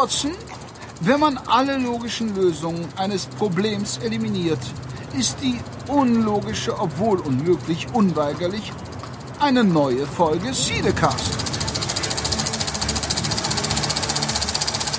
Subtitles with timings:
[0.00, 0.30] Watson,
[1.00, 4.60] wenn man alle logischen Lösungen eines Problems eliminiert,
[5.18, 5.58] ist die
[5.88, 8.72] unlogische, obwohl unmöglich, unweigerlich
[9.40, 11.34] eine neue Folge Siedecast.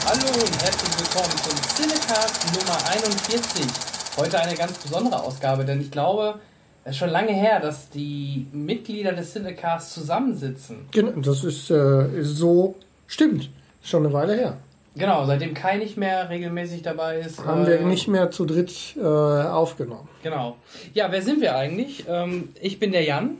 [0.06, 3.68] Hallo und herzlich willkommen zum Cinecast Nummer 41.
[4.18, 6.42] Heute eine ganz besondere Ausgabe, denn ich glaube,
[6.84, 10.90] es ist schon lange her, dass die Mitglieder des Cinecasts zusammensitzen.
[10.92, 12.76] Genau, das ist, äh, ist so,
[13.08, 13.50] stimmt,
[13.82, 14.58] schon eine Weile her.
[14.96, 17.46] Genau, seitdem Kai nicht mehr regelmäßig dabei ist.
[17.46, 20.08] Haben äh, wir nicht mehr zu dritt äh, aufgenommen.
[20.24, 20.58] Genau.
[20.94, 22.06] Ja, wer sind wir eigentlich?
[22.10, 23.38] Ähm, ich bin der Jan.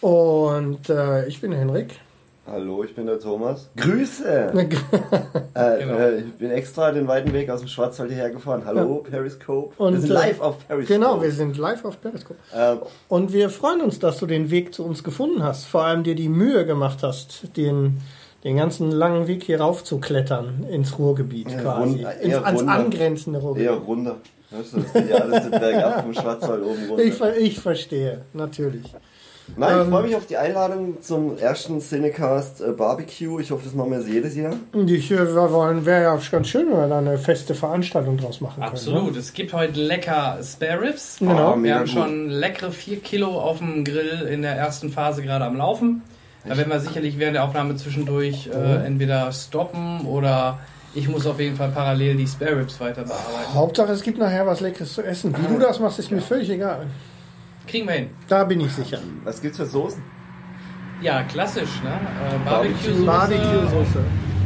[0.00, 1.94] Und äh, ich bin Henrik.
[2.46, 3.70] Hallo, ich bin der Thomas.
[3.76, 4.52] Grüße!
[5.54, 5.94] Äh, Genau.
[5.98, 8.62] äh, ich bin extra den weiten Weg aus dem Schwarzwald hierher gefahren.
[8.64, 9.74] Hallo, Periscope.
[9.82, 10.94] Und, wir sind äh, live auf Periscope.
[10.98, 12.38] Genau, wir sind live auf Periscope.
[12.54, 15.66] Ähm, Und wir freuen uns, dass du den Weg zu uns gefunden hast.
[15.66, 18.00] Vor allem dir die Mühe gemacht hast, den,
[18.44, 21.80] den ganzen langen Weg hier rauf zu klettern ins Ruhrgebiet Ja, quasi.
[21.80, 22.72] rund- ins, eher ans runter.
[22.74, 23.86] angrenzende eher Ruhrgebiet.
[23.86, 24.16] runter.
[24.50, 27.04] Weißt du, das ja alles den Berg ab vom Schwarzwald oben runter.
[27.04, 28.92] Ich, ver- ich verstehe, natürlich.
[29.56, 33.40] Nein, ich ähm, freue mich auf die Einladung zum ersten Cinecast äh, Barbecue.
[33.40, 34.54] Ich hoffe, das machen wir jedes Jahr.
[34.86, 38.40] Ich äh, wir wollen, wäre ja ganz schön, wenn wir da eine feste Veranstaltung draus
[38.40, 38.66] machen können.
[38.66, 38.70] Ne?
[38.70, 39.16] Absolut.
[39.16, 41.16] Es gibt heute lecker Spare Ribs.
[41.18, 41.54] Genau.
[41.54, 41.90] Ah, Wir haben gut.
[41.90, 46.02] schon leckere 4 Kilo auf dem Grill in der ersten Phase gerade am Laufen.
[46.46, 48.52] Da werden wir sicherlich während der Aufnahme zwischendurch Mhm.
[48.52, 50.58] äh, entweder stoppen oder
[50.94, 53.54] ich muss auf jeden Fall parallel die Spare Ribs weiter bearbeiten.
[53.54, 55.34] Hauptsache, es gibt nachher was Leckeres zu essen.
[55.36, 56.86] Wie du das machst, ist mir völlig egal.
[57.66, 58.10] Kriegen wir hin.
[58.26, 58.98] Da bin ich sicher.
[59.22, 60.02] Was gibt's für Soßen?
[61.02, 61.90] Ja, klassisch, ne?
[61.90, 63.04] Äh, Barbecue-Soße.
[63.06, 63.98] Barbecue-Soße.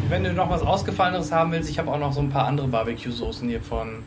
[0.09, 2.69] Wenn du noch was Ausgefalleneres haben willst, ich habe auch noch so ein paar andere
[2.69, 4.03] Barbecue-Soßen hier von,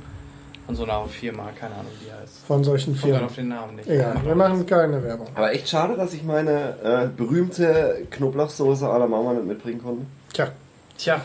[0.67, 2.45] von so einer Firma, keine Ahnung, wie die heißt.
[2.45, 3.23] Von solchen Firmen.
[3.23, 3.87] auf den Namen nicht.
[3.87, 5.27] Ja, wir machen keine Werbung.
[5.33, 10.05] Aber echt schade, dass ich meine äh, berühmte Knoblauchsoße à la Mama nicht mitbringen konnte.
[10.33, 10.49] Tja,
[10.97, 11.21] Tja,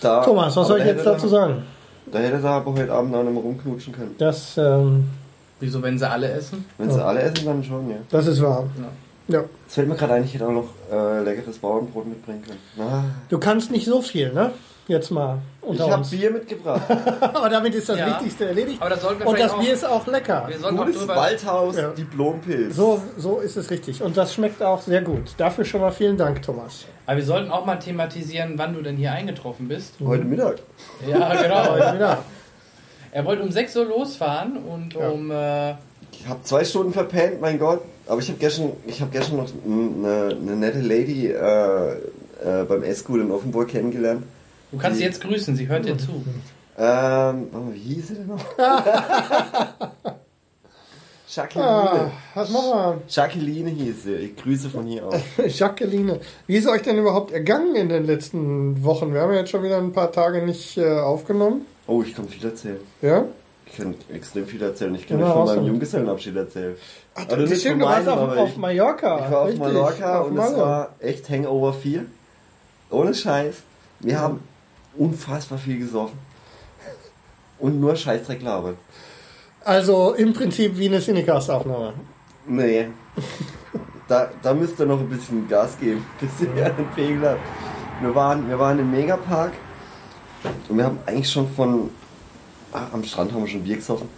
[0.00, 1.64] Da, Thomas, was soll ich jetzt dazu sagen?
[2.06, 4.14] Da hätte er aber heute Abend auch nicht mehr rumknutschen können.
[4.18, 5.08] Das, ähm,
[5.58, 6.64] wieso, wenn sie alle essen?
[6.78, 7.96] Wenn sie alle essen, dann schon, ja.
[8.10, 8.64] das ist wahr.
[8.78, 9.36] Ja.
[9.38, 9.44] Ja.
[9.64, 12.88] Jetzt fällt mir gerade ein, ich hätte auch noch äh, leckeres Bauernbrot mitbringen können.
[12.88, 14.50] Ah, Du kannst nicht so viel, ne?
[14.86, 16.10] Jetzt mal ich unter habe uns.
[16.10, 16.82] Bier mitgebracht.
[17.20, 18.06] Aber damit ist das Ja.
[18.08, 18.80] Wichtigste erledigt.
[18.82, 20.44] Aber das sollten wir Und das auch, Bier ist auch lecker.
[20.46, 21.88] wir sollten Gutes drüber, Waldhaus Ja.
[21.88, 22.76] Diplompilz.
[22.76, 24.02] So, so ist es richtig.
[24.02, 25.22] Und das schmeckt auch sehr gut.
[25.38, 26.84] Dafür schon mal vielen Dank, Thomas.
[27.06, 29.94] aber wir sollten auch mal thematisieren, wann du denn hier eingetroffen bist.
[30.04, 30.56] Heute Mittag.
[31.08, 31.66] Ja, genau.
[31.70, 32.18] Heute wieder.
[33.12, 35.08] er wollte um 6 Uhr losfahren und Ja.
[35.08, 35.70] um, äh,
[36.12, 37.80] Ich habe zwei Stunden verpennt, mein Gott.
[38.06, 42.82] Aber ich habe gestern, ich hab gestern noch eine, eine nette Lady äh, äh, beim
[42.82, 44.24] S-School in Offenburg kennengelernt.
[44.74, 46.24] Du kannst sie jetzt grüßen, sie hört dir zu.
[46.76, 48.44] Ähm, mal, wie hieß sie denn noch?
[51.28, 51.68] Jacqueline.
[51.68, 53.00] Ah, was machen wir?
[53.08, 54.14] Jacqueline hieß sie.
[54.14, 55.16] Ich grüße von hier aus.
[55.58, 59.12] Jacqueline, wie ist euch denn überhaupt ergangen in den letzten Wochen?
[59.14, 61.62] Wir haben ja jetzt schon wieder ein paar Tage nicht äh, aufgenommen.
[61.86, 62.78] Oh, ich kann viel erzählen.
[63.02, 63.24] Ja?
[63.66, 64.94] Ich kann extrem viel erzählen.
[64.94, 65.66] Ich kann Ja, euch von meinem.
[65.66, 66.76] Junggesellenabschied erzählen.
[67.14, 69.24] Ach, Also nicht stimmt, von du meinem, auf, aber auf ich- Mallorca.
[69.24, 70.52] Ich war auf richtig, Mallorca auf und Malle.
[70.52, 72.04] es war echt Hangover 4.
[72.90, 73.56] Ohne Scheiß.
[74.00, 74.40] Wir haben
[74.96, 76.18] unfassbar viel gesoffen.
[77.58, 78.76] Und nur Scheißdreck labert.
[79.64, 81.94] Also im Prinzip wie eine Cinecast-Aufnahme.
[82.46, 82.88] Nee.
[84.08, 87.40] Da, da müsst ihr noch ein bisschen Gas geben, bis ihr einen Pegel habt.
[88.02, 89.52] Wir waren, wir waren im Megapark
[90.68, 91.90] und wir haben eigentlich schon von.
[92.72, 94.08] Ah, am Strand haben wir schon Bier gesoffen.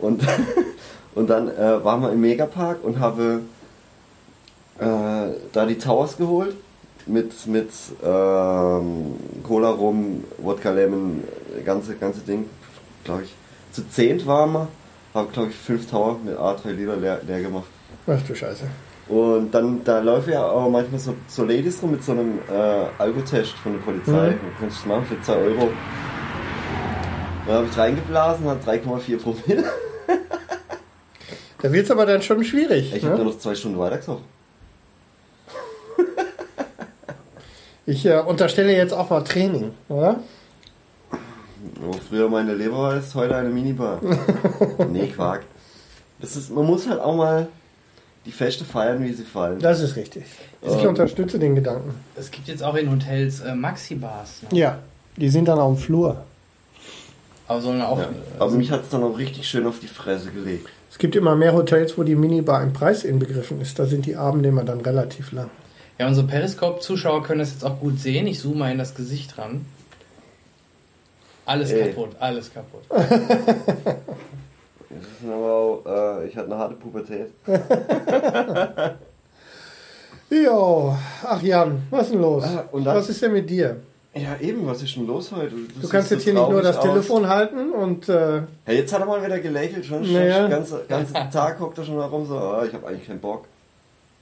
[0.00, 0.22] Und,
[1.14, 3.42] und dann äh, waren wir im Megapark und habe
[4.78, 6.56] äh, da die Towers geholt.
[7.10, 7.70] Mit, mit
[8.04, 11.24] ähm, Cola rum, Wodka Lemon,
[11.64, 12.44] ganze, ganze Ding.
[13.04, 13.34] Glaube ich.
[13.72, 14.68] Zu zehnt waren wir.
[15.14, 17.66] Habe, glaube ich, fünf Tower mit A3 Liter leer, leer gemacht.
[18.06, 18.64] Ach du Scheiße.
[19.08, 22.84] Und dann, da laufen ja auch manchmal so, so Ladies rum mit so einem äh,
[23.02, 24.30] Alkotest von der Polizei.
[24.30, 24.34] Mhm.
[24.34, 25.68] Du kannst es machen für 2 Euro.
[27.46, 29.64] Dann habe ich reingeblasen, hat 3,4 Promille.
[31.62, 32.94] Da wird es aber dann schon schwierig.
[32.94, 33.18] Ich habe Ne?
[33.18, 34.24] da noch zwei Stunden weitergesoffen.
[37.86, 40.20] Ich äh, unterstelle jetzt auch mal Training, oder?
[41.80, 44.00] Wo früher meine Leber war, ist heute eine Minibar.
[44.90, 45.42] nee, Quark.
[46.20, 47.48] Das ist, man muss halt auch mal
[48.26, 49.58] die Feste feiern, wie sie fallen.
[49.60, 50.24] Das ist richtig.
[50.62, 50.88] Ich Ähm.
[50.88, 51.94] unterstütze den Gedanken.
[52.16, 54.42] Es gibt jetzt auch in Hotels äh, Maxi-Bars.
[54.50, 54.58] Ne?
[54.58, 54.78] Ja,
[55.16, 56.22] die sind dann auf dem Flur.
[57.48, 57.98] Aber sollen auch.
[57.98, 58.04] Ja.
[58.04, 60.68] äh, Aber mich hat es dann auch richtig schön auf die Fresse gelegt.
[60.90, 63.78] Es gibt immer mehr Hotels, wo die Minibar im Preis inbegriffen ist.
[63.78, 65.50] Da sind die Abende immer dann relativ lang.
[66.00, 68.26] Ja, unsere Periscope-Zuschauer können das jetzt auch gut sehen.
[68.26, 69.66] Ich zoome mal in das Gesicht ran.
[71.44, 71.90] Alles Ey.
[71.90, 72.80] kaputt, alles kaputt.
[74.88, 77.26] Das ist aber auch, äh, ich hatte eine harte Pubertät.
[80.30, 82.44] Jo, ach Jan, was ist denn los?
[82.44, 83.76] Ah, und dann- was ist denn mit dir?
[84.14, 85.54] Ja, eben, was ist denn los heute?
[85.80, 89.06] Du kannst jetzt hier nicht nur das Telefon halten und äh, Ja, jetzt hat er
[89.06, 90.10] mal wieder gelächelt, schon.
[90.10, 90.42] Naja.
[90.44, 93.44] Den ganzen, ganzen Tag hockt er schon herum, so, ah, ich habe eigentlich keinen Bock.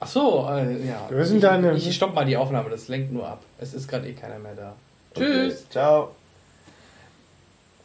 [0.01, 1.07] Ach so, äh, ja.
[1.09, 3.41] Wir sind ich, deine- ich stopp mal die Aufnahme, das lenkt nur ab.
[3.59, 4.75] Es ist gerade eh keiner mehr da.
[5.15, 5.69] Okay, Tschüss.
[5.69, 6.11] Ciao.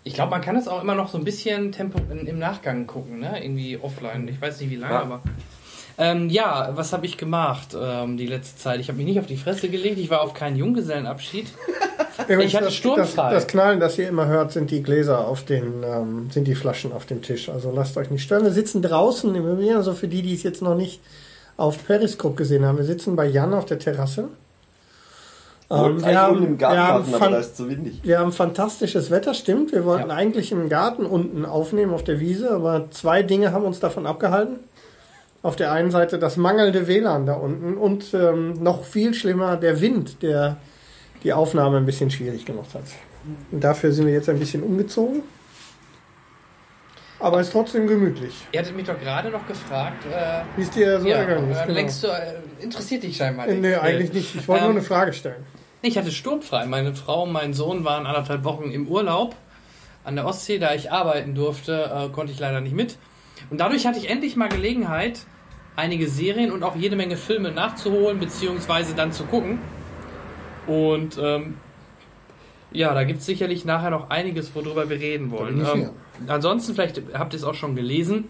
[0.04, 2.86] Ich glaube, man kann es auch immer noch so ein bisschen Tempo in, im Nachgang
[2.86, 3.42] gucken, ne?
[3.42, 4.28] Irgendwie offline.
[4.28, 5.00] Ich weiß nicht wie lange, Ja.
[5.00, 5.22] aber.
[5.96, 8.80] Ähm, ja, was habe ich gemacht ähm, die letzte Zeit?
[8.80, 9.98] Ich habe mich nicht auf die Fresse gelegt.
[9.98, 11.46] Ich war auf keinen Junggesellenabschied.
[12.28, 13.32] übrigens hatte das, sturmfrei.
[13.32, 16.56] Das, das Knallen, das ihr immer hört, sind die Gläser auf den, ähm, sind die
[16.56, 17.48] Flaschen auf dem Tisch.
[17.48, 18.42] Also lasst euch nicht stören.
[18.44, 21.00] Wir sitzen draußen im Übrigen, also für die, die es jetzt noch nicht
[21.56, 22.78] auf Periscope gesehen haben.
[22.78, 24.28] Wir sitzen bei Jan auf der Terrasse.
[25.70, 28.00] Ähm, wir, haben, im Garten wir, haben da ist zu windig.
[28.02, 29.72] wir haben fantastisches Wetter, stimmt.
[29.72, 30.16] Wir wollten Ja.
[30.16, 34.56] eigentlich im Garten unten aufnehmen auf der Wiese, aber zwei Dinge haben uns davon abgehalten.
[35.42, 39.80] Auf der einen Seite das mangelnde WLAN da unten und ähm, noch viel schlimmer der
[39.80, 40.56] Wind, der
[41.22, 42.82] die Aufnahme ein bisschen schwierig gemacht hat.
[43.50, 45.22] Und dafür sind wir jetzt ein bisschen umgezogen.
[47.24, 48.34] Aber ist trotzdem gemütlich.
[48.52, 50.04] Ihr hattet mich doch gerade noch gefragt.
[50.04, 51.56] Äh, Wie es dir so ja, ergangen ist.
[51.56, 51.74] äh, Genau.
[51.74, 53.62] längst du, äh, interessiert dich scheinbar nicht.
[53.62, 54.34] nee, eigentlich nicht.
[54.34, 55.46] Ich wollte Ähm, nur eine Frage stellen.
[55.80, 56.66] Ich hatte sturmfrei.
[56.66, 59.36] Meine Frau und mein Sohn waren anderthalb Wochen im Urlaub
[60.04, 60.58] an der Ostsee.
[60.58, 62.98] Da ich arbeiten durfte, äh, konnte ich leider nicht mit.
[63.48, 65.20] Und dadurch hatte ich endlich mal Gelegenheit,
[65.76, 69.60] einige Serien und auch jede Menge Filme nachzuholen, beziehungsweise dann zu gucken.
[70.66, 71.56] Und ähm,
[72.74, 75.64] ja, da gibt es sicherlich nachher noch einiges, worüber wir reden wollen.
[75.64, 75.90] Ähm,
[76.26, 78.24] ansonsten, vielleicht habt ihr es auch schon gelesen,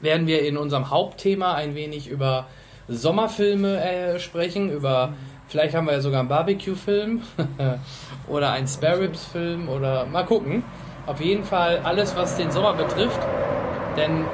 [0.00, 2.46] werden wir in unserem Hauptthema ein wenig über
[2.86, 5.14] Sommerfilme äh, sprechen, über
[5.48, 7.22] vielleicht haben wir ja sogar einen Barbecue-Film
[8.28, 10.62] oder einen Spare Ribs-Film oder mal gucken.
[11.06, 13.20] Auf jeden Fall alles, was den Sommer betrifft,
[13.96, 14.26] denn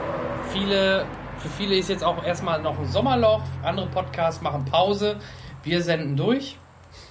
[0.52, 1.04] viele,
[1.38, 5.16] für viele ist jetzt auch erstmal noch ein Sommerloch, andere Podcasts machen Pause,
[5.62, 6.56] wir senden durch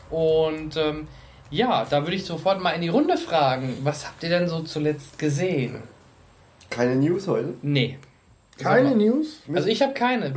[0.10, 1.08] und ähm,
[1.52, 4.62] ja, da würde ich sofort mal in die Runde fragen, was habt ihr denn so
[4.62, 5.76] zuletzt gesehen?
[6.70, 7.54] Keine News heute?
[7.62, 7.98] Nee.
[8.58, 8.96] Keine.
[8.96, 9.40] News?
[9.54, 10.34] Also ich habe keine.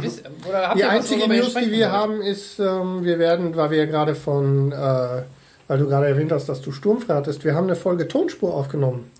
[0.48, 1.92] Oder habt Die einzige News, die wir wollt?
[1.92, 5.22] haben, ist, ähm, wir werden, weil wir ja gerade von, äh,
[5.68, 9.10] weil du gerade erwähnt hast, dass du sturmfrei hattest, wir haben eine Folge Tonspur aufgenommen,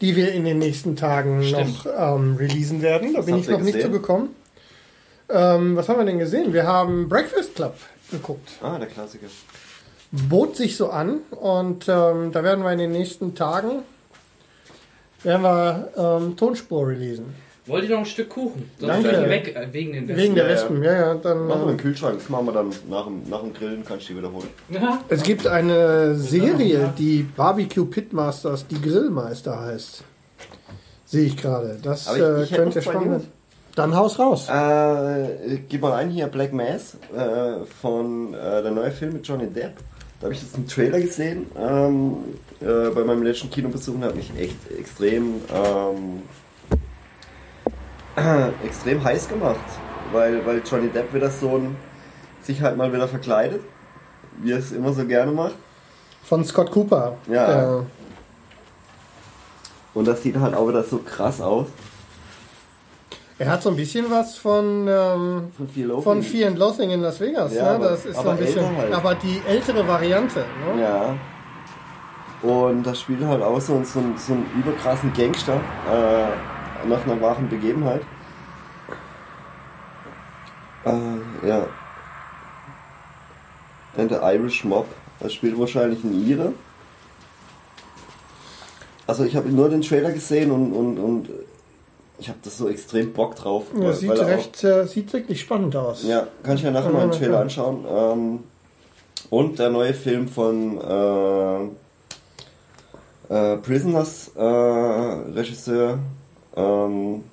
[0.00, 1.84] die wir in den nächsten Tagen Stimmt.
[1.84, 3.14] noch ähm, releasen werden.
[3.14, 3.92] Da bin ich noch nicht gesehen?
[3.92, 4.30] zugekommen.
[5.30, 6.52] Ähm, was haben wir denn gesehen?
[6.54, 7.76] Wir haben Breakfast Club
[8.10, 8.48] geguckt.
[8.62, 9.26] Ah, der Klassiker.
[10.10, 13.82] Bot sich so an und ähm, da werden wir in den nächsten Tagen
[15.22, 17.34] werden wir ähm, Tonspur releasen.
[17.66, 18.70] Wollt ihr noch ein Stück Kuchen?
[18.78, 19.28] Sonst Danke.
[19.28, 20.56] weg äh, wegen den Wegen der Ja, ja.
[20.56, 21.14] Wespen, ja, ja.
[21.16, 23.84] Dann, Machen wir äh, einen Kühlschrank, das machen wir dann nach dem, nach dem Grillen,
[23.84, 24.48] kannst du die wiederholen.
[24.70, 25.00] Ja.
[25.10, 30.02] Es gibt eine Serie, die Barbecue Pitmasters, die Grillmeister heißt.
[31.04, 31.78] Sehe ich gerade.
[31.82, 33.26] Das ich- äh, ich hätte könnte spannend werden.
[33.74, 34.48] Dann Haus raus.
[34.48, 39.46] Äh, gib mal ein hier, Black Mass, äh, von äh, der neue Film mit Johnny
[39.46, 39.72] Depp.
[40.18, 42.16] Da habe ich jetzt einen Trailer gesehen ähm,
[42.60, 46.22] äh, bei meinem letzten Kinobesuch und hat mich echt extrem ähm,
[48.64, 49.60] extrem heiß gemacht,
[50.12, 51.76] weil, weil Johnny Depp wieder so ein
[52.42, 53.60] sich halt mal wieder verkleidet,
[54.42, 55.54] wie er es immer so gerne macht.
[56.24, 57.16] Von Scott Cooper.
[57.30, 57.46] Ja.
[57.46, 57.86] Der,
[59.94, 61.66] Und das sieht halt auch wieder so krass aus.
[63.38, 66.02] Er hat so ein bisschen was von, ähm, Von Fear Loathing.
[66.04, 67.54] von Fear and Loathing in Las Vegas.
[67.54, 67.70] Ja, ne?
[67.70, 68.76] aber- Das ist so ein bisschen.
[68.76, 68.92] halt.
[68.92, 70.44] Aber die ältere Variante.
[70.74, 70.82] Ne?
[70.82, 71.14] Ja.
[72.42, 75.54] Und da spielt halt auch so, so, so einen überkrassen Gangster
[75.90, 78.02] äh, nach einer wahren Begebenheit.
[80.84, 81.66] Äh, ja.
[83.96, 84.86] And the Irish Mob.
[85.20, 86.52] Das spielt wahrscheinlich ein Ire.
[89.08, 91.28] Also ich habe nur den Trailer gesehen und, und, und
[92.18, 93.64] ich habe das so extrem Bock drauf.
[93.74, 96.02] Ja, weil- sieht, weil er auch- recht, äh, sieht wirklich spannend aus.
[96.04, 97.84] ja, kann ich ja nachher mal einen Trailer anschauen.
[97.88, 98.40] Ähm,
[99.30, 101.64] und der neue Film von äh,
[103.34, 105.98] äh, Prisoners äh, Regisseur.
[106.56, 107.24] Ähm,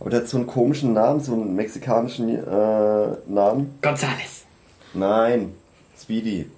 [0.00, 3.78] aber der hat so einen komischen Namen, so einen mexikanischen äh, Namen.
[3.82, 4.42] Gonzales.
[4.94, 5.54] Nein,
[6.00, 6.50] Speedy.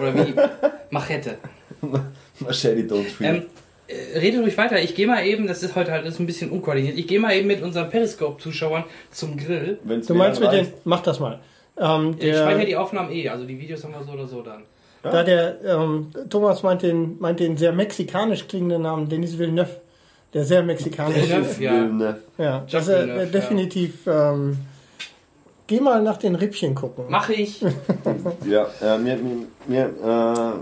[0.00, 0.34] Oder wie?
[0.90, 1.38] Machete.
[2.40, 3.46] Machete Don't Treat.
[3.88, 4.80] Äh, rede ruhig weiter.
[4.80, 6.98] Ich gehe mal eben, das ist heute halt ist ein bisschen unkoordiniert.
[6.98, 9.78] Ich gehe mal eben mit unseren Periscope-Zuschauern zum Grill.
[9.84, 10.68] Wenn's Du meinst mit den.
[10.84, 11.40] Mach das mal.
[11.80, 14.62] Ähm, Ich speichere die Aufnahmen eh, also die Videos haben wir so oder so dann.
[15.02, 19.76] da der ähm, Thomas meint den, meint den sehr mexikanisch klingenden Namen, Denis Villeneuve.
[20.34, 21.50] Der sehr mexikanisch Villeneuve.
[21.50, 21.60] ist.
[21.60, 21.72] Ja.
[21.72, 22.18] Villeneuve.
[22.36, 23.26] Ja, das, äh, Villeneuve, ja.
[23.30, 24.06] definitiv.
[24.06, 24.58] Ähm,
[25.68, 27.04] geh mal nach den Rippchen gucken.
[27.08, 27.64] Mache ich.
[28.44, 29.84] Ja, äh, mir, mir, mir,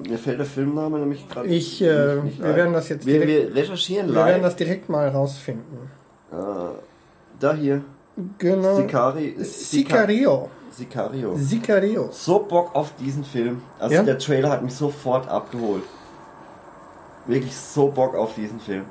[0.05, 1.49] äh, mir fällt der Filmname nämlich gerade.
[1.49, 2.57] Ich, äh, nicht wir ein.
[2.57, 4.27] werden das jetzt wir, direkt, wir recherchieren wir live.
[4.27, 5.91] werden das direkt mal rausfinden.
[6.33, 6.37] Äh,
[7.41, 7.83] da hier.
[8.39, 8.77] Genau.
[8.77, 9.37] Sicari.
[9.43, 10.49] Sicario.
[10.71, 11.37] Sicario.
[11.37, 12.09] Sicario.
[12.13, 13.63] So Bock auf diesen Film.
[13.79, 14.03] Also Ja?
[14.03, 15.85] der Trailer hat mich sofort abgeholt.
[17.27, 18.85] Wirklich so Bock auf diesen Film.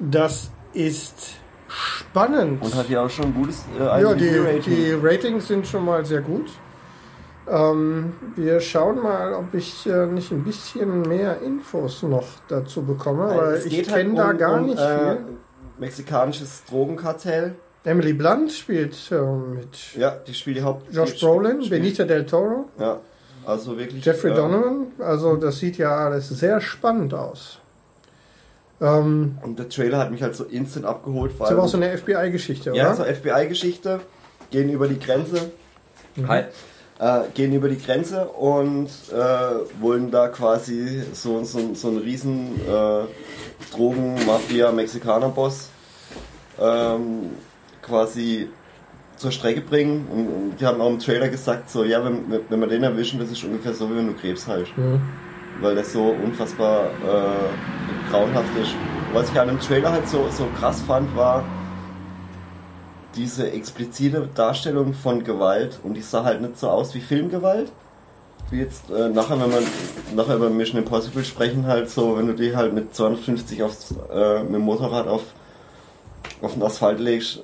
[0.00, 1.34] Das ist
[1.72, 2.62] spannend.
[2.62, 4.62] Und hat ja auch schon ein gutes äh, Ja, die, IMDb-Rating.
[4.74, 6.50] die Ratings sind schon mal sehr gut.
[7.48, 13.28] Ähm, wir schauen mal, ob ich äh, nicht ein bisschen mehr Infos noch dazu bekomme,
[13.36, 15.18] weil Es ich halt kenne da um- gar um, nicht äh, viel.
[15.78, 17.56] Mexikanisches Drogenkartell.
[17.84, 20.92] Emily Blunt spielt äh, mit Ja, die spielt die Haupt.
[20.94, 22.98] Josh Brolin, spielt- Benita del Toro, Ja,
[23.44, 24.04] also wirklich.
[24.04, 24.86] Jeffrey äh, Donovan.
[25.00, 27.58] Also das sieht ja alles sehr spannend aus.
[28.82, 31.70] Ähm, Und der Trailer hat mich halt so instant abgeholt, vor ist aber auch allem.
[31.70, 32.78] so eine FBI-Geschichte, oder?
[32.78, 34.00] Ja, so FBI-Geschichte,
[34.50, 35.52] gehen über die Grenze.
[36.26, 36.42] Hi.
[36.98, 42.60] Äh, gehen über die Grenze und äh, wollen da quasi so, so, so einen riesen
[42.68, 43.04] äh,
[43.74, 45.68] Drogen-Mafia-Mexikaner-Boss
[46.60, 47.30] ähm,
[47.82, 48.48] quasi
[49.16, 50.06] zur Strecke bringen.
[50.12, 53.20] Und, und die haben auch im Trailer gesagt, so, ja, wenn, wenn wir den erwischen,
[53.20, 54.76] das ist ungefähr so, wie wenn du Krebs hast.
[54.76, 55.00] Mhm.
[55.60, 58.74] Weil das so unfassbar äh, grauenhaft ist.
[59.12, 61.44] Was ich an dem Trailer halt so, so krass fand, war,
[63.14, 67.70] diese explizite Darstellung von Gewalt und die sah halt nicht so aus wie Filmgewalt.
[68.50, 69.64] Wie jetzt äh, nachher, wenn man
[70.14, 74.42] nachher über Mission Impossible sprechen, halt so, wenn du die halt mit 250 aufs, äh,
[74.42, 75.22] mit dem Motorrad auf,
[76.40, 77.42] auf den Asphalt legst,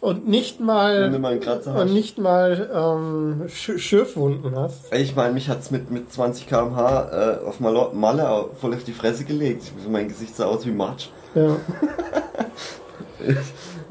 [0.00, 1.40] Und nicht mal mal
[1.76, 4.92] und nicht mal ähm, Sch Schürfwunden hast.
[4.92, 8.92] Ich meine, mich hat's mit, mit 20 km/h äh, auf Malo Malle voll auf die
[8.92, 9.72] Fresse gelegt.
[9.88, 11.08] Mein Gesicht sah aus wie Matsch.
[11.34, 11.56] Ja.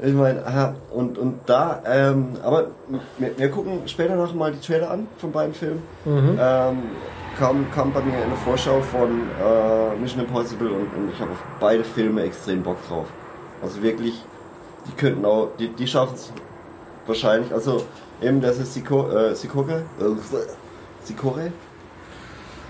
[0.04, 2.66] Ich meine, aha, und, und da, ähm, aber
[3.18, 5.82] wir, wir gucken später noch mal die Trailer an von beiden Filmen.
[6.04, 6.38] Mhm.
[6.40, 6.78] Ähm,
[7.38, 11.38] kam, kam bei mir eine Vorschau von äh, Mission Impossible und, und ich habe auf
[11.60, 13.06] beide Filme extrem Bock drauf.
[13.62, 14.20] Also wirklich,
[14.86, 16.32] die könnten auch, die, die schaffen es
[17.06, 17.84] wahrscheinlich, also
[18.20, 21.52] eben das ist Siko, äh, Sikoke, äh, Sicore,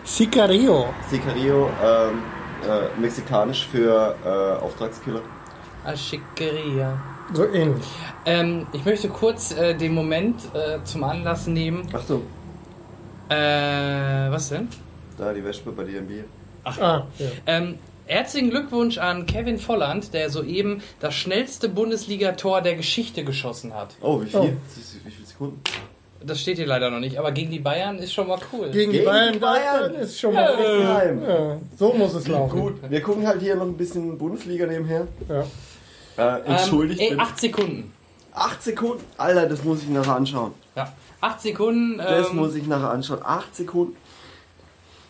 [0.04, 0.87] Sicario.
[1.09, 2.23] Sicario, ähm,
[2.69, 5.21] äh, mexikanisch für äh, Auftragskiller.
[5.85, 6.97] Aschickeria.
[7.33, 7.85] So ähnlich.
[8.25, 11.88] Ähm, ich möchte kurz äh, den Moment äh, zum Anlass nehmen.
[11.92, 12.23] Achtung,
[13.28, 14.69] Äh, was denn?
[15.19, 16.25] da die Wespe bei dir im Bier.
[16.64, 17.28] Ah, ja.
[17.47, 17.78] Ähm,
[18.12, 23.97] herzlichen Glückwunsch an Kevin Volland, der soeben das schnellste Bundesligator der Geschichte geschossen hat.
[24.00, 24.38] Oh, wie viel?
[24.38, 24.49] Oh.
[25.04, 25.61] Wie viele Sekunden?
[26.25, 28.71] Das steht hier leider noch nicht, aber gegen die Bayern ist schon mal cool.
[28.71, 29.95] Gegen, die Gegen Bayern, die Bayern.
[29.97, 30.57] ist schon mal.
[30.57, 31.23] Hoffenheim.
[31.23, 32.61] Ja, so muss es laufen.
[32.61, 35.09] Gut, wir gucken halt hier noch ein bisschen Bundesliga nebenher.
[35.28, 35.45] Ja.
[36.37, 37.92] Äh, entschuldigt ähm, ey, acht Sekunden.
[38.33, 39.02] Acht Sekunden?
[39.16, 40.52] Alter, das muss ich nachher anschauen.
[40.76, 41.99] Ja, acht Sekunden.
[41.99, 43.21] Das ähm, muss ich nachher anschauen.
[43.25, 43.97] Acht Sekunden?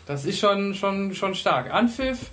[0.06, 1.73] Das ist schon, schon, schon stark.
[1.73, 2.30] Anpfiff,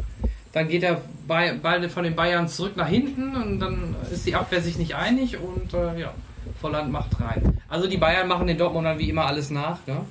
[0.51, 4.61] dann geht der Ball von den Bayern zurück nach hinten und dann ist die Abwehr
[4.61, 6.13] sich nicht einig und äh, ja,
[6.59, 7.61] Volland macht rein.
[7.69, 10.05] Also die Bayern machen den Dortmundern wie immer alles nach, ne?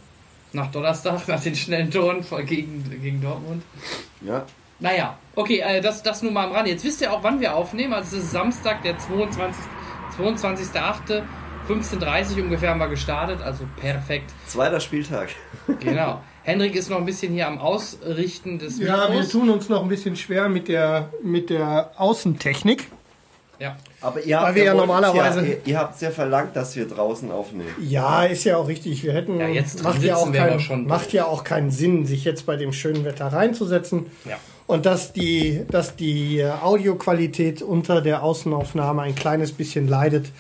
[0.53, 3.63] Nach Donnerstag, nach den schnellen Toren gegen, gegen Dortmund.
[4.21, 4.45] Ja.
[4.81, 6.69] Naja, okay, äh, das, das nur mal am Rand.
[6.69, 7.93] Jetzt wisst ihr auch, wann wir aufnehmen.
[7.93, 9.65] Also es ist Samstag, der 22.
[10.17, 11.23] 22.08.
[11.69, 14.33] 15.30 Uhr ungefähr haben wir gestartet, also perfekt.
[14.47, 15.29] Zweiter Spieltag.
[15.81, 16.23] Genau.
[16.49, 19.89] Hendrik ist noch ein bisschen hier am Ausrichten des Ja, wir tun uns noch ein
[19.89, 22.89] bisschen schwer mit der, mit der Außentechnik.
[23.59, 23.77] Ja.
[24.01, 26.89] Aber ihr Weil habt wir ja normalerweise- Ja, ihr, ihr habt ja verlangt, dass wir
[26.89, 27.69] draußen aufnehmen.
[27.81, 29.05] Ja, ist ja auch richtig.
[29.05, 32.25] Wir hätten Ja, jetzt macht ja auch keinen, schon macht ja auch keinen Sinn, sich
[32.25, 34.07] jetzt bei dem schönen Wetter reinzusetzen.
[34.25, 34.39] Ja.
[34.67, 40.31] Und dass die, dass die äh, Audioqualität unter der Außenaufnahme ein kleines bisschen leidet,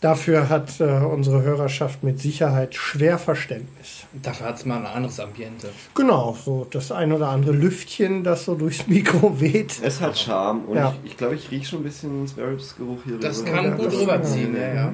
[0.00, 3.99] dafür hat äh, unsere Hörerschaft mit Sicherheit schwer Verständnis.
[4.12, 5.68] Dafür hat es mal ein anderes Ambiente.
[5.94, 9.80] Genau, so das ein oder andere Lüftchen, das so durchs Mikro weht.
[9.82, 10.92] Es hat Charme und Ja.
[11.04, 13.18] ich, ich glaube, ich rieche schon ein bisschen Sparrows-Geruch hier.
[13.18, 13.50] Das rüber.
[13.52, 14.92] kann Ja, gut das- rüberziehen, ja, ja.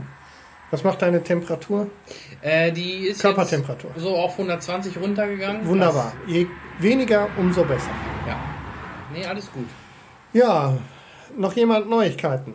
[0.71, 1.87] Was macht deine Temperatur?
[2.43, 3.91] Äh, die ist Körpertemperatur.
[3.95, 5.65] jetzt so auf 120 runtergegangen.
[5.67, 6.13] Wunderbar.
[6.27, 6.47] Je
[6.81, 7.91] weniger, umso besser.
[8.27, 8.37] Ja.
[9.15, 9.67] Nee, alles gut.
[10.35, 10.77] Ja,
[11.39, 12.55] noch jemand Neuigkeiten?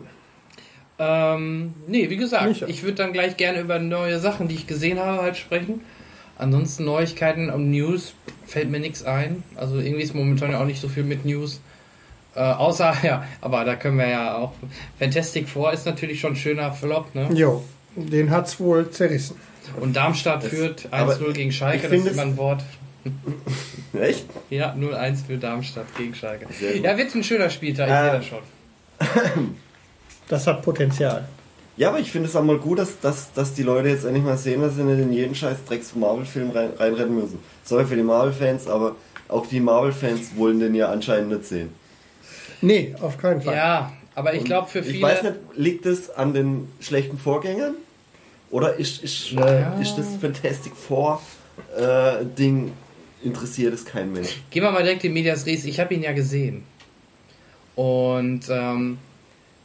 [0.98, 2.62] Ähm, nee, wie gesagt, Nicht.
[2.68, 5.80] ich würde dann gleich gerne über neue Sachen, die ich gesehen habe, halt sprechen.
[6.42, 8.14] Ansonsten Neuigkeiten und News
[8.46, 9.42] fällt mir nichts ein.
[9.56, 11.60] Also irgendwie ist momentan ja auch nicht so viel mit News.
[12.34, 14.52] Äh, außer, ja, aber da können wir ja auch.
[14.98, 17.28] Fantastic Four ist natürlich schon ein schöner Flop, ne?
[17.32, 17.62] Jo,
[17.96, 19.36] den hat's wohl zerrissen.
[19.80, 22.64] Und Darmstadt Das- führt aber 1-0 gegen Schalke, das ist immer es- ein Wort.
[24.00, 24.26] Echt?
[24.50, 26.46] Ja, 0-1 für Darmstadt gegen Schalke.
[26.82, 29.54] Ja, wird ein schöner Spieltag, ich Äh, sehe das schon.
[30.28, 31.28] Das hat Potenzial.
[31.76, 34.24] Ja, aber ich finde es auch mal gut, dass, dass, dass die Leute jetzt endlich
[34.24, 37.38] mal sehen, dass sie nicht in jeden scheiß Drecks Marvel-Film rein, reinrennen müssen.
[37.64, 38.96] Sorry für die Marvel-Fans, aber
[39.28, 41.70] auch die Marvel-Fans wollen den ja anscheinend nicht sehen.
[42.60, 43.56] Nee, auf keinen Fall.
[43.56, 44.96] Ja, aber ich glaube für viele.
[44.96, 47.74] Ich weiß nicht, liegt es an den schlechten Vorgängern?
[48.50, 51.22] Oder ist, ist, äh, ist das Fantastic Four
[51.76, 52.72] äh, Ding
[53.24, 54.42] interessiert es kein Mensch?
[54.50, 55.64] Gehen wir mal direkt in Medias Res.
[55.64, 56.64] Ich habe ihn ja gesehen.
[57.74, 58.98] Und ähm,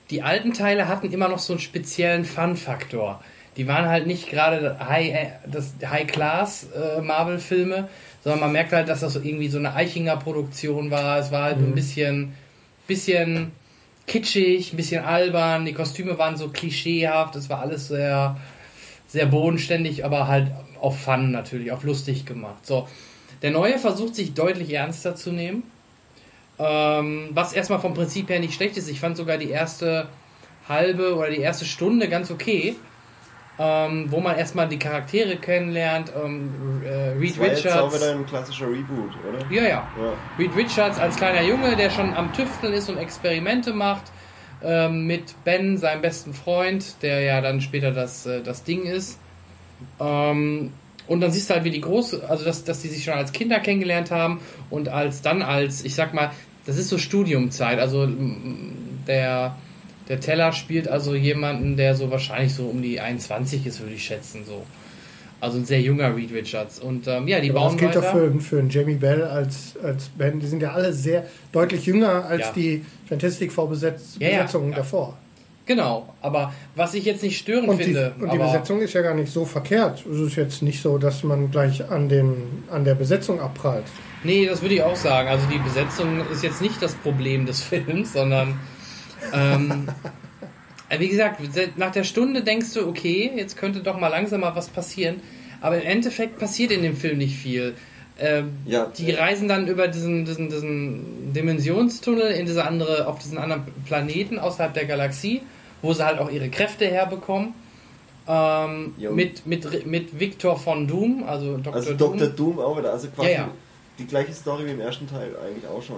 [0.09, 3.21] die alten Teile hatten immer noch so einen speziellen Fun-Faktor.
[3.57, 7.89] Die waren halt nicht gerade High, äh, das High-Class äh, Marvel-Filme,
[8.23, 11.19] sondern man merkt halt, dass das so irgendwie so eine Eichinger-Produktion war.
[11.19, 12.33] Es war halt ein bisschen,
[12.85, 13.51] bisschen
[14.05, 15.65] kitschig, ein bisschen albern.
[15.65, 17.35] Die Kostüme waren so klischeehaft.
[17.35, 18.37] Es war alles sehr,
[19.07, 22.65] sehr bodenständig, aber halt auf Fun natürlich, auf lustig gemacht.
[22.65, 22.87] So,
[23.41, 25.63] der neue versucht sich deutlich ernster zu nehmen.
[26.59, 28.89] Ähm, was erstmal vom Prinzip her nicht schlecht ist.
[28.89, 30.07] Ich fand sogar die erste
[30.67, 32.75] halbe oder die erste Stunde ganz okay.
[33.59, 36.11] Ähm, wo man erstmal die Charaktere kennenlernt.
[36.15, 37.95] Ähm, äh, Reed Das war jetzt auch Richards.
[37.95, 39.51] wieder ein klassischer Reboot, oder?
[39.51, 39.69] Ja, ja.
[39.69, 40.13] Ja.
[40.37, 44.03] Reed Richards als kleiner Junge, der schon am Tüfteln ist und Experimente macht.
[44.63, 49.17] Ähm, mit Ben, seinem besten Freund, der ja dann später das, äh, das Ding ist.
[49.99, 50.71] Ähm,
[51.07, 53.31] und dann siehst du halt, wie die große, also dass, dass die sich schon als
[53.31, 56.31] Kinder kennengelernt haben und als dann als, ich sag mal,
[56.67, 57.79] das ist so Studiumzeit.
[57.79, 58.07] Also
[59.07, 59.55] der,
[60.07, 64.03] der Teller spielt also jemanden, der so wahrscheinlich so um die 21 ist, würde ich
[64.05, 64.43] schätzen.
[64.45, 64.63] so.
[65.39, 66.79] Also ein sehr junger Reed Richards.
[66.79, 68.01] Und ähm, ja, die Aber bauen das gilt weiter.
[68.13, 70.39] doch für, für einen Jamie Bell als, als Ben.
[70.39, 72.51] Die sind ja alle sehr deutlich jünger als Ja.
[72.55, 74.47] die Fantastic Four Besetz Ja, Ja.
[74.75, 75.17] davor.
[75.67, 78.93] Genau, aber was ich jetzt nicht störend Und die, finde, und die aber Besetzung ist
[78.93, 80.03] ja gar nicht so verkehrt.
[80.09, 83.83] Es ist jetzt nicht so, dass man gleich an, den, an der Besetzung abprallt.
[84.23, 85.27] nee, das würde ich auch sagen.
[85.27, 88.57] Also die Besetzung ist jetzt nicht das Problem des Films, sondern
[89.33, 89.89] ähm,
[90.89, 91.41] äh, wie gesagt,
[91.77, 95.17] nach der Stunde denkst du, okay, jetzt könnte doch mal langsam mal was passieren,
[95.59, 97.73] aber im Endeffekt passiert in dem Film nicht viel.
[98.19, 98.91] Ähm, Ja.
[98.97, 104.39] die reisen dann über diesen, diesen, diesen Dimensionstunnel in diese andere, auf diesen anderen Planeten
[104.39, 105.41] außerhalb der Galaxie,
[105.81, 107.53] wo sie halt auch ihre Kräfte herbekommen.
[108.29, 111.75] Ähm, mit, mit, mit Victor von Doom, also Dr.
[111.75, 112.17] Also Doom.
[112.17, 112.27] Dr.
[112.33, 113.47] Doom auch wieder, also quasi Ja, ja.
[113.97, 115.97] die gleiche Story wie im ersten Teil eigentlich auch schon.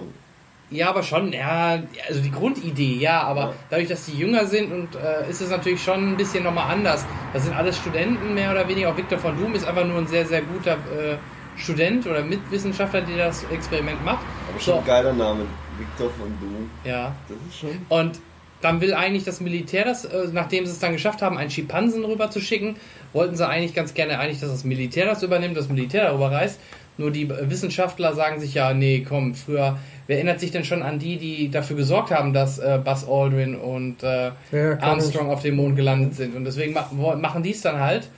[0.70, 3.52] Ja, aber schon, ja, also die Grundidee, ja, aber Ja.
[3.70, 7.04] dadurch, dass die jünger sind und äh, ist es natürlich schon ein bisschen nochmal anders.
[7.32, 8.90] Das sind alles Studenten mehr oder weniger.
[8.92, 11.16] Auch Victor von Doom ist einfach nur ein sehr, sehr guter äh,
[11.56, 14.24] Student oder Mitwissenschaftler, der das Experiment macht.
[14.48, 14.78] Aber schon So.
[14.78, 15.46] ein geiler Name.
[15.76, 16.70] Victor von Doom.
[16.84, 17.12] Ja.
[17.28, 17.70] Das ist schon.
[17.88, 18.20] Und
[18.60, 22.04] dann will eigentlich das Militär das, äh, nachdem sie es dann geschafft haben, einen Schimpansen
[22.04, 22.76] rüber zu schicken,
[23.12, 26.60] wollten sie eigentlich ganz gerne eigentlich, dass das Militär das übernimmt, das Militär darüber reist.
[26.98, 30.98] Nur die Wissenschaftler sagen sich ja, nee, komm, früher, wer erinnert sich denn schon an
[30.98, 35.56] die, die dafür gesorgt haben, dass äh, Buzz Aldrin und äh, Ja, Armstrong auf dem
[35.56, 36.36] Mond gelandet sind.
[36.36, 38.10] Und deswegen ma machen die es dann halt.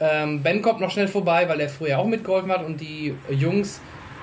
[0.00, 3.80] Ähm, ben kommt noch schnell vorbei, weil er früher auch mitgeholfen hat und die Jungs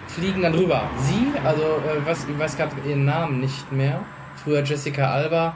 [0.08, 0.90] fliegen dann rüber.
[1.00, 4.02] Sie, also äh, weiß, ich weiß gerade ihren Namen nicht mehr.
[4.44, 5.56] Früher Jessica Alba,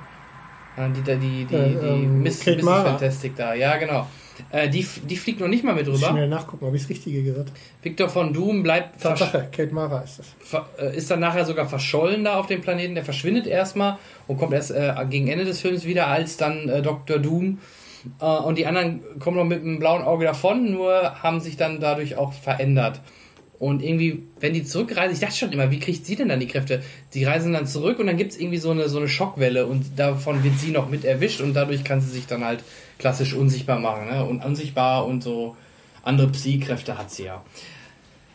[0.78, 2.64] äh, die, die, die, Äh, die ähm, Miss, Mrs.
[2.64, 4.08] Fantastic da, ja genau.
[4.52, 6.10] Äh, die, die fliegt noch nicht mal mit rüber.
[6.10, 7.60] Schnell nachgucken, ob ich das Richtige gesagt habe.
[7.82, 10.64] Victor von Doom bleibt Tatsache, Kate Mara ist das.
[10.80, 12.94] äh, ist dann nachher sogar verschollen da auf dem Planeten.
[12.96, 13.98] Der verschwindet erstmal
[14.28, 17.18] und kommt erst äh, gegen Ende des Films wieder als dann äh, Dr.
[17.20, 17.60] Doom.
[18.20, 22.16] Und die anderen kommen noch mit einem blauen Auge davon, nur haben sich dann dadurch
[22.16, 23.02] auch verändert.
[23.60, 26.48] Und irgendwie, wenn die zurückreisen, ich dachte schon immer, wie kriegt sie denn dann die
[26.48, 26.84] Kräfte?
[27.16, 29.84] Die reisen dann zurück und dann gibt es irgendwie so eine, so eine Schockwelle und
[29.98, 32.64] davon wird sie noch mit erwischt und dadurch kann sie sich dann halt
[33.00, 34.08] klassisch unsichtbar machen.
[34.12, 34.24] Ne?
[34.26, 35.56] Und unsichtbar und so
[36.04, 37.44] andere Psy-Kräfte hat sie ja.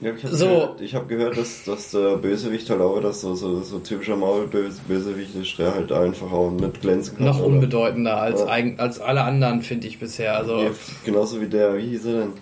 [0.01, 0.47] Ja, ich habe So.
[0.47, 4.17] gehört, ich hab gehört dass, dass der Bösewicht halt auch das so, so, so typischer
[4.17, 7.27] Marvel-Bösewicht ist, der halt einfach auch nicht glänzen kann.
[7.27, 7.47] Noch oder?
[7.47, 8.49] unbedeutender als, Ja.
[8.49, 10.37] eigen, als alle anderen, finde ich bisher.
[10.37, 10.71] Also, Ja,
[11.05, 12.33] genauso wie der, wie hieß er denn?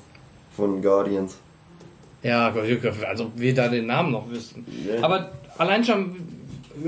[0.56, 1.36] Von Guardians.
[2.22, 2.54] Ja,
[3.08, 4.66] also wir da den Namen noch wüssten.
[4.86, 5.02] Ja.
[5.02, 6.16] Aber allein schon,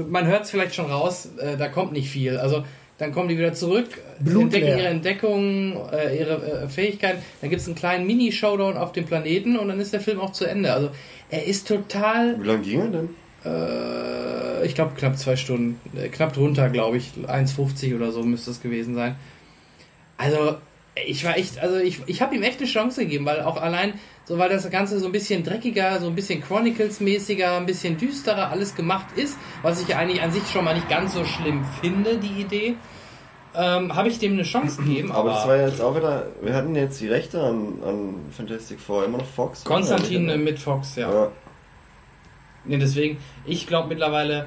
[0.09, 2.37] man hört es vielleicht schon raus, äh, da kommt nicht viel.
[2.37, 2.65] Also,
[2.99, 3.89] dann kommen die wieder zurück,
[4.21, 4.43] Blutleer.
[4.43, 7.19] entdecken ihre Entdeckungen, äh, ihre äh, Fähigkeiten.
[7.41, 10.33] Dann gibt es einen kleinen Mini-Showdown auf dem Planeten und dann ist der Film auch
[10.33, 10.73] zu Ende.
[10.73, 10.91] Also,
[11.31, 13.09] er ist total Wie lange ging er denn?
[13.45, 15.81] Äh, ich glaube knapp zwei Stunden.
[15.99, 17.13] Äh, knapp drunter, glaube ich.
[17.27, 19.17] 1,50 oder so müsste es gewesen sein.
[20.19, 20.57] Also,
[21.07, 23.95] ich war echt, also ich, ich habe ihm echt eine Chance gegeben, weil auch allein,
[24.25, 28.51] so weil das Ganze so ein bisschen dreckiger, so ein bisschen Chronicles-mäßiger, ein bisschen düsterer
[28.51, 32.19] alles gemacht ist, was ich eigentlich an sich schon mal nicht ganz so schlimm finde,
[32.19, 32.77] die Idee,
[33.55, 35.13] ähm, habe ich dem eine Chance gegeben.
[35.13, 38.15] Aber Aber, das war ja jetzt auch wieder, wir hatten jetzt die Rechte an, an
[38.37, 39.65] Fantastic Four, immer noch Fox.
[39.65, 41.13] Konstantin mit Fox, ja.
[41.13, 41.29] ja.
[42.65, 44.47] Nee, deswegen, ich glaube mittlerweile,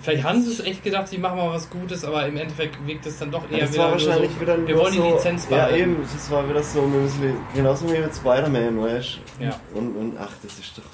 [0.00, 3.06] vielleicht haben sie es echt gedacht, sie machen mal was Gutes, aber im Endeffekt wirkt
[3.06, 5.14] es dann doch eher das wieder war nur wahrscheinlich so, wieder wir wollen die so,
[5.14, 5.78] Lizenz Ja, behalten.
[5.78, 9.44] eben, das war wieder so, ein bisschen, genauso wie mit Spider-Man, weißt du?
[9.44, 9.60] Ja.
[9.74, 10.84] Und, und ach, das ist doch.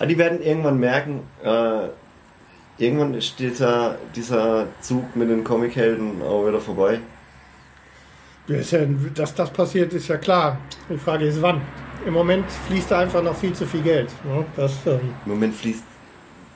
[0.00, 1.88] Ah, die werden irgendwann merken, äh,
[2.78, 7.00] irgendwann ist dieser, dieser Zug mit den Comichelden auch wieder vorbei.
[8.46, 10.58] Ja, ja, dass das passiert, ist ja klar.
[10.88, 11.60] Die Frage ist, wann.
[12.06, 14.08] Im Moment fließt da einfach noch viel zu viel Geld.
[14.24, 14.44] Ne?
[14.56, 15.82] Das, ähm, Im Moment fließt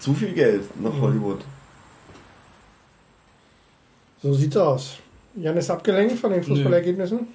[0.02, 1.44] zu viel Geld nach Hollywood.
[4.20, 4.98] so sieht's aus.
[5.36, 7.28] Jan ist abgelenkt von den Fußballergebnissen.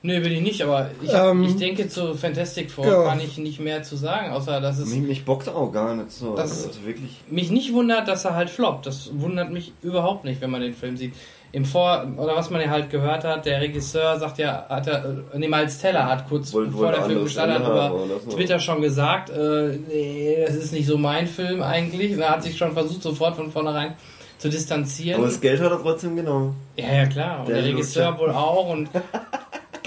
[0.00, 3.04] Nö, bin ich nicht, aber ich, Ähm, ich denke zu Fantastic Four ja.
[3.04, 6.12] kann ich nicht mehr zu sagen, außer dass es Mich, mich bockt auch gar nicht
[6.12, 6.36] so.
[6.36, 7.10] Das- also wirklich.
[7.28, 8.86] mich nicht wundert, dass er halt floppt.
[8.86, 11.14] Das wundert mich überhaupt nicht, wenn man den Film sieht.
[11.50, 15.04] Im Vor oder was man ja halt gehört hat, der Regisseur sagt ja, hat er,
[15.32, 18.30] äh, nee, Miles Teller hat kurz Wollte- bevor wollte der Film gestartet hat, über so.
[18.36, 22.12] Twitter schon gesagt, äh, nee, das ist nicht so mein Film eigentlich.
[22.12, 23.94] Und er hat sich schon versucht, sofort von vornherein
[24.36, 25.18] zu distanzieren.
[25.20, 26.54] Aber das Geld hat er trotzdem genommen.
[26.76, 27.40] Ja, ja, klar.
[27.40, 28.68] Und Der der, Regisseur wohl auch.
[28.70, 28.88] Und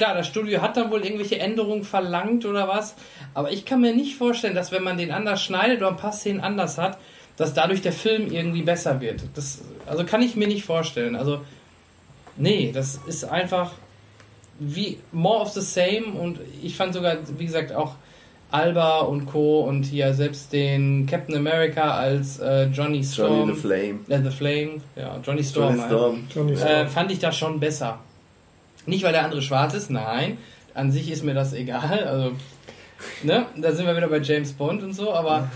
[0.02, 2.96] klar, das Studio hat dann wohl irgendwelche Änderungen verlangt oder was.
[3.36, 6.12] Aber ich kann mir nicht vorstellen, dass wenn man den anders schneidet oder ein paar
[6.12, 6.98] Szenen anders hat,
[7.38, 9.22] dass dadurch der Film irgendwie besser wird.
[9.36, 11.16] Das, also kann ich mir nicht vorstellen.
[11.16, 11.42] Also,
[12.36, 13.74] nee, das ist einfach
[14.58, 16.08] wie more of the same.
[16.20, 17.94] Und ich fand sogar, wie gesagt, auch
[18.50, 19.62] Alba und Co.
[19.62, 23.38] und hier selbst den Captain America als äh, Johnny Storm.
[23.50, 24.00] Johnny the Flame.
[24.10, 25.76] Äh, the Flame, ja, Johnny Storm.
[25.76, 25.88] Johnny.
[25.88, 26.28] Storm.
[26.34, 26.88] Johnny Äh, Storm.
[26.88, 28.00] fand ich das schon besser.
[28.86, 30.38] Nicht, weil der andere schwarz ist, nein.
[30.74, 32.04] An sich ist mir das egal.
[32.06, 32.32] Also,
[33.24, 33.46] ne?
[33.58, 35.50] Da sind wir wieder bei James Bond und so, aber,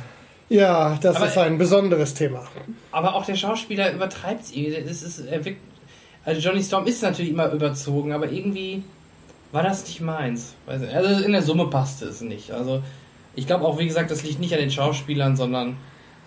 [0.50, 2.44] ja, das aber- ist ein besonderes Thema.
[2.92, 4.84] aber auch der Schauspieler übertreibt es irgendwie.
[4.88, 5.62] Das ist, er wirkt,
[6.24, 8.84] also Johnny Storm ist natürlich immer überzogen, aber irgendwie
[9.52, 10.54] war das nicht meins.
[10.68, 10.86] Also
[11.24, 12.52] in der Summe passte es nicht.
[12.52, 12.82] Also
[13.36, 15.78] ich glaube auch, wie gesagt, das liegt nicht an den Schauspielern, sondern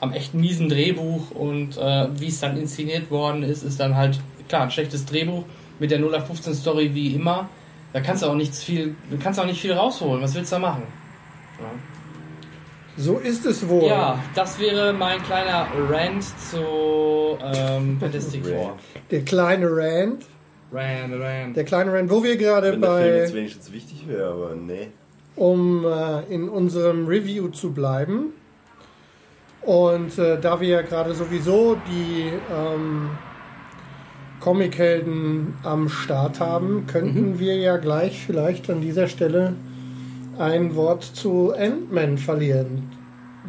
[0.00, 4.20] am echt miesen Drehbuch und äh, wie es dann inszeniert worden ist, ist dann halt,
[4.48, 5.44] klar, ein schlechtes Drehbuch
[5.78, 7.48] mit der 0815 Story wie immer.
[7.92, 10.22] Da kannst du auch nichts viel, du kannst auch nicht viel rausholen.
[10.22, 10.82] Was willst du da machen?
[12.96, 13.84] So ist es wohl.
[13.84, 18.76] Ja, das wäre mein kleiner Rant zu ähm, Fantastic Four.
[19.10, 20.24] Der kleine Rand.
[20.72, 21.56] Rant, Rant.
[21.56, 24.54] Der kleine Rand, wo wir gerade Wenn der Film jetzt bei, wenigstens wichtig wäre, aber
[24.54, 24.88] nee.
[25.36, 28.32] um äh, in unserem Review zu bleiben.
[29.62, 33.10] Und äh, da wir ja gerade sowieso die ähm,
[34.48, 39.52] Comichelden am Start haben, könnten wir ja gleich vielleicht an dieser Stelle
[40.38, 42.90] ein Wort zu Ant-Man verlieren,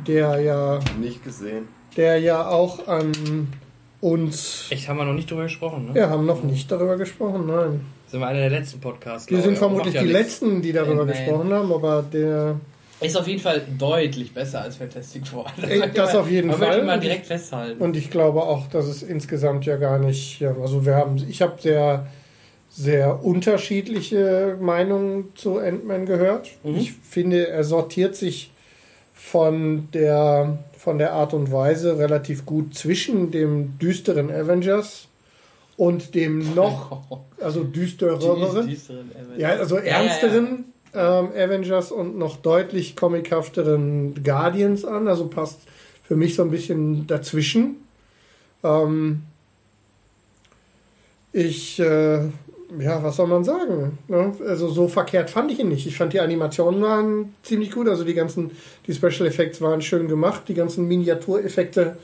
[0.05, 1.69] der ja, Nicht gesehen.
[1.95, 3.13] der ja auch an
[4.01, 4.67] uns.
[4.71, 5.93] Echt, haben wir noch nicht drüber gesprochen, ne?
[5.95, 7.79] Wir haben noch nicht darüber gesprochen, nein.
[8.07, 9.31] Sind wir einer der letzten Podcasts.
[9.31, 9.59] Wir sind ich.
[9.59, 10.11] vermutlich die nichts.
[10.11, 12.59] letzten, die darüber gesprochen haben, aber der.
[13.01, 15.45] Ist auf jeden Fall deutlich besser als Fantastic Four.
[15.61, 16.83] Ey, das auf jeden man Fall.
[16.83, 17.81] möchte ich- direkt festhalten.
[17.81, 20.39] Und ich glaube auch, dass es insgesamt ja gar nicht.
[20.41, 22.07] Ja, also wir haben, ich habe sehr,
[22.69, 26.49] sehr unterschiedliche Meinungen zu Ant-Man gehört.
[26.63, 26.75] Mhm.
[26.75, 28.51] Ich finde, er sortiert sich
[29.13, 35.07] von der, von der Art und Weise relativ gut zwischen dem düsteren Avengers
[35.77, 37.01] und dem noch,
[37.41, 38.67] also düstereren,
[39.37, 40.09] ja, also Ja, ja, ja.
[40.93, 45.07] Ähm, Avengers und noch deutlich comichafteren Guardians an.
[45.07, 45.59] Also passt
[46.03, 47.75] für mich so ein bisschen dazwischen.
[48.63, 49.21] Ähm,
[51.31, 52.21] ich, äh,
[52.79, 53.99] ja, was soll man sagen?
[54.07, 54.33] Ne?
[54.47, 55.85] Also so verkehrt fand ich ihn nicht.
[55.85, 57.87] Ich fand die Animationen waren ziemlich gut.
[57.87, 58.51] Also die ganzen,
[58.87, 60.43] die Special Effects waren schön gemacht.
[60.47, 61.97] Die ganzen Miniatureffekte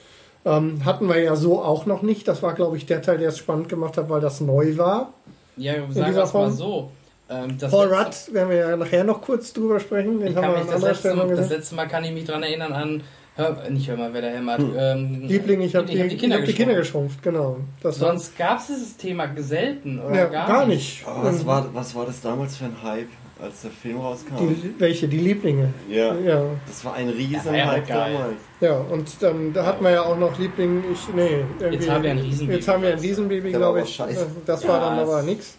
[0.46, 2.28] ähm, hatten wir ja so auch noch nicht.
[2.28, 5.14] Das war, glaube ich, der Teil, der es spannend gemacht hat, weil das neu war.
[5.58, 6.92] Ja, sagen wir es mal so.
[7.30, 10.20] Ähm, das Paul Rudd werden wir ja nachher noch kurz drüber sprechen.
[10.20, 12.12] Den Ich haben kann wir mich an das letzte, noch das letzte Mal kann ich
[12.12, 13.04] mich daran erinnern an
[13.36, 14.62] hör, nicht hör mal, wer da hämmert.
[14.78, 17.58] Ähm, Liebling, ich habe die, hab ich hab die Kinder geschrumpft, genau.
[17.82, 21.04] Das war, Sonst gab es dieses Thema selten oder ja, gar, gar nicht.
[21.04, 21.06] nicht.
[21.24, 23.08] Was Ähm, war, was war das damals für ein Hype,
[23.42, 24.38] als der Film rauskam?
[24.38, 25.08] die, welche?
[25.10, 25.74] Die Lieblinge.
[25.90, 28.36] ja, Ja, das war ein riesen war ja Hype damals.
[28.62, 28.78] ja.
[28.78, 30.84] Und dann da hatten wir ja auch noch Liebling.
[30.94, 32.54] Ich, nee, irgendwie, Jetzt haben wir ein Riesenbaby.
[32.58, 33.96] Jetzt haben wir ein Riesenbaby, Der war glaube ich.
[33.96, 34.28] scheiße.
[34.46, 35.56] Das war Ja, dann es- aber nichts.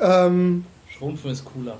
[0.00, 1.76] Ähm, Schrumpfen ist cooler.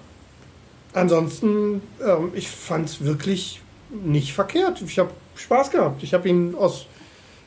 [0.92, 4.83] ansonsten, ähm, ich fand es wirklich nicht verkehrt.
[4.83, 6.02] Ich habe Spaß gehabt.
[6.02, 6.87] Ich habe ihn aus,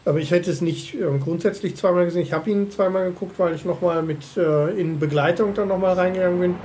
[0.05, 2.23] aber ich hätte es nicht ähm, grundsätzlich zweimal gesehen.
[2.23, 6.39] Ich habe ihn zweimal geguckt, weil ich nochmal mit äh, in Begleitung dann nochmal reingegangen
[6.39, 6.55] bin.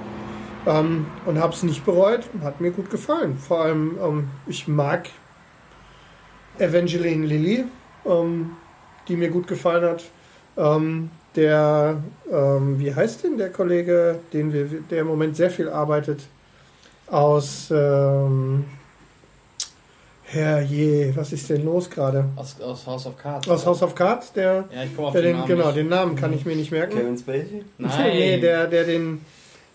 [0.66, 2.24] Ähm, und habe es nicht bereut.
[2.42, 3.38] Hat mir gut gefallen.
[3.38, 5.08] Vor allem, ähm, ich mag
[6.58, 7.64] Evangeline Lilly,
[8.04, 8.52] ähm,
[9.06, 10.04] die mir gut gefallen hat.
[10.56, 11.96] Ähm, der,
[12.30, 16.20] ähm, wie heißt denn der Kollege, den wir, der im Moment sehr viel arbeitet,
[17.06, 18.64] aus, ähm,
[20.24, 22.26] Herrje, was ist denn los gerade?
[22.36, 23.48] Aus, aus House of Cards.
[23.48, 25.76] Aus House of Cards, der, Ja, ich komme auf der den den, Namen genau, nicht.
[25.78, 26.98] den Namen kann ich mir nicht merken.
[26.98, 27.64] Kevin Spacey?
[27.78, 27.90] Nein.
[28.12, 29.22] Nee, der, der den,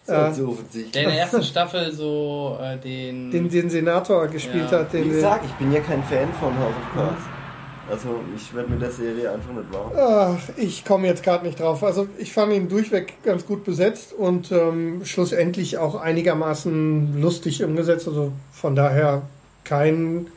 [0.06, 0.58] Das Äh, ist so.
[0.94, 3.32] Der in der ersten Staffel so äh, den.
[3.32, 4.80] den, den Senator gespielt Ja.
[4.80, 4.94] hat.
[4.94, 7.22] Wie Den, gesagt, ich bin ja kein Fan von House of Cards.
[7.90, 9.92] Also ich werde mit der Serie einfach nicht warm.
[9.98, 11.84] Ach, ich komme jetzt gerade nicht drauf.
[11.84, 18.08] Also ich fand ihn durchweg ganz gut besetzt und ähm, schlussendlich auch einigermaßen lustig umgesetzt.
[18.08, 19.24] Also von daher
[19.66, 20.28] kein,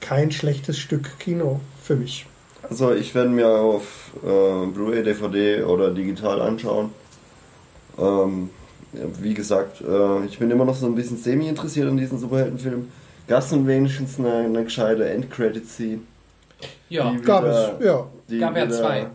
[0.00, 2.26] kein schlechtes Stück Kino für mich.
[2.62, 6.90] Also ich werde mir auf äh, Blu-ray, DVD oder digital anschauen.
[7.98, 8.50] Ähm,
[8.92, 12.18] ja, wie gesagt, äh, ich bin immer noch so ein bisschen semi interessiert an diesen
[12.18, 12.88] Superheldenfilm.
[13.26, 16.00] Gab es wenigstens eine, eine gescheite Endcredit-Scene?
[16.88, 18.06] Ja, Die Gab wieder- es, ja.
[18.28, 19.06] die Gab ja zwei.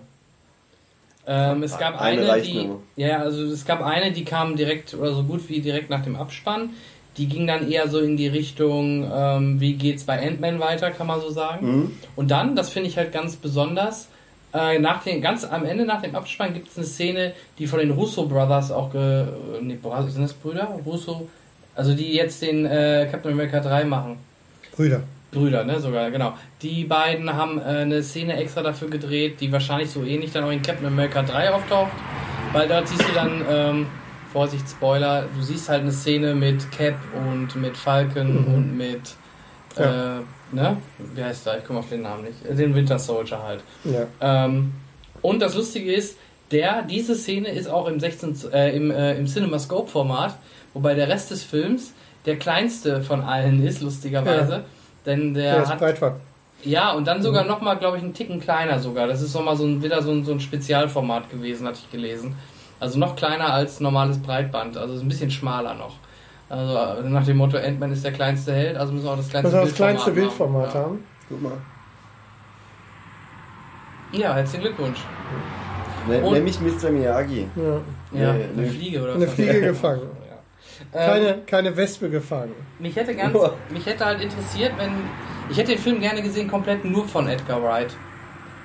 [1.29, 5.13] Ähm, es gab Eine eine, die, ja, also es gab eine, die kam direkt oder
[5.13, 6.69] so gut wie direkt nach dem Abspann.
[7.17, 11.07] Die ging dann eher so in die Richtung, ähm, wie geht's bei Ant-Man weiter, kann
[11.07, 11.67] man so sagen.
[11.67, 11.91] Mhm.
[12.15, 14.07] Und dann, das finde ich halt ganz besonders,
[14.53, 17.79] äh, nach den, ganz am Ende nach dem Abspann gibt es eine Szene, die von
[17.79, 19.25] den Russo Brothers auch ge, äh,
[19.61, 20.65] nee, sind das Brüder?
[20.85, 21.27] Russo,
[21.75, 24.17] also die jetzt den äh, Captain America 3 machen.
[24.73, 25.01] Brüder.
[25.31, 26.33] Brüder, ne, sogar, genau.
[26.61, 30.51] Die beiden haben äh, eine Szene extra dafür gedreht, die wahrscheinlich so ähnlich dann auch
[30.51, 31.91] in Captain America 3 auftaucht.
[32.53, 33.87] Weil dort siehst du dann, ähm,
[34.31, 38.53] Vorsicht, Spoiler, du siehst halt eine Szene mit Cap und mit Falcon Mhm.
[38.53, 39.01] und mit,
[39.77, 40.17] Ja.
[40.17, 40.77] äh, ne,
[41.15, 41.57] wie heißt der?
[41.59, 42.45] Ich komme auf den Namen nicht.
[42.45, 43.61] Äh, Den Winter Soldier halt.
[43.83, 44.05] Ja.
[44.45, 44.71] Ähm,
[45.21, 46.17] und das Lustige ist,
[46.51, 50.35] der, diese Szene ist auch im 16, äh, im, äh, im CinemaScope-Format,
[50.73, 51.93] wobei der Rest des Films
[52.25, 54.51] der kleinste von allen ist, lustigerweise.
[54.53, 54.63] Ja.
[55.07, 55.79] Denn der, Der ist hat.
[55.79, 56.19] Breitbart.
[56.63, 59.07] Ja, und dann sogar nochmal, glaube ich, einen Ticken kleiner sogar.
[59.07, 62.35] Das ist nochmal so ein, wieder so ein, so ein Spezialformat gewesen, hatte ich gelesen.
[62.79, 65.95] Also noch kleiner als normales Breitband, also ein bisschen schmaler noch.
[66.49, 69.29] Also äh, nach dem Motto, Ant-Man ist der kleinste Held, also müssen wir auch das
[69.29, 71.03] kleinste wir das kleinste Bildformat Bildformat haben.
[71.29, 71.51] Guck mal.
[74.13, 74.99] Ja, herzlichen Glückwunsch.
[76.07, 76.89] Ne, Und- nämlich Mr.
[76.89, 77.47] Miyagi.
[77.55, 77.63] Ja.
[78.19, 78.67] Ja, Nee, eine nee.
[78.69, 79.33] Fliege oder Eine was?
[79.33, 80.01] Fliege gefangen.
[80.93, 80.99] Ja.
[80.99, 82.55] Ähm, Keine, keine Wespe gefangen.
[82.79, 83.37] Mich hätte ganz,
[83.69, 84.91] mich hätte halt interessiert, wenn
[85.49, 87.95] ich hätte den Film gerne gesehen komplett nur von Edgar Wright.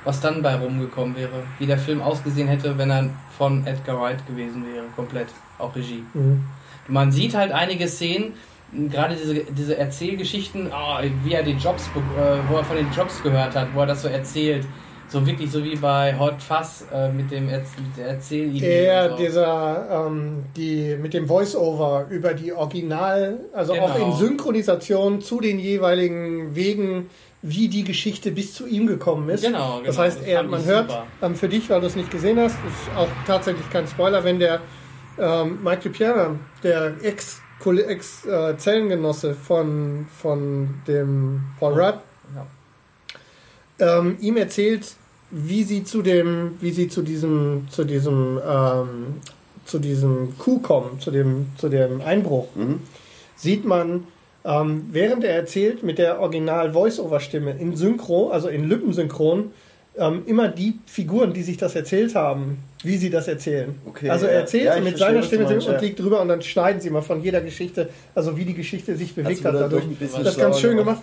[0.05, 4.27] Was dann bei rumgekommen wäre, wie der Film ausgesehen hätte, wenn er von Edgar Wright
[4.27, 6.05] gewesen wäre, komplett, auch Regie.
[6.13, 6.45] Mhm.
[6.89, 8.35] Man sieht halt einige Szenen,
[8.91, 13.23] gerade diese, diese Erzählgeschichten, ah, wie er die Jobs, äh, wo er von den Jobs
[13.23, 14.67] gehört hat, wo er das so erzählt,
[15.13, 18.91] so wirklich so wie bei Hot Fuzz äh, mit dem Erz mit der Erzählidee.
[19.05, 19.17] Und so.
[19.25, 24.07] dieser, ähm, die mit dem Voice-Over über die Original, also auch Genau.
[24.07, 27.11] in Synchronisation zu den jeweiligen Wegen,
[27.43, 29.43] wie die Geschichte bis zu ihm gekommen ist.
[29.45, 29.87] Genau, genau.
[29.87, 30.91] Das heißt, Das er, man hört
[31.23, 34.39] ähm, für dich, weil du es nicht gesehen hast, ist auch tatsächlich kein Spoiler, wenn
[34.39, 34.61] der
[35.19, 41.99] ähm, Mike DiPiera, der Ex-Zellengenosse von, von dem Paul Rudd,
[42.35, 42.47] Ja.
[43.99, 44.95] ähm, ihm erzählt,
[45.33, 48.89] wie sie zu dem, wie sie zu diesem, zu diesem, ähm,
[49.65, 52.81] zu diesem Coup kommen, zu dem, zu dem Einbruch, Mhm.
[53.37, 54.05] sieht man,
[54.45, 59.51] ähm, während er erzählt mit der Original Voice-Over-Stimme in Synchro, also in Lippensynchron,
[59.97, 63.75] ähm, immer die Figuren, die sich das erzählt haben, wie sie das erzählen.
[63.87, 65.81] Okay, also er erzählt Ja, ich mit seiner Stimme meinst, und ja.
[65.81, 69.15] liegt drüber und dann schneiden sie mal von jeder Geschichte, also wie die Geschichte sich
[69.15, 69.85] bewegt hat da dadurch.
[70.01, 71.03] Das ist ganz schön gemacht.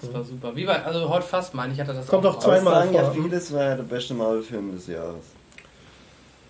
[0.00, 0.54] Das war super.
[0.54, 3.14] Wie bei, also Hot Fast meine ich, hatte das Kommt auch zweimal sagen ja vor.
[3.14, 5.24] viele, es war ja der beste Marvel-Film des Jahres.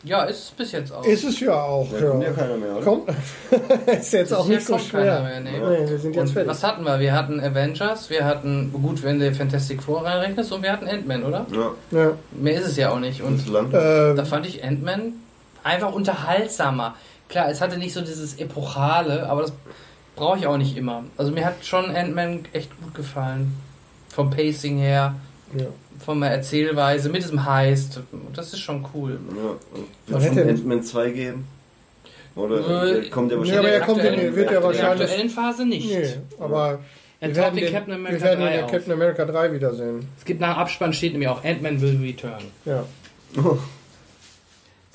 [0.03, 1.05] Ja, ist es bis jetzt auch.
[1.05, 1.87] Ist es ja auch.
[1.91, 2.11] Da ja.
[2.11, 2.85] kommt ja keiner mehr, oder?
[2.85, 3.11] Kommt.
[3.87, 5.21] ist jetzt auch Bisher nicht so schwer.
[5.23, 5.51] mehr, nee.
[5.59, 6.51] Nee, wir sind jetzt fertig.
[6.51, 7.01] was hatten wir?
[7.01, 11.25] Wir hatten Avengers, wir hatten, gut, wenn du Fantastic Four reinrechnest, und wir hatten Ant-Man,
[11.25, 11.45] oder?
[11.53, 12.13] Ja, Ja.
[12.33, 13.21] Mehr ist es ja auch nicht.
[13.21, 13.47] und.
[13.47, 15.13] Ähm, da fand ich Ant-Man
[15.63, 16.95] einfach unterhaltsamer.
[17.29, 19.53] Klar, es hatte nicht so dieses Epochale, aber das
[20.21, 21.05] brauche ich auch nicht immer.
[21.17, 23.57] Also mir hat schon Ant-Man echt gut gefallen.
[24.09, 25.15] Vom Pacing her,
[25.57, 25.67] ja.
[26.05, 28.01] von der Erzählweise, mit diesem Heist.
[28.35, 29.19] Das ist schon cool.
[30.09, 31.47] Ja, wird es hätte- Ant-Man 2 geben?
[32.37, 33.59] Oder Äh, der kommt ja Ja, wahrscheinlich.
[33.59, 35.89] aber In er der kommt in- aktuellen- wird ja in der wahrscheinlich- aktuellen Phase nicht.
[35.91, 36.79] Nee, aber
[37.21, 38.71] Er wir werden, in den, Captain America wir werden 3 in der auf.
[38.71, 40.09] Captain America 3 wiedersehen.
[40.19, 42.43] Es gibt nach Abspann steht nämlich auch Ant-Man will return.
[42.65, 42.85] Ja.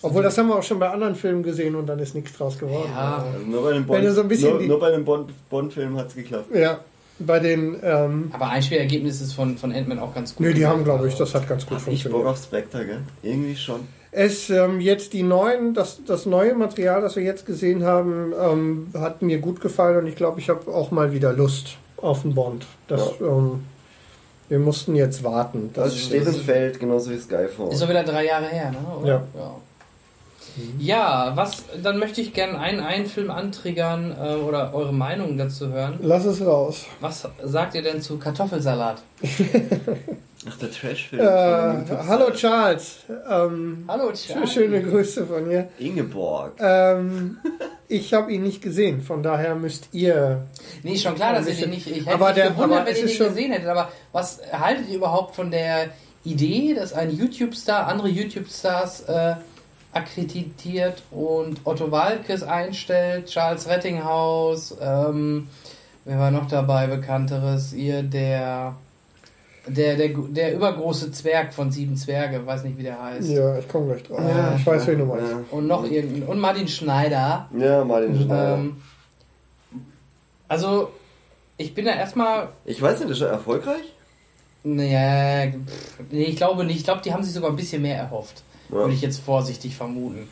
[0.06, 2.58] Obwohl, das haben wir auch schon bei anderen Filmen gesehen und dann ist nichts draus
[2.58, 2.90] geworden.
[2.94, 3.26] Ja.
[3.34, 6.56] Also nur bei einem Wenn du Bond, so ein Bond- Bond-Film hat es geklappt.
[6.56, 6.80] Ja,
[7.20, 10.46] bei den, ähm, Aber Einspielergebnis ist von, von Ant-Man auch ganz gut.
[10.48, 12.28] nö, die haben, glaube ich, das hat ganz gut Hab ich Bock funktioniert.
[12.28, 13.00] auf Spectre, gell?
[13.24, 13.82] Irgendwie schon.
[14.12, 18.88] Es, ähm, jetzt die neuen, das, das neue Material, das wir jetzt gesehen haben, ähm,
[18.94, 22.34] hat mir gut gefallen und ich glaube, ich habe auch mal wieder Lust auf einen
[22.34, 22.66] Bond.
[22.88, 23.64] Das, ähm,
[24.48, 25.72] wir mussten jetzt warten.
[25.74, 27.74] Das Das, steht und fällt, genauso wie Skyfall.
[27.74, 28.78] Ist doch wieder drei Jahre her, ne?
[29.02, 29.08] Oder?
[29.08, 29.24] Ja.
[29.38, 29.52] ja.
[30.80, 35.70] Ja, was, dann möchte ich gerne einen, einen Film antriggern äh, oder eure Meinung dazu
[35.70, 36.00] hören.
[36.02, 36.86] lass es raus.
[37.02, 39.02] Was sagt ihr denn zu Kartoffelsalat?
[40.48, 41.22] Ach, der Trash-Film.
[41.22, 41.26] Äh,
[42.08, 42.30] hallo.
[42.32, 42.98] Charles.
[43.30, 45.70] Ähm, Hallo, sch- schöne Grüße von hier.
[45.80, 46.54] Ingeborg.
[46.60, 47.38] Ähm,
[47.88, 50.44] ich habe ihn nicht gesehen, von daher müsst ihr.
[50.84, 51.88] Nee, schon klar, dass ihr den nicht.
[51.90, 53.68] Ich hätte Aber mich der- gewundert, aber wenn ihr den schon- gesehen hättet.
[53.70, 55.88] Aber was haltet ihr überhaupt von der
[56.24, 59.36] Idee, dass ein YouTube-Star andere YouTube-Stars äh,
[59.96, 65.48] akkreditiert und Otto Walkes einstellt, Charles Rettinghaus, ähm,
[66.04, 67.74] wer war noch dabei, bekannteres?
[67.74, 68.76] Ihr, der.
[69.68, 73.28] Der, der, der übergroße Zwerg von Sieben Zwerge, weiß nicht, wie der heißt.
[73.30, 74.20] Ja, ich komme gleich drauf.
[74.20, 75.32] Ja, ich weiß, wen du meinst.
[75.32, 76.22] Ja, Und noch irgendein.
[76.30, 77.50] Und Martin Schneider.
[77.58, 78.54] ja Martin Schneider.
[78.58, 78.80] Ähm,
[80.48, 80.92] also,
[81.58, 82.50] ich bin da erstmal.
[82.66, 83.92] Ich weiß nicht, ist er erfolgreich?
[84.64, 86.78] Naja, pff, nee, ich glaube nicht.
[86.78, 88.44] Ich glaube, die haben sich sogar ein bisschen mehr erhofft.
[88.70, 88.76] Ja.
[88.76, 90.28] Würde ich jetzt vorsichtig vermuten.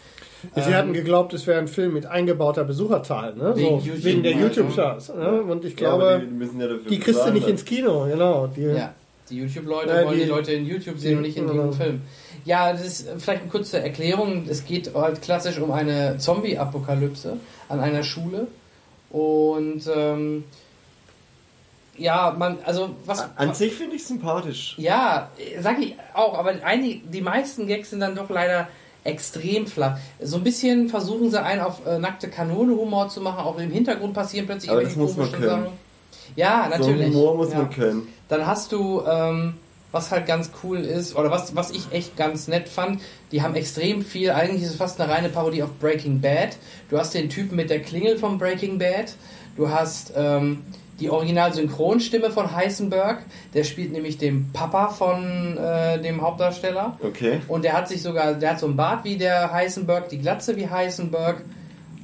[0.56, 3.54] Sie Ähm, hatten geglaubt, es wäre ein Film mit eingebauter Besucherzahl, ne?
[3.56, 4.46] Wegen so, YouTube, wegen der also.
[4.48, 5.15] YouTube-Stars.
[5.15, 5.41] Ne?
[5.43, 7.52] Und ich glaube, die, die müssen ja dafür die, kriegst du nicht dann.
[7.52, 8.48] ins Kino, genau.
[8.48, 8.93] Die, Ja,
[9.30, 12.02] die YouTube-Leute Ja, wollen die, die- Leute in YouTube sehen und nicht in diesem Film.
[12.43, 14.46] Ja, das ist vielleicht eine kurze Erklärung.
[14.50, 17.38] Es geht halt klassisch um eine Zombie-Apokalypse
[17.69, 18.48] an einer Schule.
[19.12, 20.43] Und ähm,
[21.97, 23.25] ja, man, also was.
[23.36, 24.75] An sich finde ich sympathisch.
[24.77, 25.29] Ja,
[25.60, 28.67] sag ich auch, aber einige, die meisten Gags sind dann doch leider
[29.03, 29.97] extrem flach.
[30.21, 33.71] So ein bisschen versuchen sie einen auf äh, nackte Kanone Humor zu machen, auch im
[33.71, 35.67] Hintergrund passieren plötzlich Aber das muss man komischen können.
[36.36, 37.13] Ja, natürlich.
[37.13, 37.60] So Humor muss ja.
[37.60, 38.08] man können.
[38.29, 39.56] Dann hast du, ähm,
[39.91, 43.01] was halt ganz cool ist, oder was, was ich echt ganz nett fand,
[43.32, 46.58] die haben extrem viel, eigentlich ist es fast eine reine Parodie auf Breaking Bad.
[46.89, 49.15] Du hast den Typen mit der Klingel von Breaking Bad,
[49.58, 50.63] du hast ähm,
[50.99, 56.97] die Original-Synchronstimme von Heisenberg, der spielt nämlich den Papa von äh, dem Hauptdarsteller.
[57.01, 57.41] Okay.
[57.47, 60.56] Und der hat sich sogar, der hat so einen Bart wie der Heisenberg, die Glatze
[60.56, 61.41] wie Heisenberg.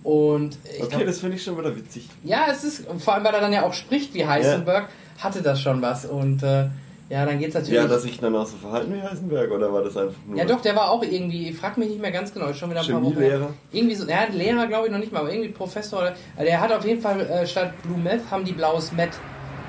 [0.04, 2.08] Und ich Okay, glaub, das finde ich schon wieder witzig.
[2.23, 5.62] ja, es ist, vor allem weil er dann ja auch spricht wie Heisenberg, hatte das
[5.62, 6.06] schon was.
[6.06, 6.65] Und äh,
[7.10, 7.76] ja, dann geht's natürlich.
[7.76, 10.45] Ja, dass ich dann auch so verhalten wie Heisenberg oder war das einfach nur Ja,
[10.45, 12.88] doch, der war auch irgendwie, ich frag mich nicht mehr ganz genau, schon wieder ein
[12.88, 13.13] paar Wochen.
[13.13, 13.54] Chemielehrer?
[13.72, 16.00] Irgendwie so, ja, Lehrer glaube ich noch nicht mal, aber irgendwie Professor.
[16.00, 19.17] Oder, also der hat auf jeden Fall äh, statt Blue Meth haben die blaues Meth.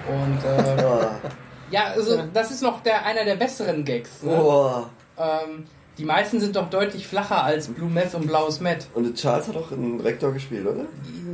[0.07, 1.07] Und äh,
[1.71, 4.23] ja, also das ist noch der einer der besseren Gags.
[4.23, 4.37] Ne?
[4.37, 4.91] Boah.
[5.17, 5.65] Ähm,
[6.01, 8.87] die meisten sind doch deutlich flacher als Blue Meth und blaues Meth.
[8.95, 10.87] Und Charles hat auch einen Rektor gespielt, oder?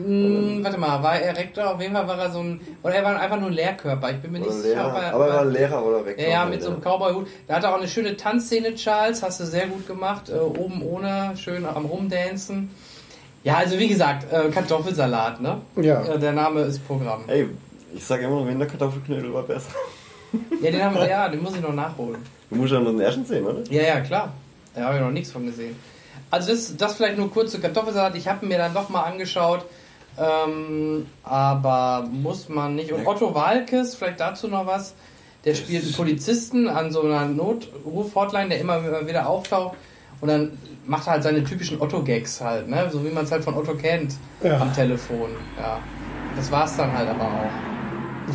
[0.05, 1.73] Hm, warte mal, war er Rektor?
[1.73, 2.61] Auf jeden Fall war er so ein.
[2.83, 4.11] Oder er war einfach nur ein Lehrkörper.
[4.11, 5.15] Ich bin mir nicht sicher, er.
[5.15, 6.25] Aber er war Lehrer oder Rektor.
[6.25, 7.29] Ja, ja, mit so einem Cowboy-Hut.
[7.47, 9.23] Da hat er auch eine schöne Tanzszene, Charles.
[9.23, 10.31] Hast du sehr gut gemacht.
[10.31, 12.71] Äh, oben ohne, schön am Rumdancen.
[13.45, 15.61] Ja, also wie gesagt, äh, Kartoffelsalat, ne?
[15.77, 16.03] Ja.
[16.03, 17.23] Äh, der Name ist Programm.
[17.29, 17.49] Ey,
[17.95, 19.71] ich sag immer noch, wenn der Kartoffelknödel war besser.
[20.61, 22.21] Ja, den, haben, ja, den muss ich noch nachholen.
[22.51, 23.63] Du musst ja noch den ersten sehen, oder?
[23.71, 24.33] Ja, ja, klar.
[24.77, 25.75] Da habe ich noch nichts von gesehen.
[26.31, 28.15] Also das, das vielleicht nur kurz zu Kartoffelsalat.
[28.15, 29.65] Ich habe mir dann doch mal angeschaut.
[30.19, 32.93] Ähm, aber muss man nicht.
[32.93, 34.95] Und Otto Walkes, vielleicht dazu noch was.
[35.45, 39.77] Der spielt einen Polizisten an so einer Notruf-Hotline, der immer wieder auftaucht.
[40.21, 42.89] Und dann macht er halt seine typischen Otto-Gags halt, ne?
[42.91, 44.59] So wie man es halt von Otto kennt Ja.
[44.59, 45.31] am Telefon.
[45.61, 45.79] Ja.
[46.37, 47.76] Das war's dann halt aber auch.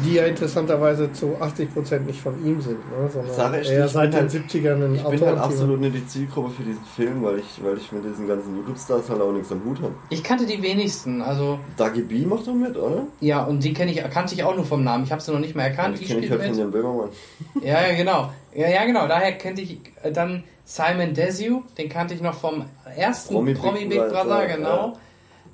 [0.06, 3.10] Die ja interessanterweise zu 80% nicht von ihm sind, ne?
[3.12, 5.80] sondern Sache ist, eher ich seit bin den halt- 70ern ein Ich bin halt absolut
[5.82, 9.22] nicht die Zielgruppe für diesen Film, weil ich, weil ich mit diesen ganzen YouTube-Stars halt
[9.22, 9.94] auch nichts am Hut habe.
[10.10, 13.04] Ich kannte die wenigsten, also Dagi B macht doch mit, oder?
[13.20, 15.04] ja, und die kenne ich, kannte ich auch nur vom Namen.
[15.04, 15.96] Ich habe sie noch nicht mehr erkannt.
[16.00, 16.60] die Die kenne ich halt von mit.
[16.60, 17.10] Jan Böhmermann.
[17.62, 18.32] Ja, ja, genau.
[18.56, 19.08] Ja, ja, genau.
[19.08, 22.64] Daher kannte ich äh, dann Simon Desue, den kannte ich noch vom
[22.96, 24.56] ersten Promi Promi, Big Big Brother, Brother, ja.
[24.56, 24.98] genau.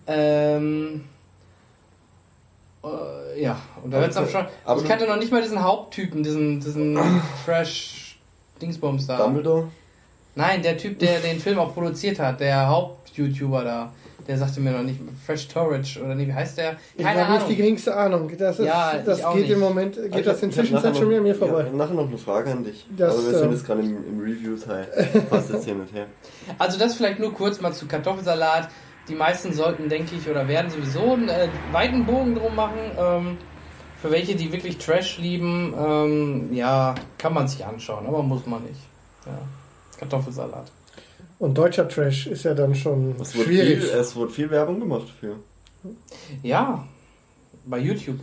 [0.08, 1.04] Ähm,
[3.36, 4.46] äh, ja, und da wird's auch du- schon.
[4.66, 6.98] aber ich kannte noch nicht mal diesen Haupttypen, diesen, diesen
[7.46, 8.18] Fresh
[8.62, 9.18] Dingsbums da.
[9.18, 9.68] Dumbledore?
[10.36, 13.92] Nein, der Typ, der den Film auch produziert hat, der Haupt-YouTuber da.
[14.28, 16.76] Der sagte mir noch nicht, Fresh Storage oder nee, wie heißt der?
[16.98, 17.50] Ich Keine habe nicht Ahnung.
[17.50, 18.32] die geringste Ahnung.
[18.38, 19.52] Das, ist, Ja, das ich geht nicht.
[19.52, 21.64] im Moment, Ich geht das inzwischen ich hab nachher schon wieder an mir vorbei.
[21.66, 22.86] Ja, nachher noch eine Frage an dich.
[22.98, 24.86] Das, Aber wir sind ähm, jetzt gerade im, im Review-Teil.
[25.30, 26.08] Passt jetzt hier nicht her.
[26.58, 28.68] Also das vielleicht nur kurz mal zu Kartoffelsalat.
[29.08, 32.78] Die meisten sollten, denke ich, oder werden sowieso einen äh, weiten Bogen drum machen.
[32.98, 33.38] Ähm,
[34.02, 38.62] für welche, die wirklich Trash lieben, ähm, ja, kann man sich anschauen, aber muss man
[38.64, 38.80] nicht.
[39.26, 39.38] Ja.
[40.00, 40.72] Kartoffelsalat.
[41.40, 43.80] Und deutscher Trash ist ja dann schon Es schwierig.
[43.80, 45.36] viel, es wurde viel Werbung gemacht für.
[46.44, 46.84] Ja,
[47.70, 48.16] bei YouTube.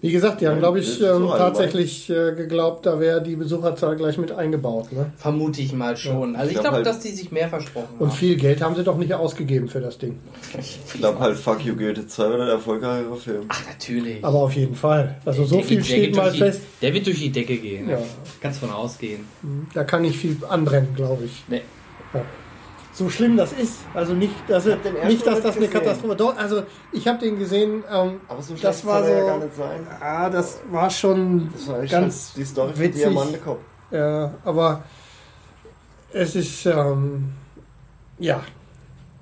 [0.00, 3.96] Wie gesagt, die haben, Ja, glaube ich, ähm, tatsächlich äh, geglaubt, da wäre die Besucherzahl
[3.96, 4.90] gleich mit eingebaut.
[4.92, 5.12] Ne?
[5.16, 6.34] Vermute ich mal schon.
[6.34, 8.16] Also ich glaub glaube, halt- dass die sich mehr versprochen Und haben.
[8.16, 10.18] viel Geld haben sie doch nicht ausgegeben für das Ding.
[10.58, 13.42] Ich glaube halt, Fuck You Goethe 2 war der erfolgreiche Film.
[13.48, 14.24] Ach, natürlich.
[14.24, 15.16] Aber auf jeden Fall.
[15.26, 16.60] Also so Der viel geht- der steht mal die, fest.
[16.80, 17.88] Der wird durch die Decke gehen.
[17.90, 17.98] Ja.
[18.40, 19.20] Kannst von ausgehen.
[19.74, 21.44] Da kann nicht viel anbrennen, glaube ich.
[21.48, 21.60] Nee.
[22.14, 22.22] Ja.
[22.96, 23.80] So schlimm das ist.
[23.92, 25.68] Also nicht, dass, nicht, dass das eine.
[25.68, 27.84] Katastrophe Doch, also ich habe den gesehen.
[27.92, 29.10] Ähm, Aber so das war so.
[29.10, 29.86] ja gar nicht sein.
[30.00, 33.02] Ah, das war schon Das war ganz schon die Story witzig.
[33.02, 33.60] Diamantekopf.
[33.90, 34.82] Ja, aber
[36.12, 37.34] es ist, ähm,
[38.18, 38.40] ja,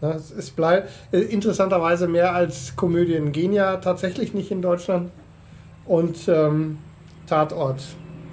[0.01, 5.11] Ne, Es ist bleib, äh, interessanterweise mehr als Komödien gehen ja tatsächlich nicht in Deutschland.
[5.87, 6.79] Und ähm,
[7.27, 7.83] Tatort,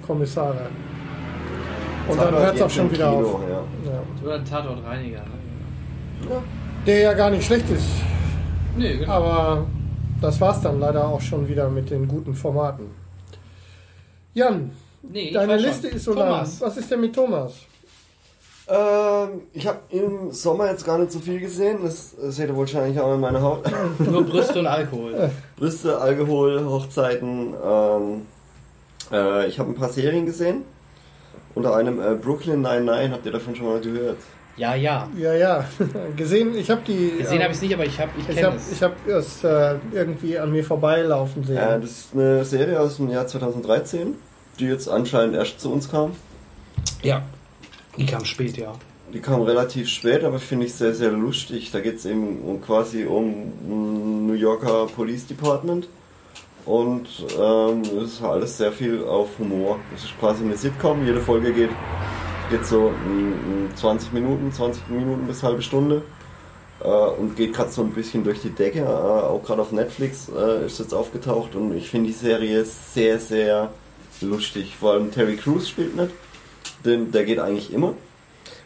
[0.06, 0.68] Kommissare.
[2.08, 3.40] Und dann hört es auch schon wieder Kino, auf.
[3.48, 3.92] Ja.
[3.92, 4.02] Ja.
[4.24, 5.20] Oder Tatortreiniger.
[5.20, 6.42] Ne?
[6.86, 7.86] Der ja gar nicht schlecht ist.
[8.76, 9.12] Nee, genau.
[9.12, 9.66] Aber
[10.20, 12.86] das war's dann leider auch schon wieder mit den guten Formaten.
[14.34, 14.70] Jan,
[15.02, 15.70] nee, deine weiß schon.
[15.70, 16.60] Liste ist so Thomas.
[16.60, 16.68] lang.
[16.68, 17.52] Was ist denn mit Thomas?
[18.68, 21.80] Ähm, ich habe im Sommer jetzt gar nicht so viel gesehen.
[21.82, 23.64] Das seht ihr wahrscheinlich auch in meiner Haut.
[23.98, 25.30] Nur Brüste und Alkohol.
[25.56, 27.54] Brüste, Alkohol, Hochzeiten.
[27.64, 28.26] Ähm,
[29.10, 30.62] äh, ich habe ein paar Serien gesehen.
[31.54, 33.12] Unter einem äh, Brooklyn 99.
[33.12, 34.18] Habt ihr davon schon mal gehört?
[34.56, 35.08] Ja, ja.
[35.16, 35.64] Ja, ja.
[36.16, 37.18] Gesehen, ich habe die.
[37.18, 38.72] Gesehen äh, habe ich es nicht, aber ich, hab, ich Ich kenne habe es.
[38.72, 41.56] ich hab es äh, irgendwie an mir vorbeilaufen sehen.
[41.56, 44.14] Äh, das ist eine Serie aus dem Jahr 2013,
[44.58, 46.12] die jetzt anscheinend erst zu uns kam.
[47.02, 47.22] ja.
[47.98, 48.72] Die kam spät, ja.
[49.12, 51.70] Die kam relativ spät, aber finde ich sehr, sehr lustig.
[51.70, 55.88] Da geht es eben um, quasi um ein New Yorker Police Department.
[56.64, 57.08] Und
[57.38, 59.78] ähm, es ist alles sehr viel auf Humor.
[59.94, 61.04] Es ist quasi eine Sitcom.
[61.04, 61.70] Jede Folge geht,
[62.50, 66.02] geht so mm, mm, 20 Minuten, 20 Minuten bis halbe Stunde.
[66.80, 68.80] Äh, und geht gerade so ein bisschen durch die Decke.
[68.80, 71.56] Äh, auch gerade auf Netflix äh, ist jetzt aufgetaucht.
[71.56, 73.70] Und ich finde die Serie sehr, sehr
[74.20, 74.76] lustig.
[74.78, 76.10] Vor allem Terry Crews spielt mit.
[76.84, 77.94] Den, der geht eigentlich immer.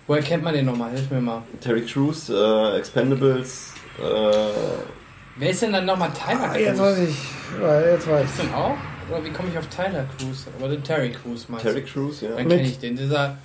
[0.07, 0.90] Woher kennt man den nochmal?
[0.90, 1.42] Hilf mir mal.
[1.61, 5.06] Terry Crews, äh, Expendables, äh,
[5.39, 6.80] Wer ist denn dann nochmal Tyler Ah, jetzt Cruz?
[6.80, 7.16] weiß ich.
[7.61, 8.74] Ja, Jetzt weiß Ist denn auch?
[9.11, 10.47] Oder wie komme ich auf Tyler Cruz?
[10.59, 11.87] Oder den Terry Cruz meinst Terry du?
[11.87, 12.30] Crews, ja.
[12.37, 12.97] Dann kenne ich den.
[12.97, 13.37] Dieser.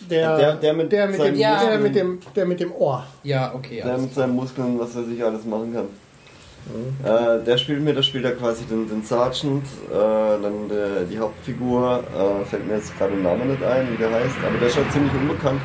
[0.00, 0.08] ich.
[0.08, 3.04] Der, Der- der mit der mit, dem, seinen der, mit dem, der mit dem Ohr.
[3.22, 3.80] Ja, okay.
[3.84, 5.86] Der mit seinen Muskeln, was er sich alles machen kann.
[7.04, 9.92] Äh, der spielt mir, der spielt ja quasi den, den Sergeant, äh,
[10.42, 14.10] dann der, die Hauptfigur, äh, fällt mir jetzt gerade der Name nicht ein, wie der
[14.10, 15.60] heißt, aber der ist schon ziemlich unbekannt.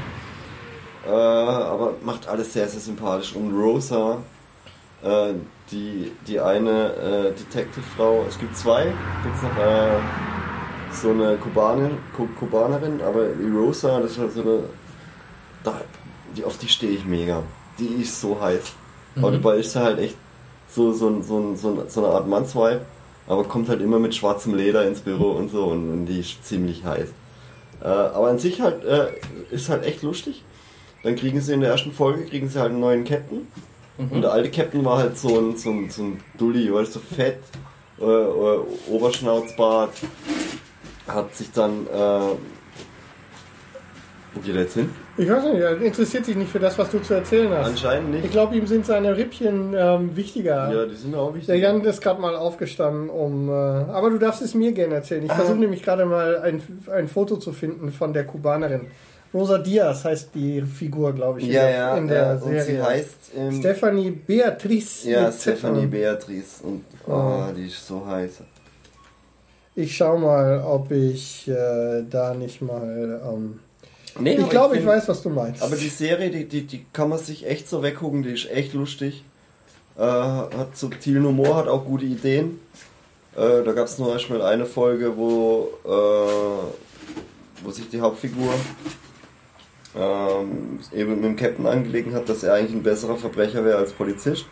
[1.08, 3.34] Äh, aber macht alles sehr, sehr sympathisch.
[3.34, 4.18] Und Rosa,
[5.02, 5.34] äh,
[5.72, 8.86] die, die eine äh, Detective-Frau, es gibt zwei,
[9.24, 10.00] gibt's noch äh,
[10.92, 14.60] so eine Kubanerin, Ku Kubanerin, aber die Rosa, das ist halt so eine,
[15.64, 15.82] da,
[16.36, 17.44] die, auf die stehe ich mega.
[17.78, 18.74] Die ist so heiß.
[19.16, 20.16] Aber dabei ist sie halt echt
[20.70, 22.86] so, so, so, so, so eine Art Mannsweib,
[23.28, 26.46] aber kommt halt immer mit schwarzem Leder ins Büro und so und, und die ist
[26.46, 27.10] ziemlich heiß.
[27.82, 29.08] Äh, aber an sich halt äh,
[29.52, 30.44] ist halt echt lustig.
[31.04, 33.48] Dann kriegen sie in der ersten Folge kriegen sie halt einen neuen Captain.
[34.00, 37.00] Und der alte Captain war halt so ein, so ein, so ein Dulli, weißt du,
[37.00, 37.40] so fett,
[38.00, 39.92] äh, äh, Oberschnauzbart,
[41.08, 42.36] hat sich dann, äh,
[44.34, 44.90] wo geht er jetzt hin?
[45.18, 47.68] Ich weiß nicht, er interessiert sich nicht für das, was du zu erzählen hast.
[47.68, 48.32] Anscheinend Ich nicht.
[48.32, 50.72] glaube, ihm sind seine Rippchen ähm, wichtiger.
[50.72, 51.48] Ja, die sind auch wichtig.
[51.48, 53.50] Der Jan ist gerade mal aufgestanden, um.
[53.50, 55.24] Äh, aber du darfst es mir gerne erzählen.
[55.24, 55.26] Ah.
[55.26, 58.88] Ich versuche nämlich gerade mal ein, ein Foto zu finden von der Kubanerin.
[59.34, 62.42] Rosa Diaz heißt die Figur, glaube ich, in ja, der, ja, in der äh, und
[62.44, 62.64] Serie.
[62.66, 65.08] sie heißt ähm, Stephanie Beatrice.
[65.10, 65.32] Ja.
[65.32, 67.44] Stephanie Beatrice und oh, Oh.
[67.56, 68.32] die ist so heiß.
[69.76, 73.22] Ich schau mal, ob ich äh, da nicht mal.
[73.26, 73.60] Ähm,
[74.20, 75.62] Nee, ich glaube, ich find- weiß, was du meinst.
[75.62, 78.74] Aber die Serie, die, die, die kann man sich echt so weggucken, die ist echt
[78.74, 79.24] lustig.
[79.98, 82.60] Äh, hat subtilen Humor, hat auch gute Ideen.
[83.38, 88.52] Äh, da gab es zum Beispiel eine Folge, wo, äh, wo sich die Hauptfigur
[89.98, 93.92] ähm, eben mit dem Captain angelegen hat, dass er eigentlich ein besserer Verbrecher wäre als
[93.92, 94.46] Polizist.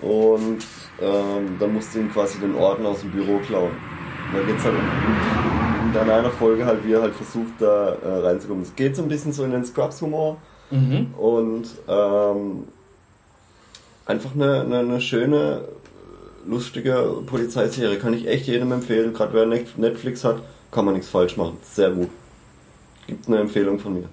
[0.00, 0.58] Und
[1.00, 3.70] ähm, dann musste ihm quasi den Orden aus dem Büro klauen.
[3.70, 7.90] Und da geht's halt um, um, in einer Folge halt, wie er halt versucht, da
[7.94, 8.64] äh, reinzukommen.
[8.64, 10.36] Es geht so ein bisschen so in den Scrubs-Humor
[10.70, 11.14] Mhm.
[11.18, 12.64] und ähm,
[14.06, 15.60] einfach eine, eine, eine schöne,
[16.46, 17.98] lustige Polizeiserie.
[17.98, 19.12] Kann ich echt jedem empfehlen.
[19.12, 20.38] Gerade wer Net- Netflix hat,
[20.72, 21.58] kann man nichts falsch machen.
[21.62, 22.08] Sehr gut.
[23.06, 24.08] Gibt eine Empfehlung von mir.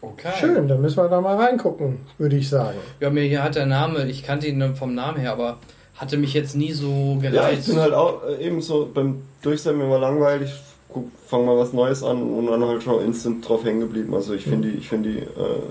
[0.00, 0.30] Okay.
[0.38, 2.78] Schön, dann müssen wir da mal reingucken, würde ich sagen.
[3.00, 5.58] Ja, mir hier hat der Name, ich kannte ihn vom Namen her, aber
[5.96, 7.66] hatte mich jetzt nie so Ja, ich gereizt.
[7.66, 10.52] bin halt auch äh, eben so beim Durchsehen mir mal langweilig.
[10.88, 14.14] Guck, fang mal was Neues an und dann halt schon instant drauf hängen geblieben.
[14.14, 15.62] Also ich finde die, ich finde die, äh,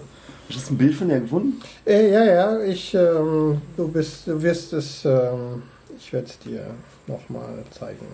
[0.50, 1.60] ist das ein Bild von der gefunden?
[1.86, 5.64] Äh, ja, ja, ich, ähm, du bist, du wirst es, ähm,
[5.98, 6.66] ich werde es dir
[7.08, 8.06] nochmal zeigen.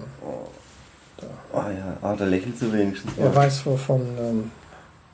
[1.53, 3.11] Ah ja, ah, da lächelt sie wenigstens.
[3.17, 4.01] Er weiß wovon.
[4.19, 4.51] Ähm.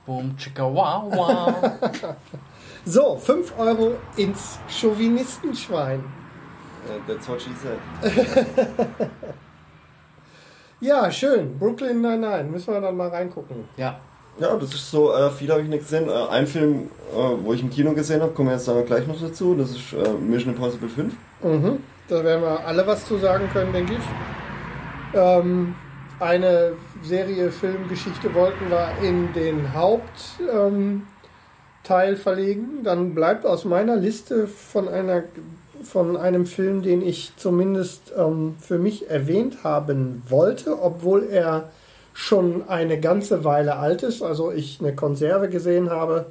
[0.09, 1.71] Boom, chicka, wow, wow.
[2.83, 5.99] So, 5 Euro ins Chauvinistenschwein.
[5.99, 7.77] Äh, That's what she said.
[10.81, 11.59] Ja, schön.
[11.59, 13.65] Brooklyn, nein, nein, müssen wir dann mal reingucken.
[13.77, 13.99] ja.
[14.39, 16.07] Ja, das ist so, äh, viel habe ich nicht gesehen.
[16.07, 19.05] Äh, ein Film, äh, wo ich im Kino gesehen habe, kommen wir jetzt dann gleich
[19.05, 19.53] noch dazu.
[19.53, 21.13] Das ist äh, Mission Impossible 5.
[21.43, 21.83] Mhm.
[22.07, 23.99] Da werden wir alle was zu sagen können, denke ich.
[25.13, 25.75] Ähm,
[26.19, 26.73] eine
[27.03, 31.03] Serie, Filmgeschichte wollten wir in den Hauptteilen
[31.91, 32.83] ähm, verlegen.
[32.83, 35.23] Dann bleibt aus meiner Liste von einer
[35.83, 41.69] von einem Film, den ich zumindest ähm, für mich erwähnt haben wollte, obwohl er
[42.13, 46.25] schon eine ganze Weile alt ist, also ich eine Konserve gesehen habe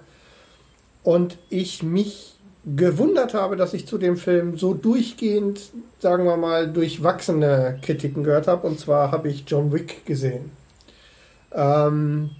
[1.02, 2.34] und ich mich
[2.76, 5.60] gewundert habe, dass ich zu dem Film so durchgehend,
[6.00, 8.66] sagen wir mal, durchwachsene Kritiken gehört habe.
[8.66, 10.50] Und zwar habe ich John Wick gesehen.
[11.52, 12.30] Ähm,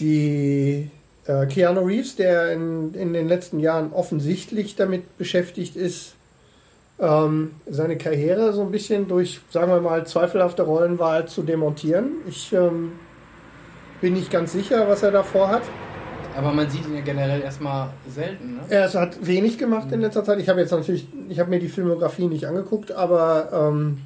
[0.00, 0.90] die
[1.26, 6.14] äh, Keanu Reeves, der in, in den letzten Jahren offensichtlich damit beschäftigt ist,
[7.00, 12.12] ähm, seine Karriere so ein bisschen durch, sagen wir mal, zweifelhafte Rollenwahl zu demontieren.
[12.28, 12.92] Ich ähm,
[14.00, 15.62] bin nicht ganz sicher, was er davor hat.
[16.36, 18.60] Aber man sieht ihn ja generell erstmal selten, ne?
[18.68, 20.38] Er hat wenig gemacht in letzter Zeit.
[20.38, 23.98] Ich habe jetzt natürlich, ich habe mir die Filmografie nicht angeguckt, aber ähm,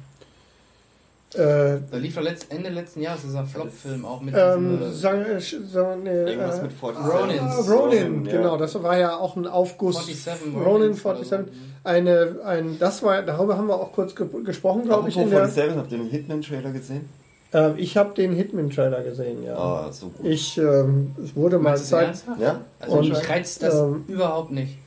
[1.35, 4.93] äh, Da lief doch letzt, Ende letzten Jahres dieser Flop-Film auch mit ähm, diesem, äh,
[4.93, 7.13] sagen, sagen, äh, Irgendwas äh, mit 47.
[7.13, 7.39] Ronin.
[7.69, 8.31] Ronin, ja.
[8.37, 10.05] genau, das war ja auch ein Aufguss.
[10.05, 11.31] 47 Ronin Ronins 47.
[11.33, 11.51] oder so.
[11.85, 15.17] Eine, ein, das war, darüber haben wir auch kurz ge gesprochen, glaube ich.
[15.17, 17.09] In der, 47, habt ihr den Hitman-Trailer gesehen?
[17.53, 19.55] äh, ich habe den Hitman-Trailer gesehen, ja.
[19.57, 20.25] Ah, so gut.
[20.25, 22.23] Ich, ähm, es wurde mal Zeit.
[22.39, 22.61] Ja?
[22.79, 24.77] Also Und, mich reizt das ähm, überhaupt nicht.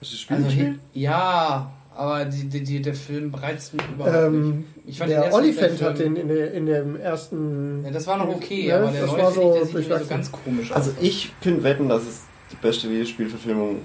[0.00, 0.48] Das Spiel Also?
[0.48, 4.66] Hit- ja, aber die, die, die, der Film reizt mich überhaupt Ähm, nicht.
[4.86, 7.84] Ich fand den der Oliphant hat den in, der, in dem ersten.
[7.84, 10.06] Ja, das war noch okay, Ja, aber der das neue war finde ich, so so
[10.06, 10.76] ganz komisch aus.
[10.76, 13.76] Also ich könnte wetten, dass es die beste Videospielverfilmung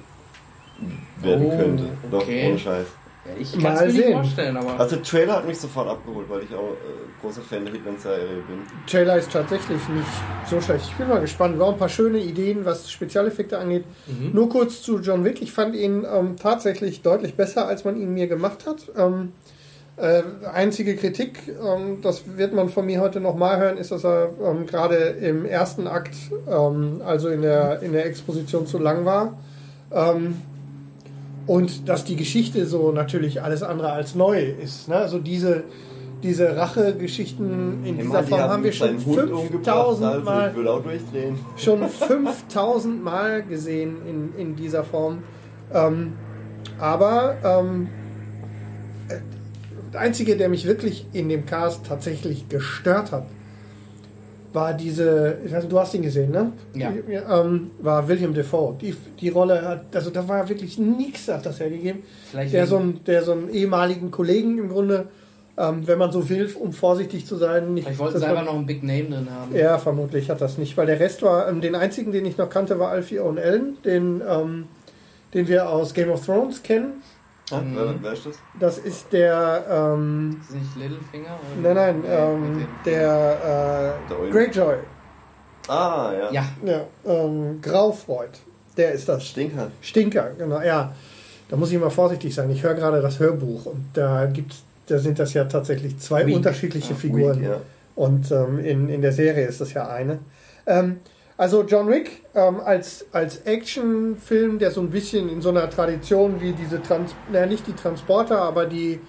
[1.21, 1.83] werden Oh, könnte.
[2.11, 2.49] Doch, okay.
[2.49, 2.87] ohne Scheiß.
[3.25, 4.07] Ja, ich Mal kann es mir sehen.
[4.07, 7.65] nicht vorstellen, aber Also Trailer hat mich sofort abgeholt, weil ich auch äh, großer Fan
[7.65, 8.59] der Hitman-Serie bin.
[8.87, 10.07] Trailer ist tatsächlich nicht
[10.49, 10.85] so schlecht.
[10.89, 11.57] Ich bin mal gespannt.
[11.57, 13.85] War ein paar schöne Ideen, was Spezialeffekte angeht.
[14.07, 14.31] Mhm.
[14.33, 15.41] Nur kurz zu John Wick.
[15.41, 18.91] Ich fand ihn ähm, tatsächlich deutlich besser, als man ihn mir gemacht hat.
[18.97, 19.31] Ähm,
[19.97, 20.23] äh,
[20.53, 24.65] einzige Kritik, ähm, das wird man von mir heute nochmal hören, ist, dass er ähm,
[24.65, 26.13] gerade im ersten Akt,
[26.51, 29.37] ähm, also in der, in der Exposition zu lang war.
[31.47, 34.87] Und dass die Geschichte so natürlich alles andere als neu ist.
[34.87, 34.95] Ne?
[34.95, 35.63] Also diese,
[36.23, 40.53] diese Rache-Geschichten in dieser Form haben wir schon 5000 also Mal
[41.57, 45.19] schon 5000 Mal gesehen in, in dieser Form.
[45.71, 46.13] Ähm,
[46.79, 47.89] aber ähm,
[49.07, 49.19] äh,
[49.93, 53.27] der einzige, der mich wirklich in dem Cast tatsächlich gestört hat,
[54.55, 56.51] war diese, ich weiß nicht, du hast ihn gesehen, ne?
[56.73, 56.91] Ja.
[57.41, 58.75] Ähm, war William Defoe.
[58.81, 62.01] Die, die Rolle hat, also da war wirklich nichts, hat das hergegeben.
[62.31, 65.07] vielleicht Der so, einen, der so einen ehemaligen Kollegen im Grunde,
[65.57, 67.87] ähm, wenn man so will, um vorsichtig zu sein, nicht.
[67.87, 69.55] sie war- einfach noch einen Big Name drin haben.
[69.55, 72.49] ja, vermutlich hat das nicht, weil der Rest war, ähm, den einzigen, den ich noch
[72.49, 74.65] kannte, war Alfie Owen Allen, den, ähm,
[75.33, 77.03] den wir aus Game of Thrones kennen.
[77.51, 77.75] Ah, Mhm.
[77.75, 78.35] wer, wer ist das?
[78.59, 81.37] Das ist der, ähm, Ist nicht Littlefinger?
[81.59, 84.31] oder- nein, nein, ähm, der Der äh, Olm.
[84.31, 84.75] Greyjoy,
[85.67, 86.31] Ah, ja.
[86.31, 88.29] Ja, ja, ähm, Graufreud,
[88.77, 89.25] der ist das.
[89.27, 89.71] Stinker.
[89.81, 90.93] Stinker, genau, ja.
[91.49, 92.49] Da muss ich mal vorsichtig sein.
[92.49, 96.35] Ich höre gerade das Hörbuch und da gibt's, da sind das ja tatsächlich zwei Weak.
[96.35, 97.39] unterschiedliche Ja, Figuren.
[97.41, 97.57] Weak, ja.
[97.95, 100.19] Und ähm, in, in der Serie ist das ja eine.
[100.67, 100.99] Ähm,
[101.37, 106.39] also John Wick ähm, als, als Actionfilm, der so ein bisschen in so einer Tradition
[106.41, 108.99] wie diese Trans naja, nicht die Transporter, aber die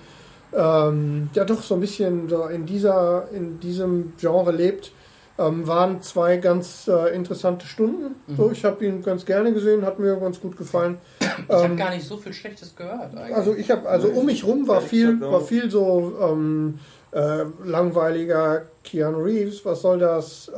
[0.52, 4.92] ähm, ja doch so ein bisschen so in dieser in diesem Genre lebt,
[5.38, 8.14] ähm, waren zwei ganz äh, interessante Stunden.
[8.36, 10.98] So, ich habe ihn ganz gerne gesehen, hat mir ganz gut gefallen.
[11.20, 13.36] ich habe Ähm, gar nicht so viel Schlechtes gehört eigentlich.
[13.36, 16.78] also ich habe, also um mich rum war viel, war viel so ähm,
[17.12, 20.50] äh, langweiliger Keanu Reeves, was soll das?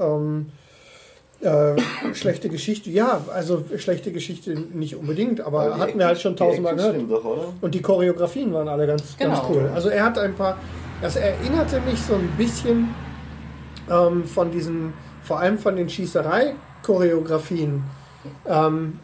[1.40, 1.76] Äh,
[2.14, 6.74] schlechte Geschichte, ja, also schlechte Geschichte nicht unbedingt, aber Aber hatten wir halt schon tausendmal
[6.74, 6.96] gehört.
[7.08, 7.52] doch, oder?
[7.60, 9.50] Und die Choreografien waren alle ganz, ganz Genau.
[9.50, 9.70] cool.
[9.72, 10.58] Also er hat ein paar,
[11.00, 12.88] das erinnerte mich so ein bisschen
[13.88, 17.84] ähm, von diesen, vor allem von den Schießerei-Choreografien,
[18.46, 18.98] ähm,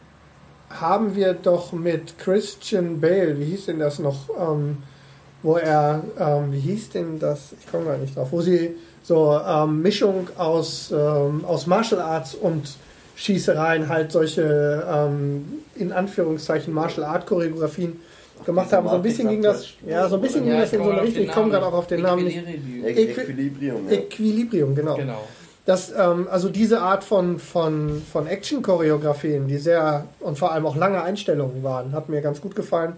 [0.70, 4.78] haben wir doch mit Christian Bale, wie hieß denn das noch, ähm,
[5.42, 8.74] wo er, ähm, wie hieß denn das, ich komme gar nicht drauf, wo sie
[9.04, 12.76] so ähm, Mischung aus, ähm, aus Martial Arts und
[13.16, 18.00] Schießereien halt solche ähm, in Anführungszeichen Martial Art Choreografien
[18.44, 18.88] gemacht haben.
[18.88, 21.24] So ein bisschen ging das, ja, so ein bisschen ging das in so eine Richtung.
[21.24, 22.26] Ich komme gerade auch auf den Namen.
[22.26, 23.88] Equilibrium.
[23.88, 24.96] Equilibrium, genau.
[24.96, 25.22] Genau.
[25.66, 30.76] Das, ähm, also diese Art von, von, von Action-Choreografien, die sehr und vor allem auch
[30.76, 32.94] lange Einstellungen waren, hat mir ganz gut gefallen.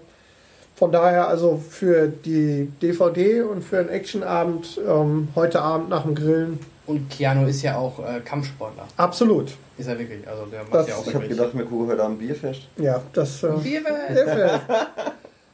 [0.76, 6.14] Von daher also für die DVD und für einen Actionabend ähm, heute Abend nach dem
[6.14, 8.86] Grillen Und Keanu ist ja auch äh, Kampfsportler.
[8.98, 9.52] absolut.
[9.78, 10.26] Ist er wirklich.
[10.28, 12.62] Also der macht Das- ja auch Ich habe gedacht, wir gucken heute Abend Bierfest.
[12.76, 13.42] Ja, das.
[13.42, 14.08] Äh, Bierwelt.
[14.08, 14.60] Hilfe.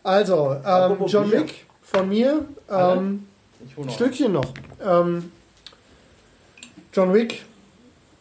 [0.02, 1.40] also, ähm, John Bier.
[1.40, 2.44] Wick von mir.
[2.70, 3.26] Ähm,
[3.76, 3.90] noch.
[3.90, 4.52] Stückchen noch.
[4.84, 5.30] Ähm,
[6.92, 7.42] John Wick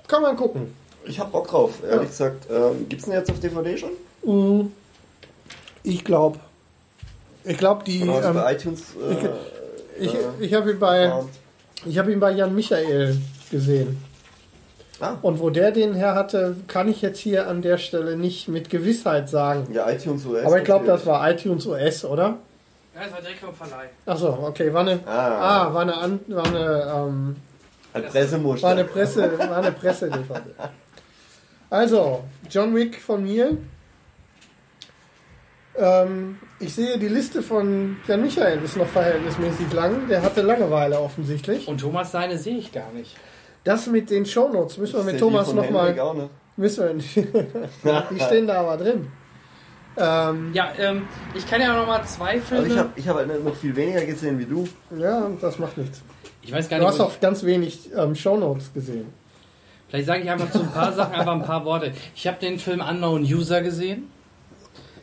[0.07, 0.73] kann man gucken.
[1.05, 2.45] Ich hab Bock drauf, ehrlich gesagt.
[2.51, 3.91] Ähm, gibt's denn jetzt auf DVD schon?
[4.23, 4.71] Mm,
[5.83, 6.39] Ich glaube.
[7.43, 8.03] Ich glaube, die.
[8.07, 8.81] Oder Ähm, bei iTunes?
[8.95, 11.11] Äh, ich äh, ich habe ihn bei
[11.85, 13.17] ich habe ihn bei Jan Michael
[13.49, 14.03] gesehen.
[14.99, 15.15] Ah.
[15.23, 18.69] Und wo der den her hatte, kann ich jetzt hier an der Stelle nicht mit
[18.69, 19.67] Gewissheit sagen.
[19.73, 20.45] Ja, iTunes US.
[20.45, 22.37] Aber ich glaube, das war iTunes US, oder?
[22.93, 23.89] Ja, das war direkt vom Verleih.
[24.05, 25.67] Achso, okay, war eine, Ah.
[25.69, 27.35] ah, war eine, An- war eine, ähm,
[27.93, 28.63] Ein Pressemuster.
[28.67, 30.11] war eine Presse, war eine Presse
[31.69, 33.57] Also, John Wick von mir.
[35.77, 40.07] Ähm, ich sehe, die Liste von Jan Michael ist noch verhältnismäßig lang.
[40.09, 41.67] Der hatte Langeweile offensichtlich.
[41.67, 43.15] Und Thomas seine sehe ich gar nicht.
[43.63, 45.97] Das mit den Shownotes müssen wir mit Thomas nochmal.
[45.99, 46.29] auch nicht.
[46.57, 47.01] Müssen
[47.83, 49.07] wir, die stehen da aber drin.
[49.97, 51.03] Ähm, Ja, ähm,
[51.33, 52.63] ich kann ja noch mal zwei Filme.
[52.63, 54.67] Also ich habe ich hab halt noch viel weniger gesehen wie du.
[54.97, 56.01] ja, das macht nichts.
[56.41, 56.93] ich weiß gar Du nicht.
[56.93, 59.05] hast wo- auch ganz wenig ähm, Shownotes gesehen.
[59.89, 61.91] Vielleicht sage ich einfach zu ein paar Sachen einfach ein paar Worte.
[62.15, 64.09] Ich habe den Film Unknown User gesehen.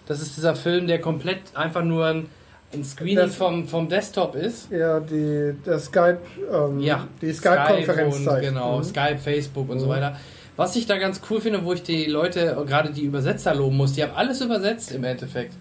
[0.08, 2.26] Das ist dieser Film, der komplett einfach nur ein,
[2.72, 4.70] ein Screening Das- vom, vom Desktop ist.
[4.72, 6.18] Ja, die, der Skype,
[6.52, 8.44] ähm, Ja, die Skype Skype-Konferenz und, zeigt.
[8.48, 8.84] Genau, Mhm.
[8.84, 9.90] Skype, Facebook und so Mhm.
[9.90, 10.16] weiter.
[10.56, 13.92] Was ich da ganz cool finde, wo ich die Leute, gerade die Übersetzer loben muss,
[13.92, 15.52] die haben alles übersetzt im Endeffekt.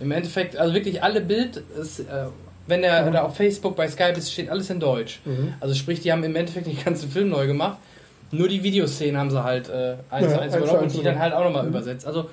[0.00, 2.04] Im Endeffekt, also wirklich alle Bild, ist, äh,
[2.66, 3.16] wenn der Mhm.
[3.16, 5.20] auf Facebook bei Skype ist, steht alles in Deutsch.
[5.24, 5.54] Mhm.
[5.60, 7.78] Also sprich, die haben im Endeffekt den ganzen Film neu gemacht.
[8.32, 11.02] Nur die Videoszenen haben sie halt äh, eins Ja, zu eins eins übernommen und die
[11.02, 11.68] dann halt auch nochmal Mhm.
[11.70, 12.06] übersetzt.
[12.06, 12.28] Also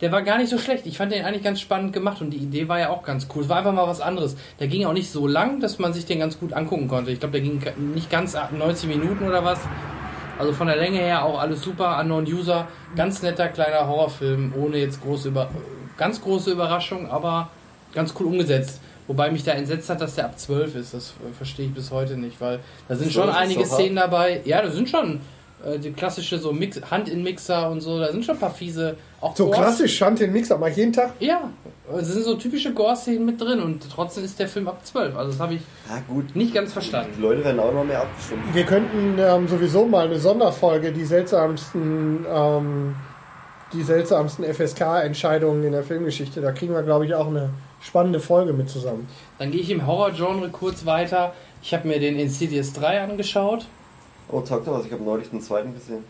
[0.00, 0.86] der war gar nicht so schlecht.
[0.86, 3.42] Ich fand den eigentlich ganz spannend gemacht und die Idee war ja auch ganz cool.
[3.42, 4.36] Es war einfach mal was anderes.
[4.60, 7.10] Der ging auch nicht so lang, dass man sich den ganz gut angucken konnte.
[7.10, 7.62] Ich glaube, der ging
[7.94, 9.58] nicht ganz 90 Minuten oder was.
[10.38, 11.98] Also von der Länge her auch alles super.
[11.98, 15.48] Unknown User, ganz netter kleiner Horrorfilm, ohne jetzt große über
[15.96, 17.48] ganz große Überraschung, aber
[17.94, 18.80] ganz cool umgesetzt.
[19.06, 20.92] Wobei mich da entsetzt hat, dass der ab 12 ist.
[20.92, 23.76] Das äh, verstehe ich bis heute nicht, weil da sind schon einige so.
[23.76, 24.42] Szenen dabei.
[24.44, 25.20] Ja, da sind schon
[25.64, 27.98] äh, die klassische so Mix, Hand in Mixer und so.
[27.98, 28.96] Da sind schon ein paar fiese.
[29.20, 29.58] Auch So Gores.
[29.58, 31.12] klassisch, Schand den Mixer, mach ich jeden Tag.
[31.20, 31.50] Ja,
[31.98, 35.16] es sind so typische Gore-Szenen mit drin und trotzdem ist der Film ab 12.
[35.16, 37.22] Also das habe ich Ja gut, nicht ganz die verstanden.
[37.22, 38.42] Leute werden auch noch mehr abgestimmt.
[38.52, 42.94] Wir könnten ähm, sowieso mal eine Sonderfolge, die seltsamsten, ähm,
[43.72, 46.40] die seltsamsten FSK-Entscheidungen in der Filmgeschichte.
[46.40, 47.50] Da kriegen wir, glaube ich, auch eine
[47.82, 49.08] spannende Folge mit zusammen.
[49.38, 51.32] Dann gehe ich im Horror-Genre kurz weiter.
[51.62, 53.66] Ich habe mir den Insidious 3 angeschaut.
[54.30, 56.04] Oh, taugt doch was, ich habe neulich den zweiten gesehen.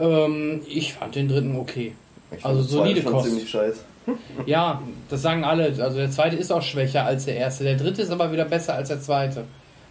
[0.00, 1.94] Ähm, ich fand den dritten okay.
[2.36, 3.26] Ich Also solide schon Kost.
[3.28, 3.80] ziemlich scheiße.
[4.46, 4.80] Ja,
[5.10, 5.64] das sagen alle.
[5.64, 7.64] Also der zweite ist auch schwächer als der erste.
[7.64, 9.44] Der dritte ist aber wieder besser als der zweite,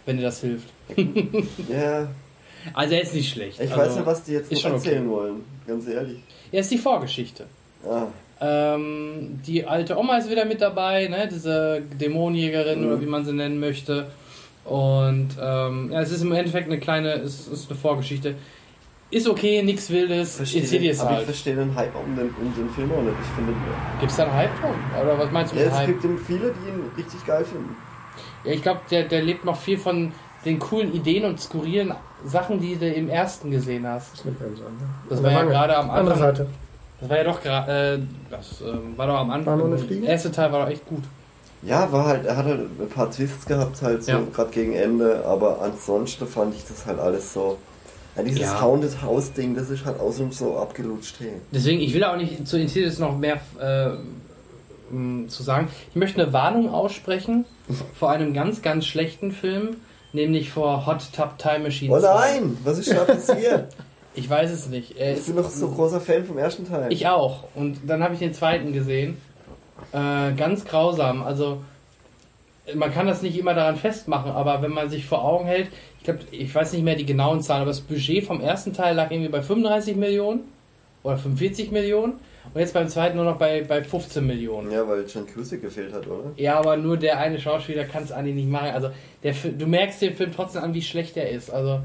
[0.06, 0.68] wenn dir das hilft.
[1.68, 2.08] Ja,
[2.74, 3.60] Also er ist nicht schlecht.
[3.60, 5.10] ich also, weiß nicht, was die jetzt noch erzählen okay.
[5.16, 5.44] wollen.
[5.66, 6.18] Ganz ehrlich.
[6.50, 7.44] Er ist die Vorgeschichte.
[7.88, 8.06] Ah,
[8.40, 11.28] Ähm, die alte Oma ist wieder mit dabei, ne?
[11.30, 12.86] diese Dämonenjägerin Mhm.
[12.86, 14.06] oder wie man sie nennen möchte.
[14.68, 18.34] Und ähm, ja, es ist im Endeffekt eine kleine, es ist eine Vorgeschichte.
[19.10, 21.24] Ist okay, nichts Wildes, verstehe Insidious aber ich halt.
[21.24, 23.14] verstehe den Hype um den, um den Film auch nicht.
[23.22, 23.54] Ich finde,
[24.00, 24.74] Gibt es da einen Hype drum?
[25.02, 25.86] Oder was meinst du ja, mit es Hype?
[25.86, 27.74] gibt eben viele, die ihn richtig geil finden.
[28.44, 30.12] Ja, ich glaube, der, der lebt noch viel von
[30.44, 31.94] den coolen Ideen und skurrilen
[32.26, 34.12] Sachen, die du im ersten gesehen hast.
[34.12, 34.74] Das ganz an.
[34.76, 34.88] ne?
[35.08, 35.50] Das war ja Wange.
[35.50, 36.28] gerade am Andere Anfang.
[36.28, 36.46] Seite.
[37.00, 37.98] Das war ja doch gerade, äh,
[38.30, 39.46] das ähm, war doch am Anfang.
[39.46, 40.02] War nur eine Fliege?
[40.02, 41.02] Der erste Teil war doch echt gut.
[41.62, 44.20] Ja, war halt, er hat halt ein paar Twists gehabt, halt so Ja.
[44.32, 47.58] gerade gegen Ende, aber ansonsten fand ich das halt alles so.
[48.16, 48.60] Ja, dieses Ja.
[48.60, 51.32] Haunted House Ding, das ist halt außen so abgelutscht, hey.
[51.52, 53.90] Deswegen, ich will auch nicht zu Insidious noch mehr äh,
[55.28, 55.68] zu sagen.
[55.90, 57.44] Ich möchte eine Warnung aussprechen
[57.98, 59.76] vor einem ganz, ganz schlechten Film,
[60.12, 61.92] nämlich vor Hot Tub Time Machine.
[61.94, 62.14] Oh 2.
[62.14, 63.74] nein, was ist da passiert?
[64.14, 64.96] Ich weiß es nicht.
[64.98, 66.92] Er ich ist, bin doch so großer Fan vom ersten Teil.
[66.92, 67.44] ich auch.
[67.54, 69.16] Und dann habe ich den zweiten gesehen.
[69.92, 71.22] Äh, ganz grausam.
[71.22, 71.62] Also
[72.74, 75.68] man kann das nicht immer daran festmachen, aber wenn man sich vor Augen hält,
[75.98, 78.94] ich glaube, ich weiß nicht mehr die genauen Zahlen, aber das Budget vom ersten Teil
[78.94, 80.40] lag irgendwie bei 35 Millionen
[81.02, 82.14] oder 45 Millionen
[82.54, 84.70] und jetzt beim zweiten nur noch bei, bei 15 Millionen.
[84.70, 86.32] ja, weil John Cusick gefehlt hat, oder?
[86.36, 88.70] Ja, aber nur der eine Schauspieler kann es eigentlich nicht machen.
[88.70, 88.90] Also
[89.22, 91.50] der, du merkst dem Film trotzdem an, wie schlecht er ist.
[91.50, 91.80] Also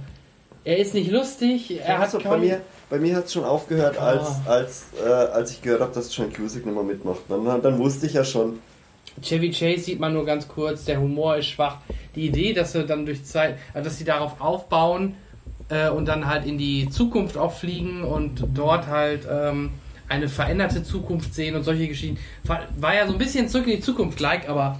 [0.65, 2.39] er ist nicht lustig, er hat bei kaum...
[2.41, 4.07] mir, bei mir hat es schon aufgehört, Ah.
[4.11, 7.21] als, als, äh, als ich gehört habe, dass John Cusick nicht mehr mitmacht.
[7.29, 8.59] Dann, dann wusste ich ja schon.
[9.21, 11.77] Chevy Chase sieht man nur ganz kurz, der Humor ist schwach.
[12.15, 15.15] Die Idee, dass sie dann durch Zeit, also dass sie darauf aufbauen
[15.69, 19.71] äh, und dann halt in die Zukunft auch fliegen und dort halt ähm,
[20.09, 23.77] eine veränderte Zukunft sehen und solche Geschichten, war, war ja so ein bisschen zurück in
[23.77, 24.79] die Zukunft like, aber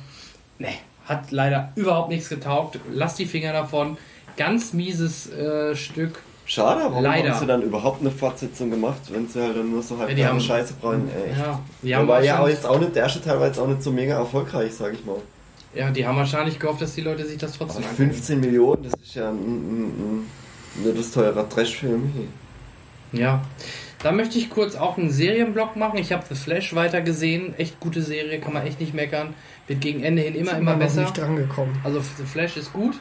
[0.60, 0.70] ne,
[1.06, 2.80] hat leider überhaupt nichts getaugt.
[2.92, 3.98] Lass die Finger davon.
[4.38, 6.20] Ganz mieses äh, Stück.
[6.46, 7.30] Schade, warum Leider.
[7.32, 10.16] haben sie dann überhaupt eine Fortsetzung gemacht, wenn sie halt dann nur so halt Ja,
[10.16, 11.10] die ja, haben- Scheiße brauchen?
[11.10, 11.38] Echt.
[11.40, 13.60] Ja, die Ja, haben, war ja auch jetzt auch nicht, der erste Teil war jetzt
[13.60, 15.16] auch nicht so mega erfolgreich, sag ich mal.
[15.74, 17.96] ja, die haben wahrscheinlich gehofft, dass die Leute sich das Aber trotzdem angucken.
[18.12, 20.28] 15 Millionen, das ist ja ein, ein, ein,
[20.90, 22.12] ein das teurer Trashfilm.
[22.14, 23.22] Hey.
[23.22, 23.42] Ja.
[24.02, 25.98] Da möchte ich kurz auch einen Serienblock machen.
[25.98, 27.54] Ich habe The Flash weiter gesehen.
[27.58, 29.34] Echt gute Serie, kann man echt nicht meckern.
[29.68, 31.02] Wird gegen Ende hin immer, Sind immer wir noch besser.
[31.04, 31.74] nicht drangekommen.
[31.86, 32.96] Also The Flash ist gut.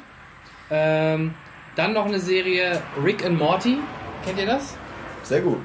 [0.75, 1.35] Ähm,
[1.77, 3.77] dann noch eine Serie Rick and Morty.
[4.25, 4.75] Kennt ihr das?
[5.23, 5.59] Sehr gut.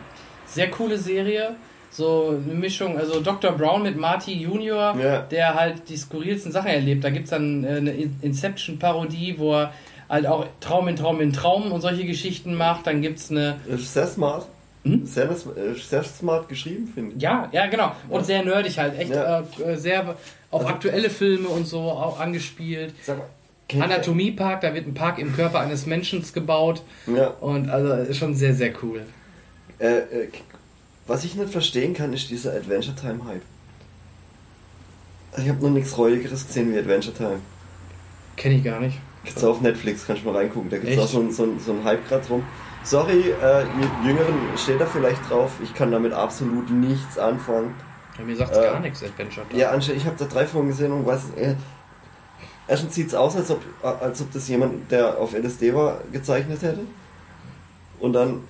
[0.45, 1.55] Sehr coole Serie.
[1.89, 3.53] So eine Mischung, also Dr.
[3.53, 5.21] Brown mit Marty Junior, Ja.
[5.21, 7.03] der halt die skurrilsten Sachen erlebt.
[7.03, 9.73] Da gibt es dann äh, eine In- Inception-Parodie, wo er
[10.09, 12.85] halt auch Traum in Traum in Traum und solche Geschichten macht.
[12.87, 14.45] Dann gibt es eine Ist Sehr smart.
[14.83, 15.05] Hm?
[15.05, 17.21] Sehr, äh, sehr smart geschrieben, finde ich.
[17.21, 17.93] Ja, ja, genau.
[18.09, 18.97] Und sehr nerdig halt.
[18.99, 19.39] Echt Ja.
[19.65, 20.15] äh, sehr
[20.51, 22.93] auf Also- aktuelle Filme und so auch angespielt.
[23.01, 23.25] Sag mal,
[23.73, 26.83] Anatomiepark, da wird ein Park im Körper eines Menschen gebaut.
[27.05, 27.27] Ja.
[27.41, 29.01] Und also ist schon sehr, sehr cool.
[29.79, 30.27] Äh, äh,
[31.05, 33.41] was ich nicht verstehen kann, ist dieser Adventure Time Hype.
[35.37, 37.39] Ich habe noch nichts Reuigeres gesehen wie Adventure Time.
[38.35, 38.97] Kenne ich gar nicht.
[39.23, 40.69] Gibt's auch auf Netflix, kannst du mal reingucken.
[40.69, 41.03] Da gibt's Echt?
[41.03, 42.43] auch so, ein- so, so einen Hype gerade drum.
[42.83, 45.51] Sorry, äh, ihr Jüngeren steht da vielleicht drauf.
[45.61, 47.73] Ich kann damit absolut nichts anfangen.
[48.17, 49.59] Ja, mir sagt Äh, gar nichts, Adventure Time.
[49.61, 51.55] Ja, Anche, ich habe da drei Folgen gesehen und weiß, äh,
[52.67, 56.81] erstens sieht's aus, als ob, als ob das jemand, der auf LSD war, gezeichnet hätte.
[57.99, 58.41] Und dann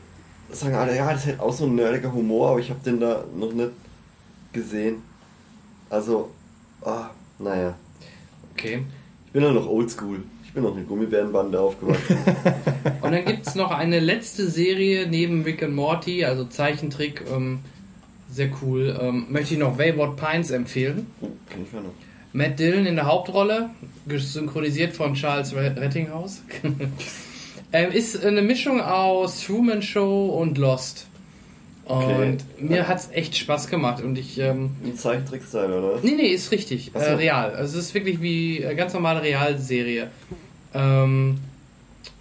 [0.52, 3.24] sagen alle, ja, das hätte auch so ein nerdiger Humor, aber ich habe den da
[3.36, 3.72] noch nicht
[4.54, 4.98] gesehen.
[5.90, 6.32] Also,
[6.82, 7.10] ah,
[7.40, 7.76] naja.
[8.54, 8.84] Okay.
[9.26, 10.24] Ich bin ja noch oldschool.
[10.44, 12.18] Ich bin noch eine Gummibärenbande aufgewachsen.
[13.02, 17.24] Und dann gibt es noch eine letzte Serie neben Rick and Morty, also Zeichentrick.
[17.32, 17.60] Ähm,
[18.32, 18.98] sehr cool.
[19.00, 21.08] Ähm, möchte ich noch Wayward Pines empfehlen.
[21.22, 21.92] oh, kenn ich ja noch.
[22.38, 23.72] Matt Dillon in der Hauptrolle,
[24.08, 26.44] synchronisiert von Charles Rettinghaus.
[27.74, 31.08] ähm, ist eine Mischung aus Truman Show und Lost.
[31.86, 32.38] Und Okay.
[32.60, 34.04] mir hat es echt Spaß gemacht.
[34.04, 34.38] Und ich.
[34.38, 36.00] Ähm, Ein Zeichentrickstyle, oder?
[36.04, 36.92] nee, nee, ist richtig.
[36.94, 37.00] So.
[37.00, 37.56] Äh, real.
[37.56, 40.08] Also es ist wirklich wie äh, ganz normale Realserie.
[40.76, 41.40] Ähm,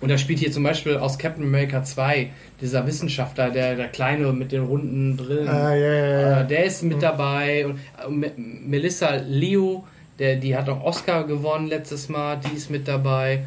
[0.00, 2.30] und da spielt hier zum Beispiel aus Captain America 2
[2.62, 5.48] dieser Wissenschaftler, der, der kleine mit den runden Brillen.
[5.48, 6.40] Ah, ja, ja, ja.
[6.40, 7.66] Äh, der ist mit dabei.
[7.66, 9.84] Und äh, Me- Melissa Leo,
[10.18, 13.46] der, die hat auch Oscar gewonnen letztes Mal, die ist mit dabei.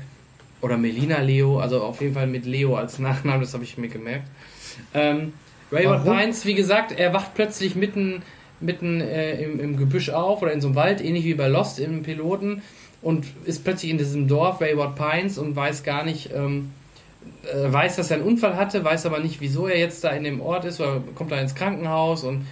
[0.61, 3.87] Oder Melina Leo, also auf jeden Fall mit Leo als Nachname, das habe ich mir
[3.87, 4.25] gemerkt.
[4.93, 5.33] Ähm,
[5.71, 6.19] Wayward Warum?
[6.19, 8.23] Pines, wie gesagt, er wacht plötzlich mitten,
[8.59, 11.79] mitten äh, im, im Gebüsch auf oder in so einem Wald, ähnlich wie bei Lost
[11.79, 12.61] im Piloten,
[13.01, 16.71] und ist plötzlich in diesem Dorf Wayward Pines und weiß gar nicht, ähm,
[17.43, 20.25] äh, weiß, dass er einen Unfall hatte, weiß aber nicht, wieso er jetzt da in
[20.25, 22.45] dem Ort ist oder kommt da ins Krankenhaus und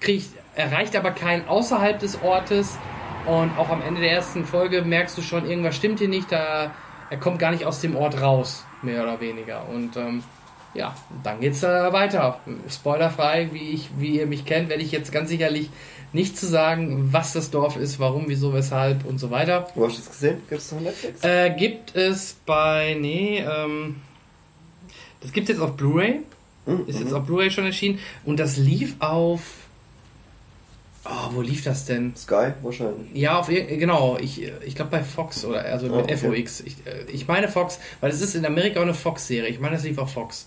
[0.00, 2.78] kriegt, erreicht aber keinen außerhalb des Ortes
[3.26, 6.70] und auch am Ende der ersten Folge merkst du schon, irgendwas stimmt hier nicht, da
[7.08, 10.22] er kommt gar nicht aus dem Ort raus, mehr oder weniger und ähm,
[10.74, 12.38] ja, dann geht's da weiter.
[12.68, 15.70] Spoilerfrei, wie ich, wie ihr mich kennt, werde ich jetzt ganz sicherlich
[16.12, 19.68] nicht zu sagen, was das Dorf ist, warum, wieso, weshalb und so weiter.
[19.74, 20.42] Wo hast du das gesehen?
[20.48, 21.24] Gibt's das auf Netflix?
[21.24, 23.96] Äh, gibt es bei, nee, ähm,
[25.20, 26.20] das gibt es jetzt auf Blu-ray.
[26.66, 27.16] Mhm, Ist jetzt mhm.
[27.16, 27.98] auf Blu-ray schon erschienen.
[28.24, 29.40] Und das lief auf.
[31.08, 32.14] Oh, wo lief das denn?
[32.16, 33.08] Sky wahrscheinlich.
[33.14, 36.16] Ja, auf genau, ich, ich glaube bei Fox oder also mit okay.
[36.16, 36.60] FOX.
[36.60, 39.48] Ich, äh, ich meine Fox, weil es ist in Amerika auch eine Fox-Serie.
[39.50, 40.46] Ich meine, es lief auf Fox.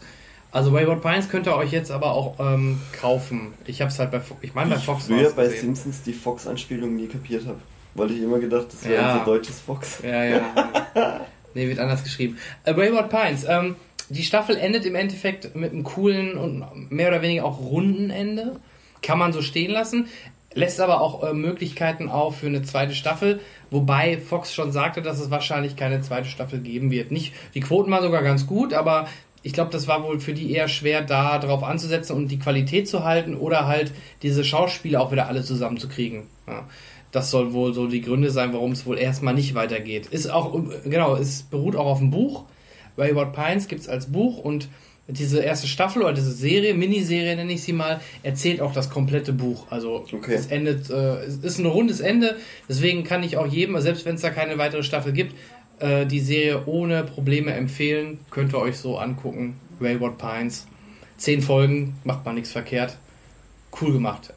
[0.52, 3.54] Also Wayward Pines könnt ihr euch jetzt aber auch ähm, kaufen.
[3.68, 5.48] Ich habe es halt bei Fo- ich meine bei ich Fox früher war's bei.
[5.50, 7.60] Simpsons die Fox-Anspielung nie kapiert habe.
[7.94, 9.14] Weil ich immer gedacht, das wäre Ja.
[9.14, 10.00] unser deutsches Fox.
[10.04, 11.22] Ja, ja.
[11.54, 12.38] nee, wird anders geschrieben.
[12.64, 13.46] Äh, Wayward Pines.
[13.48, 13.76] Ähm,
[14.10, 18.56] die Staffel endet im Endeffekt mit einem coolen und mehr oder weniger auch runden Ende.
[19.04, 20.08] Kann man so stehen lassen.
[20.54, 23.40] Lässt aber auch äh, Möglichkeiten auf für eine zweite Staffel.
[23.70, 27.12] Wobei Fox schon sagte, dass es wahrscheinlich keine zweite Staffel geben wird.
[27.12, 29.08] Nicht, die Quoten waren sogar ganz gut, aber
[29.44, 32.90] ich glaube, das war wohl für die eher schwer, da drauf anzusetzen und die Qualität
[32.90, 33.92] zu halten oder halt
[34.22, 36.24] diese Schauspieler auch wieder alle zusammenzukriegen.
[36.48, 36.68] Ja.
[37.12, 40.08] Das soll wohl so die Gründe sein, warum es wohl erstmal nicht weitergeht.
[40.08, 42.46] Ist auch, genau, es beruht auch auf dem Buch.
[42.98, 44.68] Wayward Pines gibt es als Buch und
[45.10, 49.34] diese erste Staffel oder diese Serie, Miniserie nenne ich sie mal, erzählt auch das komplette
[49.34, 49.66] Buch.
[49.70, 50.36] Also Okay.
[50.36, 52.38] es endet, äh, es ist ein rundes Ende,
[52.68, 55.36] deswegen kann ich auch jedem, selbst wenn es da keine weitere Staffel gibt,
[55.80, 58.20] äh, die Serie ohne Probleme empfehlen.
[58.30, 59.56] Könnt ihr euch so angucken.
[59.80, 60.68] Wayward Pines.
[61.18, 62.98] Zehn Folgen, macht man nichts verkehrt.
[63.82, 64.34] Cool gemacht.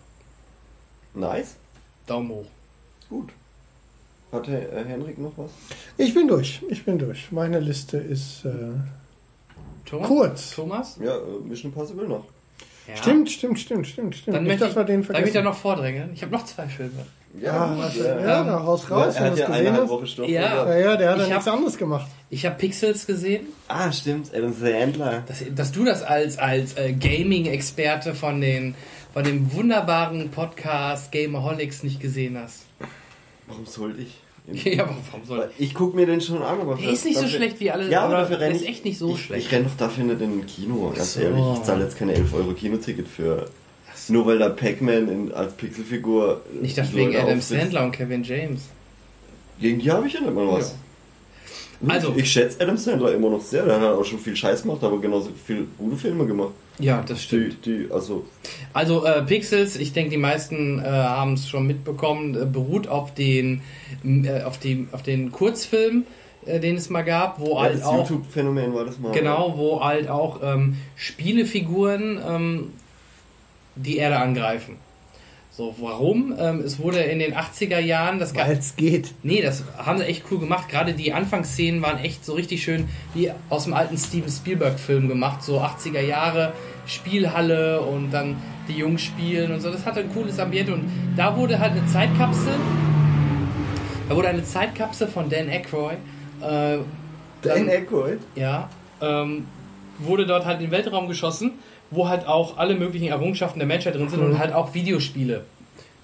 [1.14, 1.56] Nice.
[2.06, 2.46] Daumen hoch.
[3.08, 3.30] Gut.
[4.32, 5.50] Hatte äh, Henrik noch was?
[5.98, 6.62] Ich bin durch.
[6.70, 7.30] Ich bin durch.
[7.30, 8.50] Meine Liste ist äh,
[9.84, 10.08] Thomas?
[10.08, 10.50] kurz.
[10.54, 10.98] Thomas?
[11.02, 12.24] Ja, äh, Mission Impossible noch.
[12.88, 12.96] Ja.
[12.96, 14.36] Stimmt, stimmt, stimmt, stimmt, stimmt.
[14.36, 15.44] Dann Nicht, möchte dass ich, wir den darf ich da vergessen.
[15.44, 16.10] noch vordrängeln?
[16.14, 17.06] Ich habe noch zwei Filme.
[17.46, 19.76] Ah, gut, was- äh, ja, da raus raus, er wenn hat du ja es gesehen
[19.76, 19.88] hast.
[19.88, 20.28] Wochen Stoff.
[20.28, 20.40] Ja.
[20.68, 22.06] Ja, ja, der hat Ich ja nichts hab- anderes gemacht.
[22.28, 23.46] Ich habe Pixels gesehen.
[23.68, 24.34] Ah, stimmt.
[24.34, 25.22] Adam Sandler.
[25.26, 28.74] Dass, dass du das als, als äh, Gaming-Experte von, den,
[29.14, 32.64] von dem wunderbaren Podcast Gameaholics nicht gesehen hast.
[33.46, 34.18] Warum sollte ich?
[34.64, 37.22] Ja, aber warum soll Ich guck mir den schon an, aber Der ist nicht so
[37.22, 37.88] dafür- schlecht wie alle.
[37.90, 38.68] Ja, aber dafür renn ist ich.
[38.68, 39.46] echt nicht so ich, schlecht.
[39.46, 41.20] Ich renn doch dafür nicht in ein Kino, ganz So.
[41.20, 41.44] ehrlich.
[41.54, 43.48] Ich zahle jetzt keine 11 Euro Kinoticket für.
[44.08, 46.40] Nur weil da Pac-Man als Pixelfigur.
[46.60, 47.48] Nicht das wegen Adam aufsitzt.
[47.60, 48.62] Sandler und Kevin James.
[49.60, 50.74] Gegen die habe ich ja nicht mal was.
[51.86, 53.64] Also- ich schätze Adam Sandler immer noch sehr.
[53.64, 56.52] Der hat auch schon viel Scheiß gemacht, aber genauso viel gute Filme gemacht.
[56.78, 58.24] Ja, das Die, die, also,
[58.72, 63.14] Also äh, Pixels, ich denke, die meisten äh, haben es schon mitbekommen, äh, beruht auf
[63.14, 63.62] den,
[64.04, 66.04] äh, auf, dem, auf den Kurzfilm,
[66.46, 69.12] äh, den es mal gab, wo ja, halt auch YouTube-Phänomen war das mal.
[69.12, 72.72] genau, wo halt auch ähm, Spielefiguren ähm,
[73.76, 74.76] die Erde angreifen.
[75.54, 76.34] So, warum?
[76.38, 79.12] Ähm, es wurde in den 80er Jahren, das Weil es geht.
[79.22, 80.70] Nee, das haben sie echt cool gemacht.
[80.70, 85.42] Gerade die Anfangsszenen waren echt so richtig schön wie aus dem alten Steven Spielberg-Film gemacht.
[85.42, 86.54] So 80er Jahre,
[86.86, 88.36] Spielhalle und dann
[88.66, 89.70] die Jungs spielen und so.
[89.70, 90.84] Das hatte ein cooles Ambiente und
[91.16, 92.54] da wurde halt eine Zeitkapsel.
[94.08, 95.98] Da wurde eine Zeitkapsel von Dan Aykroyd.
[96.40, 96.78] Äh,
[97.42, 98.20] Dan Aykroyd?
[98.36, 98.70] ja,
[99.02, 99.46] ähm,
[99.98, 101.52] wurde dort halt in den Weltraum geschossen,
[101.92, 105.44] wo halt auch alle möglichen Errungenschaften der Menschheit drin sind und halt auch Videospiele.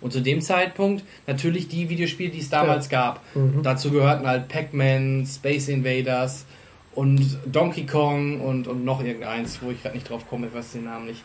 [0.00, 3.20] Und zu dem Zeitpunkt natürlich die Videospiele, die es damals gab.
[3.64, 6.46] Dazu gehörten halt Pac-Man, Space Invaders
[6.94, 10.72] und Donkey Kong und, und noch irgendeins, wo ich gerade nicht drauf komme, ich weiß
[10.72, 11.22] den Namen nicht.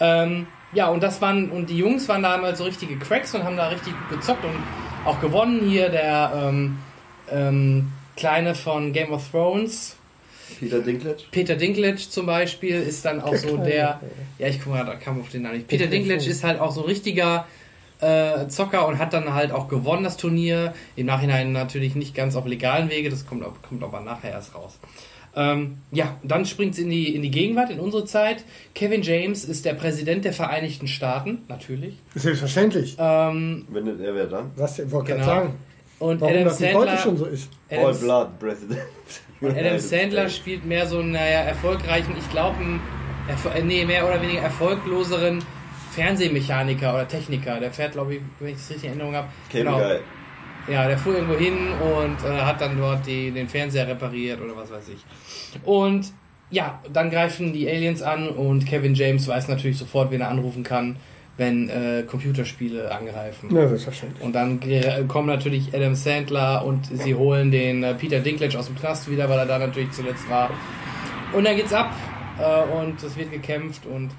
[0.00, 3.56] Ähm, ja, und das waren, und die Jungs waren damals so richtige Cracks und haben
[3.56, 4.54] da richtig gut gezockt und
[5.04, 5.68] auch gewonnen.
[5.68, 6.78] Hier der ähm,
[7.30, 9.96] ähm, Kleine von Game of Thrones,
[10.60, 11.18] Peter Dinklage?
[11.30, 14.00] Peter Dinklage zum Beispiel ist dann auch so der.
[14.38, 15.68] Ja, ich guck mal, da kam auf den Namen nicht.
[15.68, 17.46] Peter Dinklage ist halt auch so ein richtiger
[18.00, 20.74] äh, Zocker und hat dann halt auch gewonnen das Turnier.
[20.96, 24.54] Im Nachhinein natürlich nicht ganz auf legalen Wege, das kommt, aber- kommt aber nachher erst
[24.54, 24.78] raus.
[25.36, 28.44] Ähm, ja, dann springt es in die, in die Gegenwart, in unsere Zeit.
[28.74, 31.94] Kevin James ist der Präsident der Vereinigten Staaten, natürlich.
[32.14, 32.94] Selbstverständlich.
[33.00, 34.52] Ähm, Wenn nicht er wäre dann.
[34.54, 35.24] Was ich wollte Genau.
[35.24, 35.54] gerade sagen.
[35.98, 37.50] Und Warum Adam das nicht heute Sandler, schon so ist.
[37.70, 38.80] All Adam, Blood President.
[39.42, 42.56] Adam Sandler spielt mehr so einen, naja, erfolgreichen, ich glaube,
[43.54, 45.44] äh, nee, mehr oder weniger erfolgloseren
[45.92, 47.60] Fernsehmechaniker oder Techniker.
[47.60, 49.28] Der fährt, glaube ich, wenn ich das richtig in Erinnerung habe.
[49.50, 50.00] Cable Guy.
[50.66, 54.56] Ja, der fuhr irgendwo hin und äh, hat dann dort die, den Fernseher repariert oder
[54.56, 55.04] was weiß ich.
[55.64, 56.06] Und
[56.50, 60.62] ja, dann greifen die Aliens an und Kevin James weiß natürlich sofort, wen er anrufen
[60.62, 60.96] kann,
[61.36, 63.54] wenn äh, Computerspiele angreifen.
[63.54, 64.22] Ja, selbstverständlich.
[64.24, 64.60] Und dann
[65.08, 69.28] kommen natürlich Adam Sandler und sie holen den äh, Peter Dinklage aus dem Knast wieder,
[69.28, 70.50] weil er da natürlich zuletzt war.
[71.32, 71.92] Und dann geht's ab
[72.38, 74.10] äh, und es wird gekämpft und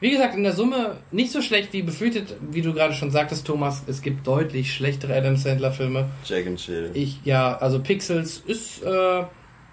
[0.00, 3.44] wie gesagt, in der Summe nicht so schlecht wie befürchtet, wie du gerade schon sagtest,
[3.44, 3.82] Thomas.
[3.88, 6.08] Es gibt deutlich schlechtere Adam Sandler Filme.
[6.24, 6.90] Jack and Chill.
[6.94, 9.24] Ich, ja, also Pixels ist äh,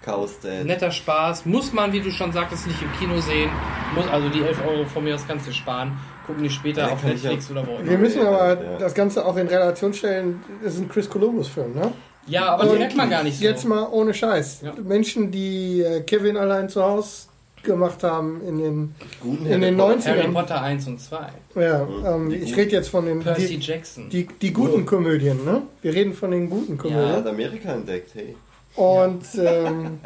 [0.04, 0.64] Chaos Dad.
[0.64, 1.46] netter Spaß.
[1.46, 3.50] Muss man, wie du schon sagtest, nicht im Kino sehen.
[3.94, 5.96] Muss, also die 11 Euro von mir aus kannst du sparen.
[6.26, 7.52] Gucken die später Ja, auf Netflix ja.
[7.56, 8.78] oder wo Wir müssen aber Ja.
[8.78, 10.42] das Ganze auch in Relation stellen.
[10.62, 11.92] Das ist ein Chris Columbus-Film, ne?
[12.26, 13.44] Ja, aber die Und merkt man gar nicht so.
[13.44, 14.62] Jetzt mal ohne Scheiß.
[14.62, 14.72] Ja.
[14.82, 17.28] Menschen, die äh, Kevin allein zu Hause
[17.62, 20.10] gemacht haben in den, Guten in den Harry Potter.
[20.10, 20.32] Harry 90ern.
[20.32, 21.18] Potter 1 und 2.
[21.56, 22.06] Ja, Mhm.
[22.06, 24.08] ähm, ich rede jetzt von den Percy die, Jackson.
[24.10, 25.62] die, die guten Komödien, ne?
[25.82, 27.12] Wir reden von den guten Er Komödien.
[27.12, 28.34] hat Amerika entdeckt, hey.
[28.76, 29.98] Und ähm,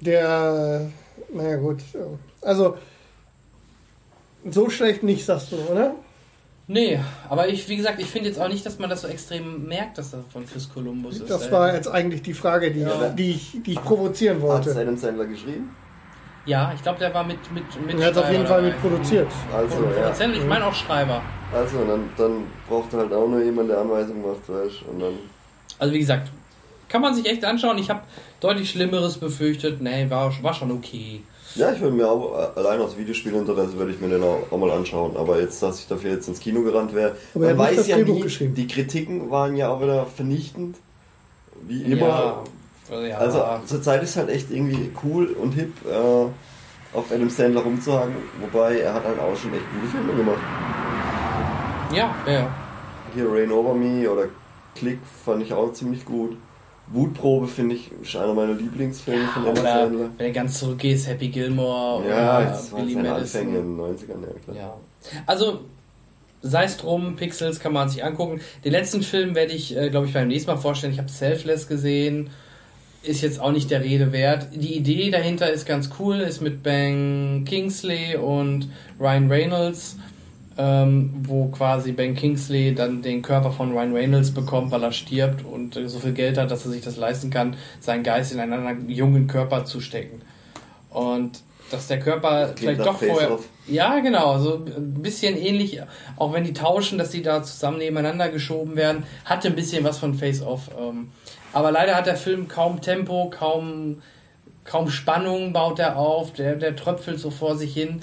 [0.00, 0.86] der,
[1.32, 1.78] naja gut,
[2.42, 2.76] also
[4.48, 5.94] so schlecht nicht, sagst du, oder?
[6.66, 9.66] Nee, aber ich, wie gesagt, ich finde jetzt auch nicht, dass man das so extrem
[9.66, 11.28] merkt, dass das von Chris Columbus ist.
[11.28, 13.08] Das war jetzt eigentlich die Frage, die, Ja.
[13.08, 14.70] die, ich, die ich provozieren Hat wollte.
[14.78, 15.74] Adam Sandler geschrieben?
[16.46, 19.26] Ja, ich glaube, der war mit mit mit Er hat auf jeden Fall mit produziert.
[19.52, 20.02] Also, Und ja.
[20.02, 21.20] Produzent, ich meine auch Schreiber.
[21.52, 25.00] Also, dann, dann braucht er halt auch nur jemand, der Anweisungen macht, weißt du, Und
[25.00, 25.12] dann.
[25.80, 26.28] Also wie gesagt,
[26.88, 27.78] kann man sich echt anschauen.
[27.78, 28.00] Ich habe
[28.40, 29.80] deutlich Schlimmeres befürchtet.
[29.82, 31.22] Nee, war, war schon okay.
[31.56, 34.58] Ja, ich würde mir auch, äh, allein aus Videospielinteresse würde ich mir den auch, auch
[34.58, 35.16] mal anschauen.
[35.16, 37.98] Aber jetzt, dass ich dafür jetzt ins Kino gerannt wäre, Aber er man weiß ja
[37.98, 38.54] nie, geschrieben.
[38.54, 40.76] die Kritiken waren ja auch wieder vernichtend.
[41.62, 42.44] Wie immer.
[42.90, 43.18] Ja, ja.
[43.18, 48.14] Also zurzeit ist halt echt irgendwie cool und hip, äh, auf Adam Sandler rumzuhaken.
[48.40, 50.40] Wobei er hat halt auch schon echt gute Filme gemacht.
[51.92, 52.48] ja, ja.
[53.14, 54.26] Hier Rain Over Me oder
[54.76, 56.36] Click fand ich auch ziemlich gut.
[56.92, 60.10] Wutprobe finde ich ist einer meiner Lieblingsfilme von Adam Sandler.
[60.18, 63.12] wenn du ganz zurückgehst, Happy Gilmore Ja, oder waren Billy Madison.
[63.40, 64.56] Anfänge in den 90ern, ja klar.
[64.56, 64.74] Ja.
[65.26, 65.60] Also,
[66.42, 68.40] sei es drum, Pixels kann man sich angucken.
[68.64, 70.92] Den letzten Film werde ich, äh, glaube ich, beim nächsten Mal vorstellen.
[70.92, 72.30] Ich habe Selfless gesehen.
[73.02, 74.48] Ist jetzt auch nicht der Rede wert.
[74.52, 78.68] Die Idee dahinter ist ganz cool, ist mit Ben Kingsley und
[78.98, 79.96] Ryan Reynolds,
[80.58, 85.44] ähm, wo quasi Ben Kingsley dann den Körper von Ryan Reynolds bekommt, weil er stirbt
[85.44, 88.52] und so viel Geld hat, dass er sich das leisten kann, seinen Geist in einen
[88.52, 90.22] anderen jungen Körper zu stecken.
[90.90, 91.40] Und
[91.70, 93.28] dass der Körper vielleicht nach doch vorher.
[93.28, 93.48] Face-Off.
[93.66, 95.80] Ja, genau, so ein bisschen ähnlich,
[96.16, 99.98] auch wenn die tauschen, dass die da zusammen nebeneinander geschoben werden, hatte ein bisschen was
[99.98, 100.70] von Face-Off.
[100.78, 101.12] Ähm,
[101.52, 104.02] aber leider hat der Film kaum Tempo, kaum,
[104.64, 108.00] kaum Spannung baut er auf, der, der tröpfelt so vor sich hin.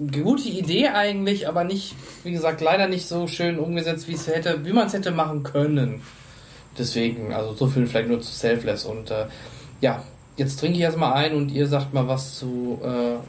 [0.00, 1.94] Gute Idee eigentlich, aber nicht,
[2.24, 5.42] wie gesagt, leider nicht so schön umgesetzt, wie es hätte, wie man es hätte machen
[5.42, 6.00] können.
[6.78, 9.26] Deswegen, also so viel vielleicht nur zu Selfless und äh,
[9.82, 10.02] ja,
[10.40, 12.80] jetzt trinke ich erstmal ein und ihr sagt mal was zu.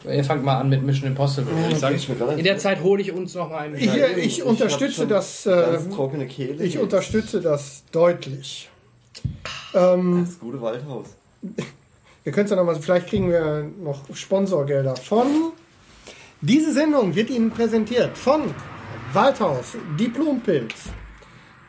[0.08, 1.54] Äh, ihr fangt mal an mit Mission Impossible.
[1.70, 1.96] ich sagen.
[1.96, 3.76] ich In der Zeit hole ich uns noch mal einen.
[3.76, 5.46] Ich, ich, ich unterstütze das.
[5.46, 6.64] Äh, Ganz trockene Kehle.
[6.64, 6.84] ich jetzt.
[6.84, 8.70] unterstütze das deutlich.
[9.74, 11.08] Ähm, Das gute Waldhaus.
[12.24, 15.52] wir können es ja nochmal, vielleicht kriegen wir noch Sponsorgelder von.
[16.44, 18.42] Diese Sendung wird Ihnen präsentiert von
[19.14, 20.74] Waldhaus, Diplompilz.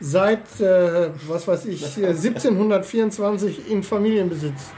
[0.00, 4.70] Seit, äh, was weiß ich, äh, 1724 in Familienbesitz.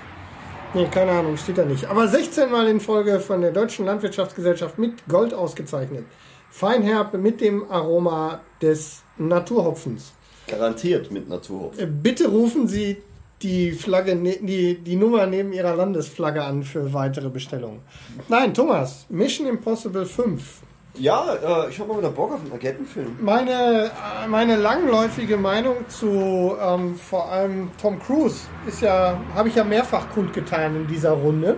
[0.74, 1.84] Nee, keine Ahnung, steht da nicht.
[1.84, 6.04] Aber 16 Mal in Folge von der Deutschen Landwirtschaftsgesellschaft mit Gold ausgezeichnet.
[6.50, 10.12] Feinherb mit dem Aroma des Naturhopfens.
[10.48, 11.78] Garantiert mit Naturhopf.
[11.78, 12.96] Äh, Bitte rufen Sie
[13.44, 17.80] die Flagge, ne- die, die Nummer neben Ihrer Landesflagge an für weitere Bestellungen.
[18.28, 20.62] Nein, Thomas, Mission Impossible 5.
[20.96, 23.16] Ja, äh, ich habe mal wieder Bock auf einen Agentenfilm.
[23.20, 23.90] Meine,
[24.24, 29.64] äh, meine langläufige Meinung zu ähm, vor allem Tom Cruise ist ja, habe ich ja
[29.64, 31.56] mehrfach kundgetan in dieser Runde.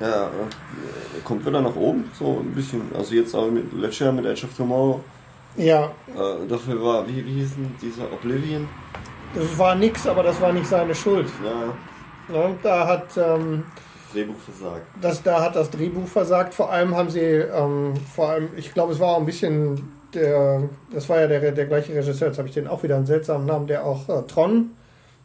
[0.00, 2.80] Ja, äh, kommt wieder nach oben, so ein bisschen.
[2.96, 5.00] Also jetzt auch mit letztes Jahr mit Edge of Tomorrow.
[5.56, 8.66] Ja, Äh, dafür war, wie, wie hieß denn dieser Oblivion?
[9.34, 11.28] Das war nix, aber das war nicht seine Schuld.
[11.44, 11.74] Ja,
[12.28, 12.54] Ne?
[12.62, 13.64] Da hat ähm,
[14.12, 14.86] Drehbuch versagt.
[15.00, 16.54] das, da hat das Drehbuch versagt.
[16.54, 20.62] Vor allem haben sie, ähm, vor allem, ich glaube, es war auch ein bisschen der,
[20.92, 23.46] das war ja der, der gleiche Regisseur, jetzt habe ich den auch wieder einen seltsamen
[23.46, 24.70] Namen, der auch äh, Tron,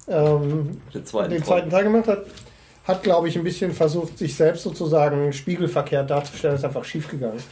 [0.07, 1.47] ähm, Den zweiten, den Teil.
[1.47, 2.25] zweiten Teil gemacht hat,
[2.85, 6.55] hat, glaube ich, ein bisschen versucht, sich selbst sozusagen spiegelverkehrt darzustellen.
[6.55, 7.43] ist einfach schief gegangen.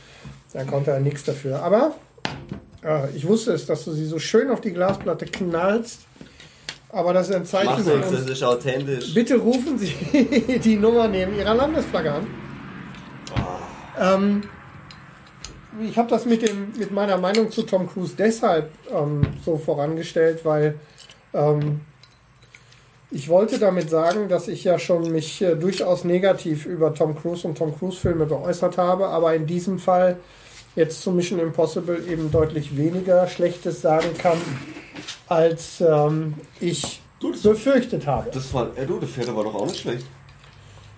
[0.53, 1.61] Da konnte er nichts dafür.
[1.61, 1.93] Aber
[2.83, 5.99] äh, ich wusste es, dass du sie so schön auf die Glasplatte knallst.
[6.95, 9.13] Aber das ist ein Zeichen Macht nichts, das ist authentisch.
[9.13, 9.91] Bitte rufen Sie
[10.63, 12.27] die Nummer neben Ihrer Landesflagge an.
[13.99, 14.43] Ähm,
[15.81, 20.45] ich habe das mit, dem, mit meiner Meinung zu Tom Cruise deshalb ähm, so vorangestellt,
[20.45, 20.75] weil
[21.33, 21.81] ähm,
[23.11, 27.45] ich wollte damit sagen, dass ich ja schon mich äh, durchaus negativ über Tom Cruise
[27.45, 30.15] und Tom Cruise Filme geäußert habe, aber in diesem Fall
[30.77, 34.37] jetzt zu Mission Impossible eben deutlich weniger Schlechtes sagen kann,
[35.27, 38.29] als ähm, ich Du, das- befürchtet habe.
[38.31, 40.05] Das war, äh, du, der vierte war doch auch nicht schlecht.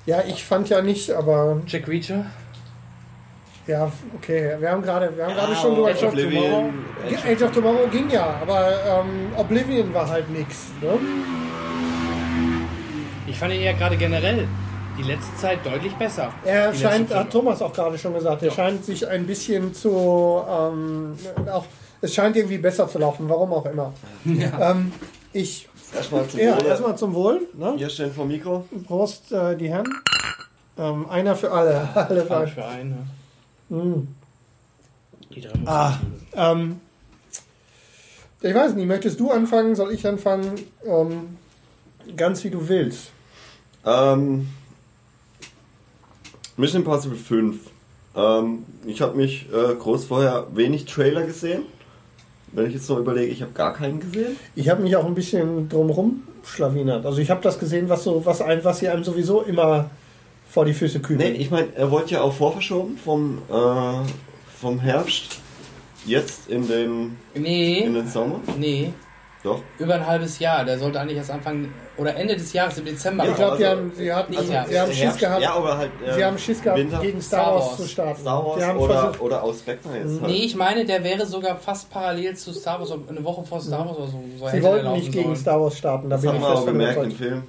[0.05, 2.25] Ja, ich fand ja nicht, aber Jack Reacher.
[3.67, 4.55] ja, okay.
[4.59, 6.69] Wir haben gerade, wir haben gerade Ja, schon über Age of Tomorrow.
[7.29, 10.67] Age of- Tomorrow ging ja, aber ähm, Oblivion war halt nix.
[10.81, 10.97] Ne?
[13.27, 14.47] Ich fand ihn ja gerade generell
[14.97, 16.31] die letzte Zeit deutlich besser.
[16.43, 17.29] Er Die scheint, hat.
[17.31, 18.53] Thomas auch gerade schon gesagt, er Ja.
[18.55, 21.13] scheint sich ein bisschen zu, ähm,
[21.51, 21.65] auch,
[22.01, 23.93] es scheint irgendwie besser zu laufen, warum auch immer.
[24.25, 24.91] Ähm,
[25.33, 26.67] ich, Erstmal zum ja, Wohle.
[26.67, 27.47] erstmal zum Wohl.
[27.53, 27.75] Ne?
[27.77, 28.65] Hier stehen vor dem Mikro.
[28.85, 29.87] Prost, äh, die Herren.
[30.77, 31.87] Ähm, einer für alle.
[31.95, 33.09] alle für für einen.
[33.69, 34.07] Mm.
[35.33, 35.99] Die drei muss Ah,
[36.33, 36.79] ähm,
[38.41, 39.75] ich weiß nicht, möchtest du anfangen?
[39.75, 40.55] Soll ich anfangen?
[40.85, 41.37] Ähm,
[42.15, 43.11] ganz wie du willst.
[43.85, 44.49] Ähm,
[46.57, 47.57] Mission Impossible 5.
[48.15, 51.63] Ähm, ich habe mich äh, groß vorher wenig Trailer gesehen.
[52.57, 54.35] Wenn ich jetzt noch überlege, ich habe gar keinen gesehen.
[54.55, 57.05] Ich habe mich auch ein bisschen drumrum schlawinert.
[57.05, 59.91] Also ich habe das gesehen, was so, was ein, was sie einem sowieso immer
[60.49, 61.33] vor die Füße kübeln.
[61.33, 64.09] Nee, ich meine, er wurde ja auch vorverschoben vom, äh,
[64.59, 65.39] vom Herbst
[66.07, 68.39] jetzt in den, Nee, in den Sommer.
[68.57, 68.91] nee.
[69.43, 69.61] Doch.
[69.77, 70.65] Über ein halbes Jahr.
[70.65, 73.23] Der sollte eigentlich erst Anfang oder Ende des Jahres, im Dezember.
[73.27, 75.41] ich glaube, also- haben, sie, hatten, Nicht sie haben Schiss Herbst, gehabt.
[75.41, 75.91] Ja, aber halt.
[76.05, 77.77] äh, sie haben Schiss gehabt, Winter, gegen Star, Star Wars, Wars.
[77.77, 78.21] zu starten.
[78.21, 80.31] Star Wars oder, versucht, oder aus Spectre jetzt halt.
[80.31, 83.85] Nee, ich meine, der wäre sogar fast parallel zu Star Wars, eine Woche vor Star
[83.85, 84.19] Wars oder so.
[84.39, 85.35] so sie wollten nicht gegen sollen.
[85.38, 86.09] Star Wars starten.
[86.09, 87.11] Da Das bin haben ich wir auch gemerkt im.
[87.11, 87.43] Film.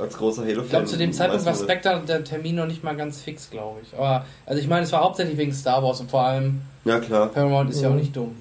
[0.00, 0.64] Als großer Halo-Fan.
[0.64, 1.54] Ich glaube, zu dem Zeitpunkt war.
[1.54, 3.96] Spectre der Termin noch nicht mal ganz fix, glaube ich.
[3.96, 7.28] Aber, also ich meine, es war hauptsächlich wegen Star Wars und vor allem Ja, klar.
[7.28, 7.94] Paramount ist ja Mhm.
[7.94, 8.36] auch nicht dumm.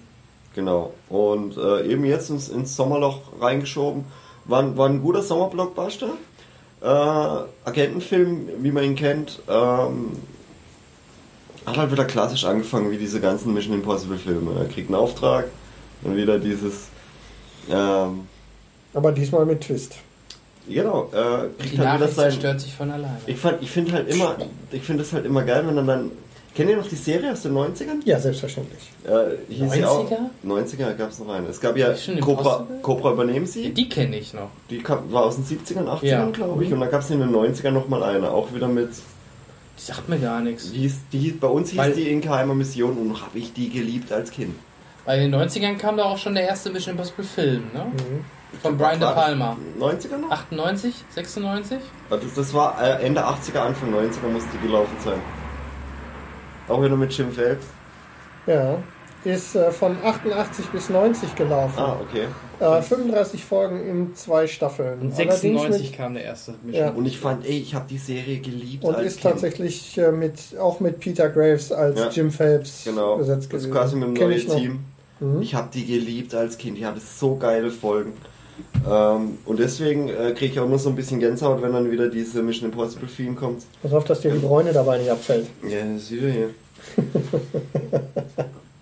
[0.56, 0.93] Genau.
[1.10, 4.06] Und äh, eben jetzt ins, ins Sommerloch reingeschoben.
[4.45, 6.10] War, ein- war ein guter Sommerblockbuster.
[6.82, 6.86] Äh,
[7.66, 9.39] Agentenfilm, wie man ihn kennt.
[9.49, 10.12] Ähm,
[11.66, 14.51] hat halt wieder klassisch angefangen, wie diese ganzen Mission Impossible Filme.
[14.60, 15.45] Er kriegt einen Auftrag
[16.04, 16.88] und wieder dieses.
[17.72, 18.28] Ähm,
[18.93, 19.95] Aber diesmal mit Twist.
[20.68, 22.32] genau, äh, Die kriegt halt wieder sein.
[22.32, 23.18] zerstört sich von alleine.
[23.26, 24.36] Ich, fand- ich finde halt immer,
[24.72, 26.12] ich finde es halt immer geil, wenn dann dann.
[26.56, 28.01] Kennt ihr noch die Serie aus den 90ern?
[28.06, 28.91] Ja, selbstverständlich.
[29.06, 30.18] Äh, hieß sie auch, 90er?
[30.45, 31.47] 90er gab es noch eine.
[31.47, 32.68] Es gab ja Cobra?
[32.84, 33.72] Cobra übernehmen sie.
[33.74, 34.49] Die kenne ich noch.
[34.70, 36.26] Die kam, war aus den 70ern, 80ern, Ja.
[36.30, 36.72] glaube ich.
[36.72, 38.30] Und dann gab es in den 90ern nochmal eine.
[38.30, 40.72] Auch wieder mit Die sagt mir gar nichts.
[40.72, 43.51] Die hieß, die, hieß- bei uns hieß Weil- die in geheimer Mission und habe ich
[43.54, 44.54] die geliebt als Kind.
[45.06, 47.88] Weil in den 90ern kam da auch schon der erste Mission Impossible Film, ne?
[48.62, 49.58] Von Brian De das Palma.
[49.80, 50.30] 90er noch?
[50.30, 50.93] 98?
[51.16, 51.80] 96?
[52.12, 55.20] Also das war äh, Ende 80er, Anfang 90er musste die gelaufen sein.
[56.68, 57.66] Auch wieder mit Jim Phelps.
[58.47, 58.78] Ja.
[59.26, 61.76] Ist äh, von 88 bis 90 gelaufen.
[61.80, 62.26] Ah, okay.
[62.59, 64.99] Äh, 35 Folgen in zwei Staffeln.
[64.99, 66.57] Und Allerdings 96 mit- kam der erste Ja.
[66.64, 66.95] Mission.
[66.97, 69.32] Und ich fand, ey, ich habe die Serie geliebt Und als ist Kind.
[69.34, 72.09] tatsächlich äh, mit, auch mit Peter Graves als Ja.
[72.09, 73.72] Jim Phelps Genau, besetzt das ist gewesen.
[73.72, 74.55] quasi mit dem Kenn neuen ich noch.
[74.55, 74.80] Team.
[75.22, 75.41] Mhm.
[75.41, 76.78] Ich habe die geliebt als Kind.
[76.78, 78.14] Die hatte so geile Folgen.
[78.89, 82.10] Ähm, und deswegen äh, kriege ich auch nur so ein bisschen Gänsehaut, wenn dann wieder
[82.10, 83.64] diese Mission Impossible Film kommt.
[83.82, 85.47] Pass auf, dass dir die Bräune dabei nicht abfällt.
[85.68, 86.49] Ja, das ist wieder hier.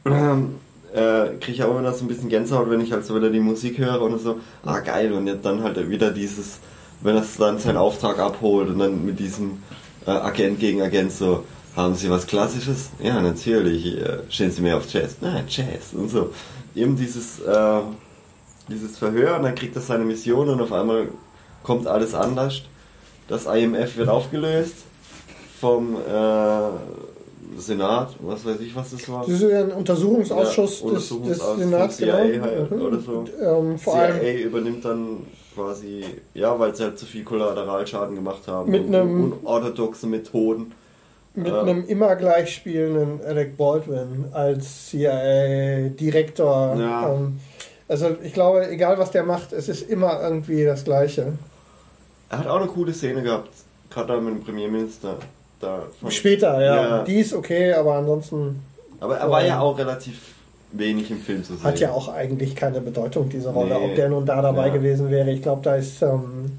[0.06, 0.56] ähm,
[0.94, 3.40] äh, kriege ich auch immer so ein bisschen Gänsehaut, wenn ich halt so wieder die
[3.40, 6.60] Musik höre und so, ah geil, und jetzt dann halt wieder dieses,
[7.02, 9.62] wenn er dann seinen Auftrag abholt und dann mit diesem
[10.06, 11.44] äh, Agent gegen Agent so,
[11.76, 12.90] haben Sie was Klassisches?
[13.02, 15.18] Ja, natürlich, äh, stehen Sie mehr auf Jazz?
[15.22, 16.32] Na, Jazz und so.
[16.76, 17.80] Eben dieses, äh,
[18.72, 21.08] dieses Verhör und dann kriegt er seine Mission und auf einmal
[21.64, 22.64] kommt alles anders.
[23.28, 24.76] Das IMF wird aufgelöst
[25.60, 29.22] vom äh, Senat, was weiß ich, was das war.
[29.22, 32.46] Das ist ja ein Untersuchungsausschuss Ja, des, des Untersuchungsausschuss Senats, CIA genau.
[32.46, 32.82] halt, Mhm.
[32.82, 33.12] oder so.
[33.12, 35.18] Und, ähm, CIA übernimmt dann
[35.54, 36.04] quasi,
[36.34, 38.72] ja, weil sie halt zu viel Kollateralschaden gemacht haben.
[38.72, 40.72] Mit einem- unorthodoxe Methoden.
[41.34, 41.62] mit Ja.
[41.62, 46.76] einem immer gleich spielenden Alec Baldwin als CIA-Direktor.
[46.78, 47.14] Ja.
[47.14, 47.40] Ähm,
[47.92, 51.34] also ich glaube, egal was der macht, es ist immer irgendwie das Gleiche.
[52.30, 53.50] Er hat auch eine coole Szene gehabt,
[53.90, 55.18] gerade mit dem Premierminister.
[55.60, 56.76] Da Später, ja.
[56.98, 57.04] Ja.
[57.04, 58.62] Die ist okay, aber ansonsten
[59.00, 60.16] Aber er war Ähm, ja auch relativ
[60.72, 61.64] wenig im Film zu sehen.
[61.64, 63.86] hat ja auch eigentlich keine Bedeutung, diese Rolle, Nee.
[63.86, 64.74] ob der nun da dabei Ja.
[64.74, 65.30] gewesen wäre.
[65.32, 66.58] Ich glaube, da ist, ähm,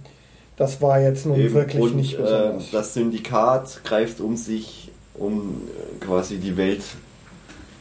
[0.57, 1.55] das war jetzt nun Eben.
[1.55, 2.71] wirklich und, nicht äh, besonders.
[2.71, 5.63] das Syndikat greift um sich, um
[6.01, 6.83] äh, quasi die Welt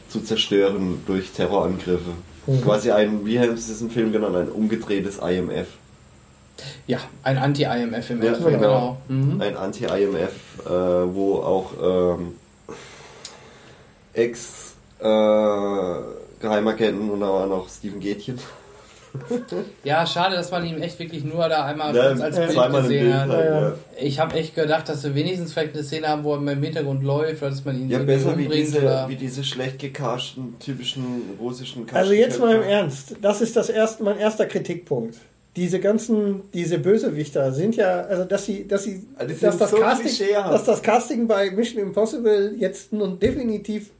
[0.08, 2.10] zu zerstören durch Terrorangriffe.
[2.46, 2.60] Mhm.
[2.62, 5.68] Quasi ein, wie haben sie es im Film genannt, ein umgedrehtes IMF.
[6.86, 8.98] Ja, ein Anti-IMF im Ja, Endeffekt, genau.
[9.08, 9.22] genau.
[9.24, 9.40] Mhm.
[9.40, 10.32] Ein Anti-IMF,
[10.66, 12.34] äh, wo auch ähm,
[14.12, 15.04] Ex äh,
[16.40, 18.38] Geheimagenten und auch noch Steven Gätchen.
[19.84, 23.14] Ja, schade, dass man ihn echt wirklich nur da einmal Ja, als Bild gesehen Bild
[23.14, 23.28] hat.
[23.28, 23.74] halt, Ja.
[24.00, 27.02] Ich habe echt gedacht, dass wir wenigstens vielleicht eine Szene haben, wo er im Hintergrund
[27.02, 28.66] läuft, oder dass man ihn Ja, besser wie umbringt.
[28.68, 31.04] diese, oder wie diese schlecht gecaschten, typischen
[31.40, 32.62] russischen Also jetzt mal im.
[32.62, 35.16] Ernst, das ist das erste, mein erster Kritikpunkt.
[35.54, 39.76] Diese ganzen, diese Bösewichter sind ja, also dass sie, dass sie, sind dass das, so
[39.76, 43.90] Casting, dass das Casting bei Mission Impossible jetzt nun definitiv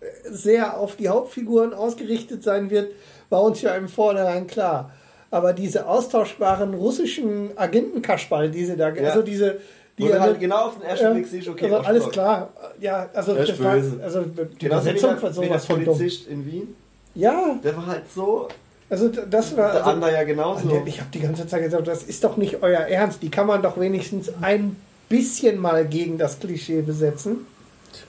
[0.00, 2.90] äh, sehr auf die Hauptfiguren ausgerichtet sein wird,
[3.30, 4.90] war uns ja im Vornherein klar.
[5.30, 9.08] Aber diese austauschbaren russischen Agentenkaschball, die sie da, Ja.
[9.10, 9.58] also diese,
[9.98, 12.08] die Wo du halt, halt genau auf den ersten ja, Blick siehst, okay, also alles
[12.08, 12.48] klar.
[12.80, 15.84] Ja, also das war, also die Genauso wie Übersetzung der, von wie der sowas von
[15.84, 15.94] dumm.
[15.96, 16.74] Polizist in Wien.
[17.14, 18.48] Ja, Der war halt so.
[18.88, 19.72] also das war.
[19.72, 20.82] Der Also, andere ja genauso.
[20.86, 23.22] ich habe die ganze Zeit gesagt, das ist doch nicht euer Ernst.
[23.22, 24.76] Die kann man doch wenigstens ein
[25.08, 27.46] bisschen mal gegen das Klischee besetzen.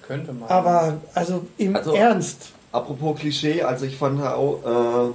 [0.08, 0.48] könnte man.
[0.50, 2.52] Aber also im Also- Ernst.
[2.72, 5.14] Apropos Klischee, also ich fand auch äh,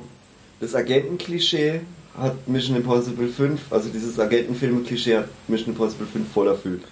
[0.60, 1.80] das Agentenklischee
[2.18, 6.82] hat Mission Impossible 5, also dieses Agentenfilm-Klischee hat Mission Impossible 5 voll erfüllt.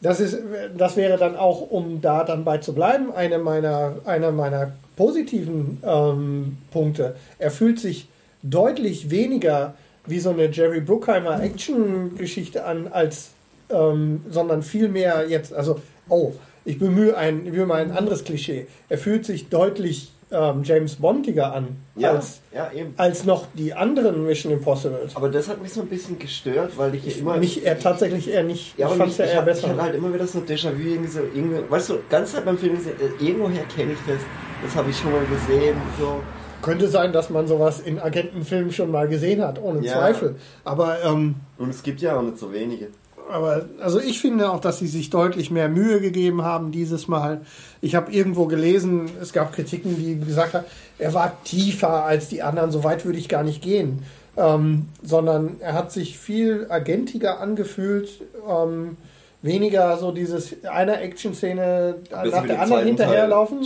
[0.00, 0.38] Das, ist,
[0.76, 5.78] das wäre dann auch, um da dann bei zu bleiben, eine meiner, einer meiner positiven
[5.84, 7.16] ähm, Punkte.
[7.38, 8.08] Er fühlt sich
[8.42, 9.74] deutlich weniger
[10.06, 13.30] wie so eine Jerry Bruckheimer Action-Geschichte an, als
[13.70, 16.32] ähm, sondern viel mehr jetzt, also, oh,
[16.64, 18.66] ich bemühe ein, ich bemühe mal ein anderes Klischee.
[18.88, 24.24] Er fühlt sich deutlich ähm, James Bondiger an, Ja, als, ja, als noch die anderen
[24.26, 25.14] Mission Impossibles.
[25.14, 27.36] Aber das hat mich so ein bisschen gestört, weil ich, immer.
[27.36, 29.48] Mich er tatsächlich eher nicht, ja, ich aber fand ich, es ja ich, eher hab-
[29.48, 29.68] ich besser.
[29.68, 32.58] hatte halt immer wieder so ein Déjà-vu, irgendwie so, irgendwie, weißt du, ganz Zeit beim
[32.58, 34.18] Film gesehen, äh, irgendwoher kenne ich das,
[34.64, 36.20] das habe ich schon mal gesehen, so.
[36.62, 39.98] Könnte sein, dass man sowas in Agentenfilmen schon mal gesehen hat, ohne Ja.
[39.98, 40.36] Zweifel.
[40.64, 42.86] Aber, ähm, Und es gibt ja auch nicht so wenige.
[43.30, 47.40] Aber also ich finde auch, dass sie sich deutlich mehr Mühe gegeben haben dieses Mal.
[47.80, 50.64] Ich habe irgendwo gelesen, es gab Kritiken, die gesagt haben,
[50.98, 54.04] er war tiefer als die anderen, so weit würde ich gar nicht gehen.
[54.36, 58.10] Ähm, sondern er hat sich viel agentiger angefühlt,
[58.48, 58.96] ähm,
[59.42, 63.60] weniger so dieses einer Action-Szene nach der anderen hinterherlaufen.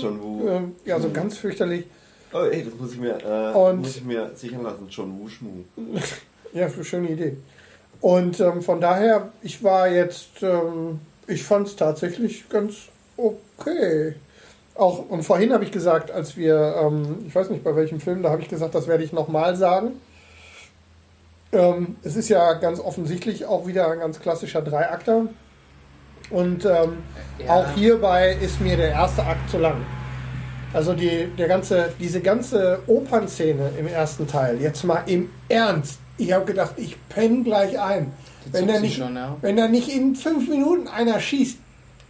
[0.47, 1.85] Ähm, ja, so ganz fürchterlich.
[2.35, 5.65] Oh, ey, das muss ich mir, äh, muss ich mir sichern lassen, John Woo Schmu.
[6.55, 7.37] Ja, für schöne Idee.
[8.01, 12.75] Und ähm, von daher, ich war jetzt, ähm, ich fand es tatsächlich ganz
[13.17, 14.15] okay.
[14.75, 18.23] Auch, und vorhin habe ich gesagt, als wir, ähm, ich weiß nicht bei welchem Film,
[18.23, 19.93] da habe ich gesagt, das werde ich nochmal sagen.
[21.51, 25.23] Ähm, es ist ja ganz offensichtlich auch wieder ein ganz klassischer Dreiakter.
[26.31, 26.99] Und ähm,
[27.45, 27.55] Ja.
[27.55, 29.85] auch hierbei ist mir der erste Akt zu lang.
[30.75, 35.99] Also die, der ganze, diese ganze Opernszene im ersten Teil, jetzt mal im Ernst.
[36.19, 38.13] Ich habe gedacht, ich penne gleich ein.
[38.53, 39.37] Wenn da, nicht, schon, ja.
[39.43, 41.59] wenn da nicht in fünf Minuten einer schießt,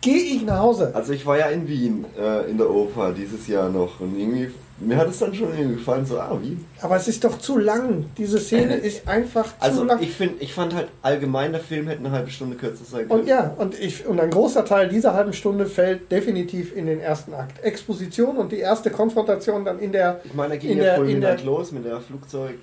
[0.01, 0.93] gehe ich nach Hause.
[0.95, 4.49] Also ich war ja in Wien äh, in der Oper dieses Jahr noch und irgendwie,
[4.79, 6.65] mir hat es dann schon irgendwie gefallen, so, ah, Wien.
[6.81, 8.05] Aber es ist doch zu lang.
[8.17, 10.01] Diese Szene ist einfach zu Also lang.
[10.01, 13.23] ich finde, ich fand halt allgemein, der Film hätte eine halbe Stunde kürzer sein können.
[13.23, 17.01] Und ja, und, ich, und ein großer Teil dieser halben Stunde fällt definitiv in den
[17.01, 17.65] ersten Akt.
[17.65, 20.21] Exposition und die erste Konfrontation dann in der.
[20.23, 22.55] Ich meine, da ging in ja der- voll in der- los mit der Flugzeug.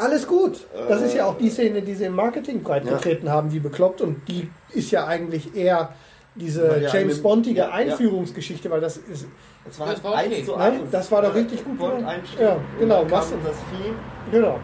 [0.00, 0.66] Alles gut.
[0.88, 2.92] Das Äh, ist ja auch die Szene, die sie im Marketing breit ja.
[2.92, 4.00] getreten haben, wie bekloppt.
[4.00, 5.92] Und die ist ja eigentlich eher
[6.34, 7.72] diese ja James Bondige ja, ja.
[7.74, 9.26] Einführungsgeschichte, weil das ist.
[9.26, 9.28] War
[9.66, 10.36] Das halt war okay.
[10.36, 10.90] eins zu Nein, eins.
[10.90, 12.00] das war doch richtig gut Bond
[12.40, 13.92] Ja, und genau, kam das Vieh
[14.32, 14.58] Genau.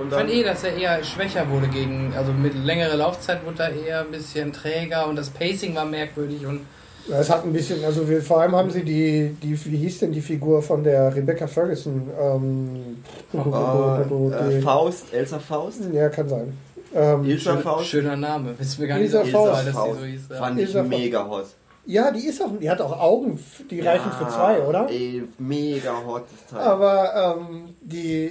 [0.00, 3.64] und Ich fand eh, dass er eher schwächer wurde gegen, also mit längerer Laufzeit wurde
[3.64, 6.60] er eher ein bisschen träger und das Pacing war merkwürdig und
[7.10, 10.12] Es hat ein bisschen, also wir, vor allem haben sie die, die, wie hieß denn
[10.12, 12.08] die Figur von der Rebecca Ferguson?
[12.20, 13.02] Ähm,
[13.34, 15.80] äh, äh, Faust, Elsa Faust.
[15.92, 16.52] ja, kann sein.
[16.94, 17.86] Ähm, Ilsa schön, Faust.
[17.86, 18.54] schöner Name.
[18.58, 19.52] Wissen wir gar nicht, Ilsa ob es Faust.
[19.52, 20.20] war, dass die so hieß.
[20.30, 20.36] Ja.
[20.36, 20.90] Fand ich Ilsa Faust.
[20.90, 21.46] mega hot.
[21.86, 23.38] ja, die ist auch, die hat auch Augen,
[23.70, 24.88] die reichen für zwei, oder?
[24.88, 26.60] Ey, mega hot das Teil.
[26.68, 28.30] Aber ähm, die,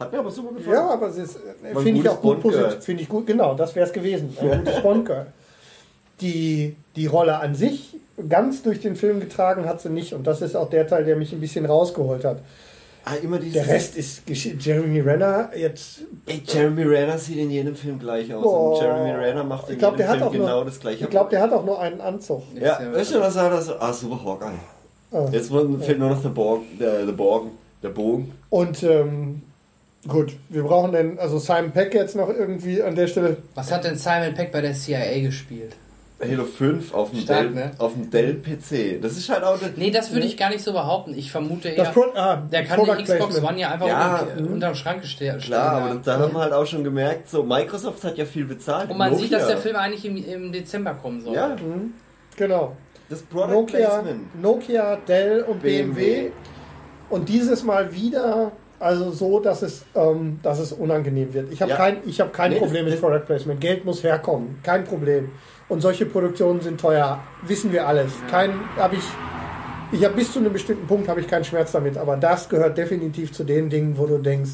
[0.00, 0.74] Hat mir aber super gefallen.
[0.74, 3.74] ja, aber sie ist, äh, finde ich auch gut positiv, finde ich gut, genau, das
[3.76, 5.26] wäre es gewesen, ein gutes Bond-Girl.
[6.20, 7.94] Die, die Rolle an sich
[8.28, 11.16] ganz durch den Film getragen hat sie nicht und das ist auch der Teil, der
[11.16, 12.38] mich ein bisschen rausgeholt hat.
[13.04, 17.50] Ah, immer dieses, Der Rest ist gesch- Jeremy Renner jetzt Ey, Jeremy Renner sieht in
[17.50, 18.42] jedem Film gleich aus.
[18.42, 18.72] Boah.
[18.72, 21.04] Und Jeremy Renner macht in glaub, jedem Film auch nur- genau das gleiche.
[21.04, 22.42] Ich glaube, der hat auch nur einen Anzug.
[22.60, 23.74] Ja, Ist weißt du, was er da so?
[23.78, 24.46] Ah, super Hawkeye.
[25.12, 25.28] Ah.
[25.30, 27.52] Jetzt fehlt nur noch der Borg, der, der Borgen,
[27.82, 28.32] der Bogen.
[28.50, 29.42] Und ähm,
[30.08, 33.36] gut, wir brauchen denn, also Simon Peck jetzt noch irgendwie an der Stelle.
[33.54, 35.76] Was hat denn Simon Peck bei der CIA gespielt?
[36.18, 37.70] Halo 5 auf dem Stark, Dell, ne?
[37.76, 39.02] auf dem Dell PC.
[39.02, 41.12] Das ist halt auch Nee, das würde ich gar nicht so behaupten.
[41.14, 43.42] Ich vermute eher, Das Pro ah, der kann Product die Xbox.
[43.42, 44.52] One ja einfach Ja, unter, mhm.
[44.54, 45.36] unterm Schrank stehen.
[45.38, 46.02] klar, aber haben.
[46.02, 48.88] da haben wir halt auch schon gemerkt, so Microsoft hat ja viel bezahlt.
[48.90, 49.54] Und man sieht, dass Nokia.
[49.56, 51.34] der Film eigentlich im, im Dezember kommen soll.
[51.34, 51.92] Ja, Mhm,
[52.36, 52.74] Genau.
[53.10, 54.42] das Product Nokia, Placement.
[54.42, 55.92] Nokia, Dell und BMW.
[55.92, 56.30] BMW.
[57.10, 61.52] Und dieses Mal wieder, also so, dass es, ähm, dass es unangenehm wird.
[61.52, 61.76] Ich habe Ja.
[61.76, 63.60] kein, ich hab kein Nee, Problem das- mit Product Placement.
[63.60, 64.58] Geld muss herkommen.
[64.62, 65.28] Kein Problem.
[65.68, 67.20] Und solche Produktionen sind teuer.
[67.42, 68.12] Wissen wir alles.
[68.30, 69.04] Kein, habe ich,
[69.92, 71.98] ich habe bis zu einem bestimmten Punkt habe ich keinen Schmerz damit.
[71.98, 74.52] Aber das gehört definitiv zu den Dingen, wo du denkst,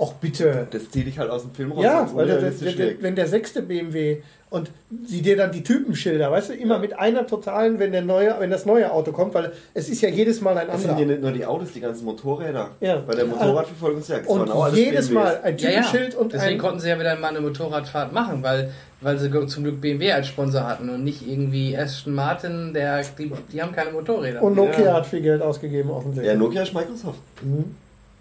[0.00, 1.82] ach bitte, Das ziehe ich halt aus dem Film raus.
[1.84, 4.18] ja, weil der, der, der, wenn der sechste BMW
[4.50, 4.70] und
[5.06, 6.80] sie dir dann die Typenschilder, weißt du, immer Ja.
[6.80, 10.08] mit einer totalen, wenn der neue, wenn das neue Auto kommt, weil es ist ja
[10.08, 10.96] jedes Mal ein Das sind anderer.
[10.96, 12.70] hier nicht nur die Autos, die ganzen Motorräder.
[12.80, 12.96] Ja.
[13.06, 14.26] Bei der Motorradverfolgungsjagd.
[14.26, 15.14] waren auch Und alles jedes BMWs.
[15.14, 15.76] Mal ein Ja, ja.
[15.82, 18.72] Typenschild und Deswegen ein konnten sie ja wieder mal eine Motorradfahrt machen, weil,
[19.02, 23.30] weil sie zum Glück BMW als Sponsor hatten und nicht irgendwie Aston Martin, der, die,
[23.52, 24.42] die haben keine Motorräder.
[24.42, 24.94] und Nokia ja.
[24.94, 26.32] hat viel Geld ausgegeben offensichtlich.
[26.32, 27.18] Ja, Nokia ist Microsoft.
[27.42, 27.74] Mhm.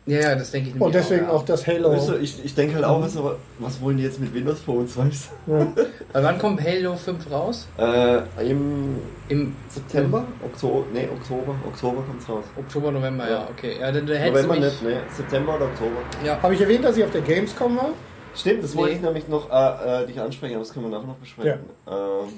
[0.08, 1.32] Ja, ja, das denke ich Und deswegen ja.
[1.32, 1.92] auch das Halo.
[1.92, 4.60] Weißt du, ich, ich denke halt auch, was, aber, was wollen die jetzt mit Windows
[4.62, 5.68] Phones, weißt Ja.
[6.14, 7.68] Aber wann kommt Halo 5 raus?
[7.78, 8.20] Äh,
[8.50, 8.96] im
[9.30, 10.24] Im September?
[10.44, 10.86] Oktober?
[10.94, 11.56] Nee, Oktober.
[11.68, 12.44] Oktober kommt's raus.
[12.58, 13.74] Oktober, November, ja, okay.
[13.80, 15.02] Ja, dann, dann November nicht, ne?
[15.16, 15.98] September oder Oktober.
[16.26, 17.90] Ja, Habe ich erwähnt, dass ich auf der Gamescom war?
[18.36, 18.96] Stimmt, das wollte Nee.
[18.98, 21.60] ich nämlich noch äh, äh, dich ansprechen, aber das können wir nachher noch besprechen.
[21.88, 21.92] Äh,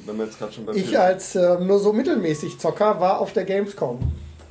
[0.05, 3.19] wenn wir jetzt gerade schon beim Ich Film- als äh, nur so mittelmäßig Zocker war
[3.19, 3.99] auf der Gamescom.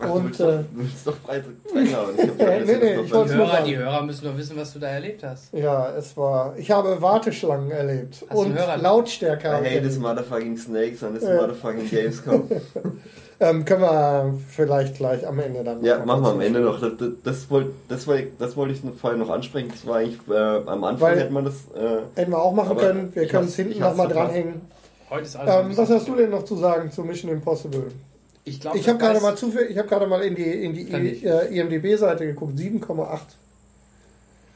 [0.00, 1.42] Ach, du Und willst, äh, doch, du willst doch frei
[1.74, 1.84] reinhauen.
[2.16, 3.64] Ich hab gedacht, Nee, das nee, nee, noch ich nur sagen.
[3.66, 5.52] die Hörer müssen doch wissen, was du da erlebt hast.
[5.52, 6.54] ja, es war.
[6.56, 8.76] Ich habe Warteschlangen erlebt Hast du und Hörer?
[8.76, 9.48] Lautstärke.
[9.48, 10.00] I hate this erlebt.
[10.00, 11.34] motherfucking snakes and this Ja.
[11.40, 12.48] motherfucking Gamescom.
[13.40, 15.84] Ähm, können wir vielleicht gleich am Ende dann.
[15.84, 16.40] ja, machen wir am.
[16.40, 16.80] Ende noch.
[16.80, 19.68] Das, das, das wollte das wollte- das wollte ich vorher noch ansprechen.
[19.70, 20.36] Das war eigentlich äh,
[20.68, 21.54] am Anfang Weil- hätte man das.
[21.72, 23.14] Äh, Hätten wir auch machen können.
[23.14, 24.60] Wir können es hinten nochmal dranhängen.
[25.08, 27.84] Heute ist alles Ähm, was hast du denn noch zu sagen zu Mission Impossible?
[28.48, 30.82] Ich glaube, Ich habe gerade mal zufällig, ich habe gerade mal in die, in die
[30.82, 31.24] ich.
[31.24, 32.58] äh, IMDB-Seite geguckt.
[32.58, 33.18] 7,8.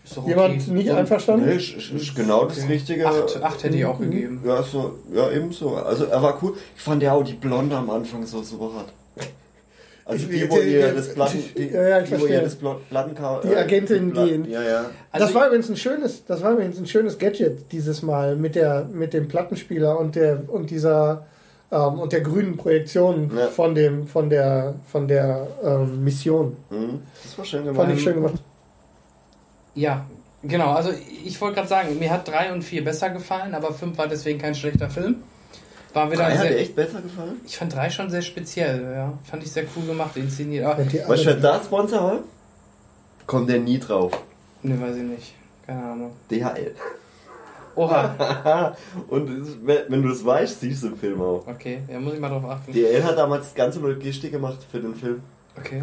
[0.04, 0.70] Ist doch Jemand okay.
[0.72, 1.46] nicht und- einverstanden?
[1.46, 3.06] Nee, ist, ist, genau das Richtige.
[3.06, 4.42] Acht, acht hätte ich auch gegeben.
[4.44, 5.76] Ja, so, ja, ebenso.
[5.76, 6.54] Also er war cool.
[6.76, 8.92] Ich fand ja auch die Blonde am Anfang so super hart.
[10.04, 12.26] Also Ich- die, wo die- ihr die- das Platten, die, Ja, ja, ich die, wo
[12.26, 13.40] ihr das Pla- Plattenkau...
[13.42, 14.90] Die Agentin, Pla- die- Ja, ja.
[15.12, 18.56] Also das war übrigens ein schönes, das war übrigens ein schönes Gadget dieses Mal mit
[18.56, 21.26] der mit dem Plattenspieler und der und dieser
[21.72, 23.48] ähm, und der grünen Projektion Ja.
[23.48, 26.56] von dem von der von der ähm, Mission.
[26.70, 27.00] Mhm.
[27.24, 27.92] Das war schön Fand gemacht.
[27.96, 28.34] ich schön gemacht.
[29.74, 30.04] Ja,
[30.42, 30.72] genau.
[30.72, 30.90] Also
[31.24, 34.38] ich wollte gerade sagen, mir hat 3 und 4 besser gefallen, aber 5 war deswegen
[34.38, 35.16] kein schlechter Film.
[35.94, 37.40] War wieder Drei hat sehr, dir echt besser gefallen?
[37.46, 39.12] Ich fand 3 schon sehr speziell, ja.
[39.24, 40.64] Fand ich sehr cool gemacht, inszeniert.
[40.64, 42.20] Aber, alle- wer da Sponsor?
[43.26, 44.12] Kommt der nie drauf.
[44.62, 45.34] ne, weiß ich nicht.
[45.66, 46.12] Keine Ahnung.
[46.30, 46.74] DHL.
[47.74, 48.76] Oha.
[49.08, 49.30] Und
[49.64, 51.46] wenn du es weißt, siehst du den Film auch.
[51.46, 52.72] Okay, ja, muss ich mal drauf achten.
[52.72, 55.22] DL hat damals das ganze Logistik gemacht für den Film.
[55.58, 55.82] Okay.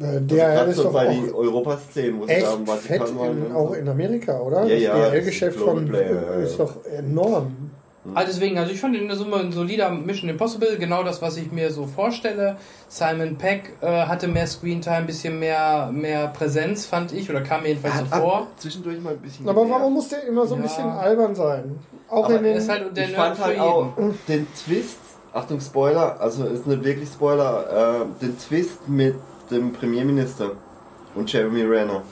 [0.00, 2.54] Äh, Also DRL gerade ist so doch bei die auch Europaszenen, wo sie echt da
[2.54, 3.38] im fett waren.
[3.38, 4.66] in, und auch in Amerika, oder?
[4.66, 7.65] Ja, ja, das ist von Player, ist doch enorm.
[8.14, 11.36] Also deswegen, also ich fand in der Summe ein solider Mission Impossible, genau das, was
[11.36, 12.56] ich mir so vorstelle.
[12.88, 17.62] Simon Peck äh, hatte mehr Screentime, ein bisschen mehr, mehr Präsenz, fand ich, oder kam
[17.62, 18.46] mir jedenfalls so Hat, hat vor.
[18.58, 19.48] zwischendurch mal ein bisschen.
[19.48, 20.66] Aber warum muss der immer so ein Ja.
[20.68, 21.78] bisschen albern sein?
[22.08, 22.56] Auch Aber in den.
[22.56, 23.64] ist halt der ich fand für halt jeden.
[23.66, 23.92] auch
[24.28, 24.98] den Twist,
[25.32, 29.14] Achtung Spoiler, also ist nicht wirklich Spoiler, äh, den Twist mit
[29.50, 30.52] dem Premierminister
[31.14, 32.02] und Jeremy Renner,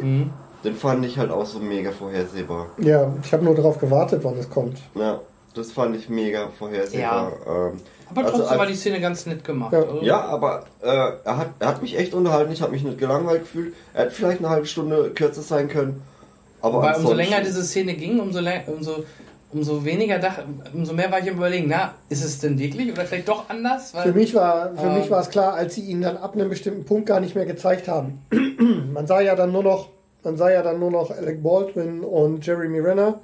[0.00, 0.30] Mhm.
[0.64, 2.66] Den fand ich halt auch so mega vorhersehbar.
[2.78, 4.78] ja, ich habe nur darauf gewartet, wann es kommt.
[4.94, 5.20] Ja,
[5.54, 7.32] das fand ich mega vorhersehbar.
[7.46, 7.80] Ähm,
[8.10, 9.72] Aber Also trotzdem als- war die Szene ganz nett gemacht.
[9.72, 9.78] Ja.
[9.80, 10.86] Also, ja, aber äh,
[11.24, 13.74] er, hat, er hat mich echt unterhalten, ich habe mich nicht gelangweilt gefühlt.
[13.94, 16.02] Er hätte vielleicht eine halbe Stunde kürzer sein können.
[16.60, 19.02] Aber Weil umso länger diese Szene ging, umso, länger, umso,
[19.52, 20.38] umso weniger, dach,
[20.72, 23.92] umso mehr war ich am überlegen, na, ist es denn wirklich oder vielleicht doch anders?
[23.94, 24.94] Weil, Für mich war für Ähm.
[24.98, 27.46] mich war es klar, als sie ihn dann ab einem bestimmten Punkt gar nicht mehr
[27.46, 28.22] gezeigt haben.
[28.92, 29.88] man sah ja dann nur noch,
[30.24, 33.20] man sah ja dann nur noch Alec Baldwin und Jeremy Renner.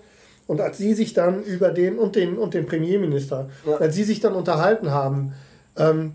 [0.47, 3.77] Und als sie sich dann über den und den und den Premierminister, Ja.
[3.77, 5.35] als sie sich dann unterhalten haben,
[5.77, 6.13] ähm,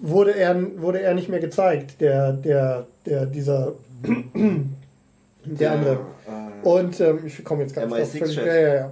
[0.00, 3.72] wurde er wurde er nicht mehr gezeigt, der der der dieser
[5.44, 5.94] der andere.
[5.94, 8.08] Äh, Und ähm, ich komme jetzt gar nicht drauf.
[8.14, 8.46] MI6 Völlig- Chef.
[8.46, 8.90] Ja, ja, ja.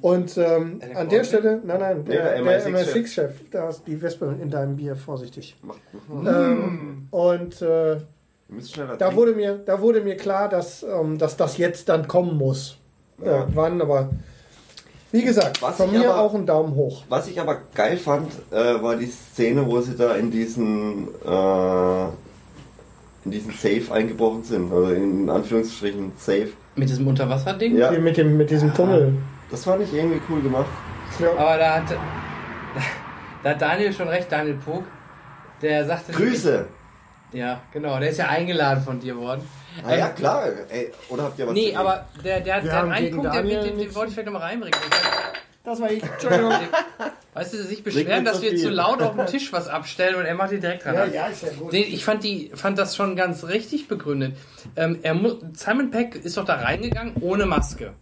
[0.00, 1.24] Und ähm, an der?
[1.24, 4.94] Stelle, nein, nein, der, der der MI6 MI6-Chef, da ist die Wespe in deinem Bier,
[4.96, 5.56] vorsichtig.
[6.10, 7.96] Ähm, und äh,
[8.98, 12.76] da, wurde mir, da wurde mir klar, dass, ähm, dass das jetzt dann kommen muss.
[13.24, 13.40] Ja.
[13.40, 14.10] Irgendwann, aber
[15.12, 17.04] wie gesagt, Was von mir aber- auch ein Daumen hoch.
[17.08, 22.04] Was ich aber geil fand, äh, war die Szene, wo sie da in diesen äh,
[23.24, 26.48] in diesen Safe eingebrochen sind, also in Anführungsstrichen Safe.
[26.74, 27.76] Mit diesem Unterwasserding?
[27.76, 29.14] Ja, Mit, dem, mit diesem Tunnel.
[29.50, 30.66] das fand ich irgendwie cool gemacht.
[31.20, 31.30] Ja.
[31.36, 31.84] Aber da hat,
[33.44, 34.82] da hat Daniel schon recht, Daniel Pog.
[35.60, 36.10] Der sagte.
[36.12, 36.66] Grüße!
[37.32, 39.42] Ja, genau, der ist ja eingeladen von dir worden.
[39.86, 40.44] Ah ja, klar.
[40.68, 41.78] Ey, oder habt ihr was Nee, dagegen?
[41.78, 44.78] aber der, der, der einen Punkt, der, Daniel den, den wollte ich vielleicht nochmal reinbringen.
[45.64, 46.02] Das war ich.
[46.02, 46.52] Entschuldigung.
[47.34, 48.58] Weißt du, sich beschweren, dass so wir viel.
[48.60, 50.94] zu laut auf dem Tisch was abstellen und er macht die direkt dran.
[50.94, 51.72] ja, ja, ist ja gut.
[51.72, 54.36] Nee, ich fand, die, fand das schon ganz richtig begründet.
[54.76, 55.18] Ähm, er
[55.54, 57.94] Simon Peck ist doch da reingegangen ohne Maske.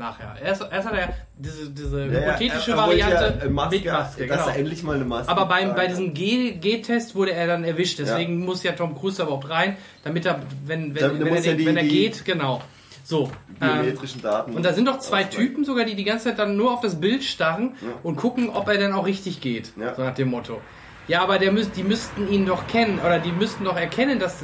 [0.00, 0.34] Nachher.
[0.42, 3.76] Erst, erst hat er diese, diese Ja, ja, hypothetische er- er wollte Variante ja, Maske,
[3.76, 4.26] mit Maske.
[4.26, 4.48] Dass Genau.
[4.50, 7.98] er endlich mal eine Maske Aber beim, bei diesem G- G-Test wurde er dann erwischt.
[7.98, 11.40] Deswegen muss ja Tom Cruise da überhaupt rein, damit er, wenn, wenn, Damit wenn, er,
[11.44, 12.62] ja die- wenn er geht, genau.
[13.04, 13.30] So.
[13.60, 14.54] Ähm, Biometrischen Daten.
[14.54, 15.24] und da sind doch zwei.
[15.24, 17.88] Typen sogar, die die ganze Zeit dann nur auf das Bild starren Ja.
[18.02, 19.72] und gucken, ob er denn auch richtig geht.
[19.76, 19.94] Ja.
[19.94, 20.60] So nach dem Motto.
[21.08, 24.42] Ja, aber der müsst, die müssten ihn doch kennen oder die müssten doch erkennen, dass.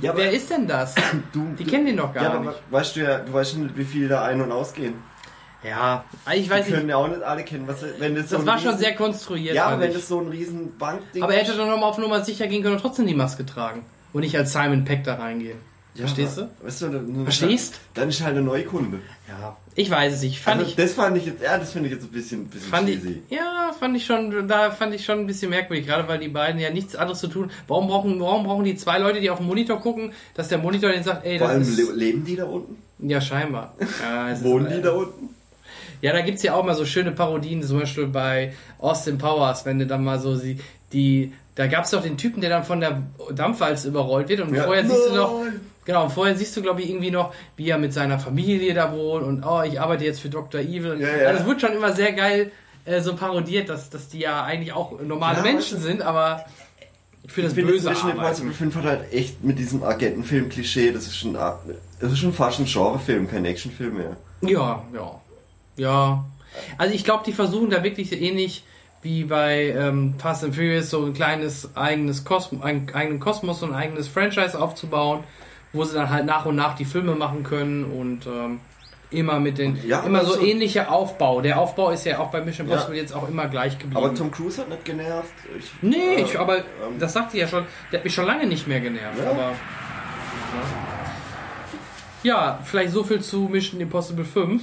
[0.00, 0.94] Ja, aber- wer ist denn das?
[1.32, 2.62] Du, Die kennen den doch gar ja, aber nicht.
[2.70, 4.94] weißt du ja, du weißt nicht, wie viele da ein- und ausgehen.
[5.62, 6.04] Ja,
[6.34, 6.90] ich weiß Die können nicht.
[6.90, 7.66] ja auch nicht alle kennen.
[7.66, 9.54] Was, wenn das so Das war schon riesen- sehr konstruiert.
[9.54, 9.96] Ja, fand wenn ich.
[9.96, 12.74] das so ein riesen Bankding aber er hätte doch nochmal auf Nummer sicher gehen können
[12.74, 13.84] und trotzdem die Maske tragen.
[14.12, 15.58] Und nicht als Simon Peck da reingehen.
[15.94, 16.50] Ja, Verstehst du?
[16.62, 17.78] Weißt du, dann, Verstehst?
[17.94, 18.98] Dann ist halt ein Neukunde.
[19.28, 19.56] Ja.
[19.76, 20.40] Ich weiß es nicht.
[20.40, 20.76] Fand also, ich.
[20.76, 23.22] das fand ich jetzt, ja, das finde ich jetzt ein bisschen, bisschen Fand ich, cheesy.
[23.30, 26.60] ja, fand ich schon, da fand ich schon ein bisschen merkwürdig, gerade weil die beiden
[26.60, 27.50] ja nichts anderes zu tun.
[27.68, 30.90] Warum brauchen, warum brauchen die zwei Leute, die auf den Monitor gucken, dass der Monitor
[30.90, 32.76] denen sagt, ey, Vor das allem ist, le leben die da unten?
[32.98, 33.74] ja scheinbar.
[34.02, 35.30] Ja, es Wohnen die da unten?
[36.00, 39.78] Ja, da gibt's ja auch mal so schöne Parodien, zum Beispiel bei Austin Powers, wenn
[39.78, 40.58] du dann mal so sie,
[40.92, 43.02] die, da gab's doch den Typen, der dann von der
[43.34, 44.64] Dampfwalze überrollt wird und Ja.
[44.64, 45.42] vorher siehst du noch,
[45.84, 49.24] genau, vorher siehst du glaube ich irgendwie noch, wie er mit seiner Familie da wohnt
[49.24, 50.60] und oh, ich arbeite jetzt für Dr.
[50.60, 51.00] Evil.
[51.00, 51.26] Ja, ja.
[51.28, 52.50] Also das wird schon immer sehr geil
[52.84, 56.44] äh, so parodiert, dass, dass die ja eigentlich auch normale Menschen sind, aber
[57.26, 58.26] für das Ich finde, Böse Mission arbeiten.
[58.42, 62.58] Impossible 5 hat halt echt mit diesem Agentenfilm-Klischee, das ist schon, das ist schon fast
[62.60, 64.16] ein Genrefilm, kein Actionfilm mehr.
[64.42, 65.20] Ja, ja.
[65.76, 66.24] Ja.
[66.78, 68.64] Also ich glaube, die versuchen da wirklich ähnlich
[69.04, 73.74] wie bei ähm, Fast and Furious so ein kleines eigenes Kosmos, einen eigenen Kosmos und
[73.74, 75.22] ein eigenes Franchise aufzubauen,
[75.72, 78.60] wo sie dann halt nach und nach die Filme machen können und ähm,
[79.10, 81.42] immer mit den Ja, immer so also- ähnlicher Aufbau.
[81.42, 82.74] Der Aufbau ist ja auch bei Mission Ja.
[82.74, 84.02] Impossible jetzt auch immer gleich geblieben.
[84.02, 85.32] Aber Tom Cruise hat nicht genervt.
[85.58, 88.24] Ich, nee, äh, ich, aber ähm, das sagte ich ja schon, der hat mich schon
[88.24, 89.18] lange nicht mehr genervt.
[89.22, 89.30] Ja.
[89.30, 89.52] Aber
[92.22, 94.62] ja, vielleicht so viel zu Mission Impossible 5.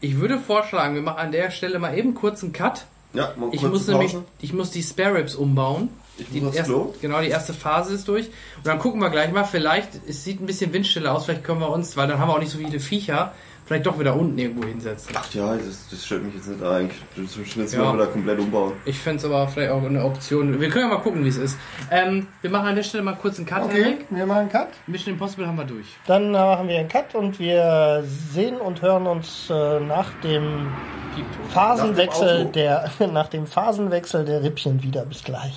[0.00, 2.86] Ich würde vorschlagen, wir machen an der Stelle mal eben kurz einen Cut.
[3.14, 5.88] Ja, mal Ich kurze muss nämlich, ich muss die Spare Ribs umbauen.
[6.18, 6.94] Ich Die erste, Klo.
[7.00, 8.26] genau, die erste Phase ist durch.
[8.56, 11.60] Und dann gucken wir gleich mal, vielleicht, es sieht ein bisschen windstiller aus, vielleicht können
[11.60, 13.32] wir uns, weil dann haben wir auch nicht so viele Viecher,
[13.66, 15.14] vielleicht doch wieder unten irgendwo hinsetzen.
[15.18, 16.98] Ach ja, das, das stört mich jetzt nicht eigentlich.
[17.16, 17.92] Das müssen wir Ja.
[17.94, 18.72] wieder komplett umbauen.
[18.84, 20.58] Ich fände es aber vielleicht auch eine Option.
[20.60, 21.58] Wir können ja mal gucken, wie es ist.
[21.90, 24.06] Ähm, wir machen an der Stelle mal kurz einen Cut, Okay, Henrik.
[24.08, 24.68] wir machen einen Cut.
[24.86, 25.86] Mission Impossible haben wir durch.
[26.06, 28.02] Dann äh, machen wir einen Cut und wir
[28.32, 30.68] sehen und hören uns äh, nach dem.
[31.52, 35.06] Phasenwechsel Nach dem der nach dem Phasenwechsel der Rippchen wieder.
[35.06, 35.54] Bis gleich.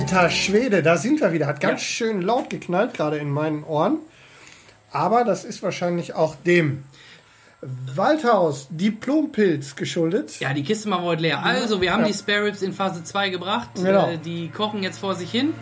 [0.00, 1.46] Alter Schwede, da sind wir wieder.
[1.46, 3.98] Hat ganz schön laut geknallt, gerade in meinen Ohren.
[4.90, 6.84] Aber das ist wahrscheinlich auch dem
[7.94, 10.40] Waldhaus Diplompilz geschuldet.
[10.40, 11.44] Ja, die Kiste machen wir heute leer.
[11.44, 13.68] Also, wir haben die Spare Ribs in Phase 2 gebracht.
[13.74, 14.08] Genau.
[14.08, 15.52] Äh, die kochen jetzt vor sich hin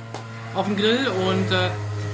[0.55, 1.69] auf dem Grill und äh,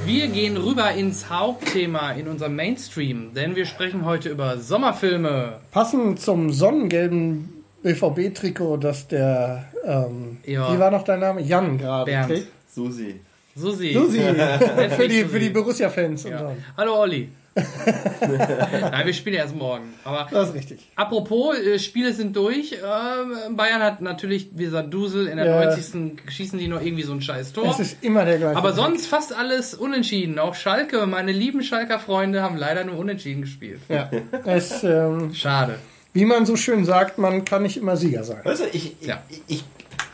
[0.06, 5.60] wir gehen rüber ins Hauptthema in unserem Mainstream, denn wir sprechen heute über Sommerfilme.
[5.72, 7.53] Passend zum sonnengelben
[7.84, 10.72] BVB-Trikot, das der, ähm, Ja.
[10.74, 11.42] wie war noch dein Name?
[11.42, 12.28] Jan gerade Bernd.
[12.28, 12.48] trägt.
[12.74, 13.20] Susi.
[13.54, 13.92] Susi.
[13.92, 14.20] Susi,
[14.96, 16.24] für die, für die Borussia-Fans.
[16.24, 16.52] und Ja.
[16.76, 17.28] Hallo Olli.
[17.60, 19.84] Nein, wir spielen erst morgen.
[20.02, 20.90] Aber Das ist richtig.
[20.96, 22.72] apropos, äh, Spiele sind durch.
[22.72, 25.28] Ähm, Bayern hat natürlich, wie gesagt, Dusel.
[25.28, 25.64] In der Ja.
[25.66, 26.16] 90.
[26.28, 27.66] schießen die noch irgendwie so ein scheiß Tor.
[27.70, 28.56] Es ist immer der gleiche.
[28.56, 30.40] Aber sonst fast alles unentschieden.
[30.40, 33.80] Auch Schalke, meine lieben Schalker Freunde, haben leider nur unentschieden gespielt.
[33.88, 34.10] Ja.
[34.46, 35.76] Es, ähm, Schade.
[36.14, 38.40] Wie man so schön sagt, man kann nicht immer Sieger sein.
[38.44, 39.22] Also ich, Ja.
[39.28, 39.64] ich, ich,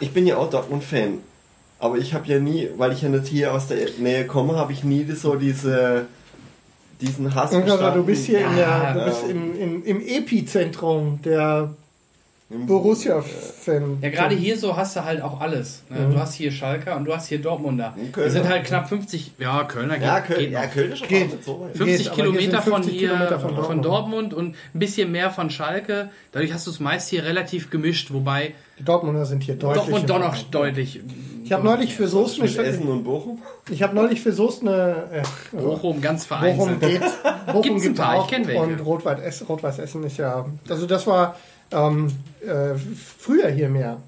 [0.01, 1.19] ich bin ja auch Dortmund-Fan.
[1.79, 4.73] Aber ich habe ja nie, weil ich ja nicht hier aus der Nähe komme, habe
[4.73, 6.07] ich nie so diese,
[7.01, 11.21] diesen Hass Aber du bist hier in Ja, der, du bist in, in, im Epizentrum
[11.23, 11.77] der Im-
[12.51, 13.99] Borussia-Fan.
[14.03, 15.83] Ja, gerade hier so hast du halt auch alles.
[15.89, 16.01] Ne?
[16.01, 16.13] Mhm.
[16.15, 17.95] Du hast hier Schalker und du hast hier Dortmunder.
[17.97, 20.67] Und Wir sind halt knapp 50, ja, Kölner geht, Ja, Köln, geht ja.
[20.67, 21.45] Köln ist Geht.
[21.45, 21.77] so weit.
[21.77, 23.85] 50 Geht, Kilometer, sind von 50 hier, Kilometer von, von Dortmund.
[23.85, 24.35] Dortmund.
[24.35, 26.11] und ein bisschen mehr von Schalke.
[26.33, 29.83] Dadurch hast du es meist hier relativ gemischt, wobei Die Dortmunder sind hier deutlich.
[29.85, 31.01] Dortmund doch noch deutlich.
[31.45, 33.43] Ich habe neulich für Soest Mit eine, Essen und Bochum?
[33.71, 36.81] ich habe neulich für Soest eine äh, Bochum ganz Bochum vereinzelt.
[36.81, 37.01] geht.
[37.47, 38.61] Bochum Gibt's ein gibt paar, ich auch kenn welche.
[38.63, 40.47] und Rot-Weiß Essen, Rot-Weiß Essen ist ja.
[40.69, 41.35] Also das war
[41.73, 42.75] ähm, äh,
[43.19, 43.99] früher hier mehr.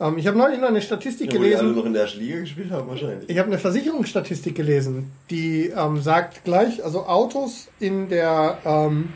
[0.00, 1.76] Ähm, ich habe neulich noch eine Statistik Ja, wo die alle gelesen.
[1.76, 3.28] noch in der ersten Liga gespielt haben wahrscheinlich.
[3.28, 9.10] Ich habe eine Versicherungsstatistik gelesen, die ähm, sagt gleich, also Autos in der ähm,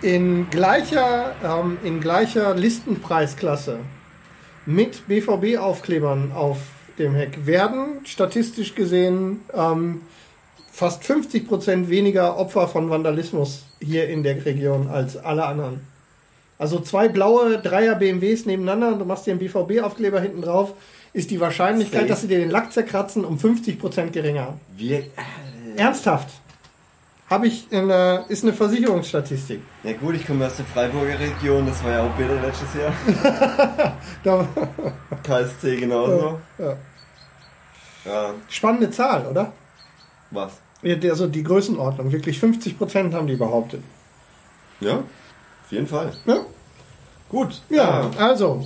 [0.00, 3.80] in gleicher ähm, in gleicher Listenpreisklasse
[4.64, 6.58] mit BVB-Aufklebern auf
[6.98, 10.02] dem Heck werden statistisch gesehen ähm,
[10.70, 15.80] fast 50 Prozent weniger Opfer von Vandalismus hier in der Region als alle anderen.
[16.58, 20.74] Also zwei blaue Dreier BMWs nebeneinander und du machst dir einen BVB-Aufkleber hinten drauf,
[21.12, 22.08] ist die Wahrscheinlichkeit, Safe.
[22.08, 24.58] dass sie dir den Lack zerkratzen, um 50 Prozent geringer.
[24.76, 25.04] Wir,
[25.76, 26.28] Ernsthaft.
[27.30, 29.60] Habe ich in der, ist eine Versicherungsstatistik.
[29.84, 33.94] ja gut, ich komme aus der Freiburger Region, das war ja auch bitter letztes Jahr.
[34.24, 34.48] Da,
[35.22, 36.40] KSC genauso.
[36.58, 36.76] ja.
[38.04, 39.52] Ja, Spannende Zahl, oder?
[40.30, 40.52] was?
[40.82, 42.12] Also die Größenordnung.
[42.12, 43.82] Wirklich 50 Prozent haben die behauptet.
[44.80, 45.02] Ja,
[45.68, 46.10] auf jeden Fall.
[46.24, 46.46] Ja,
[47.28, 47.60] Gut.
[47.68, 48.64] ja also.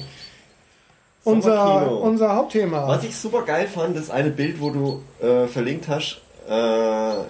[1.25, 2.87] Unser, unser Hauptthema.
[2.87, 7.25] Was ich super geil fand, das eine Bild, wo du äh, verlinkt hast, äh,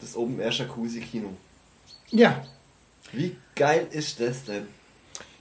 [0.00, 1.28] das Open Air Jacuzzi Kino.
[2.10, 2.42] Ja,
[3.12, 4.66] Wie geil ist das denn?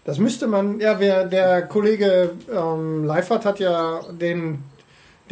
[0.03, 4.63] Das müsste man, ja, wer, der Kollege ähm, Leifert hat ja den,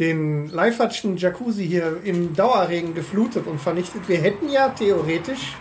[0.00, 4.08] den Leifertschen Jacuzzi hier im Dauerregen geflutet und vernichtet.
[4.08, 5.56] Wir hätten ja theoretisch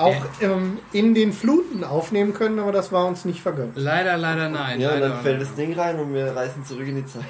[0.00, 3.72] auch ähm, in den Fluten aufnehmen können, aber das war uns nicht vergönnt.
[3.76, 4.80] Leider, leider nein.
[4.80, 7.24] Ja, leider, dann fällt das Ding rein und wir reisen zurück in die Zeit.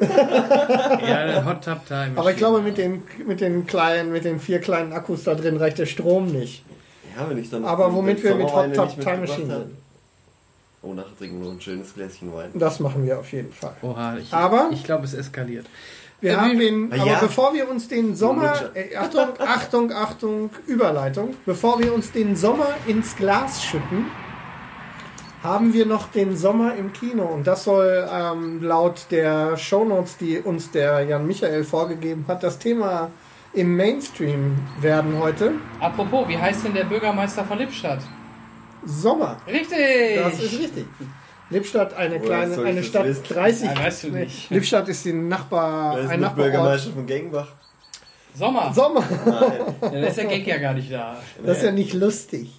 [0.00, 2.12] Ja, der Hot Tub Time.
[2.16, 5.56] Aber ich glaube, mit den, mit den kleinen, mit den vier kleinen Akkus da drin
[5.56, 6.64] reicht der Strom nicht.
[7.16, 7.64] Ja, wenn ich dann.
[7.64, 9.76] Aber womit wir mit Hot Tub Time Machine sind.
[10.82, 12.50] Oh, nachher trinken wir noch ein schönes Gläschen Wein.
[12.54, 13.74] Das machen wir auf jeden Fall.
[13.82, 15.66] Oha, ich, Aber- ich glaube, es eskaliert.
[16.24, 17.18] Wir Äh, haben den, aber ja.
[17.20, 22.68] bevor wir uns den Sommer, äh, Achtung, Achtung, Achtung, Überleitung, bevor wir uns den Sommer
[22.86, 24.06] ins Glas schütten,
[25.42, 30.38] haben wir noch den Sommer im Kino und das soll ähm, laut der Shownotes, die
[30.38, 33.10] uns der Jan Michael vorgegeben hat, das Thema
[33.52, 35.52] im Mainstream werden heute.
[35.78, 38.00] Apropos, wie heißt denn der Bürgermeister von Lippstadt?
[38.86, 39.36] Sommer.
[39.46, 40.16] Richtig!
[40.16, 40.86] Das ist richtig.
[41.50, 43.22] Lippstadt, eine Woher kleine, eine Stadt, wissen?
[43.28, 43.66] 30.
[43.68, 44.50] Ja, weißt du nicht.
[44.50, 46.52] Lippstadt ist die Nachbar, ist ein Nachbarort.
[46.52, 47.48] Bürgermeister von Gengenbach.
[48.36, 48.72] Sommer.
[48.74, 49.04] Sommer.
[49.26, 51.16] Nein, Ja, da ist der Gag ja gar nicht da.
[51.44, 52.50] Das ist ja nicht lustig.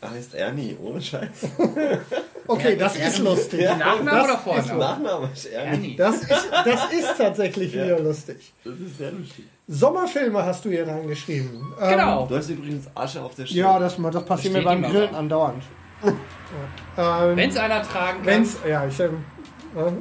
[0.00, 1.28] er heißt Ernie, ohne Scheiß.
[2.48, 3.60] Okay, das ist lustig.
[3.62, 4.78] Nachname Das oder ist Vorname?
[4.78, 5.68] Nachname ist Ernie.
[5.68, 5.96] Ernie.
[5.96, 6.30] Das ist,
[6.64, 8.52] das ist tatsächlich wieder lustig.
[8.62, 9.44] Das ist sehr lustig.
[9.66, 11.74] Sommerfilme hast du hier reingeschrieben.
[11.80, 12.26] Ähm, Genau.
[12.26, 13.58] Du hast übrigens Asche auf der Stirn.
[13.58, 15.64] Ja, das, das passiert mir beim Grillen andauernd.
[16.02, 18.26] Ähm, Wenn es einer tragen kann.
[18.26, 19.08] wenn's, ja, ich äh,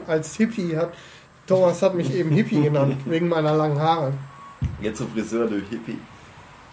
[0.08, 0.94] als Hippie hat
[1.48, 4.14] Thomas hat mich eben Hippie genannt wegen meiner langen Haare.
[4.82, 6.00] Jetzt zum Friseur, du Hippie.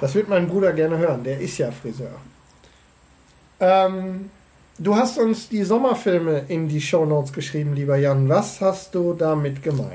[0.00, 1.22] Das wird mein Bruder gerne hören.
[1.22, 2.14] Der ist ja Friseur.
[3.60, 4.30] Ähm,
[4.78, 8.28] du hast uns die Sommerfilme in die Shownotes geschrieben, lieber Jan.
[8.28, 9.92] Was hast du damit gemeint?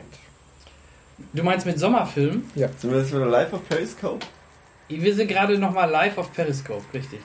[1.33, 2.43] Du meinst mit Sommerfilm?
[2.53, 4.25] Sind wir jetzt wieder live auf Periscope?
[4.87, 7.19] Wir sind gerade nochmal live auf Periscope, richtig.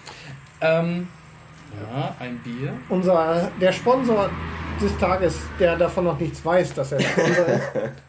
[0.62, 1.09] Ähm,
[1.81, 2.73] ja, ein Bier.
[2.89, 4.31] Unser, der Sponsor
[4.81, 7.62] des Tages, der davon noch nichts weiß, dass er Sponsor ist.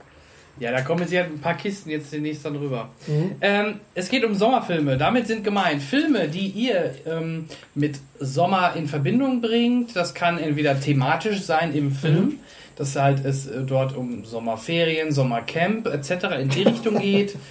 [0.60, 2.90] Ja, da kommen jetzt ein paar Kisten jetzt demnächst dann rüber.
[3.08, 3.36] Mhm.
[3.42, 4.98] Ähm, es geht um Sommerfilme.
[4.98, 9.96] Damit sind gemeint Filme, die ihr ähm, mit Sommer in Verbindung bringt.
[9.96, 12.40] Das kann entweder thematisch sein im Film,
[12.76, 16.40] dass halt es äh, dort um Sommerferien, Sommercamp etc.
[16.40, 17.36] in die Richtung geht.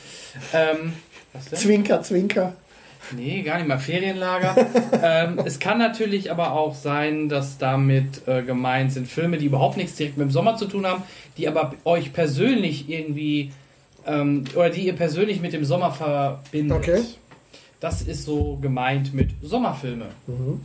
[0.55, 0.95] Ähm?
[1.53, 2.55] Zwinker, Zwinker.
[3.17, 4.57] Nee, gar nicht mal Ferienlager.
[5.03, 9.77] ähm, es kann natürlich aber auch sein, dass damit äh, gemeint sind Filme, die überhaupt
[9.77, 11.03] nichts direkt mit dem Sommer zu tun haben,
[11.37, 13.53] die aber euch persönlich irgendwie
[14.07, 16.79] ähm, oder die ihr persönlich mit dem Sommer verbindet.
[16.79, 17.03] Okay.
[17.81, 20.07] Das ist so gemeint mit Sommerfilme.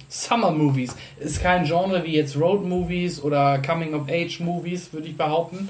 [0.07, 5.07] Summer Movies ist kein Genre wie jetzt Road Movies oder Coming of Age Movies, würde
[5.07, 5.67] ich behaupten.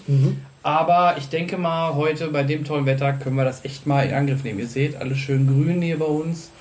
[0.62, 4.14] Aber ich denke mal, heute bei dem tollen Wetter können wir das echt mal in
[4.14, 4.60] Angriff nehmen.
[4.60, 6.52] Ihr seht, alles schön grün hier bei uns.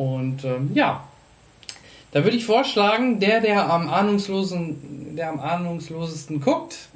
[0.00, 1.04] Und ähm, ja,
[2.12, 6.88] da würde ich vorschlagen, der, der am ahnungslosen, der am ahnungslosesten guckt,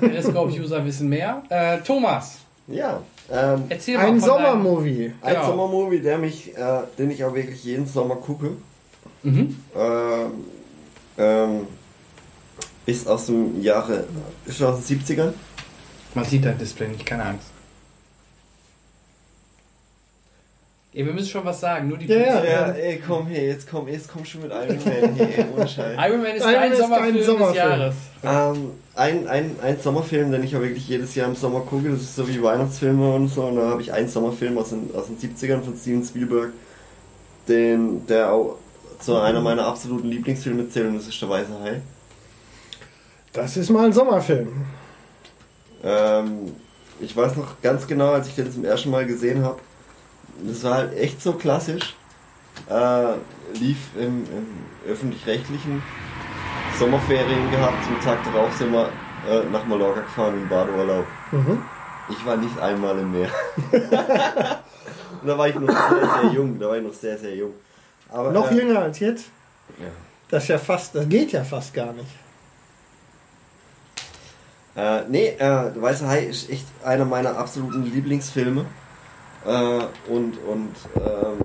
[0.00, 1.42] Periscope-User wissen mehr.
[1.50, 2.38] Äh, Thomas,
[2.68, 3.02] Ja.
[3.30, 5.12] Ähm, erzähl mal Ein Sommermovie.
[5.20, 5.46] ein Genau.
[5.46, 8.52] Sommermovie, der mich, äh, den ich auch wirklich jeden Sommer gucke.
[9.24, 9.56] Mhm.
[9.76, 10.30] Ähm,
[11.18, 11.66] ähm,
[12.86, 14.06] ist aus dem Jahre,
[14.46, 15.32] ist aus den 70ern.
[16.14, 17.48] Man sieht dein Display nicht, keine Angst.
[20.96, 22.44] Ey, wir müssen schon was sagen, nur die Ja, ja.
[22.44, 25.94] Ja, ey, komm, hey, jetzt komm, jetzt komm schon mit Iron Man, hey, ohne Scheiß.
[26.08, 27.56] Iron Man ist Iron Man dein ist dein Sommerfilm des Sommerfilm.
[27.56, 27.94] Jahres.
[28.24, 32.00] Ähm, ein, ein, ein Sommerfilm, den ich auch wirklich jedes Jahr im Sommer gucke, das
[32.00, 35.08] ist so wie Weihnachtsfilme und so, und da habe ich einen Sommerfilm aus den, aus
[35.08, 36.48] den 70ern von Steven Spielberg,
[37.46, 38.56] den, der auch
[38.98, 41.82] zu einer meiner absoluten Lieblingsfilme zählt, und das ist der Weiße Hai.
[43.34, 44.48] Das ist mal ein Sommerfilm.
[45.84, 46.52] Ähm,
[47.00, 49.60] ich weiß noch ganz genau, als ich den zum ersten Mal gesehen habe,
[50.42, 51.94] das war halt echt so klassisch.
[52.68, 53.14] Äh,
[53.58, 54.46] lief im, im
[54.88, 55.82] öffentlich-rechtlichen
[56.78, 57.84] Sommerferien gehabt.
[57.84, 58.88] Zum Tag darauf sind wir
[59.28, 61.06] äh, nach Mallorca gefahren in Badeurlaub.
[61.32, 61.62] Mhm.
[62.08, 63.30] Ich war nicht einmal im Meer.
[65.22, 66.58] Und da war ich noch sehr, sehr jung.
[66.58, 67.52] Da war ich noch sehr, sehr jung.
[68.10, 69.26] Aber, Noch äh, jünger als jetzt?
[69.78, 69.86] Ja.
[70.28, 72.08] Das ist ja fast, das geht ja fast gar nicht.
[74.76, 78.66] Äh, nee, äh, Der Weiße Hai ist echt einer meiner absoluten Lieblingsfilme.
[79.46, 81.44] Äh, und und ähm,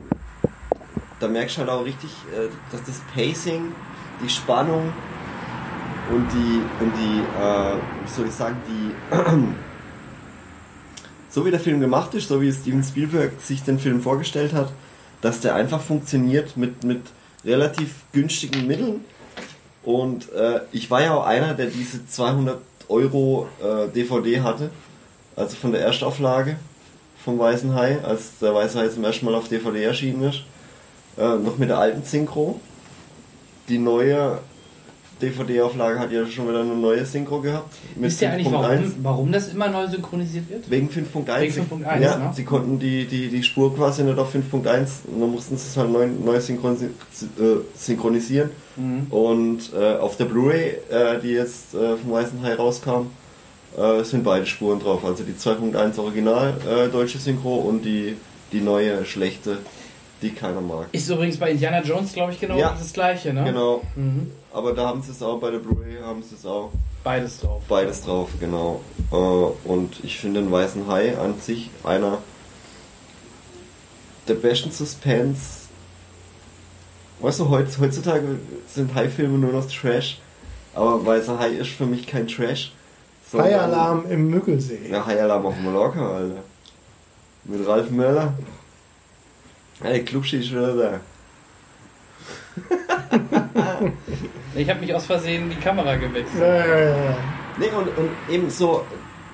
[1.19, 3.73] da merkst du halt auch richtig, äh, dass das Pacing,
[4.23, 4.91] die Spannung
[6.11, 9.15] und die, und die äh, wie soll ich sagen, die,
[11.29, 14.71] so wie der Film gemacht ist, so wie Steven Spielberg sich den Film vorgestellt hat,
[15.21, 17.01] dass der einfach funktioniert mit, mit
[17.45, 19.05] relativ günstigen Mitteln.
[19.83, 22.59] Und äh, ich war ja auch einer, der diese 200
[22.89, 24.71] Euro äh, DVD hatte,
[25.35, 26.57] also von der Erstauflage
[27.23, 30.43] vom Weißen Hai, als der Weiße Hai zum ersten Mal auf DVD erschienen ist.
[31.17, 32.59] Äh, noch mit der alten Synchro.
[33.69, 34.39] Die neue
[35.21, 37.73] DVD-Auflage hat ja schon wieder eine neue Synchro gehabt.
[37.95, 38.51] Wisst ihr eigentlich, 5.1.
[38.53, 40.69] warum, warum das immer neu synchronisiert wird?
[40.69, 41.41] Wegen 5.1.
[41.41, 42.31] Wegen 5.1, Ja, ne?
[42.33, 45.77] sie konnten die, die, die Spur quasi nicht auf 5.1 und dann mussten sie es
[45.77, 46.89] halt neu, neu synchronisi äh,
[47.75, 48.49] synchronisieren.
[48.75, 49.07] Mhm.
[49.11, 53.07] Und äh, auf der Blu-ray, äh, die jetzt äh, vom Weißen Hai rauskam,
[53.77, 55.03] äh, sind beide Spuren drauf.
[55.05, 58.17] Also die 2.1 Original äh, deutsche Synchro und die,
[58.51, 59.59] die neue schlechte,
[60.21, 60.87] die keiner mag.
[60.91, 62.75] Ist übrigens bei Indiana Jones, glaube ich, genau Ja.
[62.77, 63.43] das gleiche, ne?
[63.45, 64.31] Genau, Mhm.
[64.53, 66.71] aber da haben sie es auch, bei der Blu-ray haben sie es auch.
[67.03, 67.63] Beides drauf.
[67.67, 68.81] Beides drauf, genau.
[69.11, 69.15] Äh,
[69.67, 72.19] und ich finde den Weißen Hai an sich einer
[74.27, 75.61] der besten Suspense.
[77.19, 80.19] Weißt du, heutz- heutzutage sind Hai-Filme nur noch Trash,
[80.73, 82.71] aber Weißer Hai ist für mich kein Trash.
[83.31, 84.79] Sondern- Haialarm im Müggelsee.
[84.89, 86.43] Ja, Hai-Alarm auf Mallorca, Alter.
[87.45, 88.33] Mit Ralf Möller.
[89.81, 90.99] Hey, Klubschi ist wieder da.
[94.55, 96.41] Ich habe mich aus Versehen die Kamera gewechselt.
[96.41, 96.93] Äh,
[97.57, 98.85] Nee, und, und eben so,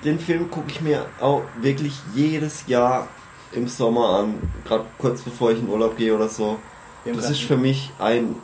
[0.04, 3.06] den Film gucke ich mir auch wirklich jedes Jahr
[3.52, 4.34] im Sommer an,
[4.64, 6.58] gerade kurz bevor ich in Urlaub gehe oder so.
[7.04, 8.34] Das ist für mich ein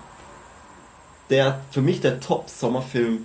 [1.29, 3.25] der für mich der Top-Sommerfilm,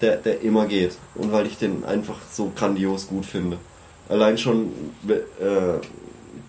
[0.00, 0.96] der, der immer geht.
[1.14, 3.58] Und weil ich den einfach so grandios gut finde.
[4.08, 4.72] Allein schon
[5.08, 5.80] äh,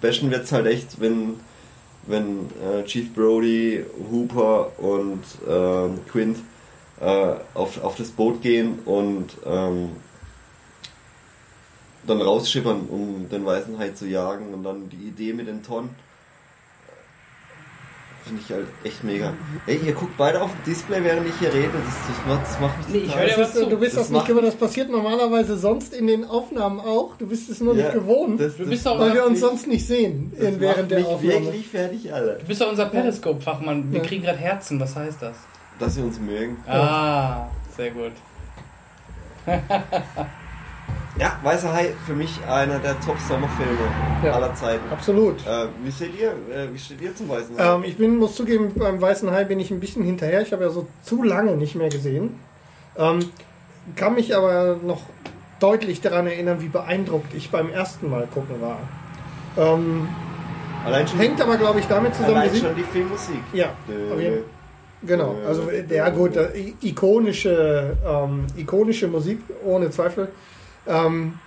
[0.01, 1.39] bashen wird's halt echt, wenn,
[2.05, 6.37] wenn äh, Chief Brody, Hooper und äh, Quint
[6.99, 9.89] äh, auf, auf das Boot gehen und ähm,
[12.05, 15.89] dann rausschippern, um den weißen Hai zu jagen und dann die Idee mit den Tonnen
[18.27, 19.33] finde ich halt echt mega.
[19.65, 21.69] Ey, ihr guckt beide auf dem Display, während ich hier rede.
[21.73, 23.69] Das, das, macht, das macht mich Nee, ich total- höre Das ist, zu.
[23.69, 24.45] du bist Das das, nicht gewohnt.
[24.47, 27.15] Das passiert normalerweise sonst in den Aufnahmen auch.
[27.17, 29.85] Du bist es nur Ja, nicht gewohnt, Das, Du bist weil wir uns sonst nicht
[29.87, 31.45] sehen in, während der Aufnahme.
[31.45, 32.37] wirklich fertig, alle.
[32.39, 33.91] du bist doch unser Periskop-Fachmann.
[33.91, 34.05] Wir Ja.
[34.05, 34.79] kriegen gerade Herzen.
[34.79, 35.35] Was heißt das?
[35.79, 36.57] Dass wir uns mögen.
[36.67, 38.11] Ah, sehr gut.
[41.19, 43.71] Ja, Weißer Hai für mich einer der Top-Sommerfilme
[44.23, 44.33] Ja.
[44.33, 44.83] aller Zeiten.
[44.91, 45.35] Absolut.
[45.47, 47.75] Äh, wie seht ihr, äh, wie steht ihr zum Weißen Hai?
[47.75, 50.41] Ähm, ich bin, muss zugeben, beim Weißen Hai bin ich ein bisschen hinterher.
[50.43, 52.39] Ich habe ja so zu lange nicht mehr gesehen.
[52.97, 53.19] Ähm,
[53.95, 55.01] kann mich aber noch
[55.59, 58.77] deutlich daran erinnern, wie beeindruckt ich beim ersten Mal gucken war.
[59.57, 60.07] Ähm,
[60.85, 62.35] allein schon, hängt aber, glaube ich, damit zusammen.
[62.37, 63.39] allein schon die Filmmusik.
[63.53, 64.41] Ja, Dö, jeden- dö.
[65.03, 70.29] Genau, also ja gut, äh, ikonische, ähm, ikonische Musik, ohne Zweifel.
[70.87, 71.39] Ähm,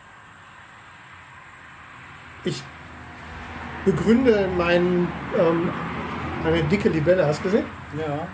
[2.44, 2.62] ich
[3.84, 5.08] begründe mein,
[5.38, 5.70] ähm,
[6.44, 7.66] eine dicke Libelle, hast du gesehen?
[7.98, 8.26] Ja.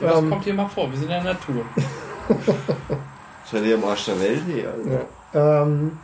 [0.00, 0.90] Das Ähm, kommt hier mal vor.
[0.90, 1.64] Wir sind in der Natur.
[3.50, 4.70] Seid ihr am Arsch der Welt hier?
[4.70, 4.90] Also.
[4.90, 5.62] Ja.
[5.62, 5.98] Ähm,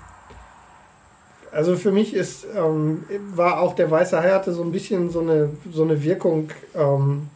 [1.52, 3.04] also für mich ist, ähm,
[3.34, 6.48] war auch der Weiße Hai hatte so ein bisschen so eine, so eine Wirkung.
[6.74, 7.33] Ähm, äh,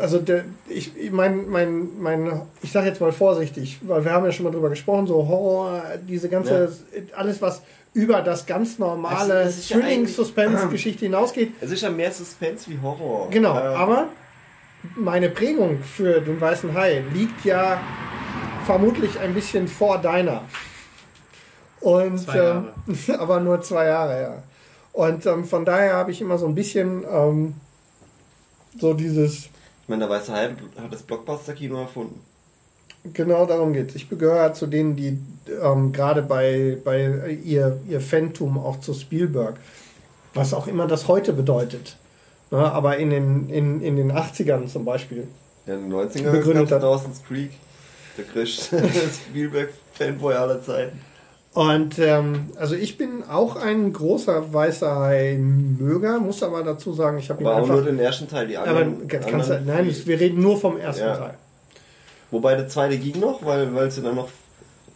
[0.00, 4.32] also der, ich, mein, mein, mein, ich sage jetzt mal vorsichtig, weil wir haben ja
[4.32, 6.72] schon mal drüber gesprochen, so Horror, diese ganze,
[7.14, 7.62] alles was
[7.94, 13.28] über das ganz normale ja Thrilling-Suspense-Geschichte hinausgeht, Es ist ja mehr Suspense wie Horror.
[13.30, 14.06] Genau, Äh, aber
[14.96, 17.80] meine Prägung für den weißen Hai liegt ja
[18.64, 20.42] vermutlich ein bisschen vor deiner.
[21.80, 22.72] Und Zwei Jahre.
[22.88, 24.42] ähm, aber nur zwei Jahre, ja.
[24.92, 27.54] Und ähm, von daher habe ich immer so ein bisschen ähm,
[28.78, 30.48] so dieses, Ich meine, der Weiße Hai
[30.80, 32.20] hat das Blockbuster-Kino erfunden.
[33.12, 35.18] genau darum geht Ich gehöre zu denen, die
[35.62, 39.56] ähm, gerade bei, bei ihr, ihr Fantum auch zu Spielberg,
[40.34, 41.96] was auch immer das heute bedeutet.
[42.50, 45.26] Ne, aber in den, in, in den 80ern zum Beispiel
[45.66, 46.82] Ja, in den 90ern Begründet hat.
[46.82, 47.50] Dawson's Creek.
[48.18, 48.82] Der größte
[49.30, 51.00] Spielberg-Fanboy aller Zeiten.
[51.54, 57.28] Und ähm, also ich bin auch ein großer weißer Hai-Möger, muss aber dazu sagen, ich
[57.28, 57.90] habe ihn Aber auch nur einfach.
[57.90, 59.06] den ersten Teil, die Aber anderen.
[59.06, 61.16] kannst du, anderen nein, ich- wir reden nur vom ersten Ja.
[61.16, 61.34] Teil.
[62.30, 64.28] Wobei der zweite ging noch, weil, weil sie dann noch,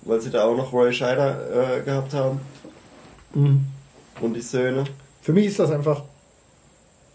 [0.02, 2.40] weil sie da auch noch Roy Scheider äh, gehabt haben
[3.34, 3.66] Mhm.
[4.22, 4.84] und die Söhne.
[5.20, 6.04] Für mich ist das einfach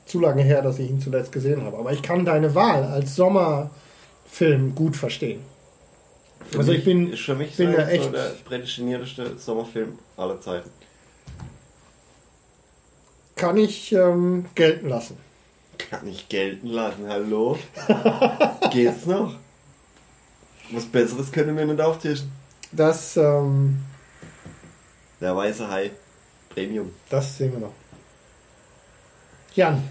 [0.06, 1.78] zu lange her, dass ich ihn zuletzt gesehen habe.
[1.78, 5.40] Aber ich kann deine Wahl als Sommerfilm gut verstehen.
[6.52, 10.40] Für Also mich ich bin- ist für mich bin so echt- der prädestinierteste Sommerfilm aller
[10.42, 10.70] Zeiten.
[13.36, 15.18] Kann ich ähm, gelten lassen.
[15.78, 17.58] Kann ich gelten lassen, hallo?
[18.72, 19.36] Geht's noch?
[20.72, 22.32] Was Besseres können wir nicht auftischen.
[22.72, 23.80] Das, ähm,
[25.20, 25.92] Der weiße Hai.
[26.50, 26.92] Premium.
[27.10, 27.74] das sehen wir noch.
[29.56, 29.82] Jan,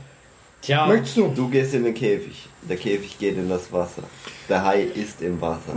[0.62, 1.28] Tja, möchtest du?
[1.28, 2.48] Du gehst in den Käfig.
[2.62, 4.02] Der Käfig geht in das Wasser.
[4.48, 5.74] Der Hai ist im Wasser.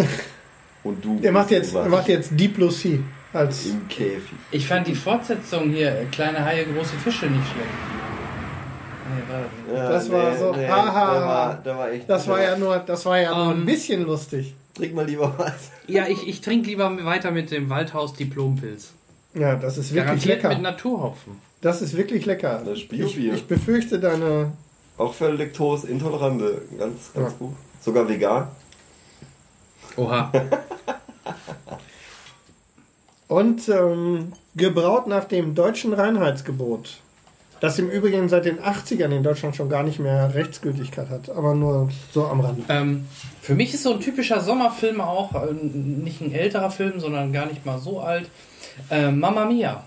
[0.83, 2.99] Und du Er macht jetzt, er macht jetzt Deep Blue Sea
[3.31, 4.33] als Im Käfig.
[4.51, 7.69] ich fand die Fortsetzung hier, kleine Haie, große Fische, nicht schlecht.
[9.09, 9.77] Nee, war das nicht.
[9.77, 11.25] Ja, Das war so, haha.
[11.27, 12.09] war, der war echt.
[12.09, 14.53] Das war ja nur, das war ja nur ein Ähm, bisschen lustig.
[14.75, 15.71] Trink mal lieber was.
[15.87, 18.91] Ja, ich, ich trinke lieber weiter mit dem Waldhaus Diplompilz.
[19.35, 20.49] Ja, das ist wirklich Garantiert lecker.
[20.49, 21.33] mit Naturhopfen.
[21.61, 22.61] Das ist wirklich lecker.
[22.65, 24.51] Das ist Ich, ich befürchte deine.
[24.97, 26.61] Auch für Laktose-Intolerante.
[26.77, 27.37] Ganz, ganz Ja.
[27.39, 27.55] gut.
[27.81, 28.47] Sogar vegan.
[29.97, 30.31] Oha.
[33.27, 36.97] Und ähm, gebraut nach dem deutschen Reinheitsgebot.
[37.63, 41.55] Das im Übrigen seit den 80ern in Deutschland schon gar nicht mehr Rechtsgültigkeit hat, aber
[41.55, 42.65] nur so am Rand.
[42.67, 43.05] ähm,
[43.41, 47.45] für mich ist so ein typischer Sommerfilm auch, äh, nicht ein älterer Film, sondern gar
[47.45, 48.29] nicht mal so alt.
[48.89, 49.83] Äh, Mamma Mia.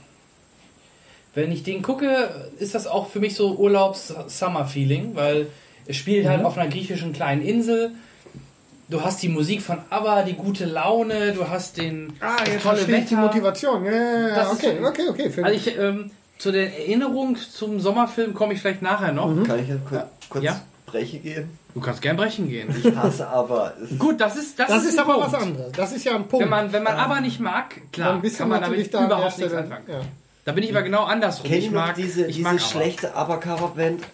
[1.34, 5.48] Wenn ich den gucke, ist das auch für mich so Urlaubs-Summer-Feeling, weil
[5.86, 7.90] es spielt halt auf einer griechischen kleinen Insel.
[8.88, 12.80] Du hast die Musik von ABBA, die gute Laune, du hast den Ah, jetzt tolle
[12.80, 13.16] ich die Wetter.
[13.16, 13.84] Motivation.
[13.84, 15.30] Ja, ja, ja, Das ist okay, okay, okay.
[15.30, 19.28] Für Also ich, ähm, zu der Erinnerung zum Sommerfilm komme ich vielleicht nachher noch.
[19.44, 20.60] Kann ich jetzt kurz, kurz Ja.
[20.86, 21.50] Breche gehen?
[21.74, 22.72] Du kannst gern brechen gehen.
[22.80, 23.74] Ich hasse aber.
[23.82, 25.32] Ist Gut, das ist das, das ist ein aber Punkt.
[25.32, 25.72] was anderes.
[25.72, 26.44] Das ist ja ein Punkt.
[26.44, 29.52] Wenn man, wenn man aber nicht mag, klar, kann man natürlich damit da überhaupt nichts
[29.52, 29.84] anfangen.
[29.88, 30.00] Ja.
[30.44, 31.50] Da bin ich aber genau andersrum.
[31.50, 32.60] Kennt Ich mag diese, ich diese mag aber.
[32.60, 34.02] schlechte ABBA-Coverband?
[34.04, 34.06] Äh,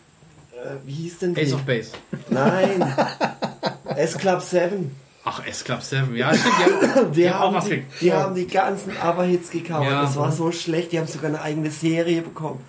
[0.87, 1.43] wie hieß denn die?
[1.43, 1.91] Ace of Base.
[2.31, 2.83] Nein,
[3.97, 4.95] S-Club 7.
[5.25, 6.55] Ach, S-Club 7, ja, stimmt.
[6.57, 6.61] Die
[6.95, 9.85] haben, Die, haben auch was die, die haben die ganzen Aber-Hits gecovert.
[9.91, 10.03] Ja.
[10.03, 10.91] Das war so schlecht.
[10.93, 12.65] Die haben sogar eine eigene Serie bekommen.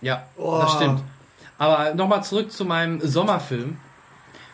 [0.00, 0.58] Ja, Oh.
[0.60, 1.02] das stimmt.
[1.58, 3.78] Aber nochmal zurück zu meinem Sommerfilm.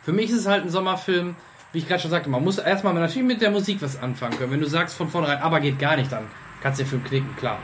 [0.04, 1.36] Für mich ist es halt ein Sommerfilm,
[1.72, 4.52] wie ich gerade schon sagte, man muss erstmal natürlich mit der Musik was anfangen können.
[4.52, 6.24] Wenn du sagst von vornherein, aber geht gar nicht, dann
[6.62, 7.58] kannst du den Film knicken, klar.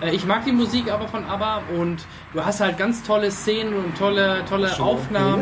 [0.00, 3.74] Äh, Ich mag die Musik aber von ABBA und du hast halt ganz tolle Szenen
[3.74, 5.40] und tolle, tolle Aufnahmen.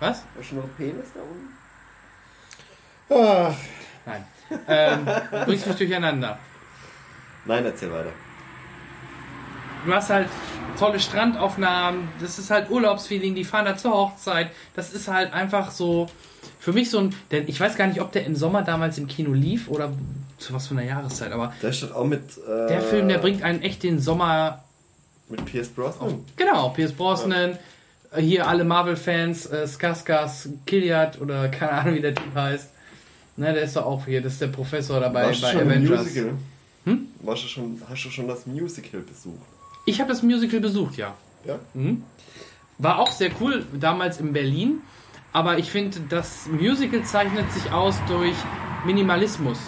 [0.00, 0.24] Was?
[0.38, 1.51] Hast du noch Penis da unten?
[3.14, 3.54] Ach,
[4.06, 4.24] Nein.
[4.68, 6.38] Ähm, du bringst mich durcheinander.
[7.44, 8.10] Nein, erzähl weiter.
[9.84, 10.28] Du hast halt
[10.78, 14.50] tolle Strandaufnahmen, das ist halt Urlaubsfeeling, die fahren da zur Hochzeit.
[14.76, 16.08] Das ist halt einfach so,
[16.60, 19.08] für mich so ein, denn ich weiß gar nicht, ob der im Sommer damals im
[19.08, 19.92] Kino lief oder
[20.38, 22.22] zu was für einer Jahreszeit, aber Der steht auch mit.
[22.38, 24.62] Äh, der Film, der bringt einen echt den Sommer,
[25.28, 26.24] Mit Pierce Brosnan.
[26.36, 27.58] genau, Pierce Brosnan,
[28.12, 30.30] äh, hier alle Marvel-Fans, äh, Skarsgård,
[30.66, 32.71] Killiard oder keine Ahnung, wie der Typ heißt.
[33.36, 35.60] Ne, der ist doch auch hier, das ist der Professor dabei Warst du bei schon
[35.62, 36.04] Avengers.
[36.04, 36.34] Musical?
[36.84, 37.06] Hm?
[37.22, 39.46] Warst du schon, hast du schon das Musical besucht?
[39.86, 41.14] Ich habe das Musical besucht, ja.
[41.44, 41.58] Ja.
[41.74, 42.02] Mhm.
[42.78, 44.80] War auch sehr cool, damals in Berlin.
[45.32, 48.34] Aber ich finde, das Musical zeichnet sich aus durch
[48.84, 49.58] Minimalismus.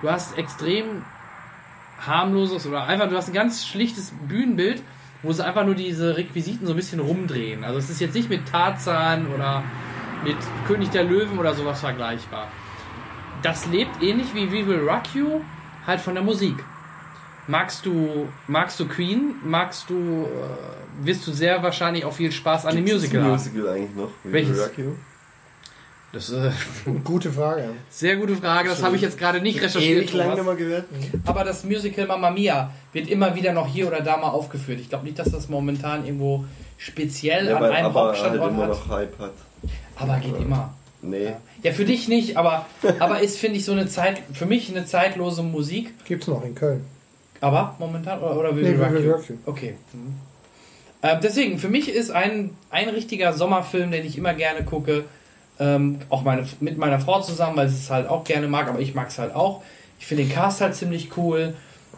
[0.00, 1.04] Du hast extrem
[2.04, 4.82] harmloses oder einfach, du hast ein ganz schlichtes Bühnenbild,
[5.22, 7.62] wo sie einfach nur diese Requisiten so ein bisschen rumdrehen.
[7.62, 9.62] Also es ist jetzt nicht mit Tarzan oder
[10.24, 10.36] mit
[10.66, 12.48] König der Löwen oder sowas vergleichbar.
[13.42, 15.40] Das lebt ähnlich wie We Will Rock You,
[15.86, 16.54] halt von der Musik.
[17.48, 19.34] Magst du, magst du Queen?
[19.44, 19.94] Magst du,
[20.26, 23.32] äh, wirst du sehr wahrscheinlich auch viel Spaß an dem Musical das haben.
[23.32, 24.10] Musical eigentlich noch?
[24.22, 24.56] We Welches?
[24.56, 24.92] Will Rock You?
[26.12, 27.70] Das ist äh, gute Frage.
[27.90, 30.02] sehr gute Frage, das habe ich jetzt gerade nicht recherchiert.
[30.02, 30.84] Ewig lange mal gehört.
[31.24, 34.78] Aber das Musical Mamma Mia wird immer wieder noch hier oder da mal aufgeführt.
[34.78, 36.44] Ich glaube nicht, dass das momentan irgendwo
[36.78, 38.68] speziell Ja, an einem aber halt Hauptstandort immer hat.
[38.68, 39.32] noch Hype hat.
[39.96, 40.74] Aber geht immer.
[41.02, 41.32] Nee.
[41.62, 42.66] Ja, für dich nicht, aber,
[43.00, 45.92] aber ist, finde ich, so eine Zeit, für mich eine zeitlose Musik.
[46.04, 46.84] Gibt's noch in Köln.
[47.40, 49.12] Aber momentan, oder, oder will Nee, Rock Will You?
[49.12, 49.36] Rock You.
[49.46, 49.74] Okay.
[49.92, 50.14] Mhm.
[51.02, 55.04] Ähm, deswegen, für mich ist ein, ein richtiger Sommerfilm, den ich immer gerne gucke,
[55.58, 58.78] ähm, auch meine, mit meiner Frau zusammen, weil sie es halt auch gerne mag, aber
[58.78, 59.62] ich mag es halt auch.
[59.98, 61.54] Ich finde den Cast halt ziemlich cool.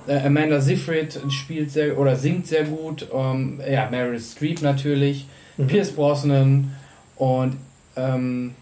[0.07, 3.07] Äh, Amanda Seyfried spielt sehr oder singt sehr gut.
[3.15, 5.27] Ähm, ja, Meryl Streep natürlich.
[5.69, 6.75] Pierce Brosnan
[7.17, 7.57] und
[7.97, 8.55] ähm,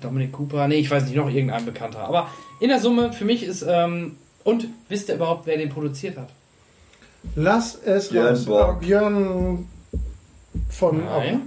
[0.00, 0.68] Dominic Cooper.
[0.68, 2.00] Nee, ich weiß nicht, noch irgendein bekannter.
[2.00, 2.28] Aber
[2.60, 3.64] in der Summe, für mich ist.
[3.68, 6.28] Ähm, und wisst ihr überhaupt, wer den produziert hat?
[7.34, 8.44] Lass es Björn raus.
[8.46, 8.80] Borg.
[8.80, 9.66] Björn
[10.70, 11.42] von Nein.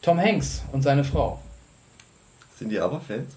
[0.00, 1.40] Tom Hanks und seine Frau.
[2.58, 3.34] Sind die aber Fans?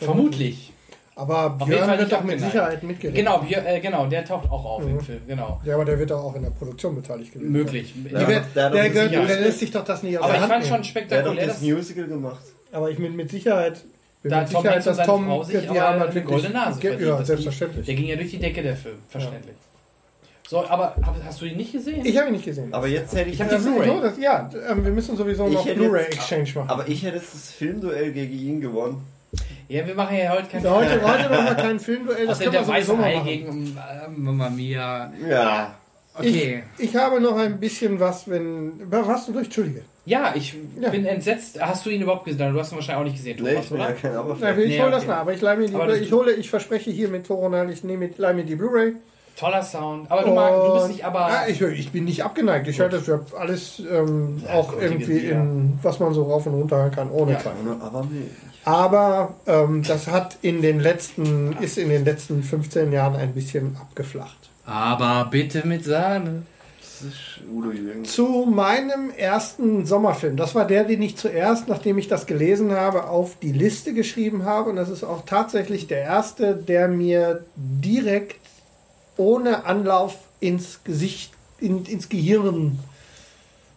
[0.00, 0.72] Vermutlich.
[1.16, 2.40] Aber Auf jeden Fall Björn wird doch mit.
[2.40, 3.16] Sicherheit mitgeredet.
[3.16, 5.00] Genau, Björ- äh, genau, der taucht auch auf im Mhm.
[5.00, 5.60] Film, genau.
[5.64, 7.52] Ja, aber der wird doch auch in der Produktion beteiligt gewesen.
[7.52, 7.94] Möglich.
[8.10, 8.24] Ja.
[8.24, 8.40] Der
[8.70, 10.64] der, der, der, lässt sich doch das nicht aus Aber der ich fand nehmen.
[10.64, 12.42] schon Der hat spektakulär, doch das Musical gemacht.
[12.74, 13.82] Aber ich bin mit Sicherheit,
[14.22, 16.90] bin da mit Tom Sicherheit, dass Tom, Frau sich die aber eine goldene Nase Ge-
[16.90, 17.08] verdient.
[17.10, 17.86] Ja, selbstverständlich.
[17.86, 19.54] Der ging ja durch die Decke, der Film, verständlich.
[20.48, 20.94] So, aber
[21.24, 22.04] hast du ihn nicht gesehen?
[22.04, 22.74] Ich habe ihn nicht gesehen.
[22.74, 23.36] Aber jetzt hätte ich.
[23.36, 23.88] Ich hab Das die ist Blu-ray.
[23.88, 26.68] so, das, ja, ähm, wir müssen sowieso noch hätte Blu-ray jetzt- Exchange machen.
[26.68, 29.06] aber ich hätte das Filmduell gegen ihn gewonnen.
[29.68, 32.50] ja, wir machen ja heute kein Ja, heute, heute machen wir kein Filmduell, das wir
[32.50, 33.26] der sowieso weiße Hai machen.
[33.26, 35.12] gegen äh, Mamma Mia.
[35.28, 35.74] Ja.
[36.16, 36.62] Okay.
[36.78, 38.72] Ich, ich habe noch ein bisschen was, wenn.
[38.90, 39.46] Was du durch?
[39.46, 39.82] Entschuldige.
[40.06, 40.90] Ja, ich Ja.
[40.90, 41.60] bin entsetzt.
[41.60, 42.52] Hast du ihn überhaupt gesehen?
[42.52, 43.94] Du hast ihn wahrscheinlich auch nicht gesehen, Nee, Thomas, ich bin ja oder?
[43.94, 45.10] kein Na, ich Nee, hole das okay.
[45.12, 47.84] nach, aber ich leih mir die, Aber ich hole, ich verspreche hier mit Toronal, ich
[47.84, 48.94] nehme, leih mir die Blu-ray.
[49.36, 50.08] Toller Sound.
[50.12, 51.28] Aber du, mag, du bist Und- nicht aber.
[51.28, 52.68] Ja, ich, ich bin nicht abgeneigt.
[52.68, 56.54] Ich halte das ja alles ähm, Ja, auch irgendwie in, was man so rauf und
[56.54, 57.38] runter hören kann, ohne Ja.
[57.38, 57.54] Klang.
[57.82, 58.26] Aber nee.
[58.64, 63.76] Aber ähm, das hat in den letzten, ist in den letzten 15 Jahren ein bisschen
[63.80, 64.36] abgeflacht.
[64.66, 66.42] aber bitte mit Sahne.
[68.04, 70.36] Zu meinem ersten Sommerfilm.
[70.36, 74.44] Das war der, den ich zuerst, nachdem ich das gelesen habe, auf die Liste geschrieben
[74.44, 74.70] habe.
[74.70, 78.40] Und das ist auch tatsächlich der erste, der mir direkt
[79.16, 82.78] ohne Anlauf ins Gesicht, in, ins Gehirn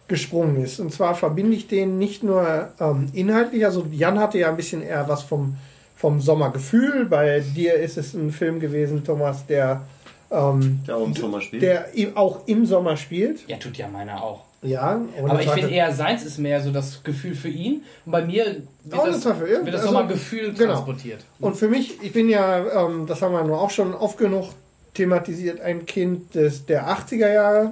[0.08, 0.80] gesprungen ist.
[0.80, 4.82] Und zwar verbinde ich den nicht nur ähm, inhaltlich, also Jan hatte ja ein bisschen
[4.82, 5.56] eher was vom,
[5.96, 7.04] vom Sommergefühl.
[7.04, 9.82] Bei dir ist es ein Film gewesen, Thomas, der,
[10.30, 11.62] ähm, Der auch im Sommer spielt.
[11.62, 13.48] der auch im Sommer spielt.
[13.48, 14.44] Ja, tut ja meiner auch.
[14.60, 17.82] Ja, Aber ich finde eher, seins ist mehr so das Gefühl für ihn.
[18.04, 18.44] Und bei mir
[18.82, 19.64] wird Ohne das, Zweifel, ja.
[19.64, 20.72] wird das Also, Sommergefühl genau.
[20.72, 21.24] transportiert.
[21.38, 24.48] Und für mich, ich bin ja, ähm, das haben wir nur auch schon oft genug
[24.94, 27.70] thematisiert, ein Kind des, der 80er Jahre.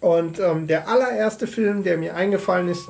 [0.00, 2.88] Und ähm, der allererste Film, der mir eingefallen ist,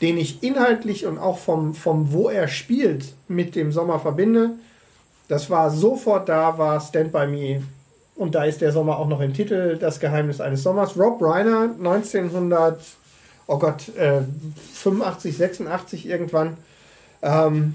[0.00, 4.50] den ich inhaltlich und auch vom, vom wo er spielt mit dem Sommer verbinde,
[5.28, 7.62] das war sofort da, war Stand By Me.
[8.18, 10.98] Und da ist der Sommer auch noch im Titel, Das Geheimnis eines Sommers.
[10.98, 12.80] Rob Reiner, 1900,
[13.46, 14.22] oh Gott, äh,
[14.74, 16.56] 85, 86 irgendwann.
[17.22, 17.74] Ähm,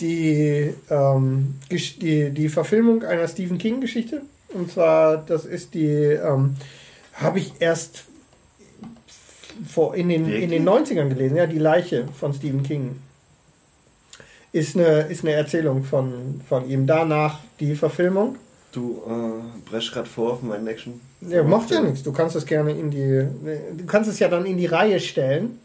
[0.00, 4.22] die, ähm, die, die Verfilmung einer Stephen King-Geschichte.
[4.52, 6.56] Und zwar, das ist die, ähm,
[7.14, 8.04] habe ich erst
[9.66, 12.96] vor, in, den, in den 90ern gelesen, ja, die Leiche von Stephen King.
[14.52, 16.86] Ist eine, ist eine Erzählung von, von ihm.
[16.86, 18.36] Danach die Verfilmung.
[18.72, 21.00] Du äh, bresch grad vor auf meinen Action.
[21.20, 22.02] Ja, macht ja nichts.
[22.02, 23.26] Du kannst es gerne in die.
[23.76, 25.58] Du kannst es ja dann in die Reihe stellen.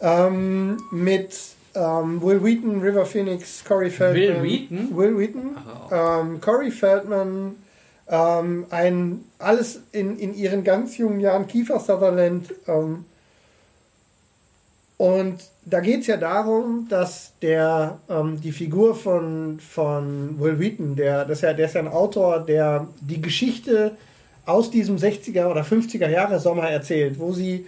[0.00, 1.38] Ähm, mit
[1.74, 4.42] ähm, Will Wheaton, River Phoenix, Corey Feldman.
[4.42, 4.96] Will Wheaton?
[4.96, 5.56] Will Wheaton.
[5.92, 7.56] Ähm, Corey Feldman.
[8.08, 11.46] Ähm, ein, alles in, in ihren ganz jungen Jahren.
[11.46, 12.52] Kiefer Sutherland.
[15.02, 20.94] Und da geht es ja darum, dass der ähm, die Figur von, von Will Wheaton,
[20.94, 23.96] der, das ist ja, der ist ja ein Autor, der die Geschichte
[24.46, 27.66] aus diesem 60er oder 50er Jahre Sommer erzählt, wo sie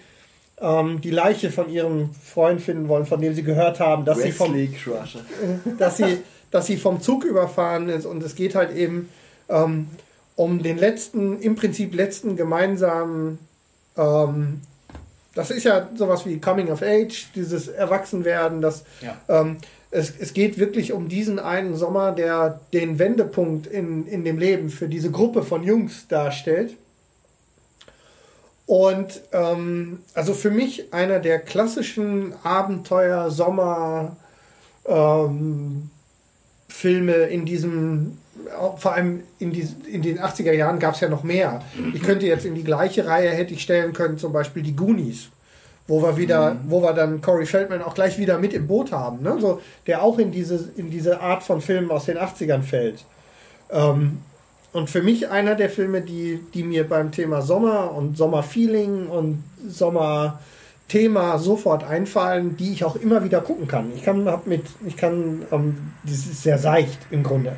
[0.61, 4.31] ähm, die Leiche von ihrem Freund finden wollen, von dem sie gehört haben, dass sie
[4.31, 4.55] vom
[5.79, 6.19] dass sie,
[6.53, 8.07] dass sie vom Zug überfahren ist.
[8.07, 9.09] Und es geht halt eben
[9.49, 9.89] ähm,
[10.37, 13.41] um den letzten, im Prinzip letzten gemeinsamen,
[13.97, 14.61] ähm,
[15.35, 19.17] das ist ja sowas wie Coming of Age, dieses Erwachsenwerden, das Ja.
[19.29, 19.59] ähm,
[19.91, 24.69] es, es geht wirklich um diesen einen Sommer, der den Wendepunkt in, in dem Leben
[24.69, 26.77] für diese Gruppe von Jungs darstellt.
[28.67, 34.17] Und ähm, also für mich einer der klassischen Abenteuer-Sommer-
[34.87, 35.91] ähm,
[37.31, 38.19] in diesem,
[38.77, 41.63] vor allem in, die, in den 80er Jahren gab es ja noch mehr.
[41.95, 45.29] Ich könnte jetzt in die gleiche Reihe hätte ich stellen können, zum Beispiel die Goonies,
[45.87, 49.23] wo wir wieder, wo wir dann Corey Feldman auch gleich wieder mit im Boot haben,
[49.23, 49.37] ne?
[49.41, 53.05] so, der auch in diese, in diese Art von Filmen aus den 80ern fällt.
[53.71, 54.19] Ähm,
[54.75, 59.45] und für mich einer der Filme, die, die mir beim Thema Sommer und Sommerfeeling und
[59.69, 63.93] Sommerthema sofort einfallen, die ich auch immer wieder gucken kann.
[63.95, 67.57] Ich kann hab mit, ich kann, ähm, das ist sehr seicht im Grunde.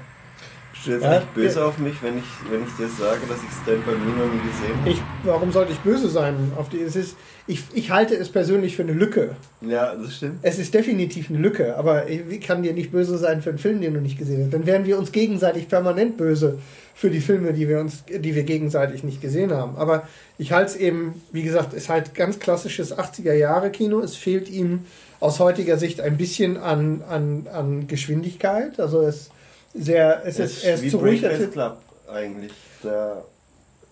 [0.86, 3.38] Bist du jetzt Ja, echt böse auf mich, wenn ich, wenn ich dir sage, dass
[3.38, 4.90] ich Stand By Me noch nie gesehen habe?
[4.90, 6.80] Ich, warum sollte ich böse sein auf die?
[6.80, 7.16] Es ist,
[7.48, 9.34] ich, ich halte es persönlich für eine Lücke.
[9.62, 10.38] Ja, das stimmt.
[10.42, 13.80] Es ist definitiv eine Lücke, aber ich kann dir nicht böse sein für einen Film,
[13.80, 14.54] den du nicht gesehen hast.
[14.54, 16.60] Dann wären wir uns gegenseitig permanent böse
[16.94, 19.76] für die Filme, die wir uns, die wir gegenseitig nicht gesehen haben.
[19.76, 20.06] Aber
[20.38, 23.98] ich halte es eben, wie gesagt, ist halt ganz klassisches 80er Jahre Kino.
[24.00, 24.84] Es fehlt ihm
[25.18, 28.78] aus heutiger Sicht ein bisschen an, an, an Geschwindigkeit.
[28.78, 29.30] Also es
[29.78, 31.20] sehr, es ist, er ist zu ruhig.
[31.22, 31.76] Breakfast Club
[32.12, 32.52] eigentlich.
[32.84, 33.24] Der,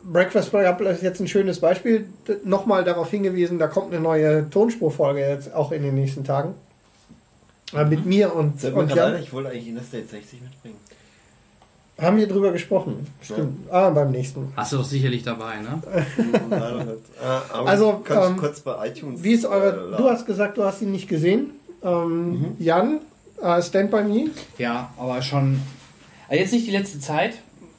[0.02, 2.06] Breakfast Club ist jetzt ein schönes Beispiel.
[2.44, 6.54] Nochmal darauf hingewiesen, da kommt eine neue Tonspurfolge jetzt auch in den nächsten Tagen.
[7.74, 9.20] Äh, Mit mir und, Sag und Jan.
[9.20, 10.76] ich wollte eigentlich Interstate 60 mitbringen.
[11.98, 13.06] Haben wir drüber gesprochen.
[13.22, 13.70] Stimmt.
[13.72, 14.52] Ah, beim nächsten.
[14.56, 15.80] Hast du doch sicherlich dabei, ne?
[17.64, 19.22] Also, kannst ähm, du kurz bei iTunes.
[19.22, 19.94] Wie ist eure.
[19.94, 21.50] äh, Du hast gesagt, du hast ihn nicht gesehen.
[21.82, 22.56] Ähm, Mhm.
[22.58, 23.00] Jan,
[23.42, 24.30] äh, Stand by Me.
[24.58, 25.60] Ja, aber schon.
[26.28, 27.34] Also jetzt nicht die letzte Zeit,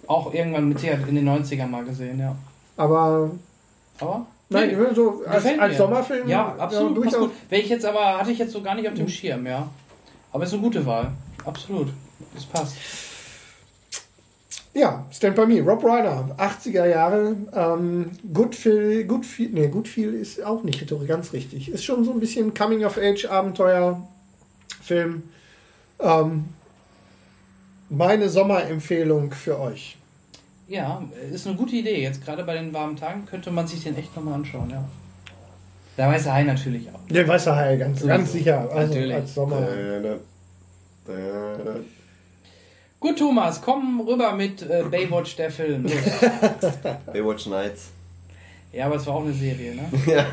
[0.08, 2.36] auch irgendwann mit Sicherheit in den 90ern mal gesehen, ja.
[2.78, 3.32] Aber.
[4.00, 4.26] Aber?
[4.50, 5.78] Nein, Nee, so als, als.
[5.78, 6.28] Sommerfilm.
[6.28, 6.96] Ja, absolut.
[6.96, 7.32] gut.
[7.50, 9.68] Wäre ich jetzt aber, hatte ich jetzt so gar nicht auf dem Schirm, ja.
[10.32, 11.12] Aber ist eine gute Wahl.
[11.46, 11.88] Absolut.
[12.34, 12.76] Das passt.
[14.74, 15.62] Ja, Stand by Me.
[15.62, 17.38] Rob Reiner, 80er Jahre.
[17.54, 21.70] Ähm, Goodfeel, Goodfeel, nee, Goodfeel ist auch nicht ganz richtig.
[21.70, 25.24] Ist schon so ein bisschen Coming-of-Age-Abenteuer-Film.
[26.00, 26.46] Ähm,
[27.90, 29.98] meine Sommerempfehlung für euch.
[30.68, 32.02] Ja, ist eine gute Idee.
[32.02, 34.84] Jetzt gerade bei den warmen Tagen könnte man sich den echt nochmal anschauen, ja.
[35.98, 37.00] Der weiße Hai natürlich auch.
[37.10, 38.18] Der Weiße Hai, ganz, Sowieso.
[38.18, 38.70] ganz sicher.
[38.70, 39.16] Also Natürlich.
[39.16, 39.62] als Sommer.
[39.62, 40.00] Da-
[41.08, 41.76] da- da-
[43.00, 45.84] Gut, Thomas, komm rüber mit äh, Baywatch, der Film.
[47.14, 47.90] Baywatch Nights.
[48.74, 49.84] ja, aber es war auch eine Serie, ne?
[50.08, 50.26] Ja.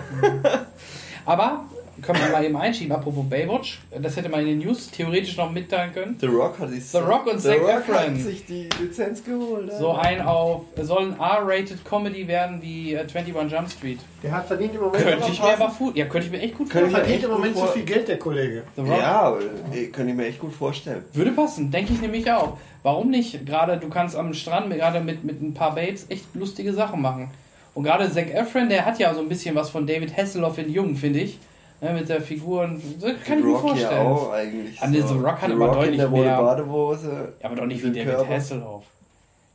[1.26, 1.64] Aber,
[2.01, 5.52] können wir mal eben einschieben, apropos Baywatch, das hätte man in den News theoretisch noch
[5.52, 6.16] mitteilen können.
[6.20, 7.97] The Rock hat sich The Rock und The Zac Rock Efron.
[7.97, 9.70] hat sich die Lizenz geholt.
[9.78, 13.98] So ein auf, soll ein R-rated Comedy werden wie äh, 21 Jump Street.
[14.23, 16.56] Der hat verdient im Moment, Könnte ich mir aber fu- ja, könnte ich mir echt
[16.56, 17.20] gut Könnte ich mir vorstellen.
[17.20, 18.62] verdient im echt Moment vor- viel Geld, der Kollege.
[18.77, 18.90] The Rock.
[18.98, 19.36] Ja,
[19.74, 21.02] äh, könnte ich mir echt gut vorstellen.
[21.12, 22.56] Würde passen, denke ich nämlich auch.
[22.82, 23.44] Warum nicht?
[23.47, 27.01] Gerade du kannst am Strand mit- gerade mit, mit ein paar Babes echt lustige Sachen
[27.02, 27.31] machen.
[27.74, 30.70] Und gerade Zac Efron, der hat ja so ein bisschen was von David Hasselhoff in
[30.73, 31.39] Jung, finde ich.
[31.83, 32.63] Ne, mit der Figur.
[32.63, 34.07] und- Das kann ich mir Rock ja vorstellen.
[34.07, 34.81] auch eigentlich.
[34.81, 36.37] Ah, nee, The Rock hat The aber Rock deutlich mehr.
[36.41, 37.33] Badehose.
[37.41, 38.29] Ja, aber doch nicht wie David Körper.
[38.35, 38.85] Hasselhoff.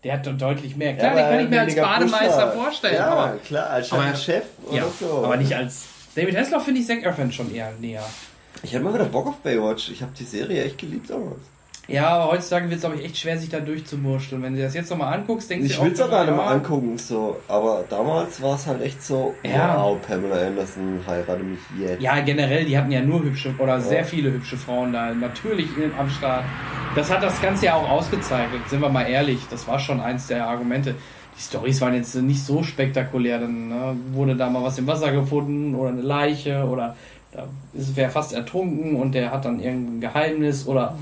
[0.04, 0.92] Der hat doch deutlich mehr.
[0.92, 2.52] Ja, Klar, den aber kann ich mir als Bademeister Pusher.
[2.64, 2.96] vorstellen.
[2.96, 5.24] Ja, aber, klar, als aber- Chef oder ja, so.
[5.24, 5.86] aber nicht als.
[6.16, 8.04] David Hasselhoff finde ich Zac Efron schon eher näher.
[8.64, 9.90] Ich hatte mal wieder Bock auf Baywatch.
[9.92, 11.40] Ich habe die Serie echt geliebt damals.
[11.90, 14.44] Ja, aber heutzutage wird es, glaube ich, echt schwer, sich da durchzumurschteln.
[14.44, 16.48] Wenn du das jetzt nochmal anguckst, denkst Ich du will es gar nicht ja, mal
[16.54, 17.38] angucken, so.
[17.48, 19.78] Aber damals war es halt echt so, Ja.
[19.78, 22.02] wow, Pamela Anderson heirate mich jetzt.
[22.02, 24.04] Ja, generell, die hatten ja nur hübsche oder sehr Ja.
[24.04, 26.44] viele hübsche Frauen da natürlich in- am Start.
[26.96, 29.40] Das hat das Ganze ja auch ausgezeichnet, sind wir mal ehrlich.
[29.50, 30.96] Das war schon eins der Argumente.
[31.38, 33.40] Die Stories waren jetzt nicht so spektakulär.
[33.40, 36.96] Dann ne, wurde da mal was im Wasser gefunden oder eine Leiche oder
[37.32, 40.98] da ist wer fast ertrunken und der hat dann irgendein Geheimnis oder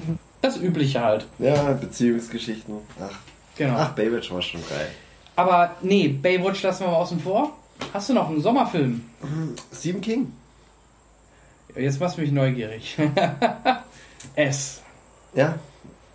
[0.45, 1.25] das Übliche halt.
[1.39, 2.75] Ja, Beziehungsgeschichten.
[3.01, 3.11] Ach,
[3.57, 3.75] Genau.
[3.77, 4.87] ach Baywatch war schon geil.
[5.37, 7.51] Aber nee, Baywatch lassen wir mal außen vor.
[7.93, 9.01] Hast du noch einen Sommerfilm?
[9.73, 10.31] Stephen King.
[11.75, 12.97] Jetzt machst du mich neugierig.
[14.35, 14.81] S.
[15.33, 15.55] Ja,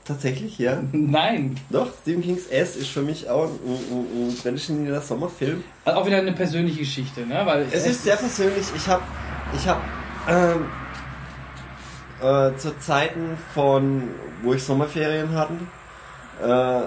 [0.05, 0.83] tatsächlich, ja.
[0.93, 1.59] Nein.
[1.71, 5.63] Doch, Stephen Kings S ist für mich auch ein, ein, ein traditioneller Sommerfilm.
[5.85, 7.43] Also auch wieder eine persönliche Geschichte, ne?
[7.45, 8.67] Weil Es ist sehr persönlich.
[8.75, 9.03] Ich habe,
[9.55, 9.81] ich habe
[10.29, 10.65] ähm,
[12.23, 14.09] äh, zu Zeiten von,
[14.43, 15.55] wo ich Sommerferien hatte,
[16.43, 16.87] äh,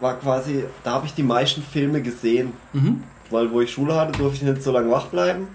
[0.00, 3.04] war quasi, da habe ich die meisten Filme gesehen, Mhm.
[3.30, 5.48] weil wo ich Schule hatte, durfte ich nicht so lange wach bleiben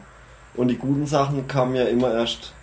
[0.56, 2.54] und die guten Sachen kamen ja immer erst,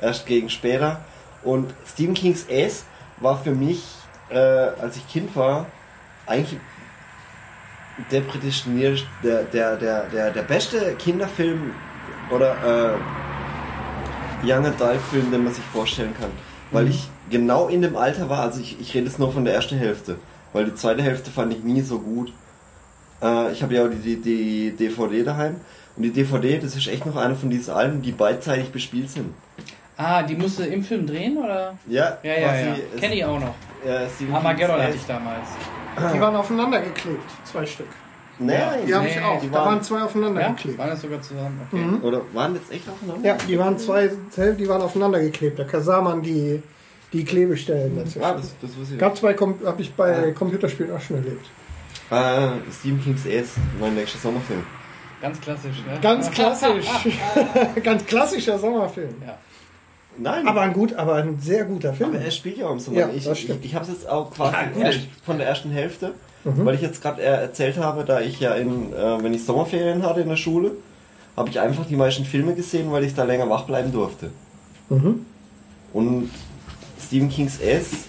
[0.00, 1.00] erst gegen später.
[1.42, 2.84] Und Stephen Kings S
[3.18, 3.84] war für mich,
[4.30, 5.66] äh, als ich Kind war,
[6.26, 6.58] eigentlich
[8.10, 11.72] der prädestiniert, der, der, der, der, der beste Kinderfilm
[12.30, 12.96] oder äh,
[14.44, 16.30] Young Adult Film, den man sich vorstellen kann.
[16.70, 19.54] Weil ich genau in dem Alter war, also ich, ich rede jetzt nur von der
[19.54, 20.16] ersten Hälfte,
[20.52, 22.32] weil die zweite Hälfte fand ich nie so gut.
[23.22, 25.56] Äh, ich habe ja auch die, die, die DVD daheim
[25.96, 29.34] und die DVD, das ist echt noch eine von diesen Alben, die beidseitig bespielt sind.
[29.96, 31.78] Ah, die musste im Film drehen, oder?
[31.86, 32.76] Ja, Ja, ja, ja.
[32.98, 33.54] Kenne ich auch noch.
[34.16, 35.46] Stephen Armageddon hatte ich damals.
[36.12, 37.86] Die waren aufeinander geklebt, zwei Stück.
[38.38, 39.40] Nein, Die habe Nee, ich auch.
[39.40, 40.48] die Da waren- waren zwei aufeinander Ja?
[40.48, 40.78] geklebt.
[40.78, 41.60] Waren das sogar zusammen?
[41.70, 41.80] Okay.
[41.82, 42.02] Mhm.
[42.02, 43.26] Oder waren jetzt echt aufeinander?
[43.28, 45.58] Ja, die waren zwei, die waren aufeinander geklebt.
[45.58, 46.62] Da sah man die,
[47.12, 48.24] die Klebestellen dazwischen.
[48.24, 51.46] Ah, das, das wusste ich Gab zwei, habe ich bei Computerspielen auch schon erlebt.
[52.10, 54.62] Äh, Stephen King's S, mein nächster Sommerfilm.
[55.22, 55.98] Ganz klassisch, ne?
[56.02, 56.86] Ganz klassisch.
[57.82, 59.14] Ganz klassischer Sommerfilm.
[59.24, 59.38] Ja.
[60.16, 62.10] Nein, Aber ein gut, aber ein sehr guter Film.
[62.10, 62.98] aber er spielt ja auch im Sommer.
[62.98, 65.70] Ja, ich das ich, ich habe es jetzt auch quasi Ja, erst von der ersten
[65.70, 66.12] Hälfte,
[66.44, 66.64] Mhm.
[66.64, 70.20] weil ich jetzt gerade erzählt habe, da ich ja in, äh, wenn ich Sommerferien hatte
[70.20, 70.72] in der Schule,
[71.36, 74.30] habe ich einfach die meisten Filme gesehen, weil ich da länger wach bleiben durfte.
[74.88, 75.24] Mhm.
[75.92, 76.30] Und
[77.00, 78.08] Stephen King's S,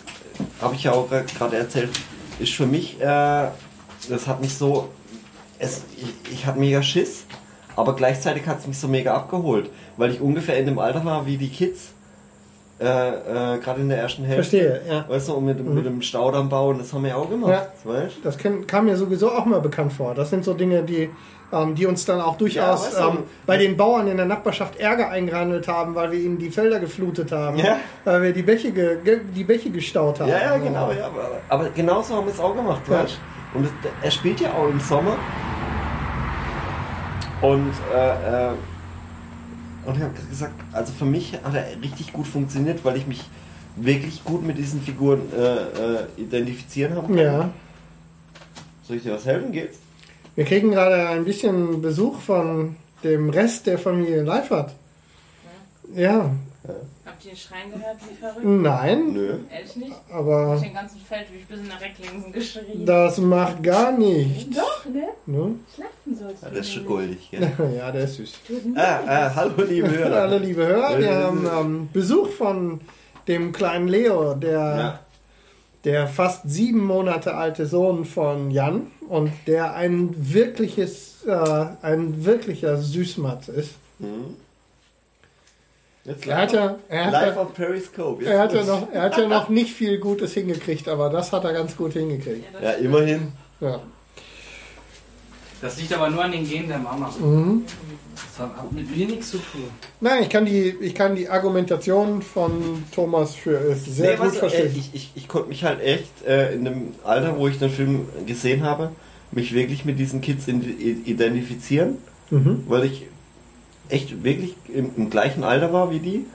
[0.61, 1.89] habe ich ja auch gerade erzählt,
[2.39, 3.47] ist für mich, äh,
[4.09, 4.89] das hat mich so,
[5.57, 7.25] es, ich, ich hatte mega Schiss,
[7.75, 11.25] aber gleichzeitig hat es mich so mega abgeholt, weil ich ungefähr in dem Alter war
[11.25, 11.93] wie die Kids,
[12.79, 14.43] äh, äh, gerade in der ersten Hälfte.
[14.57, 15.05] Verstehe, ja.
[15.07, 17.67] Weißt du, und mit, mit dem Staudamm bauen, das haben wir ja auch gemacht, Ja.
[17.91, 20.13] weißt Das kenn, kam mir sowieso auch mal bekannt vor.
[20.13, 21.09] Das sind so Dinge, die,
[21.53, 25.09] ähm, die uns dann auch durchaus du, ähm, bei den Bauern in der Nachbarschaft Ärger
[25.09, 27.77] eingehandelt haben, weil wir ihnen die Felder geflutet haben, Ja.
[28.03, 28.97] weil wir die Bäche, ge,
[29.33, 30.27] die Bäche gestaut haben.
[30.29, 33.03] Ja, ja, genau, ja, aber, aber genauso haben wir es auch gemacht, Ja.
[33.03, 33.17] weißt
[33.53, 33.71] Und es,
[34.03, 35.15] er spielt ja auch im Sommer.
[37.41, 38.51] Und, äh, äh,
[39.85, 43.23] und ich habe gesagt, also für mich hat er richtig gut funktioniert, weil ich mich
[43.75, 47.21] wirklich gut mit diesen Figuren äh, äh, identifizieren habe.
[47.21, 47.49] Ja.
[48.87, 49.51] Soll ich dir was helfen?
[49.51, 49.79] Geht's?
[50.35, 54.73] Wir kriegen gerade ein bisschen Besuch von dem Rest der Familie Leifert.
[55.93, 56.31] Ja,
[56.67, 56.94] Habt
[57.25, 58.45] ihr den Schreien gehört, wie verrückt?
[58.45, 59.37] nein, Nö.
[59.51, 59.95] Ehrlich nicht?
[60.11, 62.85] aber Ich den ganzen Feldweg bis nach Recklingsen geschrien.
[62.85, 64.55] das macht gar nichts.
[64.55, 65.07] Doch, ne?
[65.25, 65.55] Ne?
[65.73, 66.45] Schlachten sollst du.
[66.47, 67.51] Ja, das ist schon goldig, gell?
[67.77, 68.33] Ja, der ist süß.
[68.75, 70.21] ah, äh, hallo liebe Hörer.
[70.21, 72.81] Alle liebe Hörer, wir haben ähm, Besuch von
[73.27, 74.99] dem kleinen Leo, der, Ja.
[75.83, 82.77] der fast sieben Monate alte Sohn von Jan und der ein wirkliches, äh, ein wirklicher
[82.77, 83.71] Süßmatz ist.
[83.99, 84.35] Mhm.
[86.05, 88.23] Jetzt Er hat ja, er hat live ja, auf Periscope.
[88.23, 91.31] Jetzt er hat ja noch, er hat ja noch nicht viel Gutes hingekriegt, aber das
[91.33, 92.45] hat er ganz gut hingekriegt.
[92.61, 93.31] Ja, immerhin.
[93.59, 93.79] Ja.
[95.61, 97.09] Das liegt aber nur an den Genen der Mama.
[97.19, 97.63] Mhm.
[98.13, 99.63] Das hat mit mir nichts zu tun.
[99.99, 104.35] Nein, ich kann die, ich kann die Argumentation von Thomas für es sehr Nee, gut
[104.35, 104.73] du, verstehen.
[104.75, 107.71] äh, ich, ich, ich konnte mich halt echt äh, in dem Alter, wo ich den
[107.71, 108.91] Film gesehen habe,
[109.31, 111.97] mich wirklich mit diesen Kids identifizieren,
[112.29, 112.63] mhm.
[112.67, 113.07] weil ich
[113.89, 116.25] echt wirklich im, im gleichen Alter war wie die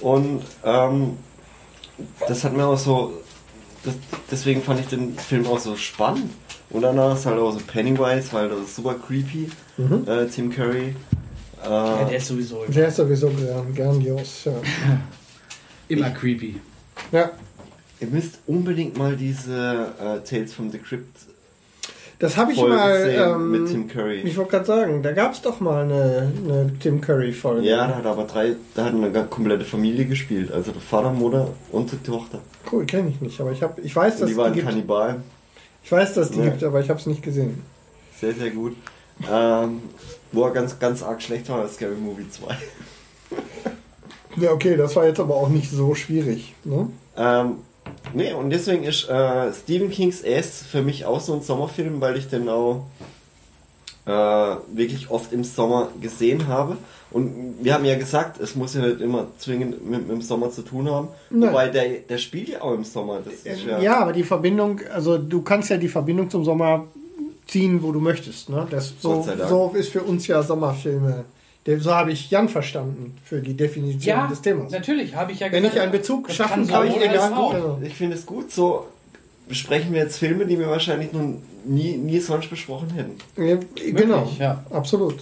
[0.00, 1.16] und ähm,
[2.28, 3.12] das hat mir auch so,
[3.84, 3.94] das,
[4.30, 6.30] deswegen fand ich den Film auch so spannend
[6.70, 10.04] und danach ist halt auch so Pennywise, weil das ist super creepy, Mhm.
[10.08, 10.94] äh, Tim Curry.
[11.64, 14.44] Äh, Ja, der ist sowieso immer, Der ist sowieso gran- grandios.
[14.44, 14.52] Ja.
[15.88, 16.60] immer creepy.
[17.12, 17.30] ja.
[17.98, 21.16] Ihr müsst unbedingt mal diese äh, Tales from the Crypt
[22.18, 23.10] Das habe ich mal.
[23.10, 24.20] Ähm, mit Tim Curry.
[24.20, 27.66] Ich wollte gerade sagen, da gab es doch mal eine, eine Tim Curry-Folge.
[27.68, 30.50] Ja, da hat aber drei, da hat eine komplette Familie gespielt.
[30.50, 32.38] Also der Vater, Mutter und die Tochter.
[32.72, 34.70] Cool, kenne ich nicht, aber ich, hab, ich weiß, dass die waren die gibt.
[34.70, 35.22] Kannibalen.
[35.84, 36.46] Ich weiß, dass die Ja.
[36.46, 37.62] gibt, aber ich habe es nicht gesehen.
[38.18, 38.74] Sehr, sehr gut.
[39.30, 39.82] Ähm,
[40.32, 42.56] wo er ganz, ganz arg schlecht war, ist Scary Movie 2.
[44.38, 46.54] Ja, okay, das war jetzt aber auch nicht so schwierig.
[46.64, 46.90] Ne?
[47.16, 47.52] Ähm,
[48.14, 52.16] nee, und deswegen ist äh, Stephen King's S für mich auch so ein Sommerfilm, weil
[52.16, 52.84] ich den auch
[54.06, 56.76] äh, wirklich oft im Sommer gesehen habe.
[57.10, 60.50] Und wir haben ja gesagt, es muss ja nicht immer zwingend mit, mit dem Sommer
[60.50, 61.08] zu tun haben.
[61.30, 61.50] Nein.
[61.50, 63.20] Wobei der, der spielt ja auch im Sommer.
[63.44, 64.00] Ja, Ja.
[64.00, 66.84] aber die Verbindung, also du kannst ja die Verbindung zum Sommer
[67.46, 68.48] ziehen, wo du möchtest.
[68.48, 68.66] Ne?
[68.70, 71.24] Das, so, so ist für uns ja Sommerfilme.
[71.78, 74.70] So habe ich Jan verstanden für die Definition Ja, des Themas.
[74.70, 75.74] natürlich, habe ich ja Wenn gesagt.
[75.76, 77.82] ich einen Bezug schaffen kann kann, so ich egal gut.
[77.86, 78.86] Ich finde es gut, so
[79.48, 81.22] besprechen wir jetzt Filme, die wir wahrscheinlich noch
[81.64, 83.16] nie, nie sonst besprochen hätten.
[83.36, 83.56] Ja,
[83.92, 84.64] genau, Möglich, ja.
[84.70, 85.16] absolut.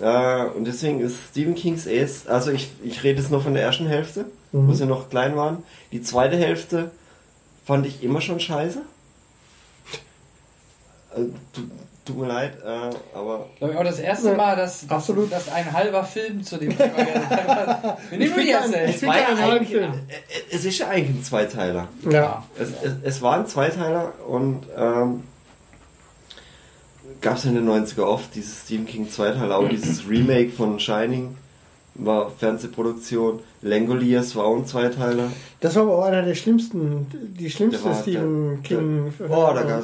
[0.00, 3.62] Äh, und deswegen ist Stephen King's Ace, also ich, ich rede jetzt nur von der
[3.62, 4.68] ersten Hälfte, Mhm.
[4.68, 5.62] wo sie noch klein waren.
[5.92, 6.90] Die zweite Hälfte
[7.66, 8.80] fand ich immer schon scheiße.
[11.16, 11.20] Äh,
[12.04, 15.32] tut, mir leid, äh, aber Glaube ich auch das erste Ja, Mal, dass, dass, absolut.
[15.32, 17.98] dass ein halber Film zu dem Thema hat.
[18.10, 18.90] Wir nehmen die einen- erzählt.
[18.90, 19.92] ich find einen halben Film.
[19.92, 21.88] äh, es ist ja eigentlich ein Zweiteiler.
[22.10, 22.44] Ja.
[22.58, 25.24] Es, es, es war ein Zweiteiler und ähm,
[27.20, 31.36] gab es in den 90er oft dieses Stephen King Zweiteiler, auch dieses Remake von Shining
[31.96, 33.40] war Fernsehproduktion.
[33.62, 35.30] Langoliers war auch ein Zweiteiler.
[35.60, 37.06] Das war aber auch einer der schlimmsten,
[37.38, 39.12] die Der schlimmste war- Stephen der- King.
[39.28, 39.80] Oh, da gab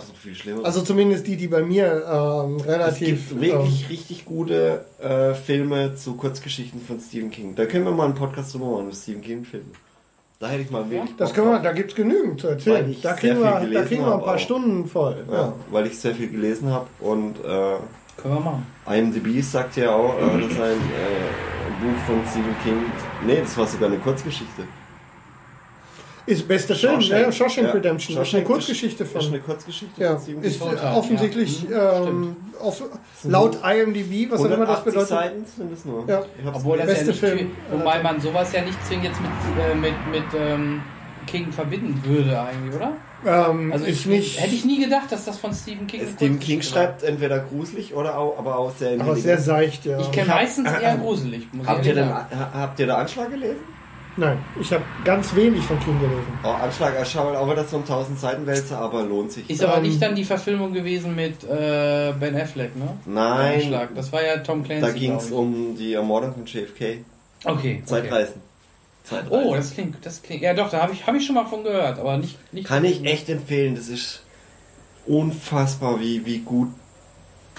[0.00, 0.64] es noch viel schlimmer.
[0.64, 3.28] also zumindest die, die bei mir ähm, es relativ.
[3.30, 7.54] gibt wirklich richtig gute äh, Filme zu Kurzgeschichten von Stephen King.
[7.56, 9.66] Da können wir mal einen Podcast drüber machen, mit Stephen King Filme.
[10.38, 12.94] Da hätte ich mal wirklich das können wir, da gibt es genügend zu erzählen.
[13.02, 14.38] Da kriegen, wir, da kriegen wir ein paar auch.
[14.38, 15.24] Stunden voll.
[15.30, 15.52] Ja, Ja.
[15.70, 17.76] weil ich sehr viel gelesen habe und äh,
[18.16, 18.66] Können wir machen.
[18.88, 22.84] IMDb sagt ja auch, äh, das ist ein äh, Buch von Stephen King.
[23.26, 24.62] Nee, das war sogar eine Kurzgeschichte.
[26.28, 27.26] Ist bester Film, Shawshank.
[27.26, 27.32] ne?
[27.32, 27.72] Shawshank Ja.
[27.74, 28.16] Redemption.
[28.16, 29.34] das ist eine Shawshank Kurzgeschichte Das ist von.
[29.34, 32.02] eine Kurzgeschichte Ja, von ist offensichtlich ja.
[32.04, 32.82] ähm, auf,
[33.22, 35.08] laut IMDb, was auch immer das 180 bedeutet.
[35.08, 36.04] Seiten sind es nur.
[36.08, 36.22] Ja.
[36.52, 37.50] Obwohl das Beste ja nicht, Film.
[37.70, 40.82] wobei man sowas ja nicht zwingend jetzt mit, äh, mit, mit ähm,
[41.28, 42.92] King verbinden würde eigentlich, oder?
[43.26, 46.58] Ähm, Also ich, nicht, hätte ich nie gedacht, dass das von Stephen King Stephen King
[46.58, 46.82] Kurzgeschichte war.
[46.84, 49.98] schreibt entweder gruselig oder auch, aber auch sehr aber sehr seicht, ja.
[49.98, 52.38] Ich kenne Ich hab- meistens eher gruselig, muss Habt ich ihr, den, ehrlich sagen.
[52.40, 53.60] ha- habt ihr den Anschlag gelesen?
[54.18, 56.38] Nein, ich habe ganz wenig von King gelesen.
[56.42, 59.50] Oh, Anschlag, ich schaue auch wieder so ein 1000 Seiten Wälzer, aber lohnt sich.
[59.50, 62.96] Ist aber Ähm, nicht dann die Verfilmung gewesen mit äh, Ben Affleck, ne?
[63.04, 63.88] Nein, Anschlag.
[63.94, 64.86] Das war ja Tom Clancy.
[64.86, 67.04] da ging es um die Ermordung von JFK.
[67.44, 67.82] Okay.
[67.86, 68.26] okay.
[69.08, 69.48] Zeitreisen.
[69.48, 70.42] Oh, das klingt, das klingt.
[70.42, 72.36] Ja, doch, da habe ich, hab ich schon mal von gehört, aber nicht.
[72.52, 74.22] nicht Kann ich echt empfehlen, das ist
[75.06, 76.68] unfassbar, wie, wie gut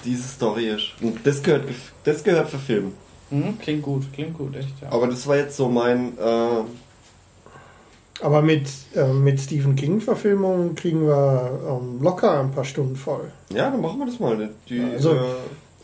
[0.04, 0.92] diese Story ist.
[1.00, 1.64] Und das gehört,
[2.04, 2.92] das gehört verfilmt.
[3.30, 4.68] Mhm, klingt gut, klingt gut, echt.
[4.82, 4.90] Ja.
[4.92, 6.16] Aber das war jetzt so mein.
[6.18, 6.64] Äh,
[8.20, 13.30] Aber mit, ähm, mit Stephen King-Verfilmungen kriegen wir ähm, locker ein paar Stunden voll.
[13.50, 14.50] ja, dann machen wir das mal.
[14.68, 15.18] Die, Also- äh,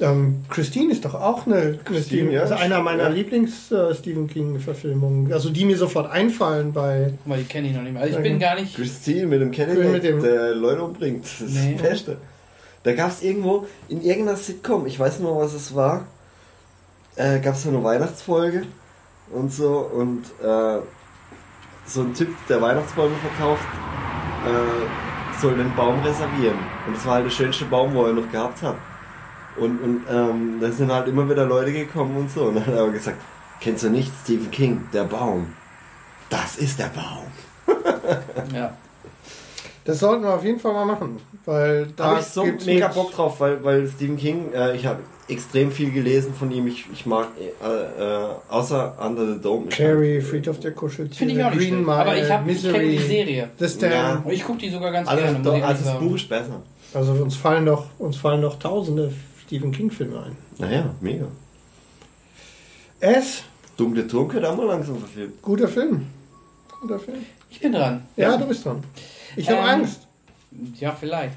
[0.01, 3.09] Ähm, Christine ist doch auch eine, Christine, ja, also einer meiner ja.
[3.11, 5.33] Lieblings-Stephen King-Verfilmungen.
[5.33, 7.15] Also die mir sofort einfallen bei.
[7.25, 8.03] Mal, die kenne ich noch nicht mehr.
[8.03, 8.75] Also ich bin gar nicht.
[8.75, 11.25] Christine mit dem dem- der Leute umbringt.
[11.25, 11.75] Das ist Nee.
[11.75, 12.17] das Beste.
[12.83, 16.07] Da gab es irgendwo, in irgendeiner Sitcom, ich weiß nur, was es war,
[17.17, 18.65] äh, gab es so eine Weihnachtsfolge
[19.33, 20.81] und so und äh,
[21.87, 23.63] so ein Typ, der Weihnachtsbäume verkauft,
[24.45, 26.59] äh, soll den Baum reservieren.
[26.87, 28.77] Und es war halt der schönste Baum, wo er noch gehabt hat.
[29.57, 32.45] Und, und ähm, da sind halt immer wieder Leute gekommen und so.
[32.47, 33.19] Und dann hat er aber gesagt,
[33.61, 35.53] kennst du nicht Stephen King, der Baum?
[36.31, 37.27] Das ist der Baum.
[38.55, 38.77] Ja.
[39.85, 43.13] Das sollten wir auf jeden Fall mal machen, weil Da habe ich so mega Bock
[43.13, 46.67] drauf, weil, weil Stephen King, äh, ich habe extrem viel gelesen von ihm.
[46.67, 49.67] Ich, ich mag, äh, äh, außer Under the Dome.
[49.69, 51.81] Carrie, Friedhof der Kuscheltiere, Finde ich auch nicht Green.
[51.83, 53.51] Mile, Aber ich, hab- ich kenne die Serie.
[53.59, 53.93] The Stand.
[53.93, 54.23] Ja.
[54.25, 55.39] Und ich gucke die sogar ganz Also, gerne.
[55.43, 55.99] doch, also das.
[55.99, 56.63] Buch ist besser.
[56.95, 59.13] Also uns fallen doch, uns fallen doch tausende
[59.47, 60.37] Stephen King-Filme ein.
[60.59, 61.27] Naja, mega.
[63.01, 63.43] Es,
[63.77, 65.43] Dunkle Turm könnte auch mal langsam verfilmt.
[65.43, 66.07] guter Film.
[66.81, 67.25] Guter Film.
[67.51, 68.03] Ich bin dran.
[68.17, 68.83] Ja, du bist dran.
[69.37, 70.01] Ich habe Ähm, Angst.
[70.79, 71.35] Ja, vielleicht.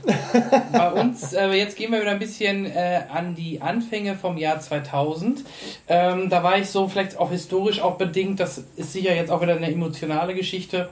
[0.72, 4.60] Bei uns, äh, jetzt gehen wir wieder ein bisschen äh, an die Anfänge vom Jahr
[4.60, 5.44] 2000.
[5.88, 9.42] Ähm, da war ich so vielleicht auch historisch auch bedingt, das ist sicher jetzt auch
[9.42, 10.90] wieder eine emotionale Geschichte,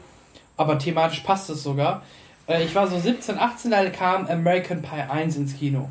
[0.58, 2.02] aber thematisch passt es sogar.
[2.48, 5.88] Äh, ich war so 17, 18, da kam American Pie 1 ins Kino.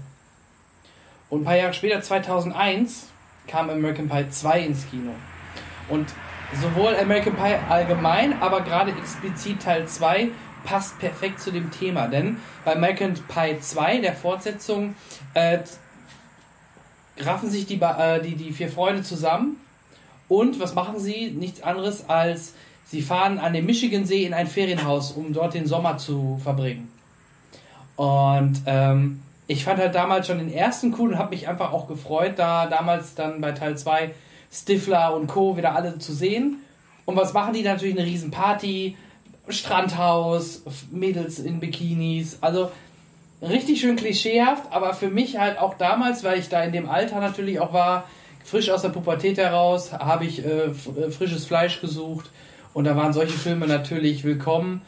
[1.30, 3.08] Und ein paar Jahre später, 2001,
[3.46, 5.12] kam American Pie 2 ins Kino.
[5.88, 6.06] Und
[6.60, 10.28] sowohl American Pie allgemein, aber gerade explizit Teil 2
[10.64, 14.94] passt perfekt zu dem Thema, denn bei American Pie 2, der Fortsetzung,
[15.34, 15.58] äh,
[17.20, 19.56] raffen sich die, äh, die, die vier Freunde zusammen
[20.28, 21.30] und was machen sie?
[21.30, 22.54] Nichts anderes als
[22.86, 26.90] sie fahren an den Michigansee in ein Ferienhaus, um dort den Sommer zu verbringen.
[27.96, 31.86] Und ähm, ich fand halt damals schon den ersten cool und habe mich einfach auch
[31.86, 34.14] gefreut, da damals dann bei Teil 2
[34.50, 35.56] Stifler und Co.
[35.56, 36.58] wieder alle zu sehen.
[37.04, 37.62] Und was machen die?
[37.62, 38.96] Natürlich eine riesen Party,
[39.48, 42.70] Strandhaus, Mädels in Bikinis, also
[43.42, 47.20] richtig schön klischeehaft, aber für mich halt auch damals, weil ich da in dem Alter
[47.20, 48.04] natürlich auch war,
[48.42, 52.30] frisch aus der Pubertät heraus, habe ich äh, äh, frisches Fleisch gesucht
[52.72, 54.80] und da waren solche Filme natürlich willkommen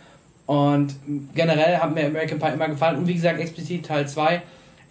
[0.46, 0.94] und
[1.34, 2.98] generell hat mir American Pie immer gefallen.
[2.98, 4.42] Und wie gesagt explizit Teil 2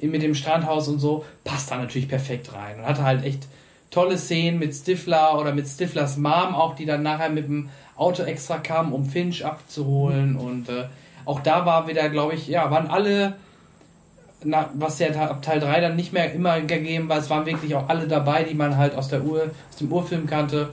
[0.01, 2.79] mit dem Strandhaus und so passt da natürlich perfekt rein.
[2.79, 3.47] Und hatte halt echt
[3.89, 8.23] tolle Szenen mit Stifler oder mit Stiflers Mom auch, die dann nachher mit dem Auto
[8.23, 10.35] extra kam, um Finch abzuholen.
[10.35, 10.85] Und äh,
[11.23, 13.35] auch da war wieder, glaube ich, ja, waren alle
[14.43, 17.73] na, was ja ab Teil 3 dann nicht mehr immer gegeben war, es waren wirklich
[17.75, 20.69] auch alle dabei, die man halt aus der Ur, aus dem Urfilm kannte.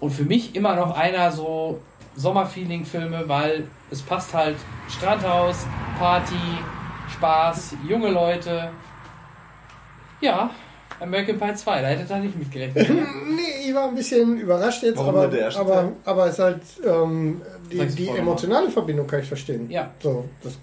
[0.00, 1.80] Und für mich immer noch einer so
[2.18, 4.56] Sommerfeeling-Filme, weil es passt halt
[4.88, 5.66] Strandhaus,
[5.98, 6.34] Party,
[7.14, 8.70] Spaß, junge Leute.
[10.20, 10.50] Ja,
[11.00, 12.88] American Pie 2, da hätte da nicht mitgerechnet.
[13.28, 15.92] Nee, ich war ein bisschen überrascht jetzt, Warum aber, der erste aber, Teil?
[16.04, 17.40] aber es ist halt ähm,
[17.70, 19.70] die, die emotionale Verbindung kann ich verstehen.
[19.70, 19.90] Ja.
[20.02, 20.58] So, das,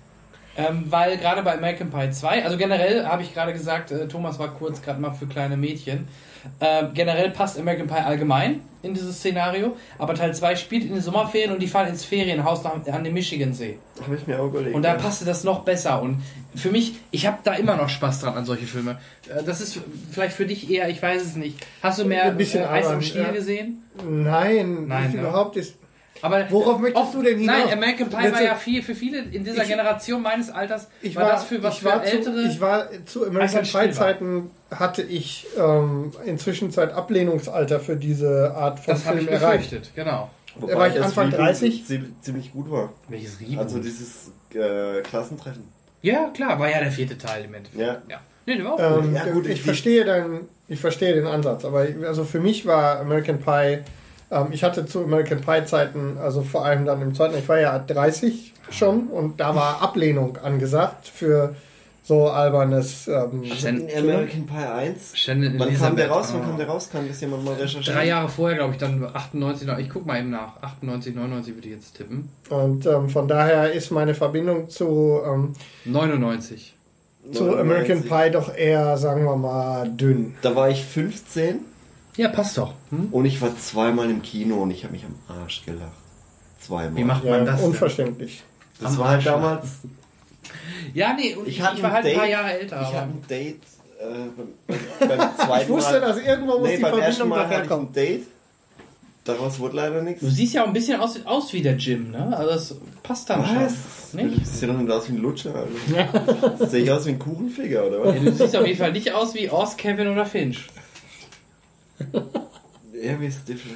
[0.58, 4.40] Ähm, weil gerade bei American Pie 2, also generell habe ich gerade gesagt, äh, Thomas
[4.40, 6.08] war kurz gerade mal für kleine Mädchen.
[6.60, 11.02] Äh, generell passt American Pie allgemein in dieses Szenario, aber Teil 2 spielt in den
[11.02, 13.80] Sommerferien und die fahren ins Ferienhaus nach, an dem Michigansee.
[14.02, 14.76] Habe ich mir auch überlegt.
[14.76, 14.96] Und da ja.
[14.96, 16.02] passte das noch besser.
[16.02, 16.22] Und
[16.56, 19.00] für mich, ich habe da immer noch Spaß dran an solche Filme.
[19.28, 19.80] Äh, Das ist
[20.12, 21.58] vielleicht für dich eher, ich weiß es nicht.
[21.82, 23.32] Hast du mehr Ein bisschen äh, Eis am Stiel ja.
[23.32, 23.84] gesehen?
[24.08, 25.22] nein, Nein, nicht ne?
[25.22, 25.76] überhaupt ist.
[26.26, 27.58] Aber Worauf möchtest du denn hinaus?
[27.66, 31.16] Nein, American Pie war ja viel, für viele in dieser Ich- Generation meines Alters Ich
[31.16, 32.36] war, war, das für was ich für war ältere.
[32.44, 33.92] Zu, ich war zu American er Pie.
[33.94, 39.42] Zeiten hatte ich ähm, inzwischen Zeit Ablehnungsalter für diese Art von das habe ich Film
[39.42, 39.70] erreicht.
[39.70, 40.30] befürchtet, genau.
[40.58, 41.86] Wobei war ich das Anfang Reboot 30?
[41.86, 42.94] Ziemlich, ziemlich gut war.
[43.10, 43.60] Welches Reboot?
[43.60, 45.64] Also dieses äh, Klassentreffen.
[46.02, 47.82] ja, klar, war ja der vierte Teil im Endeffekt.
[47.82, 48.02] Ja.
[48.10, 48.20] ja.
[48.46, 49.04] Nee, der war auch gut.
[49.06, 52.40] Ähm, Ja, gut, ich die- verstehe deinen, ich verstehe den Ansatz, aber ich- also für
[52.40, 53.80] mich war American Pie,
[54.36, 57.60] ähm, ich hatte zu American Pie Zeiten, also vor allem dann im zweiten, ich war
[57.60, 61.56] ja 30 schon und da war Ablehnung angesagt für
[62.04, 63.08] so albernes.
[63.08, 65.18] Ähm, In American Pie 1.
[65.18, 66.30] Shannon Wann kam der raus?
[66.34, 66.44] Wann oh.
[66.46, 66.90] kam der raus?
[66.92, 67.98] Kann das jemand mal recherchieren?
[67.98, 70.62] Drei Jahre vorher, glaube ich, dann 98, ich guck mal eben nach.
[70.62, 72.30] 98, 99 würde ich jetzt tippen.
[72.50, 75.54] und ähm, von daher ist meine Verbindung zu, ähm,
[75.86, 76.76] 99.
[77.32, 77.60] zu 99.
[77.60, 80.36] American Pie doch eher, sagen wir mal, dünn.
[80.44, 81.60] Da war ich 15
[82.18, 82.74] Ja, passt doch.
[82.92, 83.10] Hm?
[83.12, 85.92] und ich war zweimal im Kino und ich habe mich am Arsch gelacht.
[86.60, 86.96] Zweimal.
[86.98, 87.58] Wie macht Ja, man das?
[87.60, 87.66] denn?
[87.70, 88.44] unverständlich.
[88.80, 89.66] das am war halt damals.
[90.94, 92.82] Ja, nee, und ich, Ich war ein halt ein paar Jahre älter.
[92.82, 93.62] Ich aber- hatte ein Date
[94.00, 94.06] äh,
[94.38, 96.02] beim, beim zweiten Ich wusste, Mal.
[96.02, 97.88] dass irgendwo muss nee, die Verbindung Mal ich herkommen.
[97.88, 98.24] ein Date.
[99.24, 100.22] Daraus wurde leider nichts.
[100.22, 102.38] Du siehst ja auch ein bisschen aus, aus wie der Jim, ne?
[102.38, 103.56] Also das passt dann schon.
[103.66, 104.14] Was?
[104.14, 104.38] Nicht?
[104.38, 105.54] Du siehst ja nicht aus wie ein Lutscher.
[105.56, 106.66] Also.
[106.68, 108.16] Sehe ich aus wie ein Kuchenficker, oder was?
[108.16, 110.68] Ja, du siehst auf jeden Fall nicht aus wie Oz, Kevin oder Finch.
[113.02, 113.76] Ja, wie Stifler.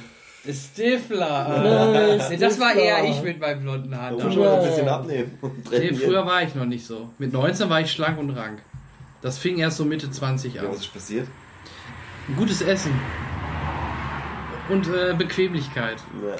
[0.50, 1.88] Stifler.
[1.92, 4.18] Nee, Nee, das war eher ich mit meinen blonden Haaren.
[4.18, 4.50] Da muss damals.
[4.52, 5.38] man ein bisschen abnehmen.
[5.42, 7.10] Und Nee, früher war ich noch nicht so.
[7.18, 8.60] Mit 19 war ich schlank und rank.
[9.22, 10.68] Das fing erst so Mitte 20 Ja, an.
[10.70, 11.28] was ist passiert?
[12.36, 12.92] Gutes Essen.
[14.70, 15.96] Und äh, Bequemlichkeit.
[16.26, 16.36] Ja.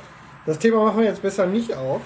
[0.47, 2.01] Das Thema machen wir jetzt besser nicht auf.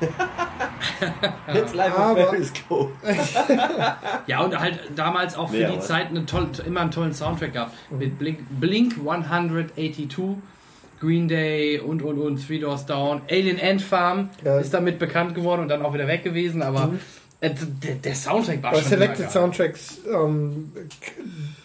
[1.54, 2.92] Jetzt live auf Aber- Periscope.
[4.26, 7.52] Ja, und halt damals auch für Nee, die Zeit eine tolle, immer einen tollen Soundtrack
[7.52, 7.72] gehabt.
[7.90, 10.08] Mit Blink, Blink 182,
[11.00, 13.20] Green Day und und und Three Doors Down.
[13.30, 14.58] Alien Ant Farm Ja.
[14.58, 16.90] ist damit bekannt geworden und dann auch wieder weg gewesen, aber
[17.40, 17.50] äh,
[17.82, 19.30] der, der Soundtrack war Bei schon Selected.
[19.30, 20.72] Soundtracks ähm,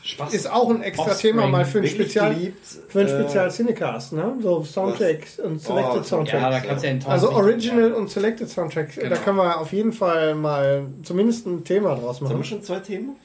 [0.03, 0.34] Spaß.
[0.34, 1.31] ist auch ein extra Offspring.
[1.34, 2.65] Thema mal für ein Spezial, geliebt.
[2.89, 4.34] für ein äh, Spezial Cinecast, ne?
[4.41, 6.41] So Soundtracks und Selected Oh, Soundtracks.
[6.43, 9.15] ja, da kannst du ja Also Original und Selected Soundtracks, da Genau.
[9.18, 12.43] können wir auf jeden Fall mal zumindest ein Thema draus Haben wir machen.
[12.45, 13.15] schon zwei Themen?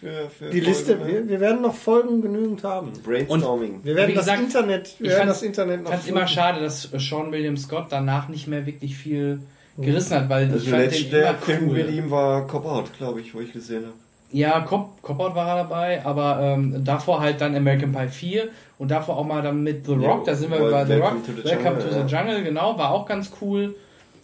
[0.00, 1.06] Für, für Die Folge, Liste, ne?
[1.06, 2.90] wir, wir werden noch Folgen genügend haben.
[3.04, 3.80] Brainstorming.
[3.84, 6.26] Wir werden das gesagt, Internet, wir ich werden das Internet Ich noch fand es immer
[6.26, 9.40] schade, dass Sean William Scott danach nicht mehr wirklich viel
[9.80, 11.76] gerissen hat, weil Also ich fand letzte den immer Film cool.
[11.76, 13.94] mit ihm war Cop-Out, glaube ich, wo ich gesehen habe.
[14.32, 18.48] Ja, Cop, Cop-Out war er dabei, aber ähm, davor halt dann American Pie 4
[18.78, 21.02] und davor auch mal dann mit The Ja, Rock, da sind wir bei The Rock.
[21.02, 22.20] Welcome to the Welcome Jungle, to the ja.
[22.20, 23.74] Jungle, genau, war auch ganz cool.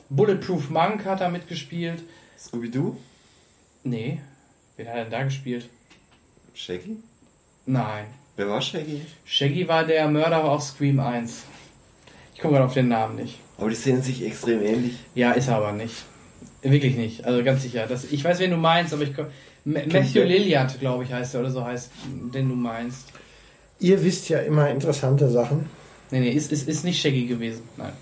[0.08, 2.02] Bulletproof Monk hat er mitgespielt.
[2.38, 2.96] Scooby-Doo?
[3.82, 4.20] Nee,
[4.76, 5.68] wen hat er denn da gespielt?
[6.54, 6.98] Shaggy?
[7.66, 8.04] Nein.
[8.36, 9.00] Wer war Shaggy?
[9.24, 11.42] Shaggy war der Mörder aus Scream 1.
[12.34, 13.40] Ich komme gerade auf den Namen nicht.
[13.58, 14.98] Aber die sehen sich extrem ähnlich.
[15.14, 16.04] Ja, ist er aber nicht.
[16.62, 17.24] Wirklich nicht.
[17.24, 17.86] Also ganz sicher.
[17.88, 19.12] Das, ich weiß, wen du meinst, aber ich.
[19.64, 21.90] Matthew Lilliard, glaube ich, heißt er, oder so heißt,
[22.32, 23.08] den du meinst.
[23.80, 25.66] Ihr wisst ja immer interessante Sachen.
[26.10, 27.62] Nee, nee, ist, ist, ist nicht Shaggy gewesen.
[27.76, 27.92] Nein.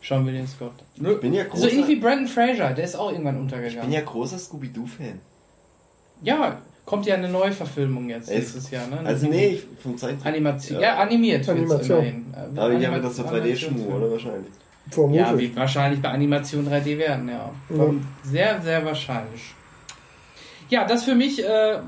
[0.00, 0.72] Schauen wir den Scott.
[0.96, 3.58] Ich bin ja So großer, ähnlich wie Brandon Fraser, der ist auch irgendwann ich bin
[3.58, 3.92] untergegangen.
[3.92, 5.20] ja großer Scooby-Doo-Fan.
[6.22, 8.38] Ja, kommt ja eine Neuverfilmung jetzt Echt?
[8.38, 9.00] nächstes Jahr, ne?
[9.04, 10.26] Also nee, ich, vom Zeichentrick.
[10.26, 10.80] Animation.
[10.80, 10.82] Ja.
[10.82, 11.48] Ja, animiert.
[11.48, 11.98] Animation.
[11.98, 12.34] immerhin.
[12.56, 14.52] Aber ich habe das so 3D-Schmuh, oder wahrscheinlich?
[14.90, 15.20] Vermutlich.
[15.20, 17.50] Ja, wie wahrscheinlich bei Animation 3D werden, ja.
[17.74, 19.54] Kommt Sehr, sehr wahrscheinlich.
[20.68, 21.78] Ja, das für mich äh,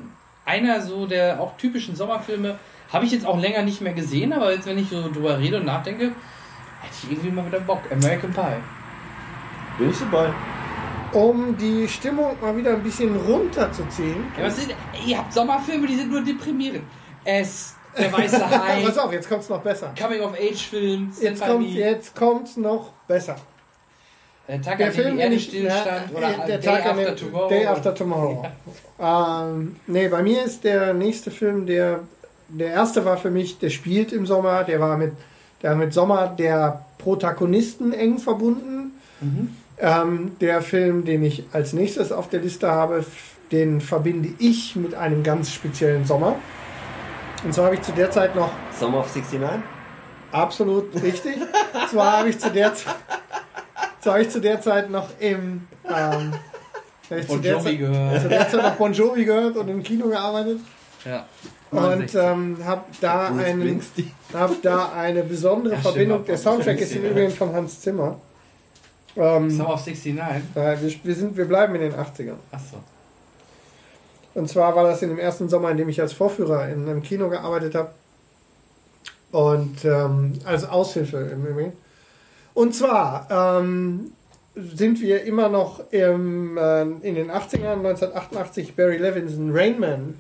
[0.45, 2.59] einer so der auch typischen Sommerfilme.
[2.93, 5.59] Habe ich jetzt auch länger nicht mehr gesehen, aber jetzt, wenn ich so drüber rede
[5.59, 7.81] und nachdenke, hätte ich irgendwie mal wieder Bock.
[7.91, 8.57] American Pie.
[9.79, 10.29] Bin ich dabei.
[11.13, 14.25] um die Stimmung mal wieder ein bisschen runterzuziehen.
[14.39, 14.75] Ja, was sind,
[15.07, 16.85] ihr habt Sommerfilme, die sind nur deprimierend.
[17.25, 19.93] Es, der weiße Hai, Pass auf, jetzt kommt's noch besser.
[20.01, 23.37] Coming-of-Age-Film, Jetzt kommt jetzt kommt's noch besser.
[24.47, 26.87] äh, Tag, Der an dem Film, die Erde ich, stillstand, ja, oder der Day Tag
[26.87, 27.49] an After dem- Tomorrow.
[27.49, 28.45] Day After Tomorrow.
[29.01, 32.01] Ähm, nee, bei mir ist der nächste Film, der
[32.51, 35.13] der erste war für mich, der spielt im Sommer, der war mit
[35.63, 38.93] der mit Sommer der Protagonisten eng verbunden.
[39.21, 39.57] Mhm.
[39.79, 43.05] Ähm, der Film, den ich als nächstes auf der Liste habe,
[43.51, 46.37] den verbinde ich mit einem ganz speziellen Sommer.
[47.45, 49.63] Und zwar habe ich zu der Zeit noch Summer of 69?
[50.33, 51.37] Absolut richtig.
[51.91, 52.95] Zwar habe ich zu der Zeit,
[54.01, 56.33] zwar habe ich zu der Zeit noch im ähm,
[57.11, 58.23] habe ich zu Bon der Jovi Zeit, gehört.
[58.23, 60.59] zu der Zeit noch Bon Jovi gehört und im Kino gearbeitet
[61.05, 61.27] Ja.
[61.71, 63.83] und ähm, habe da einen,
[64.33, 66.25] hab da eine besondere Ja, Verbindung.
[66.25, 68.17] Der Soundtrack ist im Übrigen von Hans Zimmer.
[69.17, 70.17] Ähm, Summer of 69.
[70.57, 72.35] äh, wir, wir, sind, wir bleiben in den 80ern.
[72.51, 72.79] Achso.
[74.35, 77.03] Und zwar war das in dem ersten Sommer, in dem ich als Vorführer in einem
[77.03, 77.91] Kino gearbeitet habe.
[79.31, 81.73] Und ähm, als Aushilfe im Übrigen.
[82.53, 84.13] Und zwar ähm,
[84.55, 90.15] sind wir immer noch im, äh, in den 80ern, 1988, Barry Levinson, Rain Man.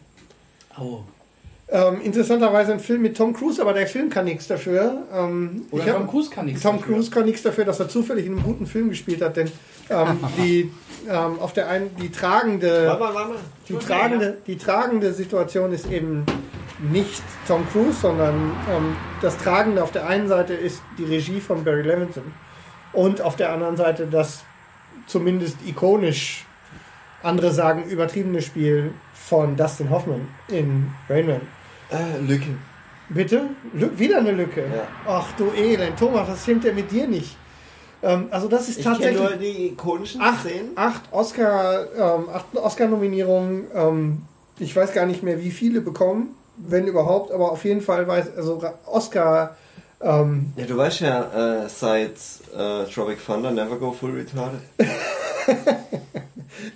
[0.81, 1.01] Oh.
[1.69, 5.05] Ähm, interessanterweise ein Film mit Tom Cruise, aber der Film kann nichts dafür.
[5.15, 6.95] Ähm, Oder ich hab- Tom Cruise kann nichts Tom dafür.
[6.95, 9.51] Cruise kann nichts dafür, dass er zufällig in einem guten Film gespielt hat, denn
[9.91, 10.73] ähm, die,
[11.09, 12.87] ähm, auf der einen, die tragende.
[12.87, 13.39] Warte mal, warte mal.
[13.69, 16.25] Die tragende, die tragende Situation ist eben
[16.81, 18.35] nicht Tom Cruise, sondern
[18.71, 22.25] ähm, das Tragende auf der einen Seite ist die Regie von Barry Levinson
[22.93, 24.45] und auf der anderen Seite das
[25.07, 26.45] zumindest ikonisch,
[27.23, 31.41] andere sagen übertriebene Spiel von Dustin Hoffman in Rain Man.
[31.91, 32.57] Äh, Lücke.
[33.09, 33.51] Bitte?
[33.73, 34.63] Lü wieder eine Lücke.
[34.63, 34.87] Ja.
[35.07, 37.37] Ach du Elend, Thomas, was stimmt denn mit dir nicht?
[38.05, 43.65] Ähm, also das ist Ich tatsächlich nur die ikonischen acht, acht Oscar, ähm, acht Oscar-Nominierungen.
[43.75, 44.23] Ähm,
[44.59, 48.37] ich weiß gar nicht mehr, wie viele bekommen, wenn überhaupt, aber auf jeden Fall weiß,
[48.37, 49.57] also Oscar.
[50.01, 52.17] Ähm, Ja, du weißt ja, äh, seit
[52.55, 54.61] äh, Tropic Thunder Never Go Full Retarded.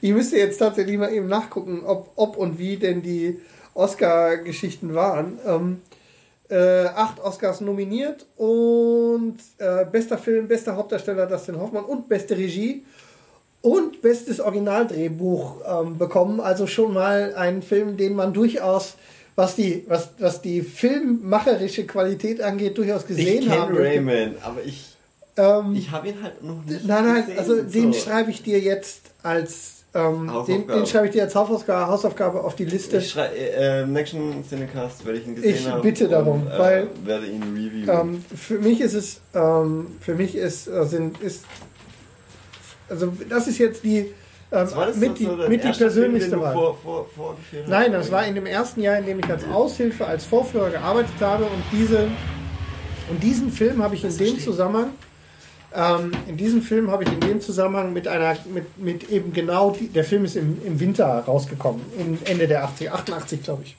[0.01, 3.39] ich müsste jetzt tatsächlich mal eben nachgucken, ob, ob und wie denn die
[3.75, 5.39] Oscar-Geschichten waren.
[5.47, 5.83] Ähm,
[6.51, 12.85] äh, acht Oscars nominiert und äh, bester Film, bester Hauptdarsteller Dustin Hoffmann und beste Regie
[13.61, 16.41] und bestes Originaldrehbuch ähm, bekommen.
[16.41, 18.95] Also schon mal ein Film, den man durchaus,
[19.37, 23.77] was die, was, was die filmmacherische Qualität angeht, durchaus gesehen ich haben.
[23.77, 24.97] Rayman, aber ich,
[25.37, 27.39] Ähm, ich habe ihn halt noch nicht Nein, nein, gesehen.
[27.39, 27.99] also den so.
[28.01, 32.55] schreibe ich dir jetzt als ähm, den, den schreibe ich dir als Hausaufgabe, Hausaufgabe auf
[32.57, 32.99] die Liste.
[32.99, 36.87] Ich schrei äh, nächsten Cinecast, wenn ich ihn gesehen Ich bitte darum, und, äh, weil-
[37.05, 37.89] werde ihn reviewen.
[37.89, 41.45] Ähm, für mich ist es, ähm, für mich ist, äh, sind, ist,
[42.89, 44.15] also das ist jetzt die, ähm,
[44.51, 46.53] Das war das mit, die, so mit die Film, persönlichste du Wahl.
[46.55, 47.07] vor, vor,
[47.53, 47.69] hast?
[47.69, 51.13] Nein, das war in dem ersten Jahr, in dem ich als Aushilfe, als Vorführer gearbeitet
[51.21, 52.09] habe und diese
[53.11, 54.91] und diesen Film habe ich in dem Zusammenhang
[55.75, 59.71] ähm, in diesem Film habe ich in dem Zusammenhang mit einer mit, mit eben genau
[59.71, 63.77] die, der Film ist im, im Winter rausgekommen, im Ende der 80 88 glaube ich.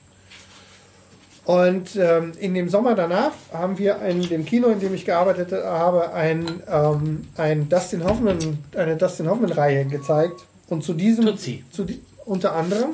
[1.44, 5.52] Und ähm, in dem Sommer danach haben wir in dem Kino, in dem ich gearbeitet
[5.52, 10.44] habe, ein, ähm, ein Dustin Hoffman, eine Dustin Hoffman-Reihe gezeigt.
[10.68, 11.64] Und zu diesem, Tutsi.
[11.72, 12.90] zu die, unter anderem,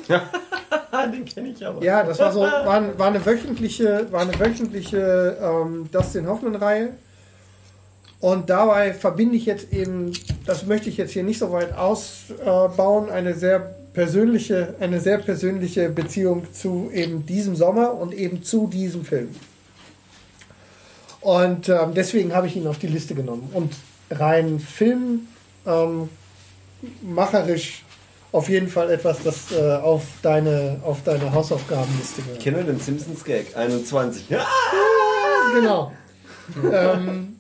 [0.91, 1.85] Ah, den kenne ich aber.
[1.85, 6.95] ja, das war so, war, war eine wöchentliche, war eine wöchentliche ähm, Dustin Hoffman-Reihe.
[8.21, 10.13] Und dabei verbinde ich jetzt eben,
[10.47, 15.89] das möchte ich jetzt hier nicht so weit ausbauen, eine sehr persönliche, eine sehr persönliche
[15.91, 19.35] Beziehung zu eben diesem Sommer und eben zu diesem Film.
[21.21, 23.51] Und ähm, deswegen habe ich ihn auf die Liste genommen.
[23.53, 23.73] Und
[24.11, 25.25] rein filmmacherisch
[25.65, 26.09] ähm,
[28.33, 32.41] auf jeden Fall etwas, das äh, auf, deine, auf deine Hausaufgabenliste Ich gehört.
[32.41, 34.29] kenne den Simpsons Gag, 21.
[34.31, 34.47] Ja!
[35.55, 35.93] Genau.
[36.73, 37.36] ähm,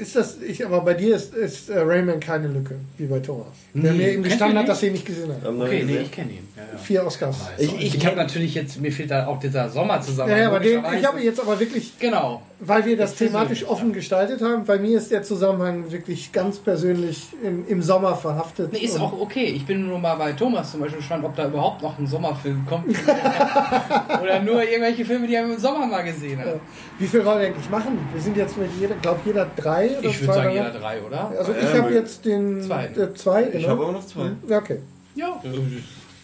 [0.00, 3.46] ist das, ich, aber bei dir ist, ist äh, Rayman keine Lücke, wie bei Thomas.
[3.72, 6.10] Der Nee, mir eben gestanden hat, dass er ihn nicht gesehen wir Okay, nee, ich
[6.10, 6.48] kenne ihn.
[6.56, 6.78] Ja, ja.
[6.78, 7.36] Vier Oscars.
[7.56, 10.30] Ich, ich, ich habe natürlich jetzt, mir fehlt da auch dieser Sommer zusammen.
[10.30, 12.42] Ja, ja, aber den, ich habe jetzt aber wirklich, Genau.
[12.60, 17.28] Weil wir das thematisch offen gestaltet haben, bei mir ist der Zusammenhang wirklich ganz persönlich
[17.42, 18.72] im, im Sommer verhaftet.
[18.72, 19.44] Nee, ist auch okay.
[19.46, 22.66] Ich bin nur mal bei Thomas zum Beispiel gespannt, ob da überhaupt noch ein Sommerfilm
[22.68, 22.86] kommt.
[24.22, 26.60] Oder nur irgendwelche Filme, die er im Sommer mal gesehen hat.
[26.98, 27.98] Wie viel wollen wir eigentlich machen?
[28.12, 31.32] Wir sind jetzt mit jeder, glaube jeder drei oder Ich würde sagen, jeder drei, oder?
[31.38, 32.86] Also ich Ja, habe jetzt den Zwei.
[32.86, 33.68] Äh, zwei Ich genau.
[33.68, 34.30] habe auch noch zwei.
[34.46, 34.80] Ja, okay.
[35.14, 35.40] Ja.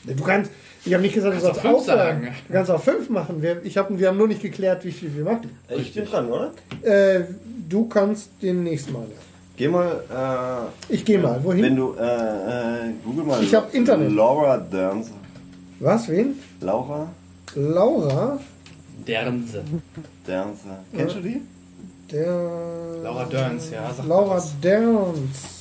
[0.04, 0.50] Du kannst,
[0.86, 1.98] ich habe nicht gesagt, du Kannst sollst aufhören.
[2.22, 2.28] sagen.
[2.46, 3.42] Du kannst auch fünf machen.
[3.42, 5.50] Wir, ich hab, wir haben nur nicht geklärt, wie viel wir machen.
[5.68, 6.52] Ich bin dran, oder?
[6.82, 7.24] Äh,
[7.68, 9.02] du kannst den nächsten Mal.
[9.02, 9.16] Ja.
[9.58, 11.38] Geh mal, Ich gehe mal.
[11.38, 11.62] äh, Wohin?
[11.64, 13.42] wenn du, äh, äh, google mal.
[13.42, 14.12] Ich hab Internet.
[14.12, 15.02] Laura Dern.
[15.80, 16.08] Was?
[16.08, 16.38] Wen?
[16.60, 17.08] Laura
[17.54, 18.38] Laura?
[19.06, 19.62] Dernse.
[20.26, 20.50] Dern.
[20.94, 21.40] Kennst du die?
[22.12, 22.26] Der.
[23.02, 23.90] Laura Dörns, ja.
[23.96, 24.42] Sag Laura.
[24.62, 25.55] Derns.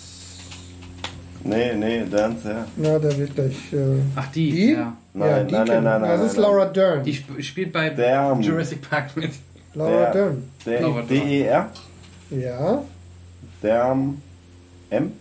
[1.47, 2.65] Nee, nee, Dern, ja.
[2.83, 3.71] Ja, der wird gleich.
[3.71, 3.77] Äh,
[4.15, 4.51] Ach, die?
[4.51, 4.71] die?
[4.71, 4.77] Ja.
[4.79, 6.41] ja, Nein, die nein, kenn- nein, nein, Das nein, ist nein.
[6.41, 7.03] Laura Dern.
[7.03, 8.41] Die sp spielt bei Dern.
[8.41, 9.31] Jurassic Park mit.
[9.75, 10.43] Laura Der- Dern.
[10.81, 11.07] Laura Dern.
[11.07, 11.69] D-E-R.
[12.31, 12.83] Ja.
[13.61, 14.21] Derm.
[14.89, 15.11] M.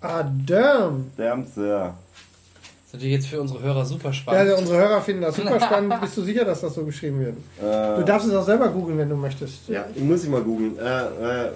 [0.00, 1.10] Ah, Dern.
[1.16, 1.94] Dermser.
[1.94, 4.40] Das ist natürlich jetzt für unsere Hörer super Ja, spannend.
[4.50, 6.00] also unsere Hörer finden das super spannend.
[6.00, 7.36] Bist du sicher, dass das so geschrieben wird?
[7.62, 9.68] Äh, Du darfst es auch selber googeln, wenn du möchtest.
[9.68, 10.76] ja, ich muss ich mal googeln.
[10.78, 11.50] Äh, äh,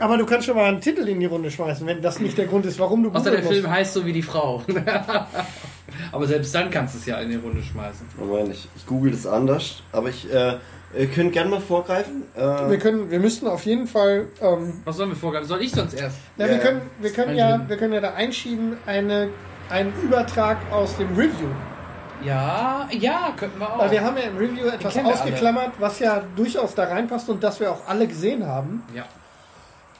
[0.00, 2.46] Aber du kannst schon mal einen Titel in die Runde schmeißen, wenn das nicht der
[2.46, 3.68] Grund ist, warum du Außer der Film musst.
[3.74, 4.62] heißt so wie die Frau.
[6.12, 8.06] Aber selbst dann kannst du es ja in die Runde schmeißen.
[8.18, 9.82] Moment, ich, ich google das anders.
[9.92, 10.56] Aber ich, äh,
[10.98, 12.22] ihr könnt gerne mal vorgreifen.
[12.34, 15.46] Wir Äh, können, wir müssten auf jeden Fall, ähm, Was sollen wir vorgreifen?
[15.48, 16.16] Soll ich sonst erst?
[16.36, 19.28] na, Ja, wir können, wir können ja, wir können ja da einschieben eine,
[19.68, 21.48] einen Übertrag aus dem Review.
[22.24, 23.78] Ja, ja, könnten wir auch.
[23.78, 27.42] Weil wir haben ja im Review etwas wir ausgeklammert, was ja durchaus da reinpasst und
[27.42, 28.82] das wir auch alle gesehen haben.
[28.94, 29.04] ja.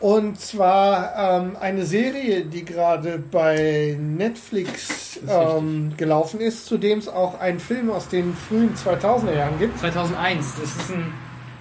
[0.00, 7.08] Und zwar ähm, eine Serie, die gerade bei Netflix ähm, gelaufen ist, zu dem es
[7.08, 9.78] auch einen Film aus den frühen 2000er Jahren gibt.
[9.78, 10.54] 2001.
[10.60, 11.12] Das ist ein.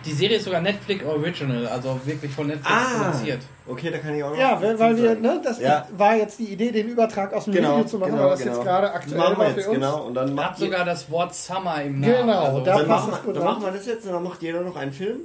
[0.05, 3.03] Die Serie ist sogar Netflix Original, also wirklich von Netflix Ah.
[3.11, 3.41] produziert.
[3.67, 4.37] okay, da kann ich auch noch.
[4.39, 5.85] Ja, was weil, weil wir, ne, das Ja.
[5.97, 8.39] war jetzt die Idee, den Übertrag aus dem Genau, Video zu machen, genau, weil das
[8.39, 8.55] genau.
[8.55, 9.79] jetzt gerade aktuell machen wir war jetzt, für uns.
[9.79, 10.03] genau.
[10.05, 12.13] Und dann Hat macht sogar das Wort Summer im Namen.
[12.27, 14.13] Genau, also, da dann, passt machen es wir, gut dann machen wir das jetzt und
[14.13, 15.17] dann macht jeder noch einen Film.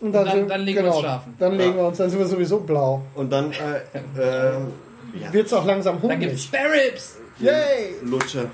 [0.00, 1.34] Und dann- sind- dann legen wir uns schlafen.
[1.38, 1.76] Dann legen Ja.
[1.78, 3.02] wir uns, dann sind wir sowieso blau.
[3.14, 3.56] Und dann, äh,
[4.20, 4.52] äh,
[5.20, 6.60] ja, Wird's auch langsam Dann gibt's hungrig.
[6.62, 7.16] Spare Ribs.
[7.40, 7.94] Yay!
[8.04, 8.44] Lutscher.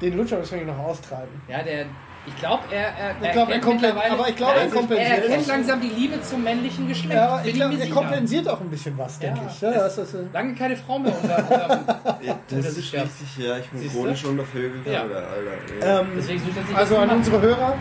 [0.00, 1.28] Den Lutscher müssen wir noch austreiben.
[1.48, 1.86] Ja, der.
[2.26, 5.40] Ich glaube, er, er, Ich glaub, er mittlerweile- aber ich glaube, er kompensiert Er erkennt
[5.40, 5.46] das.
[5.46, 7.14] langsam die Liebe zum männlichen Geschlecht.
[7.14, 9.46] Ja, ich glaube, er kompensiert auch ein bisschen was, denke Ja.
[9.50, 9.60] ich.
[9.62, 11.38] Ja, das ist, Lange keine Frau mehr unter.
[11.38, 15.02] unter Ja, das ist ja- richtig, ja, ich bin chronisch untervögelt, Ja.
[15.02, 15.16] Alter.
[15.16, 16.00] Alter.
[16.02, 17.74] ähm, deswegen sucht er sich also an unsere Hörer,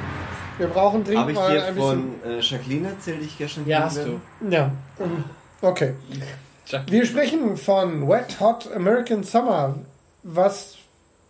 [0.59, 2.21] wir brauchen dringend Habe ich mal dir ein bisschen...
[2.21, 4.21] von äh, Jacqueline erzählt, die ich gestern Ja, hast du.
[4.49, 4.71] Ja,
[5.61, 5.93] okay.
[6.87, 9.75] Wir sprechen von Wet Hot American Summer,
[10.21, 10.75] was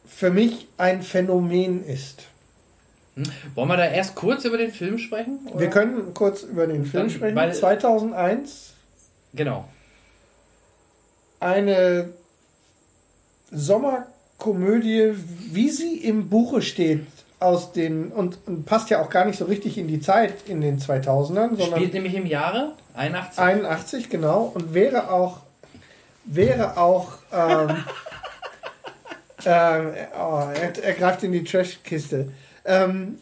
[0.06, 2.24] für mich ein Phänomen ist.
[3.56, 5.40] Wollen wir da erst kurz über den Film sprechen?
[5.46, 5.60] oder?
[5.60, 7.36] Wir können kurz über den Film Dann- sprechen.
[7.36, 8.74] weil- 2001,
[9.34, 9.68] Genau.
[11.40, 12.10] eine
[13.52, 15.14] Sommerkomödie,
[15.52, 17.06] wie sie im Buche steht,
[17.40, 20.62] aus den und, und passt ja auch gar nicht so richtig in die Zeit in
[20.62, 23.40] den 2000ern, sondern Spielt nämlich im Jahre 81.
[23.40, 25.40] 81 genau und wäre auch
[26.26, 27.70] wäre auch ähm,
[29.46, 32.32] ähm, oh, er, er greift in die Trashkiste.
[32.66, 33.18] Ähm,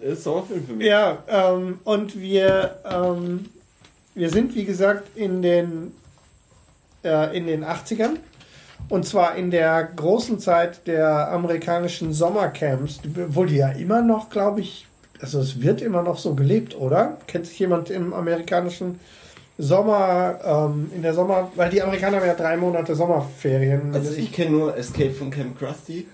[0.00, 0.86] Das ist Sommerfilm für mich.
[0.86, 3.46] ja, ähm, und wir, ähm,
[4.14, 5.92] wir sind, wie gesagt, in den,
[7.04, 8.16] äh, in den 80ern.
[8.92, 14.60] Und zwar in der großen Zeit der amerikanischen Sommercamps, obwohl die ja immer noch, glaube
[14.60, 14.86] ich,
[15.18, 17.16] also es wird immer noch so gelebt, oder?
[17.26, 19.00] Kennt sich jemand im amerikanischen
[19.56, 23.94] Sommer, ähm, in der Sommer, weil die Amerikaner haben ja drei Monate Sommerferien.
[23.94, 26.06] Also ich kenne nur Escape from Camp Krusty.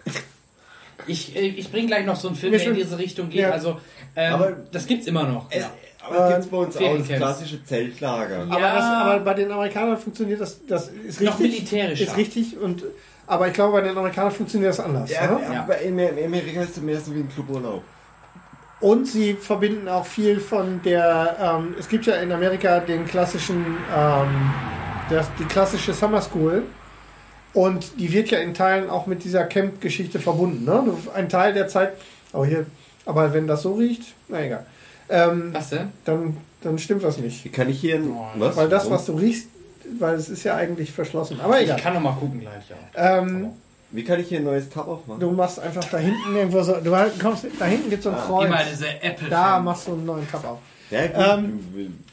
[1.09, 3.41] Ich, äh, ich bringe gleich noch so einen Film, der in diese Richtung geht.
[3.41, 3.51] Ja.
[3.51, 3.81] Also,
[4.15, 5.51] ähm, Aber- das gibt's immer noch.
[5.51, 5.63] Äh,
[6.09, 8.39] aber Äh, gibt's bei uns auch das klassische Zeltlager.
[8.39, 8.51] Ja.
[8.51, 11.60] Aber, das, aber bei den Amerikanern funktioniert das, das ist Noch richtig.
[11.70, 12.05] militärischer.
[12.05, 12.82] Ist richtig und
[13.26, 15.10] aber ich glaube, bei den Amerikanern funktioniert das anders.
[15.10, 15.40] Ja, ne?
[15.52, 15.60] Ja.
[15.62, 17.82] aber in in Amerika ist es mehr so wie ein Cluburlaub.
[18.80, 21.36] Und sie verbinden auch viel von der.
[21.40, 23.64] Ähm, es gibt ja in Amerika den klassischen,
[23.94, 24.51] ähm,
[25.10, 26.62] das, die klassische Summer School.
[27.55, 30.64] Und die wird ja in Teilen auch mit dieser Camp-Geschichte verbunden.
[30.64, 30.85] Ne?
[31.14, 31.94] Ein Teil der Zeit.
[32.32, 32.66] Oh hier.
[33.05, 34.66] Aber wenn das so riecht, na egal.
[35.10, 35.90] Ähm, Was denn?
[36.05, 37.44] dann, dann stimmt was nicht.
[37.44, 38.56] Wie kann ich hier ein, Oh, was?
[38.56, 38.97] Weil das, Warum?
[38.98, 39.47] was du riechst,
[39.98, 41.40] weil es ist ja eigentlich verschlossen.
[41.40, 41.76] Aber egal.
[41.78, 42.62] Ich kann noch mal gucken gleich.
[42.94, 43.18] Ja.
[43.18, 43.51] Ähm,
[43.90, 45.20] Wie kann ich hier ein neues Tab aufmachen?
[45.20, 46.74] Du machst einfach da hinten irgendwo so.
[46.74, 46.90] Du
[47.20, 48.47] kommst, da hinten gibt es so ein Kreuz.
[48.47, 49.28] Immer diese Apple.
[49.30, 50.59] Da machst du einen neuen Tab auf.
[50.90, 51.01] Ja,
[51.36, 51.60] Ähm,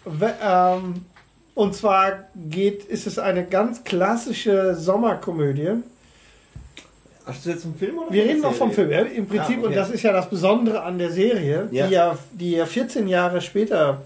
[0.05, 1.05] We- ähm,
[1.53, 5.71] und zwar geht, ist es eine ganz klassische Sommerkomödie.
[7.25, 8.89] Hast du jetzt vom Film oder Wir reden noch vom Film.
[8.91, 9.67] Ja, Im Prinzip, Ah, okay.
[9.67, 11.87] und das ist ja das Besondere an der Serie, Ja.
[11.87, 14.01] Die, ja, die ja 14 Jahre später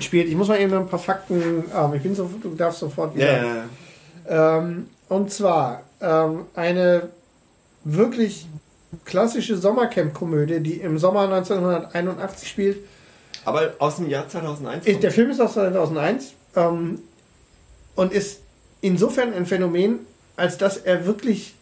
[0.00, 0.28] spielt.
[0.28, 3.64] Ich muss mal eben ein paar Fakten, ähm, ich bin so, du darfst sofort wieder.
[4.28, 4.58] Ja.
[4.58, 7.08] Ähm, und zwar ähm, eine
[7.84, 8.46] wirklich
[9.06, 12.78] klassische Sommercamp-Komödie, die im Sommer 1981 spielt.
[13.46, 14.86] Aber aus dem Jahr 2001.
[14.86, 16.98] Ist- Der Film ist aus 2001 ähm,
[17.94, 18.40] und ist
[18.82, 20.00] insofern ein Phänomen,
[20.36, 21.54] als dass er wirklich.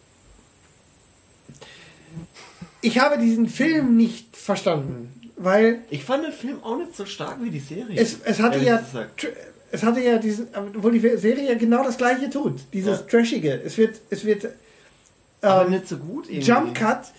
[2.87, 7.37] Ich habe diesen Film nicht verstanden, weil ich fand den Film auch nicht so stark
[7.41, 7.99] wie die Serie.
[7.99, 8.77] es, es hatte ja.
[8.77, 9.27] gesagt.
[9.69, 12.55] Es hatte ja diesen, obwohl die Serie ja genau das gleiche tut.
[12.71, 13.05] Dieses Ja.
[13.05, 13.61] Trashige.
[13.65, 14.47] Es wird, es wird
[15.41, 16.47] Aber ähm, nicht so gut irgendwie.
[16.47, 17.11] Jump Cut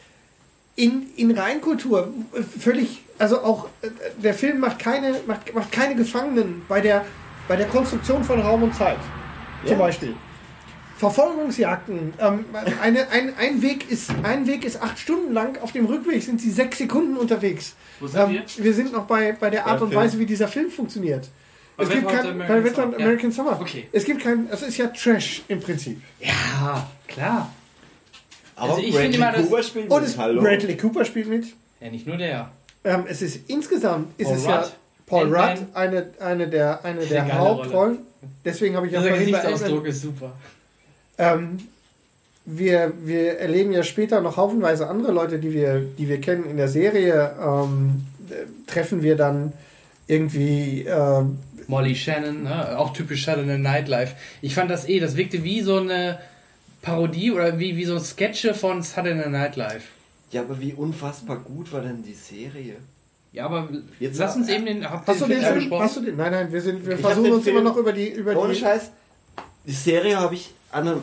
[0.77, 2.11] in, in Reinkultur.
[2.59, 3.89] Völlig, also auch äh,
[4.23, 7.05] der Film macht keine, macht, macht keine Gefangenen bei der,
[7.49, 8.97] bei der Konstruktion von Raum und Zeit.
[9.65, 9.79] Zum Ja.
[9.79, 10.15] Beispiel.
[10.99, 12.13] Verfolgungsjagden.
[12.21, 12.45] Ähm,
[12.83, 16.41] eine, ein, ein, Weg ist, ein Weg ist acht Stunden lang, auf dem Rückweg sind
[16.41, 17.75] sie sechs Sekunden unterwegs.
[18.01, 18.65] Wo sind Ähm, wir?
[18.65, 20.01] wir sind noch bei, bei der Art und Film.
[20.01, 21.29] Weise, wie dieser Film funktioniert.
[21.77, 22.93] Bei es gibt kein, American bei Summer.
[22.99, 23.05] Ja.
[23.05, 23.61] American Summer.
[23.61, 23.89] Okay.
[23.93, 26.01] Es gibt kein, es ist ja Trash im Prinzip.
[26.21, 27.53] Ja, klar.
[28.57, 30.43] Aber Also ich Bradley finde immer, das- Cooper spielt Und mit, es, Hallo.
[30.43, 31.47] Bradley Cooper spielt mit.
[31.81, 32.51] Ja, nicht nur der.
[32.83, 34.73] Ähm, es ist insgesamt ist Paul es ja Rudd.
[35.07, 35.59] Paul Ant-Man.
[35.59, 37.99] Rudd eine, eine der, eine der Hauptrollen.
[38.45, 40.33] Deswegen habe ich ja bei Gesichtsausdruck ist super.
[41.19, 41.59] Ähm,
[42.45, 46.57] wir, wir erleben ja später noch haufenweise andere Leute, die wir, die wir kennen in
[46.57, 47.35] der Serie.
[47.41, 48.35] Ähm, äh,
[48.67, 49.53] treffen wir dann
[50.07, 52.79] irgendwie ähm, Molly Shannon, ne?
[52.79, 54.15] auch typisch Saturday Nightlife.
[54.41, 56.19] Ich fand das eh, das wirkte wie so eine
[56.81, 59.83] Parodie oder wie, wie so Sketche von Saturday Nightlife.
[60.31, 62.77] Ja, aber wie unfassbar gut war denn die Serie?
[63.33, 63.69] Ja, aber
[64.01, 64.89] Jetzt- lass uns eben den.
[64.89, 65.55] Habt ihr Hast du den schon Film?
[65.59, 65.83] besprochen?
[65.85, 66.17] Hast du den?
[66.17, 68.35] Nein, nein, wir sind, wir Ich versuchen den uns Film- immer noch über die über
[68.39, 68.59] Ohne die.
[68.61, 68.91] Scheiß.
[69.67, 71.03] Die Serie habe ich an einem,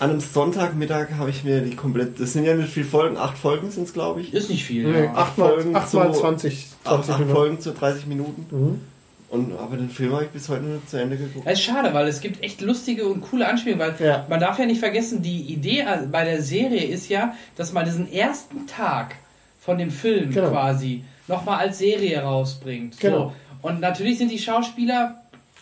[0.00, 2.18] an einem Sonntagmittag habe ich mir die komplett.
[2.20, 4.32] Das sind ja nicht viele Folgen, acht Folgen sind es, glaube ich.
[4.34, 4.90] Ist nicht viel.
[4.90, 5.14] Nee, ja.
[5.14, 7.36] acht Folgen acht mal zu- 20, Acht, 20 acht Minuten.
[7.36, 8.46] Folgen zu 30 Minuten.
[8.50, 8.80] Mhm.
[9.28, 11.44] Und aber den Film habe ich bis heute nicht zu Ende geguckt.
[11.46, 14.24] Es ist schade, weil es gibt echt lustige und coole Anspielungen, weil Ja.
[14.28, 18.12] man darf ja nicht vergessen, die Idee bei der Serie ist ja, dass man diesen
[18.12, 19.16] ersten Tag
[19.60, 20.50] von dem Film Genau.
[20.50, 23.00] quasi nochmal als Serie rausbringt.
[23.00, 23.32] Genau.
[23.62, 23.68] So.
[23.68, 25.16] Und natürlich sind die Schauspieler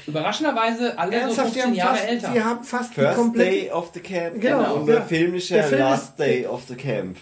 [0.07, 2.31] überraschenderweise alle Ernsthaft, so die 15 haben Jahre fast, älter.
[2.35, 4.41] die haben fast die First komplette Day of the Camp.
[4.41, 4.95] Genau, Und ja.
[4.97, 7.17] der Film ist ja Der Film Last ist- Day of the Camp.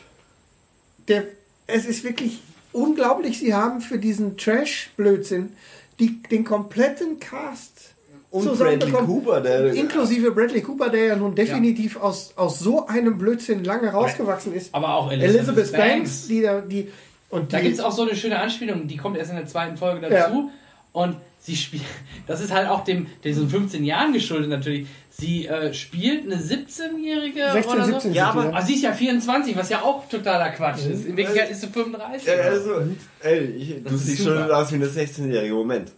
[1.08, 1.24] der,
[1.66, 2.40] es ist wirklich
[2.72, 3.38] unglaublich.
[3.38, 5.52] Sie haben für diesen Trash-Blödsinn
[5.98, 7.94] die, den kompletten Cast
[8.30, 8.58] Und.
[8.58, 9.72] Bradley Cooper, der.
[9.74, 14.74] Inklusive Bradley Cooper, der ja nun definitiv aus, aus so einem Blödsinn lange rausgewachsen ist.
[14.74, 16.26] Aber auch Elizabeth, Elizabeth Banks, Banks.
[16.28, 16.92] die da, die,
[17.28, 19.76] und Da gibt es auch so eine schöne Anspielung, die kommt erst in der zweiten
[19.76, 20.50] Folge dazu.
[20.92, 21.82] Und sie spielt,
[22.26, 24.86] das ist halt auch dem, diesen 15 Jahren geschuldet natürlich.
[25.10, 27.92] Sie äh, spielt eine 17-Jährige 16, oder so.
[27.92, 31.04] 17 Ja, aber- Ah, sie ist ja 24, was ja auch totaler Quatsch ist.
[31.06, 32.26] In Wirklichkeit ist sie 35.
[32.28, 32.70] Ja, also,
[33.22, 35.92] ey, ich, du siehst schon aus wie eine 16-jährige Moment.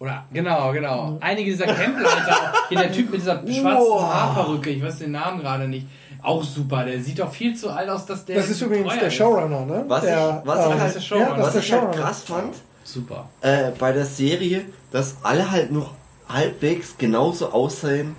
[0.00, 1.16] Oder, genau, genau.
[1.20, 4.02] Einige dieser Campleiter, hier der Typ mit dieser schwarzen Wow.
[4.02, 5.86] Haarperücke, ich weiß den Namen gerade nicht.
[6.22, 8.36] Auch super, der sieht doch viel zu alt aus, dass der.
[8.36, 9.14] das ist übrigens der ist.
[9.14, 9.84] Showrunner, ne?
[9.86, 11.28] Was der, ich, was ich ähm, das halt, ist der Showrunner.
[11.30, 12.04] ja, was ist ich der halt Showrunner.
[12.04, 13.28] krass fand, Super.
[13.40, 15.94] äh, bei der Serie, dass alle halt noch
[16.28, 18.16] halbwegs genauso aussehen.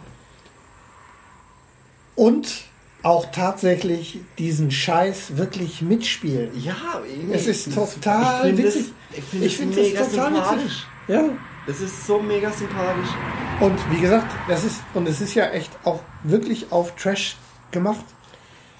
[2.15, 2.65] Und
[3.01, 6.51] auch tatsächlich diesen Scheiß wirklich mitspielen.
[6.63, 6.75] Ja,
[7.05, 7.33] irgendwie.
[7.33, 8.93] Es ist total ich find witzig.
[9.09, 10.63] Das, ich finde es finde das mega total sympathisch.
[10.63, 10.85] witzig.
[11.07, 11.23] Ja.
[11.67, 13.09] Das ist so mega sympathisch.
[13.59, 17.37] Und wie gesagt, das ist, und es ist ja echt auch wirklich auf Trash
[17.71, 18.05] gemacht.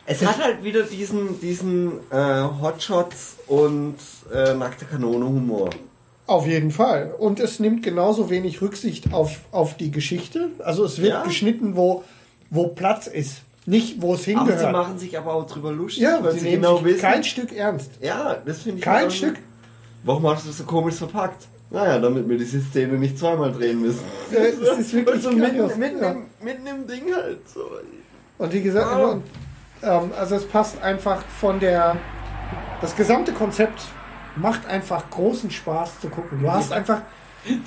[0.05, 3.95] Es hat halt wieder diesen, diesen äh, Hotshots und
[4.33, 5.69] äh, nackte Kanone Humor.
[6.27, 7.13] Auf jeden Fall.
[7.17, 10.49] Und es nimmt genauso wenig Rücksicht auf, auf die Geschichte.
[10.59, 11.23] Also es wird Ja.
[11.23, 12.03] geschnitten, wo,
[12.49, 13.41] wo Platz ist.
[13.65, 14.71] Nicht, wo es Aber sie hingehört.
[14.73, 16.99] machen sich aber auch drüber lustig, Ja, weil sie sie genau wissen.
[16.99, 17.91] kein Stück ernst.
[18.01, 19.37] ja, das finde ich Kein Stück.
[20.03, 21.47] Warum hast du das so komisch verpackt?
[21.71, 24.01] Naja, damit wir diese Szene nicht zweimal drehen müssen.
[24.31, 25.75] Es ist wirklich so mitten, grandios.
[25.77, 26.11] mitten, Ja.
[26.11, 27.39] im, mitten im Ding halt.
[27.53, 27.61] So.
[28.37, 29.17] Und wie gesagt, Ah.
[29.83, 31.97] Ähm, also es passt einfach von der,
[32.81, 33.81] das gesamte Konzept
[34.35, 36.41] macht einfach großen Spaß zu gucken.
[36.41, 37.01] Du hast einfach,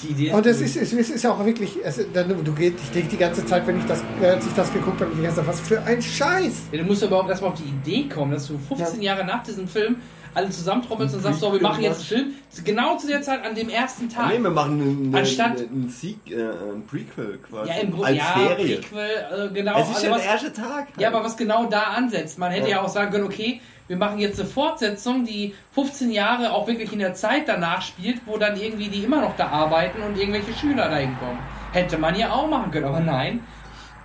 [0.03, 3.09] Die Idee und es ist, es ist, ist auch wirklich, es, du gehst, ich denke
[3.11, 5.83] die ganze Zeit, wenn ich das, als ich das geguckt habe, ich dachte, was für
[5.83, 6.63] ein Scheiß.
[6.73, 9.69] Ja, du musst überhaupt erstmal auf die Idee kommen, dass du 15 Jahre nach diesem
[9.69, 9.97] Film
[10.37, 12.35] alle zusammentrommelst und sagst so, wir machen jetzt einen Film.
[12.65, 14.29] Genau zu der Zeit, an dem ersten Tag.
[14.29, 17.71] Nee, wir machen einen, Anstatt- einen, einen Sieg, äh, ein Prequel quasi.
[17.71, 18.77] ja, im Grunde, ja, Serie.
[18.79, 19.09] Prequel,
[19.51, 19.79] äh, genau.
[19.81, 20.87] Es ist also ja was- der erste Tag.
[20.99, 22.39] Ja, aber was genau da ansetzt.
[22.39, 22.83] Man hätte ja, Ja.
[22.83, 26.99] auch sagen können, okay, wir machen jetzt eine Fortsetzung, die 15 Jahre auch wirklich in
[26.99, 30.89] der Zeit danach spielt, wo dann irgendwie die immer noch da arbeiten und irgendwelche Schüler
[30.89, 31.39] da hinkommen.
[31.73, 33.45] Hätte man ja auch machen können, aber nein.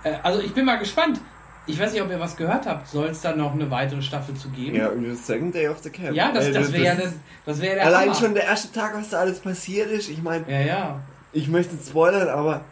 [0.04, 1.20] Äh, also ich bin mal gespannt.
[1.66, 2.88] Ich weiß nicht, ob ihr was gehört habt.
[2.88, 4.76] Soll es dann noch eine weitere Staffel zu geben?
[4.76, 6.12] Ja, the second day of the camp.
[6.12, 7.12] Ja, das, Äh, das wäre ja das,
[7.46, 8.14] das wär der Allein Hammer.
[8.14, 10.10] schon der erste Tag, was da alles passiert ist.
[10.10, 11.00] Ich meine, Ja, ja.
[11.32, 12.62] ich möchte spoilern, aber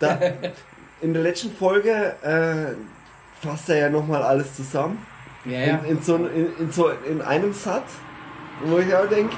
[0.00, 0.18] da,
[1.00, 1.90] in der letzten Folge
[2.22, 2.74] äh,
[3.46, 5.06] fasst er ja nochmal alles zusammen.
[5.44, 5.76] Ja, ja.
[5.78, 7.92] In, in, so, in, in, so, in einem Satz,
[8.64, 9.36] wo ich auch denke,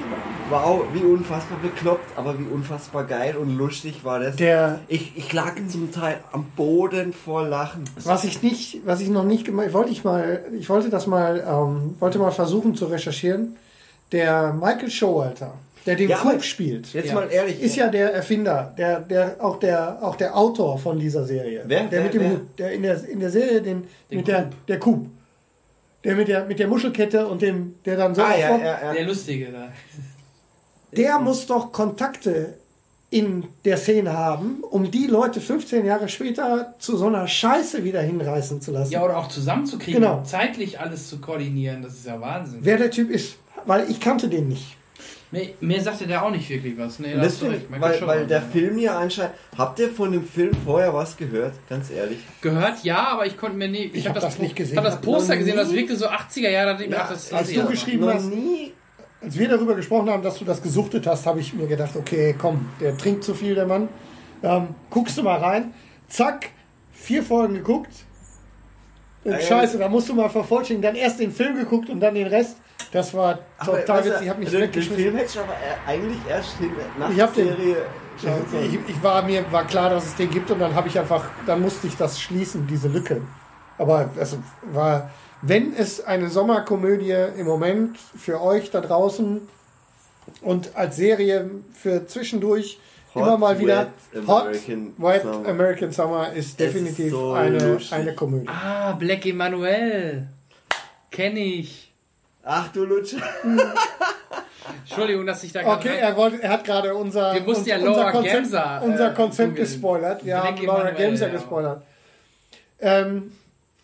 [0.49, 4.35] wow, wie unfassbar bekloppt, aber wie unfassbar geil und lustig war das.
[4.35, 7.83] Der, Ich, ich lag zum Teil am Boden vor Lachen.
[8.03, 11.43] was ich nicht, was ich noch nicht gemacht, wollte ich mal, ich wollte das mal,
[11.47, 13.55] ähm, wollte mal versuchen zu recherchieren.
[14.11, 15.53] Der Michael Showalter,
[15.85, 17.15] der den Ja, spielt, Jetzt Ja.
[17.15, 17.61] mal ehrlich.
[17.61, 21.63] ist ja der Erfinder, der, der, auch der, auch der Autor von dieser Serie.
[21.65, 21.83] Wer?
[21.85, 22.01] Der Wer?
[22.03, 22.39] mit dem Wer?
[22.57, 24.65] Der in der, in der Serie den, Den mit der, Coop.
[24.67, 25.05] der Coop.
[26.03, 28.93] Der mit der, mit der Muschelkette und dem, der dann so ah, ja, ja, ja.
[28.93, 29.71] Der Lustige da.
[30.91, 32.55] Der muss doch Kontakte
[33.09, 38.01] in der Szene haben, um die Leute 15 Jahre später zu so einer Scheiße wieder
[38.01, 38.91] hinreißen zu lassen.
[38.91, 40.23] Ja, oder auch zusammenzukriegen, Genau.
[40.23, 42.59] zeitlich alles zu koordinieren, das ist ja Wahnsinn.
[42.63, 43.35] Wer der Typ ist,
[43.65, 44.77] weil ich kannte den nicht.
[45.33, 46.99] Mir, mir sagte der auch nicht wirklich was.
[46.99, 49.33] Nee, deswegen, weil, weil der Film ja anscheinend.
[49.57, 51.55] Habt ihr von dem Film vorher was gehört?
[51.67, 52.19] Ganz ehrlich.
[52.39, 53.85] Gehört, ja, aber ich konnte mir nie.
[53.85, 54.73] Ich, Ich habe hab das nicht gesehen.
[54.73, 56.77] Ich habe das Poster gesehen, das wirkte so 80er Jahre.
[56.77, 58.73] Da Ja, ach, das als du geschrieben hast- nie.
[59.21, 62.35] Als wir darüber gesprochen haben, dass du das gesuchtet hast, habe ich mir gedacht, okay,
[62.37, 63.87] komm, der trinkt zu viel, der Mann.
[64.43, 65.73] Ähm, guckst du mal rein.
[66.09, 66.49] Zack,
[66.91, 67.89] vier Folgen geguckt.
[69.23, 69.43] Und Ja, ja.
[69.45, 70.93] Scheiße, da musst du mal vervollständigen.
[70.93, 72.57] Dann erst den Film geguckt und dann den Rest.
[72.91, 74.21] Das war Aber, total witzig.
[74.23, 75.03] Ich habe mich den, den weggeschmissen.
[75.03, 76.55] Film hätte ich aber äh, eigentlich erst
[76.99, 77.75] nach Ich der den- Serie
[78.21, 78.65] schauen sollen.
[78.87, 81.25] Ich, ich war mir war klar, dass es den gibt und dann habe ich einfach,
[81.45, 83.21] dann musste ich das schließen, diese Lücke.
[83.77, 84.37] Aber es
[84.71, 85.09] war,
[85.41, 89.41] wenn es eine Sommerkomödie im Moment für euch da draußen
[90.41, 92.79] und als Serie für zwischendurch
[93.15, 95.49] Hot, immer mal wieder Wet Hot American Wet Summer.
[95.49, 97.93] American Summer ist Es ist definitiv so eine, lustig.
[97.93, 98.47] eine Komödie.
[98.47, 100.27] Ah, Black Emanuel.
[101.11, 101.82] Kenne ich.
[102.43, 103.17] Ach du Lutscher.
[104.81, 107.77] Entschuldigung, dass ich da gerade Okay, er, wollte, er hat gerade unser, Wir mussten ja
[107.77, 109.65] unser Konzept, Gemser, äh, unser Konzept googeln.
[109.65, 110.25] gespoilert.
[110.25, 111.33] Wir haben Laura Emanuel, Gemser ja.
[111.33, 111.81] gespoilert.
[112.79, 113.31] Ähm,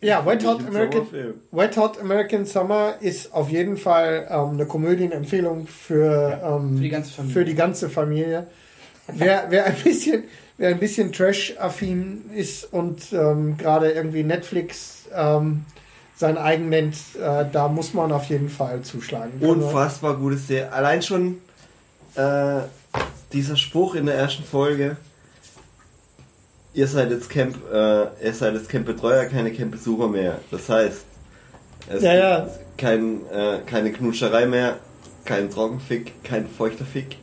[0.01, 1.07] ja, Wet Hot, American.
[1.51, 6.89] Wet Hot American Summer ist auf jeden Fall ähm, eine Komödienempfehlung für, ähm, für die
[6.89, 7.33] ganze Familie.
[7.33, 8.47] für die ganze Familie.
[9.07, 10.23] Wer, wer ein bisschen,
[10.57, 15.65] wer ein bisschen Trash-affin ist und ähm, gerade irgendwie Netflix ähm,
[16.19, 19.39] sein eigen nennt, äh, da muss man auf jeden Fall zuschlagen.
[19.39, 20.69] Unfassbar gutes Serie.
[20.73, 21.37] Allein schon
[22.15, 22.59] äh,
[23.31, 24.97] dieser Spruch in der ersten Folge.
[26.73, 30.39] Ihr seid jetzt Camp, äh, ihr seid jetzt Campbetreuer, keine Campbesucher mehr.
[30.51, 31.05] Das heißt,
[31.87, 32.47] es Ja, gibt ja.
[32.77, 34.75] Kein, äh, keine Knutscherei mehr,
[35.23, 37.15] kein Trockenfick, kein feuchter Fick,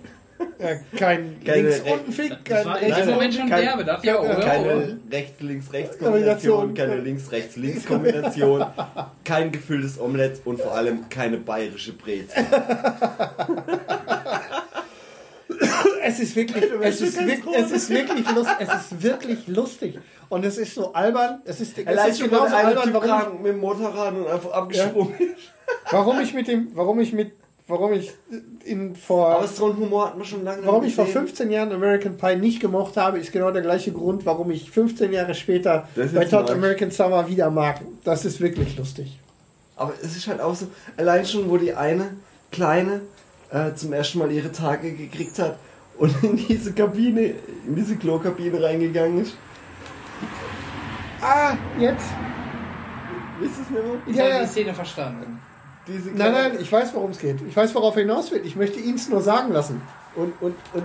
[0.59, 3.47] Äh, kein Keine links unten Fick, Das kein war in rechts dem nein, Moment schon
[3.47, 4.41] ich, ja, oder?
[4.41, 8.65] keine Rechts-Links-Rechts-Kombination, keine Links-Rechts-Links-Kombination,
[9.25, 12.45] kein gefülltes Omelett und vor allem keine bayerische Brezel.
[16.03, 18.57] Es ist wirklich, es ist, wirklich, es ist wirklich lustig.
[18.61, 19.99] Es ist wirklich lustig.
[20.29, 21.41] Und es ist so albern.
[21.45, 25.15] Es ist, es Allein ist genauso albern, warum kam mit dem Motorrad und einfach abgesprungen
[25.19, 25.21] ist.
[25.21, 25.53] ich,
[25.93, 27.33] warum ich mit dem, warum ich mit,
[27.69, 28.13] warum ich
[28.65, 31.27] in vor, Aber so einen Humor hat man schon lange warum ich vor gesehen.
[31.27, 35.13] 15 Jahren American Pie nicht gemocht habe, ist genau der gleiche Grund, warum ich 15
[35.13, 36.51] Jahre später bei Todd.
[36.51, 37.81] American Summer wieder mag.
[38.05, 39.19] Das ist wirklich lustig.
[39.77, 42.17] Aber es ist halt auch so, allein schon, wo die eine
[42.51, 43.03] Kleine
[43.51, 45.59] äh, zum ersten Mal ihre Tage gekriegt hat
[45.99, 47.35] und in diese Kabine,
[47.67, 49.37] in diese Klokabine reingegangen ist.
[51.21, 52.07] Ah, jetzt?
[53.41, 53.83] Wisst ihr es nicht mehr?
[54.07, 54.43] Ich Ja, habe ja.
[54.43, 55.36] die Szene verstanden.
[55.87, 57.37] Diese Nein, nein, ich weiß, worum es geht.
[57.49, 58.41] Ich weiß, worauf er hinaus will.
[58.45, 59.81] Ich möchte ihn es nur sagen lassen.
[60.17, 60.85] und, und, und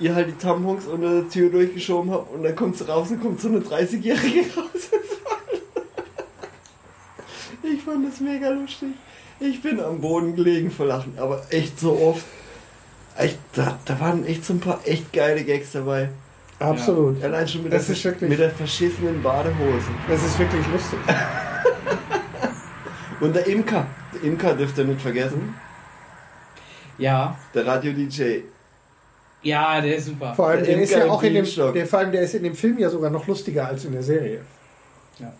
[0.00, 3.20] ihr halt die Tampons unter der Tür durchgeschoben habt und dann kommt sie raus und
[3.20, 4.88] kommt so eine 30-Jährige raus.
[7.62, 8.88] ich fand das mega lustig.
[9.38, 12.24] Ich bin am Boden gelegen vor Lachen, aber echt so oft.
[13.16, 16.08] Echt, da, da waren echt so ein paar echt geile Gags dabei.
[16.58, 17.22] Absolut.
[17.22, 19.88] Allein schon mit, Das der, mit der verschissenen Badehose.
[20.08, 20.98] Das ist wirklich lustig.
[23.20, 23.86] Und der Imker.
[24.14, 25.54] Der Imker dürft ihr nicht vergessen.
[26.98, 28.40] Ja, Der Radio-DJ.
[29.42, 30.34] ja, der ist super.
[30.34, 32.42] Vor allem, Der der ist ja auch in dem, der, vor allem, der ist in
[32.42, 34.40] dem Film ja sogar noch lustiger als in der Serie.
[35.18, 35.32] Ja.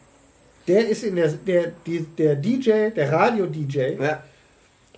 [0.67, 4.23] Der ist in der, der, die, der DJ, der Radio-DJ, Ja.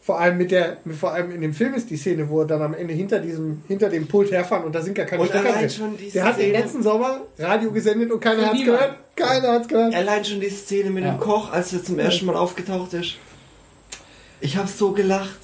[0.05, 2.61] Vor allem mit der, vor allem in dem Film ist die Szene, wo er dann
[2.61, 5.53] am Ende hinter diesem, hinter dem Pult herfahren und da sind gar keine Und Stecker
[5.53, 5.71] drin.
[5.71, 8.79] schon die Der hat im Szene- letzten Sommer Radio gesendet und keiner hat's niemand.
[8.81, 8.97] gehört.
[9.15, 9.95] Keiner hat's gehört.
[9.95, 11.13] Allein schon die Szene mit Ja.
[11.13, 13.15] dem Koch, als er zum ersten Mal aufgetaucht ist.
[14.41, 15.39] Ich habe so gelacht.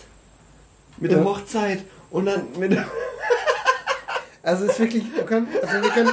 [0.96, 1.18] Mit Ja.
[1.18, 1.84] der Hochzeit.
[2.10, 2.84] Und dann mit der
[4.42, 6.10] Also es ist wirklich, wir können, also wir können,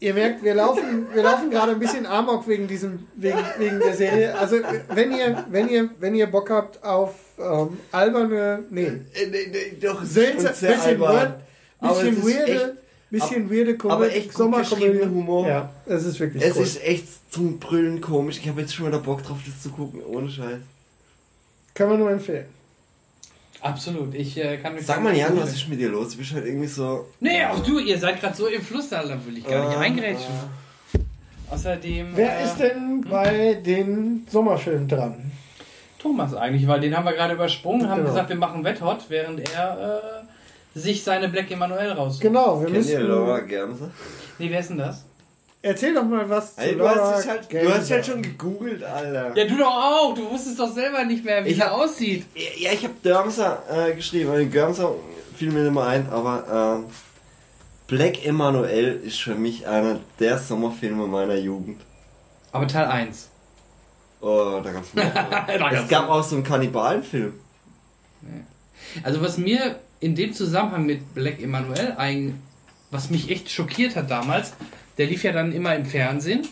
[0.00, 3.94] ihr merkt, wir laufen, wir laufen gerade ein bisschen Amok wegen diesem, wegen, wegen der
[3.94, 4.36] Serie.
[4.38, 4.56] Also
[4.94, 9.76] wenn ihr, wenn ihr, wenn ihr Bock habt auf ähm, alberne, nee, Äh, nee, nee,
[9.80, 11.14] doch, seltsam, bisschen, albern.
[11.16, 11.34] weird,
[11.80, 12.72] Aber bisschen weirde, echt-
[13.10, 15.00] bisschen weirde aber Komödie, echt gut Sommerkomödie.
[15.06, 15.46] Humor.
[15.48, 16.62] Ja, es ist wirklich Es cool.
[16.62, 18.38] ist echt zum Brüllen komisch.
[18.38, 20.00] Ich habe jetzt schon wieder Bock drauf, das zu gucken.
[20.04, 20.58] Ohne Scheiß.
[21.74, 22.46] Können wir nur empfehlen.
[23.64, 24.14] Absolut.
[24.14, 26.10] Ich äh, kann mich Sag mal, Jan, was ist mit dir los?
[26.12, 27.06] Du bist halt irgendwie so.
[27.20, 29.80] Nee, auch du, ihr seid gerade so im Fluss, da will ich gar nicht Äh,
[29.80, 30.34] eingrätschen.
[31.50, 32.08] Außerdem.
[32.14, 35.32] Wer äh, ist denn bei den Sommerfilmen dran?
[35.98, 38.10] Thomas eigentlich, weil den haben wir gerade übersprungen, haben Genau.
[38.10, 40.02] gesagt, wir machen Wet Hot, während er
[40.74, 42.20] äh, sich seine Black Emanuel raussucht.
[42.20, 43.48] Genau, wir Kennt ihr Laura müssen.
[43.48, 43.90] Germse?
[44.38, 45.06] Nee, wer ist denn das?
[45.64, 48.84] Erzähl doch mal was zu Ey, du, hast dich halt, du hast halt schon gegoogelt,
[48.84, 49.34] Alter.
[49.34, 50.14] Ja, du doch auch.
[50.14, 52.26] Du wusstest doch selber nicht mehr, wie Ich er aussieht.
[52.58, 54.94] Ja, ich habe Dörmser äh, geschrieben, weil Dörmser
[55.34, 56.84] fiel mir nicht mehr ein, aber ähm,
[57.86, 61.80] Black Emanuel ist für mich einer der Sommerfilme meiner Jugend.
[62.52, 63.30] Aber Teil 1.
[64.20, 65.12] Oh, da gab's mehr.
[65.58, 67.32] Da es gab auch so einen Kannibalenfilm.
[69.02, 72.42] Also was mir in dem Zusammenhang mit Black Emanuel ein,
[72.90, 74.52] was mich echt schockiert hat damals,
[74.98, 76.46] der lief ja dann immer im Fernsehen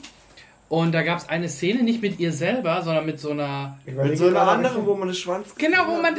[0.69, 3.79] und da gab es eine Szene nicht mit ihr selber, sondern mit so einer.
[3.85, 6.17] Mit so einer anderen, wo man den Schwanz Genau, wo man.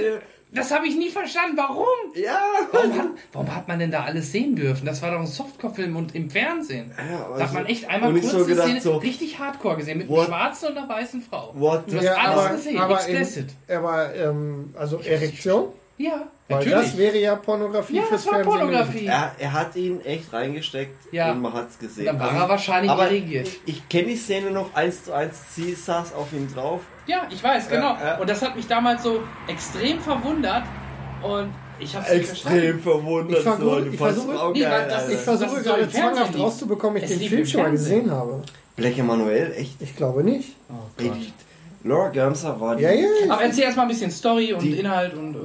[0.51, 1.57] Das habe ich nie verstanden.
[1.57, 1.87] Warum?
[2.13, 2.39] Ja!
[2.71, 4.85] Warum hat, warum hat man denn da alles sehen dürfen?
[4.85, 6.91] Das war doch ein Softcore-Film und im Fernsehen.
[6.95, 9.39] Ja, Da hat man echt einmal und ich kurz so eine gedacht, Szene so, richtig
[9.39, 10.27] hardcore gesehen mit What?
[10.27, 11.51] einer schwarzen und einer weißen Frau.
[11.55, 13.47] What Du hast Ja, alles aber, gesehen, aber, explicit.
[13.67, 15.69] in, aber ähm, also Erektion?
[15.97, 16.87] Ja, Weil natürlich.
[16.89, 18.59] das wäre ja Pornografie ja, fürs das war Fernsehen.
[18.59, 19.05] Pornografie.
[19.05, 21.31] Er, er hat ihn echt reingesteckt Ja.
[21.31, 22.05] und man hat's gesehen.
[22.05, 23.49] Dann war Also- er wahrscheinlich aber irrigiert.
[23.65, 25.35] Ich kenne die Szene noch eins zu eins.
[25.55, 26.81] Sie saß auf ihm drauf.
[27.07, 27.93] Ja, ich weiß, genau.
[27.95, 28.17] Ja, ja.
[28.19, 30.63] Und das hat mich damals so extrem verwundert
[31.21, 31.49] und
[31.79, 32.79] ich habe nicht verstanden.
[32.81, 33.37] verwundert.
[33.39, 35.07] Ich versuche- du ich fandst versuche- es auch Nee, geil, weil das Alter.
[35.09, 37.19] Ich ist- versuche Das ist gerade so im Fernsehen zwanghaft rauszubekommen, ob ich Es den
[37.19, 37.99] lief Film im schon mal Fernsehen.
[38.03, 38.41] gesehen habe.
[38.75, 39.81] Black Emanuel, echt?
[39.81, 40.55] Ich glaube nicht.
[40.69, 41.17] Oh Ey, Gott.
[41.17, 41.33] die,
[41.87, 42.83] Laura Germser war die.
[42.83, 43.07] Ja, ja.
[43.29, 45.37] Aber erzähl erstmal ein bisschen Story und Die- Inhalt und äh,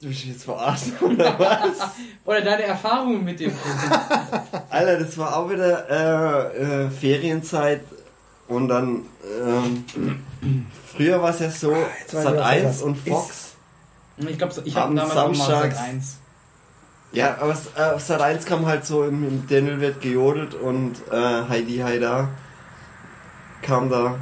[0.00, 1.78] Du bist jetzt verarschen oder was?
[2.26, 3.90] oder deine Erfahrungen mit dem Film.
[4.68, 5.88] Alter, das war auch wieder
[6.54, 7.80] äh, äh, Ferienzeit
[8.48, 9.02] und dann
[9.42, 9.84] ähm,
[10.94, 11.72] früher war es ja so,
[12.12, 13.08] was Sat 1 das und ist.
[13.08, 13.52] Fox.
[14.18, 15.76] Ich glaube, ich habe Am damals auch mal Samstags.
[15.78, 16.16] Sat 1.
[17.12, 20.54] Ja, aber es- äh, auf Sat 1 kam halt so im, im Daniel wird gejodelt
[20.54, 21.16] und äh,
[21.48, 22.28] Heidi Haida
[23.62, 24.16] kam da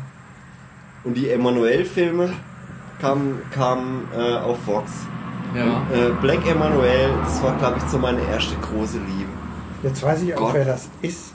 [1.02, 2.32] und die Emanuel-Filme
[3.00, 4.90] kamen kam, äh, auf Fox.
[5.55, 5.86] Ja.
[5.92, 9.31] Äh, Black Emanuel, das war glaube ich so meine erste große Liebe.
[9.83, 10.55] Jetzt weiß ich auch, Gott.
[10.55, 11.33] wer das ist.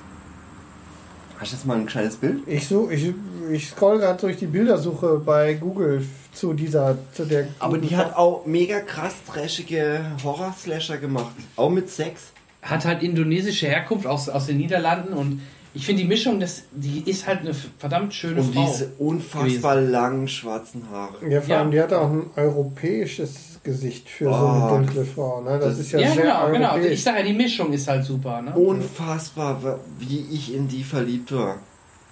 [1.40, 2.40] Hast du jetzt mal ein kleines Bild?
[2.48, 3.14] Ich, so, ich,
[3.52, 7.48] ich scroll gerade durch die Bildersuche bei Google zu dieser, zu der.
[7.60, 11.32] Aber die hat auch mega krass trashige Horror-Slasher gemacht.
[11.56, 12.32] Auch mit Sex.
[12.62, 15.42] Hat halt indonesische Herkunft aus, aus den Niederlanden und
[15.74, 18.66] ich finde die Mischung, das, die ist halt eine verdammt schöne Und Frau.
[18.66, 21.14] diese unfassbar langen schwarzen Haare.
[21.30, 21.60] Ja, vor Ja.
[21.62, 25.42] allem, die hat auch ein europäisches Gesicht für so Oh, eine dunkle Frau.
[25.42, 25.60] Ne?
[25.60, 26.78] Das, das- ist ja, ja, sehr genau, genau.
[26.78, 28.42] Ich sage ja, die Mischung ist halt super.
[28.42, 28.52] Ne?
[28.54, 31.58] Unfassbar, wie ich in die verliebt war.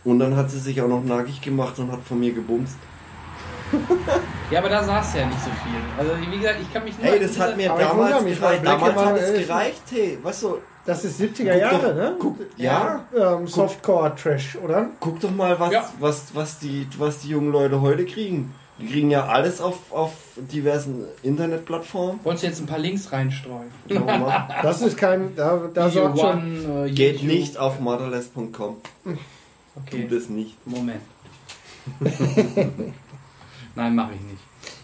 [0.03, 2.76] Und dann hat sie sich auch noch nackig gemacht und hat von mir gebumst.
[4.50, 5.82] Ja, aber da saß ja nicht so viel.
[5.98, 8.66] Also wie gesagt, ich kann mich Hey, an das hat mir damals mich, gereicht.
[8.66, 10.59] Damals hat es ist- gereicht, hey, was so.
[10.85, 12.16] Das ist 70er Guck Jahre, doch- ne?
[12.17, 13.03] guck- ja.
[13.14, 14.88] Ähm, Softcore-Trash, oder?
[15.01, 15.90] Guck doch mal, was, Ja.
[16.00, 18.56] was, was, die, was die jungen Leute heute kriegen.
[18.80, 22.19] Die kriegen ja alles auf, auf diversen Internetplattformen.
[22.23, 23.72] Wolltest du jetzt ein paar Links reinstreuen?
[24.61, 25.35] Das ist kein.
[25.35, 26.85] Da, da sorgt schon.
[26.85, 28.77] Äh, Geht nicht auf motherless.com.
[29.75, 30.03] Okay.
[30.03, 30.56] Tut es nicht.
[30.67, 31.01] Moment.
[33.75, 34.41] Nein, mache ich nicht.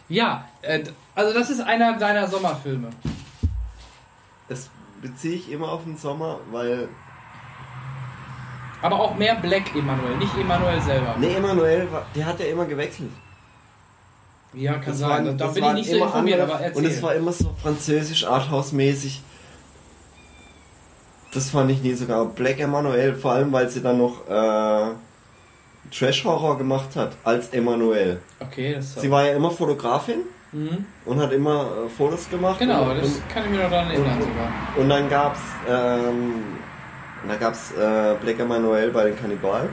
[0.09, 0.83] Ja, äh,
[1.15, 2.89] also das ist einer deiner Sommerfilme.
[4.49, 4.69] Das
[5.01, 6.87] beziehe ich immer auf den Sommer, weil.
[8.81, 11.15] Aber auch mehr Black Emanuel, nicht Emanuel selber.
[11.17, 13.11] Ne, Emanuel, der hat ja immer gewechselt.
[14.53, 15.09] Ja, kann Das sein.
[15.09, 16.83] waren- da bin ich nicht so immer informiert, andere- aber erzähl.
[16.85, 19.21] Und es war immer so französisch, Arthouse-mäßig.
[21.33, 22.25] Das fand ich nie sogar.
[22.25, 24.91] Black Emanuel, vor allem weil sie dann noch äh,
[25.91, 28.19] Trash-Horror gemacht hat als Emanuel.
[28.39, 30.19] okay, das Sie war ja immer Fotografin
[30.51, 30.85] mhm.
[31.05, 32.59] und hat immer äh, Fotos gemacht.
[32.59, 34.51] Genau, und, das und, kann ich mir noch daran erinnern und- sogar.
[34.77, 36.33] und dann gab's ähm,
[37.27, 39.69] da gab's äh, Black Emanuel bei den Kannibalen.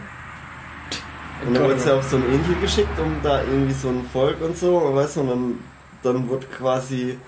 [1.47, 4.41] Und dann wurde sie auf so eine Insel geschickt, um da irgendwie so ein Volk
[4.43, 5.59] und so, weißt du, und dann,
[6.03, 7.19] dann wurde quasi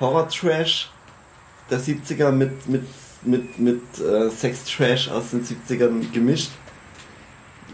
[0.00, 0.90] Horror-Trash
[1.70, 2.84] der 70er mit, mit,
[3.22, 6.52] mit, mit äh, Sex-Trash aus den 70ern gemischt.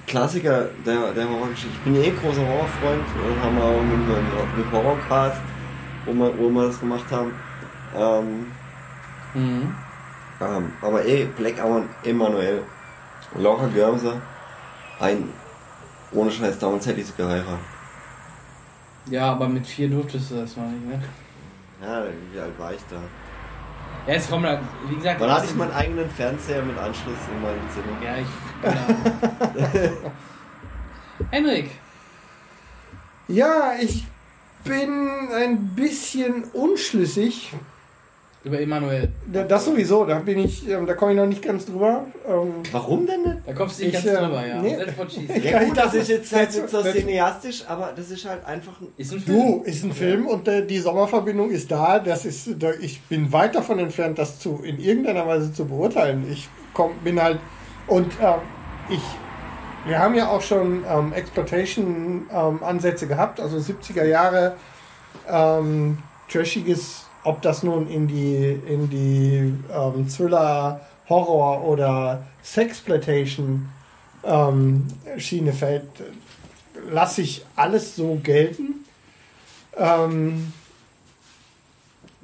[0.07, 1.77] Klassiker der, der Horrorgeschichte.
[1.77, 5.37] Ich bin eh großer Horrorfreund und haben auch mit, mit Horrorcast,
[6.07, 7.33] wo wir, wo wir das gemacht haben.
[7.97, 8.47] Ähm,
[9.35, 9.75] Mhm.
[10.43, 12.62] ähm, aber eh, Black Hour Emanuel,
[13.39, 14.21] Laura Görmser,
[15.01, 15.31] ein,
[16.12, 17.58] ohne Scheiß, damals hätte ich sie geheiratet.
[19.07, 21.02] Ja, aber mit vier durftest du das noch nicht, ne?
[21.82, 22.97] Ja, wie alt war ich da?
[24.07, 25.20] Ja, jetzt kommen da, wie gesagt.
[25.20, 28.02] Wann hatte ich meinen eigenen Fernseher mit Anschluss in meinem Zimmer?
[28.05, 28.26] Ja, ich.
[29.91, 30.10] Genau.
[31.31, 31.70] Henrik,
[33.28, 34.07] Ja, ich
[34.65, 37.52] bin ein bisschen unschlüssig.
[38.45, 39.09] Über Emanuel.
[39.33, 42.05] Da- Das sowieso, da bin ich, ähm, da komme ich noch nicht ganz drüber.
[42.29, 43.37] Ähm, Warum denn nicht?
[43.47, 44.61] Da kommst du nicht Ich, ganz äh, drüber, ja.
[44.62, 44.77] nee.
[45.51, 48.89] Ja gut, das ist jetzt halt nicht so cineastisch, aber das ist halt einfach ein...
[48.97, 49.37] Ist ein Film.
[49.39, 51.99] Du, ist ein Film und äh, die Sommerverbindung ist da.
[52.01, 56.27] Das ist, da, ich bin weit davon entfernt, das zu in irgendeiner Weise zu beurteilen.
[56.31, 57.39] Ich komm, bin halt
[57.87, 58.35] und ähm,
[58.91, 59.01] ich,
[59.87, 64.55] wir haben ja auch schon ähm, Exploitation-Ansätze gehabt, also 70er Jahre
[65.29, 65.99] ähm,
[66.31, 73.68] trashiges, ob das nun in die in die ähm, Thriller, Horror oder Sexploitation
[74.25, 74.86] ähm,
[75.18, 75.84] Schiene fällt,
[76.91, 78.84] lasse ich alles so gelten.
[79.76, 80.52] Ähm,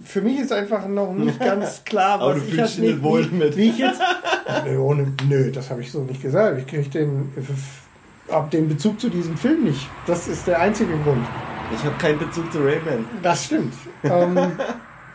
[0.05, 3.57] für mich ist einfach noch nicht ganz klar, was ich dich nicht wohl wie, mit.
[3.57, 4.01] Wie ich jetzt,
[4.65, 6.59] nö, ohne, nö, das habe ich so nicht gesagt.
[6.59, 7.33] Ich kriege den,
[8.31, 9.89] hab den Bezug zu diesem Film nicht.
[10.07, 11.27] Das ist der einzige Grund.
[11.75, 13.07] Ich habe keinen Bezug zu Rayman.
[13.23, 13.75] Das stimmt.
[14.03, 14.59] Ähm,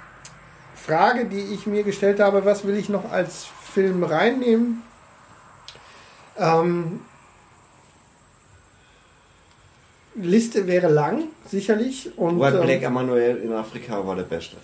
[0.75, 4.82] Frage, die ich mir gestellt habe, was will ich noch als Film reinnehmen?
[6.38, 7.01] Ähm,
[10.15, 12.17] Liste wäre lang, sicherlich.
[12.17, 14.57] Und, ähm, Black Emanuel in Afrika war der Beste.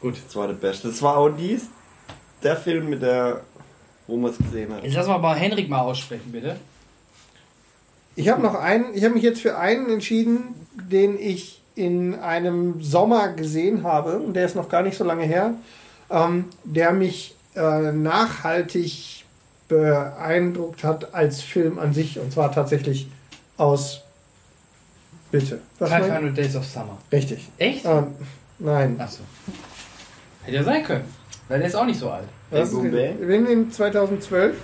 [0.00, 0.16] Gut.
[0.24, 0.88] Das war der Beste.
[0.88, 1.68] Das war auch dies,
[2.42, 3.40] der Film mit der,
[4.06, 4.84] wo man es gesehen hat.
[4.84, 6.56] Jetzt lassen wir aber Henrik mal aussprechen, bitte.
[8.14, 12.82] Ich habe noch einen, ich habe mich jetzt für einen entschieden, den ich in einem
[12.82, 15.52] Sommer gesehen habe, und der ist noch gar nicht so lange her,
[16.10, 19.24] ähm, der mich äh, nachhaltig
[19.68, 23.08] beeindruckt hat als Film an sich, und zwar tatsächlich
[23.56, 24.02] aus
[25.32, 25.60] Bitte.
[25.80, 26.96] Was mein- 500 Days of Summer.
[27.10, 27.48] Richtig.
[27.58, 27.84] Echt?
[27.84, 28.06] Ähm,
[28.60, 28.94] nein.
[28.98, 29.22] Achso.
[30.44, 31.04] Hätte ja sein können.
[31.48, 32.28] Weil der ist auch nicht so alt.
[32.52, 32.90] Ist Bombay?
[33.18, 34.54] denn- Wenn in 2012.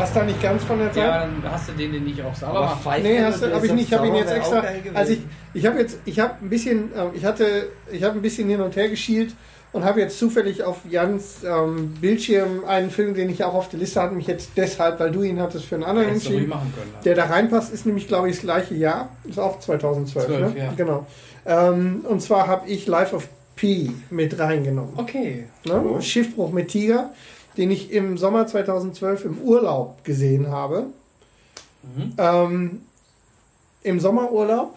[0.00, 1.04] Passt da nicht ganz von der Zeit?
[1.04, 2.80] Ja, dann hast du den, den nicht auch mach.
[2.80, 3.88] Five Nee, habe ich nicht.
[3.88, 4.64] Ich habe ihn jetzt extra.
[4.94, 5.20] Also ich,
[5.54, 8.60] ich habe jetzt, ich habe ein bisschen, ähm, ich hatte, ich habe ein bisschen hin
[8.60, 9.34] und her geschielt
[9.72, 13.78] und habe jetzt zufällig auf Jans ähm, Bildschirm einen Film, den ich auch auf der
[13.78, 16.48] Liste hatte, mich jetzt deshalb, weil du ihn hattest, für einen anderen Hättest entschieden.
[16.48, 16.92] machen können.
[17.04, 19.10] Der da reinpasst, ist nämlich, glaube ich, das gleiche Jahr.
[19.28, 20.60] Ist auch 2012, 12, ne?
[20.60, 20.72] ja.
[20.76, 21.06] Genau.
[21.46, 24.94] Ähm, und zwar habe ich Life of P mit reingenommen.
[24.96, 25.46] Okay.
[25.66, 25.84] Ne?
[25.84, 26.00] Oh.
[26.00, 27.10] Schiffbruch mit Tiger,
[27.60, 30.86] den ich im Sommer 2012 im Urlaub gesehen habe.
[31.82, 32.14] Mhm.
[32.16, 32.80] Ähm,
[33.82, 34.74] Im Sommerurlaub.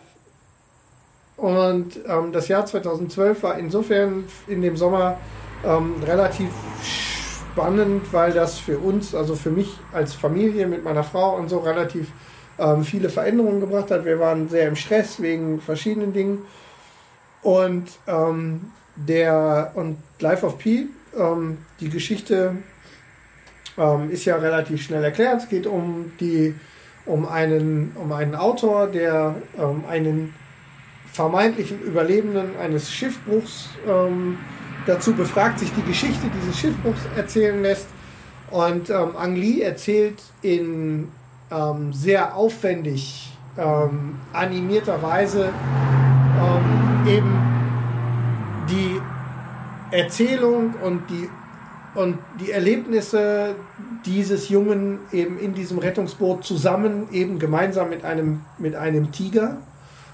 [1.37, 5.17] Und ähm, das Jahr 2012 war insofern in dem Sommer
[5.65, 6.49] ähm, relativ
[6.83, 11.59] spannend, weil das für uns, also für mich als Familie mit meiner Frau und so
[11.59, 12.11] relativ
[12.59, 14.03] ähm, viele Veränderungen gebracht hat.
[14.03, 16.39] Wir waren sehr im Stress wegen verschiedenen Dingen.
[17.43, 22.57] Und ähm, der und Life of Pi, ähm, die Geschichte
[23.77, 25.43] ähm, ist ja relativ schnell erklärt.
[25.43, 26.56] Es geht um die
[27.06, 30.34] um einen um einen Autor, der ähm, einen
[31.11, 34.38] vermeintlichen Überlebenden eines Schiffbruchs ähm,
[34.85, 37.88] dazu befragt, sich die Geschichte dieses Schiffbruchs erzählen lässt.
[38.50, 41.10] Und ähm, Ang Lee erzählt in
[41.52, 45.50] ähm, sehr aufwendig ähm, animierter Weise
[46.40, 47.53] ähm, eben
[48.69, 49.02] die
[49.95, 51.30] Erzählung und die
[51.95, 53.55] und die Erlebnisse
[54.05, 59.57] dieses Jungen eben in diesem Rettungsboot zusammen eben gemeinsam mit einem mit einem Tiger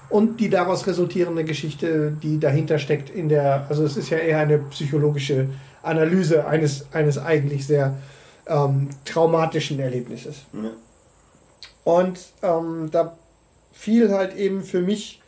[0.08, 4.38] und die daraus resultierende Geschichte, die dahinter steckt in der also es ist ja eher
[4.38, 5.48] eine psychologische
[5.82, 7.96] Analyse eines eines eigentlich sehr
[8.46, 10.42] ähm, traumatischen Erlebnisses.
[10.52, 10.70] Ja.
[11.84, 13.16] Und ähm, da
[13.72, 15.22] fiel halt eben für mich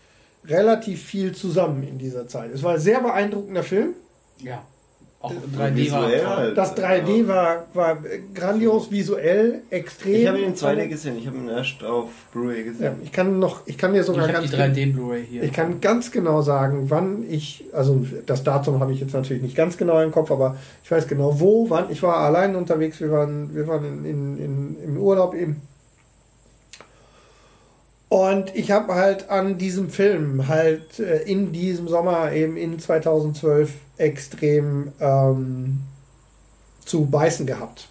[0.44, 2.50] relativ viel zusammen in dieser Zeit.
[2.52, 3.94] Es war ein sehr beeindruckender Film.
[4.39, 4.62] Ja.
[5.23, 6.36] Auch 3D Visuell war.
[6.36, 6.59] halt.
[6.59, 7.99] Das 3D war, war
[8.34, 10.15] grandios visuell, extrem.
[10.15, 12.92] Ich habe ihn in 2D gesehen, ich habe ihn erst auf Blu-ray Ja, gesehen.
[13.05, 15.42] ich kann noch, ich kann dir Ich sogar habe ganz die 3D Blu-ray hier.
[15.44, 19.55] Ich kann ganz genau sagen, wann ich, also das Datum habe ich jetzt natürlich nicht
[19.57, 21.91] ganz genau im Kopf, aber ich weiß genau wo, wann.
[21.91, 25.60] Ich war allein unterwegs, wir waren, wir waren in, in, in, im Urlaub eben
[28.12, 33.73] Und ich habe halt an diesem Film halt äh, in diesem Sommer eben in 2012
[33.97, 35.81] extrem ähm,
[36.84, 37.89] zu beißen gehabt.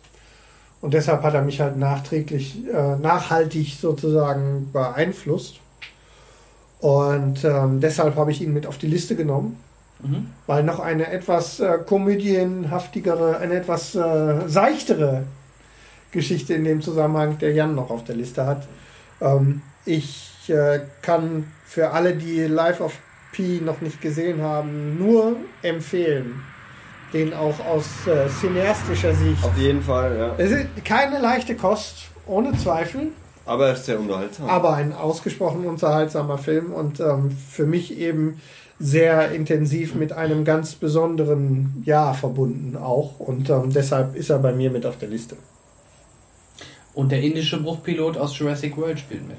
[0.79, 5.55] Und deshalb hat er mich halt nachträglich, äh, nachhaltig sozusagen beeinflusst.
[6.81, 9.57] Und ähm, deshalb habe ich ihn mit auf die Liste genommen,
[10.03, 10.27] Mhm.
[10.45, 15.23] weil noch eine etwas äh, komödienhaftigere, eine etwas äh, seichtere
[16.11, 18.67] Geschichte in dem Zusammenhang der Jan noch auf der Liste hat.
[19.19, 22.93] Ähm, ich äh, kann für alle, die Life of
[23.31, 26.41] Pi noch nicht gesehen haben, nur empfehlen,
[27.13, 29.43] den auch aus äh, cineastischer Sicht.
[29.43, 30.35] Auf jeden Fall, ja.
[30.37, 33.09] Es ist keine leichte Kost, ohne Zweifel,
[33.45, 34.49] Aber er ist sehr unterhaltsam.
[34.49, 38.41] aber ein ausgesprochen unterhaltsamer Film und ähm, für mich eben
[38.79, 44.51] sehr intensiv mit einem ganz besonderen Jahr verbunden auch und ähm, deshalb ist er bei
[44.53, 45.37] mir mit auf der Liste.
[46.93, 49.37] Und der indische Bruchpilot aus Jurassic World spielt mit.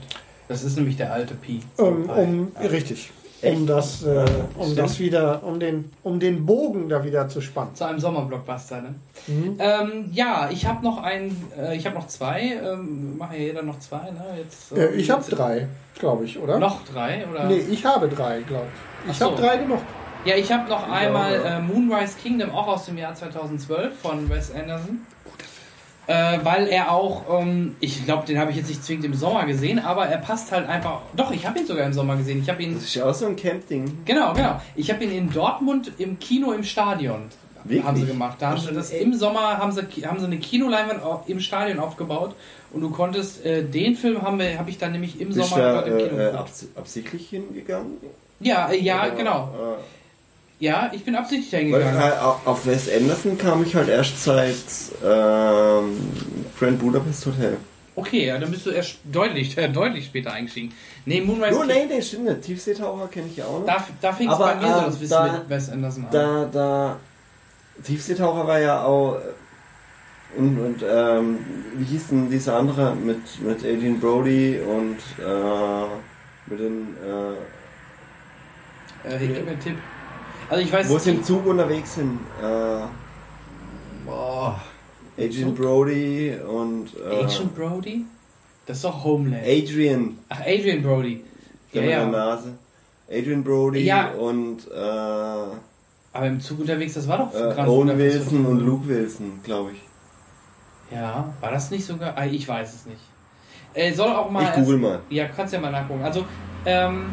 [0.53, 1.63] Das ist nämlich der alte Pi.
[1.79, 3.11] Um, um richtig.
[3.41, 3.69] Um Echt?
[3.71, 4.25] das, äh,
[4.57, 4.79] um Stimmt.
[4.79, 7.75] das wieder, um den, um den Bogen da wieder zu spannen.
[7.75, 8.95] Zu einem Sommerblockbuster, ne?
[9.27, 9.57] Mhm.
[9.59, 12.61] Ähm, ja, ich habe noch ein, äh, ich habe noch zwei.
[12.63, 14.25] Ähm, machen ja jeder noch zwei, ne?
[14.37, 16.59] Jetzt, Äh, ähm, ich habe drei, glaube ich, oder?
[16.59, 17.47] Noch drei oder?
[17.47, 18.67] Nee, ich habe drei, glaube
[19.07, 19.11] ich.
[19.13, 19.31] Ich so.
[19.31, 19.81] habe drei genug.
[20.25, 21.59] Ja, ich habe noch Ich einmal ja.
[21.59, 25.01] äh, Moonrise Kingdom, auch aus dem Jahr 2012 von Wes Anderson.
[26.09, 29.45] Äh, weil er auch, ähm, ich glaube, den habe ich jetzt nicht zwingend im Sommer
[29.47, 31.01] gesehen, aber er passt halt einfach.
[31.17, 32.41] Doch, ich habe ihn sogar im Sommer gesehen.
[32.43, 32.75] Ich habe ihn.
[32.75, 33.99] Das ist ja auch so ein Camp-Ding.
[34.05, 34.61] Genau, genau.
[34.75, 37.23] Ich habe ihn in Dortmund im Kino im Stadion.
[37.65, 37.85] Wirklich?
[37.85, 38.37] Haben sie gemacht.
[38.41, 41.79] Da haben sie das im Sommer haben sie, haben sie eine Kinoleinwand au- im Stadion
[41.79, 42.35] aufgebaut
[42.73, 45.63] und du konntest äh, den Film haben wir habe ich dann nämlich im Bist Sommer
[45.63, 46.37] da dort im Kino äh, äh,
[46.75, 47.99] absichtlich hingegangen?
[48.41, 49.55] Ja, äh, ja, Oder, genau.
[50.63, 52.01] Ja, ich bin absichtlich Weil, hingegangen.
[52.01, 54.55] äh, auf Wes Anderson kam ich halt erst seit
[55.05, 55.99] ähm,
[56.57, 57.57] Grand Budapest Hotel.
[57.97, 60.73] Okay, ja, dann bist du erst deutlich, äh, deutlich später eingestiegen.
[61.05, 62.43] Nee, Moonrise Oh, nee, nee, stimmt nicht.
[62.43, 63.67] Tiefseetaucher kenne ich ja auch noch.
[63.67, 66.11] Da, da fing es bei mir so ähm, das Wissen da- mit Wes Anderson an.
[66.13, 66.97] Da, da.
[67.83, 69.19] Tiefseetaucher war ja auch.
[70.39, 71.39] Und, und ähm,
[71.75, 75.87] wie hieß denn dieser andere mit, mit Adrian Brody und äh,
[76.47, 76.97] mit den.
[77.05, 77.33] Äh,
[79.13, 79.77] äh, ich gebe einen Tipp.
[80.53, 82.19] Also ich weiß, wo sie im Zug unterwegs sind.
[82.43, 82.83] Äh,
[84.05, 84.61] boah,
[85.17, 86.91] Adrian Brody und.
[86.95, 88.05] Äh, Agent Brody?
[88.67, 89.43] Das ist doch Homeland.
[89.47, 91.25] Adrian, Ach, Adrian Brody.
[91.73, 92.05] Ja, ja.
[92.05, 92.53] Nase.
[93.09, 94.11] Adrian Brody Ja.
[94.11, 94.77] und äh,
[96.13, 99.71] Aber im Zug unterwegs, das war doch äh, Grand Owen Wilson und Luke Wilson, glaube
[99.73, 99.81] ich.
[100.95, 102.13] Ja, war das nicht sogar?
[102.15, 103.01] Ah, ich weiß es nicht.
[103.73, 104.45] Äh, soll auch mal.
[104.45, 105.01] Ich google mal.
[105.09, 106.03] Ja, kannst ja mal nachgucken.
[106.05, 106.27] Also,
[106.67, 107.07] ähm,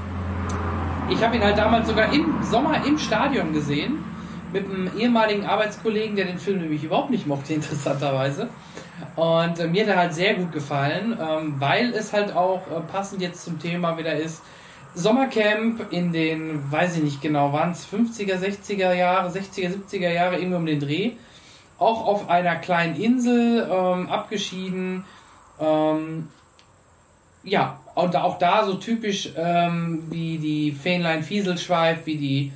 [1.12, 4.04] ich habe ihn halt damals sogar im Sommer im Stadion gesehen.
[4.52, 8.50] Mit einem ehemaligen Arbeitskollegen, der den Film nämlich überhaupt nicht mochte, interessanterweise.
[9.16, 12.80] Und äh, mir hat er halt sehr gut gefallen, ähm, weil es halt auch äh,
[12.92, 14.42] passend jetzt zum Thema wieder ist.
[14.96, 20.38] Sommercamp in den, weiß ich nicht genau, waren es 50er, 60er Jahre, 60er, 70er Jahre,
[20.38, 21.12] irgendwie um den Dreh.
[21.78, 25.06] Auch auf einer kleinen Insel, ähm, abgeschieden.
[25.60, 26.28] Ähm,
[27.44, 32.52] ja, und auch da so typisch ähm, wie die Fähnlein Fieselschweif, wie die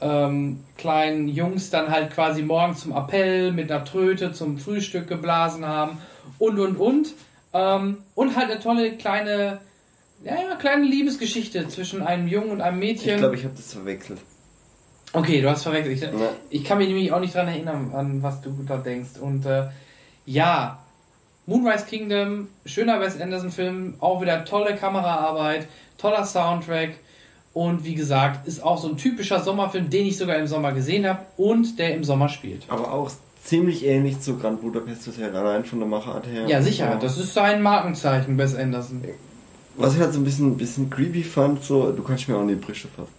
[0.00, 5.66] ähm, kleinen Jungs dann halt quasi morgen zum Appell mit einer Tröte zum Frühstück geblasen
[5.66, 5.98] haben
[6.38, 7.14] und und und.
[7.52, 9.60] Ähm, und halt eine tolle kleine,
[10.24, 13.14] ja, ja, kleine Liebesgeschichte zwischen einem Jungen und einem Mädchen.
[13.14, 14.18] Ich glaube, ich habe das verwechselt.
[15.12, 15.94] Okay, du hast verwechselt.
[15.94, 16.30] Ich, Ja.
[16.50, 19.20] ich kann mich nämlich auch nicht dran erinnern, an was du da denkst.
[19.20, 19.68] Und äh,
[20.26, 20.83] ja,
[21.46, 25.66] Moonrise Kingdom, schöner Wes Anderson-Film, auch wieder tolle Kameraarbeit,
[25.98, 26.94] toller Soundtrack.
[27.52, 31.06] Und wie gesagt, ist auch so ein typischer Sommerfilm, den ich sogar im Sommer gesehen
[31.06, 32.64] habe und der im Sommer spielt.
[32.68, 33.10] Aber auch
[33.44, 36.46] ziemlich ähnlich zu Grand Budapest Hotel, allein von der Machart her.
[36.48, 39.04] Ja, sicher, das ist sein Markenzeichen, Wes Anderson.
[39.76, 42.48] Was ich halt so ein bisschen, bisschen creepy fand, so, du kannst mir auch in
[42.48, 43.12] die Brische fassen.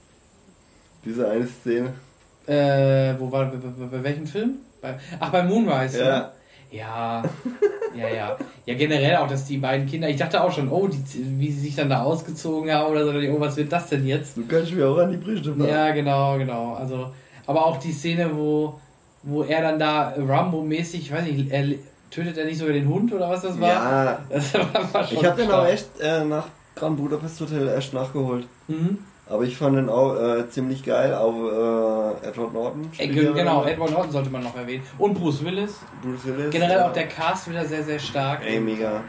[1.05, 1.93] Diese eine Szene.
[2.47, 4.55] Äh, wo war, bei, bei, bei welchem Film?
[4.81, 5.99] Bei, ach, bei Moonrise.
[5.99, 6.19] Ja.
[6.19, 6.31] ne?
[6.75, 7.23] Ja,
[7.95, 8.37] ja, ja.
[8.65, 11.03] Ja, generell auch, dass die beiden Kinder, ich dachte auch schon, oh, die,
[11.39, 14.05] wie sie sich dann da ausgezogen haben oder so, ich, oh, was wird das denn
[14.05, 14.35] jetzt?
[14.37, 15.67] Du kannst mir auch an die Brische fassen.
[15.69, 16.73] Ja, genau, genau.
[16.73, 17.11] Also,
[17.45, 18.79] aber auch die Szene, wo,
[19.23, 21.65] wo er dann da Rambo-mäßig, ich weiß nicht, er,
[22.09, 23.69] tötet er nicht sogar den Hund oder was das war?
[23.69, 27.67] Ja, Das war, war schon ich habe den auch echt äh, nach Grand Budapest Hotel
[27.67, 28.47] erst nachgeholt.
[28.67, 28.99] Mhm.
[29.27, 32.91] Aber ich fand den auch äh, ziemlich geil, auch äh, Edward Norton.
[32.97, 33.65] Äh, genau.
[33.65, 34.83] Edward Norton sollte man noch erwähnen.
[34.99, 35.79] Und Bruce Willis.
[36.03, 36.51] Bruce Willis.
[36.51, 36.87] Generell ja.
[36.87, 38.41] auch der Cast wieder sehr, sehr stark.
[38.45, 39.01] Ey, mega.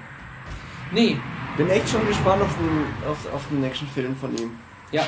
[0.93, 1.19] Nee,
[1.57, 4.53] Bin echt schon gespannt auf den, auf, auf den nächsten Film von ihm.
[4.91, 5.03] Ja.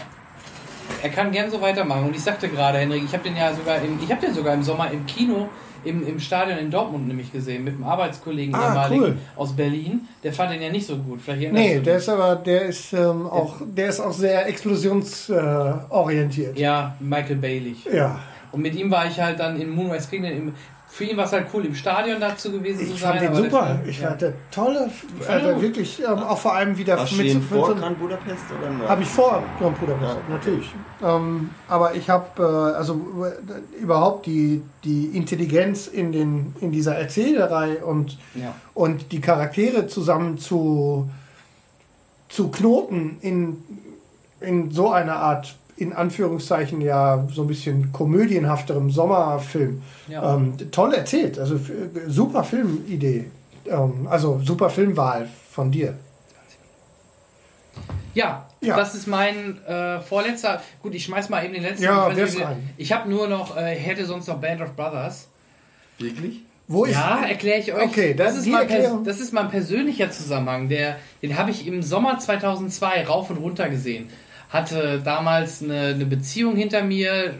[1.02, 2.06] Er kann gern so weitermachen.
[2.06, 4.54] Und ich sagte gerade, Henrik, ich habe den ja sogar im, ich habe den sogar
[4.54, 5.48] im Sommer im Kino
[5.84, 9.16] im, im Stadion in Dortmund nämlich gesehen, mit einem Arbeitskollegen Ah, ehemaligen cool.
[9.36, 10.06] aus Berlin.
[10.22, 11.20] Der fand den ja nicht so gut.
[11.22, 16.56] Vielleicht Nee, der ist aber, der ist ähm, auch, der ist auch sehr explosionsorientiert.
[16.56, 16.60] Äh.
[16.60, 17.76] Ja, Michael Bailey.
[17.92, 18.18] ja.
[18.50, 20.32] Und mit ihm war ich halt dann in Moonrise Kingdom.
[20.32, 20.54] Im,
[20.98, 23.20] für ihn war es halt cool, im Stadion dazu gewesen zu Ich sein.
[23.20, 23.78] fand den super.
[23.86, 24.08] Ich ja.
[24.08, 27.72] fand der tolle, fand also wirklich ähm, auch vor allem wieder du mit, mit vor
[27.76, 28.88] Grand Budapest oder nach?
[28.88, 30.34] Habe ich vor Grand Budapest, Ja.
[30.34, 30.74] natürlich.
[31.00, 36.96] Ähm, aber ich habe äh, also äh, überhaupt die, die Intelligenz in, den, in dieser
[36.96, 38.52] Erzählerei und, Ja.
[38.74, 41.08] und die Charaktere zusammen zu,
[42.28, 43.56] zu knoten in,
[44.40, 49.82] in so einer Art, in Anführungszeichen ja so ein bisschen komödienhafterem Sommerfilm.
[50.08, 50.34] Ja.
[50.34, 51.58] Ähm, toll erzählt, also
[52.06, 53.26] super Filmidee.
[53.66, 55.94] Ähm, also super Filmwahl von dir.
[58.14, 58.76] Ja, Ja.
[58.76, 60.60] das ist mein äh, vorletzter.
[60.82, 61.84] Gut, ich schmeiß mal eben den letzten.
[61.84, 62.70] Ja, ich rein.
[62.76, 65.28] Ich habe nur noch, äh, hätte sonst noch Band of Brothers.
[65.98, 66.40] Wirklich?
[66.66, 67.82] Wo ist Ja, erkläre ich euch.
[67.84, 70.68] Okay, das, dann ist mein das ist mein persönlicher Zusammenhang.
[70.68, 74.10] Der, den habe ich im Sommer 2002 rauf und runter gesehen.
[74.50, 77.34] Hatte damals eine, eine Beziehung hinter mir,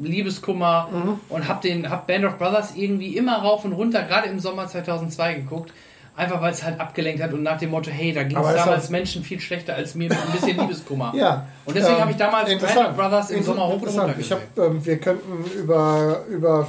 [0.00, 1.20] Liebeskummer Mhm.
[1.28, 4.66] und habe den hab Band of Brothers irgendwie immer rauf und runter, gerade im Sommer
[4.68, 5.72] 2002 geguckt.
[6.14, 8.90] Einfach weil es halt abgelenkt hat und nach dem Motto, hey, da ging es damals
[8.90, 11.12] Menschen viel schlechter als mir mit ein bisschen Liebeskummer.
[11.16, 11.46] Ja.
[11.64, 12.50] Und deswegen Ähm, habe ich damals.
[12.50, 16.68] Band of Brothers im Sommer hoch und runter Ich hab, ähm, wir könnten über, über,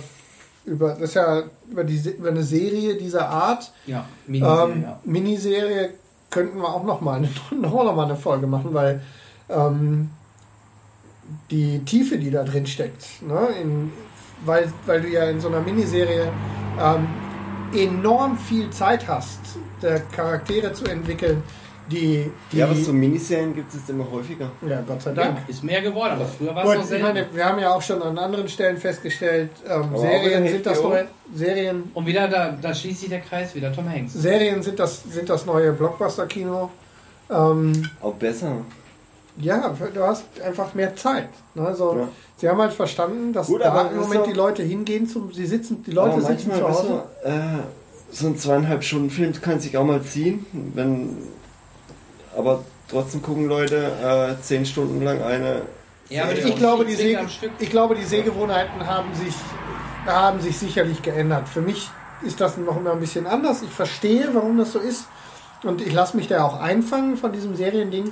[0.66, 5.00] über, das ist ja über, die, über eine Serie dieser Art, Ja, Miniserie, ähm, ja.
[5.04, 5.90] Miniserie,
[6.30, 7.28] könnten wir auch noch mal eine,
[7.62, 9.02] noch mal eine Folge machen, weil
[9.50, 10.10] ähm,
[11.52, 13.92] die Tiefe, die da drin steckt, ne, in,
[14.46, 16.30] weil, weil du ja in so einer Miniserie
[16.80, 17.08] ähm,
[17.76, 19.40] enorm viel Zeit hast,
[19.82, 21.44] der Charaktere zu entwickeln,
[21.92, 24.50] die, die Ja, aber so Miniserien gibt es immer häufiger.
[24.68, 25.40] ja, Gott sei Dank.
[25.40, 27.06] Ja, ist mehr geworden, aber früher war es noch selten.
[27.06, 31.08] meine, wir haben ja auch schon an anderen Stellen festgestellt, ähm, Serien sind das neue
[31.36, 34.14] Serien, Und wieder, da, da schließt sich der Kreis wieder, Tom Hanks.
[34.14, 36.70] Serien sind das sind das neue Blockbuster-Kino.
[37.30, 38.58] Ähm, Auch besser.
[39.38, 41.30] Ja, du hast einfach mehr Zeit.
[41.56, 41.66] Ne?
[41.66, 42.08] Also, Ja.
[42.38, 45.82] Sie haben halt verstanden, dass Gut, da im Moment die Leute hingehen, zum, sie sitzen,
[45.84, 47.04] die Leute aber sitzen zu Hause.
[47.24, 47.34] du, äh,
[48.12, 51.16] so ein zweieinhalb Stunden Film kann sich auch mal ziehen, wenn,
[52.36, 55.62] aber trotzdem gucken Leute äh, zehn Stunden lang eine.
[56.10, 56.44] Ja, aber Serie.
[56.46, 57.18] die- ich, glaube, die Seh
[57.60, 59.34] ich glaube, die Sehgewohnheiten haben sich,
[60.06, 61.48] haben sich sicherlich geändert.
[61.48, 61.90] Für mich
[62.24, 63.62] ist das noch immer ein bisschen anders.
[63.62, 65.06] Ich verstehe, warum das so ist.
[65.64, 68.12] Und ich lasse mich da auch einfangen von diesem Seriending.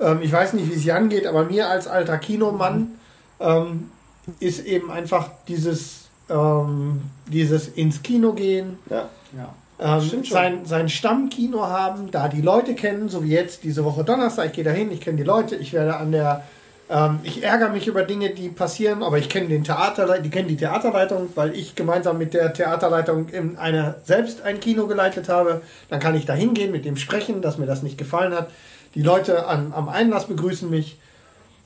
[0.00, 2.92] Ähm, ich weiß nicht, wie es Jan geht, aber mir als alter Kinomann
[3.38, 3.90] ähm,
[4.38, 9.08] ist eben einfach dieses, ähm, dieses ins Kino gehen, Ja.
[9.36, 9.98] Ja.
[9.98, 14.46] ähm, sein, sein Stammkino haben, da die Leute kennen, so wie jetzt diese Woche Donnerstag,
[14.46, 16.42] ich gehe dahin, ich kenne die Leute, ich werde an der,
[16.90, 20.48] ähm, ich ärgere mich über Dinge, die passieren, aber ich kenne den Theaterleitung, die kennen
[20.48, 25.62] die Theaterleitung, weil ich gemeinsam mit der Theaterleitung in einer, selbst ein Kino geleitet habe,
[25.88, 28.50] dann kann ich da hingehen, mit dem sprechen, dass mir das nicht gefallen hat.
[28.94, 30.98] Die Leute an, am Einlass begrüßen mich.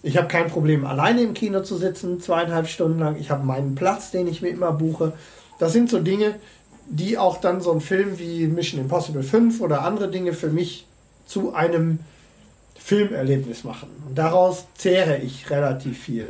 [0.02, 3.16] Ich habe kein Problem, alleine im Kino zu sitzen, zweieinhalb Stunden lang.
[3.18, 5.12] Ich habe meinen Platz, den ich mir immer buche.
[5.58, 6.34] Das sind so Dinge,
[6.86, 10.86] die auch dann so ein Film wie Mission Impossible 5 oder andere Dinge für mich
[11.26, 12.00] zu einem
[12.78, 13.88] Filmerlebnis machen.
[14.06, 16.28] Und daraus zehre ich relativ viel.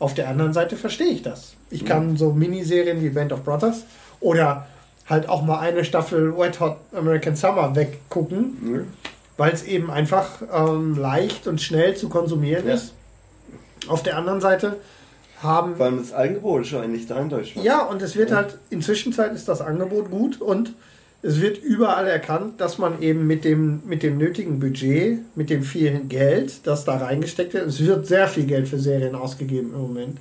[0.00, 1.54] Auf der anderen Seite verstehe ich das.
[1.70, 3.84] Ich kann so Miniserien wie Band of Brothers
[4.20, 4.66] oder
[5.06, 8.84] halt auch mal eine Staffel Wet Hot American Summer weggucken, Nö.
[9.36, 12.74] Weil es eben einfach ähm, leicht und schnell zu konsumieren Ja.
[12.74, 12.92] ist.
[13.88, 14.76] Auf der anderen Seite
[15.42, 17.66] haben Vor allem das Angebot ist schon eigentlich da in Deutschland.
[17.66, 20.72] ja, und es wird halt, inzwischen ist das Angebot gut und
[21.22, 25.62] es wird überall erkannt, dass man eben mit dem, mit dem nötigen Budget, mit dem
[25.62, 29.80] vielen Geld, das da reingesteckt wird, es wird sehr viel Geld für Serien ausgegeben im
[29.80, 30.18] Moment,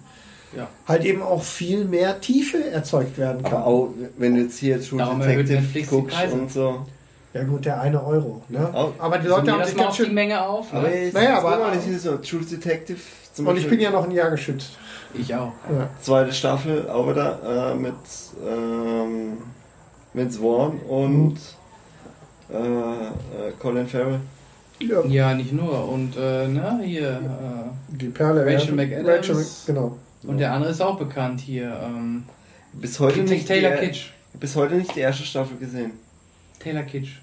[0.58, 0.68] Ja.
[0.88, 3.54] halt eben auch viel mehr Tiefe erzeugt werden kann.
[3.54, 6.34] Aber auch, wenn du jetzt hier True Darum Detective guckst Preise.
[6.36, 6.86] und so.
[7.34, 8.42] Ja gut, der eine Euro.
[8.50, 8.70] Ne?
[8.74, 10.14] Auch- Aber die Leute Leute haben das sich ganz auf die schön...
[10.14, 10.72] Menge auf.
[10.72, 10.80] Ne?
[10.80, 13.00] Aber Naja, aber- mal, das ist so True Detective
[13.34, 14.78] zum Und ich bin ja noch ein Jahr geschützt.
[15.16, 15.52] Ich auch.
[15.72, 15.90] Ja.
[16.02, 17.94] zweite Staffel auch wieder äh, mit
[18.48, 19.38] ähm,
[20.14, 21.38] Vince Vaughn und
[22.52, 24.20] äh, äh, Colin Farrell.
[24.80, 25.04] Ja.
[25.06, 25.88] Ja, nicht nur.
[25.88, 27.10] Und äh, ne, hier.
[27.12, 28.46] Äh, Die Perle.
[28.46, 28.86] Rachel ja.
[28.86, 29.30] McAdams.
[29.30, 29.98] Rachel, genau.
[30.28, 31.80] und der andere ist auch bekannt hier.
[31.84, 32.24] Ähm,
[32.74, 34.10] Bis heute, nicht Taylor die, Kitsch.
[34.40, 35.92] bis heute nicht die erste Staffel gesehen.
[36.60, 37.20] Taylor Kitsch.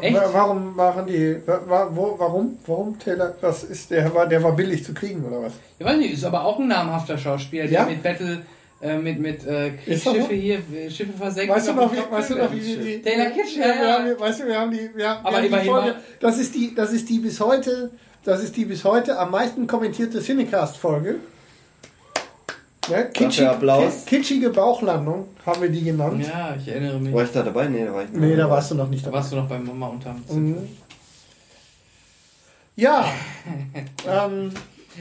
[0.00, 0.14] Echt?
[0.16, 1.36] wa- Warum waren die.
[1.46, 2.58] Wo, warum?
[2.66, 3.34] Warum Taylor?
[3.40, 4.14] Was ist der?
[4.14, 5.52] War, der war billig zu kriegen oder was?
[5.78, 7.84] Ich weiß nicht, ist aber auch ein namhafter Schauspieler, Ja?
[7.84, 8.42] der mit Battle,
[8.80, 9.70] äh, mit, mit äh?
[9.84, 11.54] Kriegsschiffe hier, äh, Schiffe versenken.
[11.56, 13.02] Weißt du noch, wie, weißt du noch, wie die.
[13.02, 13.98] Taylor Kitsch, ja, wir ja.
[13.98, 14.90] haben, die- weißt du, wir haben die.
[14.94, 15.94] Wir haben, Aber die immerhin Folge.
[16.20, 17.90] Das ist die, das ist die bis heute.
[18.24, 21.16] Das ist die bis heute am meisten kommentierte Cinecast-Folge.
[22.88, 23.10] Ne?
[23.12, 24.04] Kitschig, Applaus.
[24.04, 26.24] ki- kitschige Bauchlandung haben wir die genannt.
[26.26, 27.14] Ja, ich erinnere mich.
[27.14, 27.66] War ich da dabei?
[27.68, 28.20] Nee, da war ich nicht.
[28.20, 29.18] Nee, da warst du noch nicht Da dabei.
[29.18, 30.68] warst du noch bei Mama unterm Mhm.
[32.76, 33.06] Ja.
[34.08, 34.50] ähm,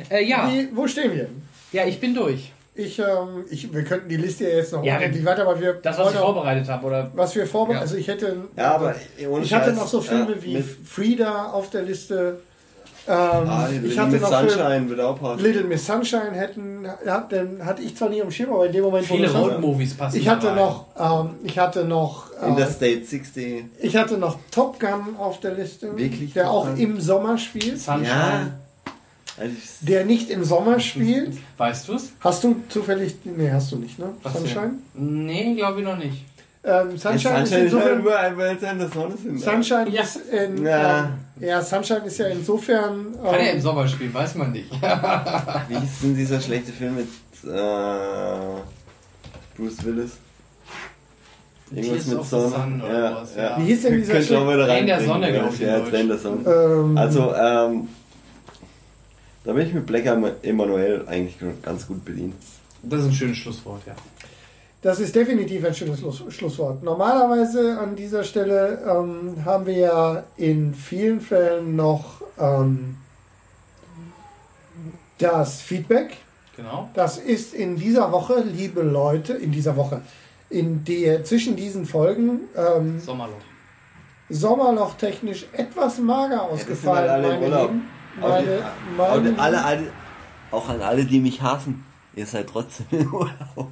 [0.10, 0.50] Äh, ja.
[0.52, 1.28] wie, wo stehen wir?
[1.72, 2.52] ja, ich bin durch.
[2.76, 5.74] Ich, ähm, ich, wir könnten die Liste ja jetzt noch Ja, unendlich weiter, aber wir
[5.74, 7.12] Das, was ich vorbereitet habe, oder?
[7.14, 7.82] was wir vorbereitet, Ja.
[7.82, 8.96] also ich hätte, Ja, aber
[9.42, 12.40] ich hatte noch so Filme ja, wie Frida auf der Liste.
[13.06, 15.44] Ähm, ah, ich hatte Miss noch Sunshine wird auch passen.
[15.44, 18.84] Little Miss Sunshine hätten, ja, den hatte ich zwar nie am Schirm, aber in dem
[18.84, 20.18] Moment, Viele Roadmovies passen.
[20.18, 20.56] ich hatte rein.
[20.56, 23.66] noch, ähm, ich hatte noch, äh, Interstate 60.
[23.82, 26.78] ich hatte noch Top Gun auf der Liste, Wirklich der Top auch Gun?
[26.78, 28.54] im Sommer spielt, Sunshine.
[29.38, 31.36] Also ich, der nicht im Sommer spielt.
[31.58, 32.14] Weißt du es?
[32.22, 34.10] Hast du zufällig, nee, hast du nicht, ne?
[34.22, 34.74] Was Sunshine?
[34.94, 36.24] Nee, glaube ich noch nicht.
[36.66, 38.00] Ähm, Sunshine, Sunshine ist ist insofern,
[38.72, 39.42] in der Sonne sind.
[39.42, 40.02] Sunshine Ja.
[40.04, 41.00] ist in, Ja.
[41.00, 44.72] ähm, ja, Sunshine ist ja insofern, Kann er im ähm, Sommer spielen, weiß man nicht.
[45.68, 47.08] Wie hieß denn dieser schlechte Film mit
[47.44, 48.62] äh,
[49.58, 50.12] Bruce Willis?
[51.72, 52.50] Irgendwas Tears mit of the Sonne.
[52.50, 53.44] Sun oder ja, sowas, ja.
[53.44, 53.58] ja.
[53.58, 54.14] Wie hieß denn dieser
[54.58, 55.80] da Tränen der Sonne, ja, glaub ich, Ja.
[55.82, 56.50] Tränen der Sonne.
[56.50, 57.88] ähm, Also, ähm,
[59.44, 60.06] da bin ich mit Black
[60.44, 62.36] Emanuel eigentlich ganz gut bedient.
[62.84, 63.94] Das ist ein schönes Schlusswort, ja.
[64.84, 66.84] Das ist definitiv ein schönes Schluss, Schlusswort.
[66.84, 72.98] Normalerweise an dieser Stelle ähm, haben wir ja in vielen Fällen noch ähm,
[75.20, 76.18] das Feedback.
[76.58, 76.90] Genau.
[76.94, 80.02] Das ist in dieser Woche, liebe Leute, in dieser Woche,
[80.50, 83.38] in der zwischen diesen Folgen ähm, Sommerloch.
[84.30, 87.70] Sommerloch technisch etwas mager ausgefallen, alle im meine Urlaub.
[87.72, 87.88] Lieben.
[88.20, 88.64] Meine,
[88.98, 89.40] meine Und Lieben.
[89.40, 89.92] alle, alle,
[90.52, 91.86] auch an alle, die mich hassen.
[92.16, 93.70] Ihr seid trotzdem im Urlaub.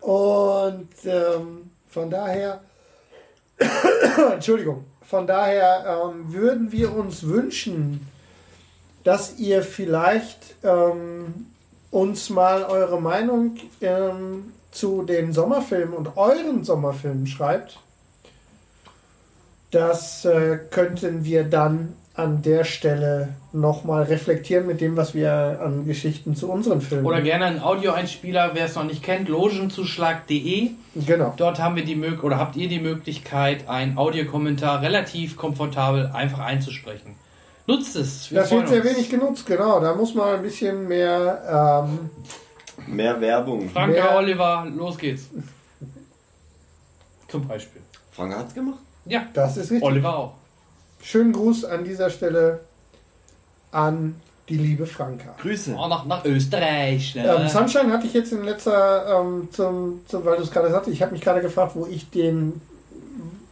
[0.00, 2.60] Und ähm, von daher,
[4.32, 8.06] Entschuldigung, von daher ähm, würden wir uns wünschen,
[9.04, 11.46] dass ihr vielleicht ähm,
[11.90, 17.78] uns mal eure Meinung ähm, zu den Sommerfilmen und euren Sommerfilmen schreibt.
[19.70, 25.86] Das äh, könnten wir dann an der Stelle nochmal reflektieren mit dem, was wir an
[25.86, 27.04] Geschichten zu unseren Filmen.
[27.04, 30.70] Oder gerne ein Audioeinspieler, wer es noch nicht kennt, logenzuschlag.de.
[31.06, 31.34] Genau.
[31.36, 36.40] Dort haben wir die Möglichkeit oder habt ihr die Möglichkeit, einen Audiokommentar relativ komfortabel einfach
[36.40, 37.14] einzusprechen.
[37.66, 38.30] Nutzt es.
[38.30, 39.80] Wir Das wird sehr wenig genutzt, genau.
[39.80, 41.86] Da muss man ein bisschen mehr.
[41.88, 42.10] Ähm,
[42.86, 43.68] Mehr Werbung.
[43.68, 45.28] Franka, Wer- Oliver, los geht's.
[47.28, 47.82] Zum Beispiel.
[48.10, 48.78] Frank hat's gemacht?
[49.04, 49.82] Ja, das ist richtig.
[49.82, 50.34] Oliver auch.
[51.02, 52.60] Schönen Gruß an dieser Stelle
[53.72, 54.16] an
[54.48, 55.34] die liebe Franka.
[55.40, 55.76] Grüße.
[55.76, 57.14] Auch nach, nach Österreich.
[57.14, 57.24] Ne?
[57.24, 60.88] Ähm, Sunshine hatte ich jetzt in letzter, ähm, zum, zum, weil du es gerade sagst,
[60.88, 62.60] ich habe mich gerade gefragt, wo ich den,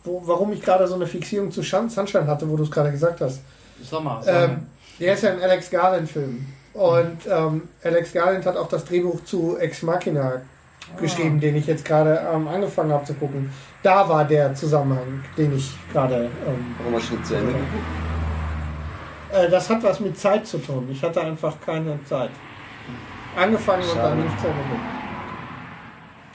[0.05, 3.21] wo, warum ich gerade so eine Fixierung zu Sunshine hatte, wo du es gerade gesagt
[3.21, 3.41] hast.
[3.83, 4.23] Sommer.
[4.25, 4.39] Sommer.
[4.39, 4.67] Ähm,
[4.99, 6.47] der ist ja ein Alex Garland-Film.
[6.75, 10.43] Und ähm, Alex Garland hat auch das Drehbuch zu Ex Machina
[11.01, 13.51] geschrieben, den ich jetzt gerade ähm, angefangen habe zu gucken.
[13.83, 16.25] Da war der Zusammenhang, den ich gerade.
[16.47, 17.69] Ähm, Warum hast du nicht zu Ende geguckt?
[19.33, 20.89] äh, das hat was mit Zeit zu tun.
[20.91, 22.31] Ich hatte einfach keine Zeit.
[23.37, 24.03] Angefangen und Schade.
[24.09, 24.63] dann nicht zu Ende.
[24.63, 24.83] geguckt.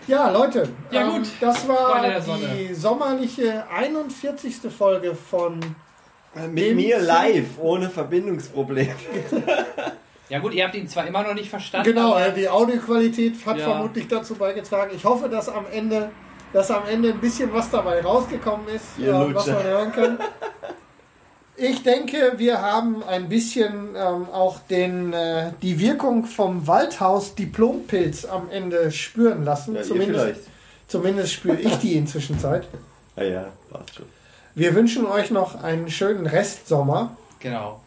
[0.07, 1.27] Ja, Leute, Ja, ähm, gut.
[1.39, 2.03] das war
[2.47, 4.57] die sommerliche 41.
[4.77, 5.59] Folge von
[6.51, 8.89] Mit Dem mir live, ohne Verbindungsproblem.
[10.29, 11.89] ja gut, ihr habt ihn zwar immer noch nicht verstanden.
[11.93, 13.65] Genau, aber die Audioqualität hat Ja.
[13.65, 14.91] vermutlich dazu beigetragen.
[14.95, 16.09] Ich hoffe, dass am Ende,
[16.53, 20.19] dass am Ende ein bisschen was dabei rausgekommen ist, Ihr äh, was man hören kann.
[21.55, 28.25] Ich denke, wir haben ein bisschen ähm, auch den, äh, die Wirkung vom Waldhaus Diplompilz
[28.25, 29.75] am Ende spüren lassen.
[29.75, 30.47] Ja, zumindest,
[30.87, 32.67] zumindest spüre ich die inzwischen Zeit.
[33.15, 34.05] Ah ja, passt schon.
[34.55, 37.15] Wir wünschen euch noch einen schönen Restsommer.
[37.39, 37.82] Genau.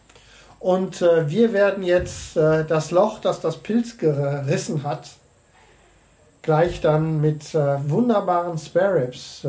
[0.66, 5.10] Und äh, wir werden jetzt äh, das Loch, das das Pilz gerissen hat,
[6.42, 9.48] gleich dann mit äh, wunderbaren Spare Ribs äh,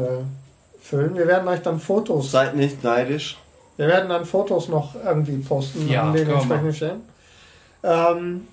[0.79, 1.15] füllen.
[1.15, 3.35] Wir werden euch dann Fotos, Seid nicht neidisch.
[3.77, 7.01] wir werden dann Fotos noch irgendwie posten Ja, an den entsprechenden Stellen.
[7.81, 8.47] Ähm,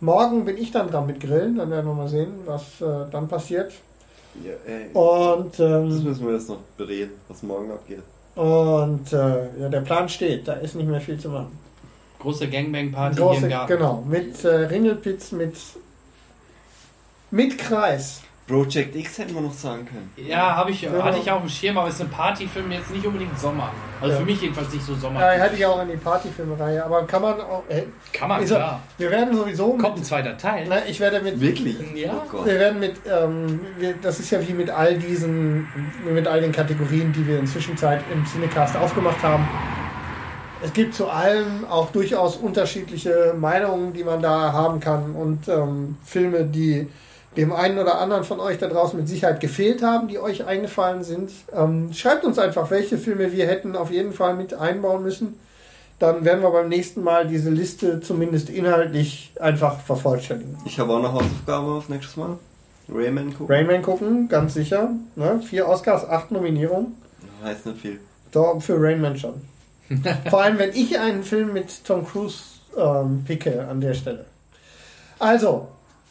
[0.00, 3.28] morgen bin ich dann dran mit Grillen, dann werden wir mal sehen, was äh, dann
[3.28, 3.72] passiert.
[4.44, 4.90] Ja, ey.
[4.92, 8.02] Und, Das ähm, müssen wir jetzt noch bereden, was morgen abgeht.
[8.36, 11.66] und äh, ja, der Plan steht, da ist nicht mehr viel zu machen.
[12.20, 13.72] Große Gangbang-Party hier Große, im Garten.
[13.72, 15.54] genau, mit äh, Ringelpitz, mit,
[17.30, 18.22] mit Kreis.
[18.48, 20.10] Project X hätten wir noch sagen können.
[20.26, 21.02] Ja, habe ich, Genau.
[21.04, 23.70] hatte ich auf dem Schirm, aber es ist ein Partyfilm jetzt nicht unbedingt Sommer.
[24.00, 24.20] Also Ja.
[24.20, 25.20] für mich jedenfalls nicht so Sommer.
[25.20, 27.62] Ja, hatte ich auch in die Partyfilmereihe, aber kann man auch.
[27.68, 28.80] Äh, Kann man, er- klar.
[28.96, 29.74] wir werden sowieso.
[29.74, 30.64] Mit, Kommt ein zweiter Teil.
[30.66, 31.38] na, ich werde mit.
[31.38, 31.76] Wirklich?
[31.94, 32.24] Ja.
[32.32, 32.46] Oh.
[32.46, 35.68] Wir werden mit, ähm, wir, das ist ja wie mit all diesen,
[36.10, 39.46] mit all den Kategorien, die wir inzwischen Zeit im Cinecast aufgemacht haben.
[40.62, 45.96] Es gibt zu allem auch durchaus unterschiedliche Meinungen, die man da haben kann und ähm,
[46.04, 46.88] Filme, die
[47.36, 51.04] dem einen oder anderen von euch da draußen mit Sicherheit gefehlt haben, die euch eingefallen
[51.04, 51.30] sind.
[51.54, 55.38] Ähm, schreibt uns einfach, welche Filme wir hätten auf jeden Fall mit einbauen müssen.
[56.00, 60.56] Dann werden wir beim nächsten Mal diese Liste zumindest inhaltlich einfach vervollständigen.
[60.64, 62.38] Ich habe auch noch Hausaufgabe auf nächstes Mal.
[62.88, 63.54] Rayman gucken.
[63.54, 64.90] Rayman gucken, ganz sicher.
[65.14, 65.40] Ne?
[65.44, 66.94] Vier Oscars, acht Nominierungen.
[67.44, 68.00] Heißt nicht viel.
[68.32, 69.34] So, für Rayman schon.
[70.30, 72.38] Vor allem, wenn ich einen Film mit Tom Cruise
[72.76, 74.26] ähm, picke an der Stelle.
[75.18, 75.68] Also,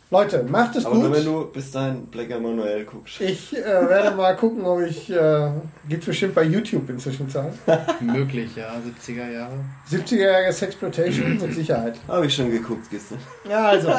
[0.09, 1.03] Leute, macht es Aber gut.
[1.03, 3.19] nur wenn du bis dahin Black Emanuel guckst.
[3.19, 5.09] Ich äh, werde mal gucken, ob ich.
[5.09, 5.49] Äh,
[5.89, 7.53] Gibt bestimmt bei YouTube inzwischen Zeit.
[7.99, 9.53] Möglich, ja, 70er Jahre.
[9.91, 11.95] 70er-jährige Sexploitation mit Sicherheit.
[12.07, 13.19] Habe ich schon geguckt gestern.
[13.49, 13.91] Ja, also.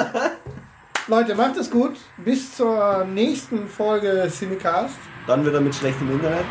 [1.08, 1.97] Leute, macht es gut.
[2.24, 4.94] Bis zur nächsten Folge Cinecast.
[5.26, 6.44] Dann wieder mit schlechtem Internet.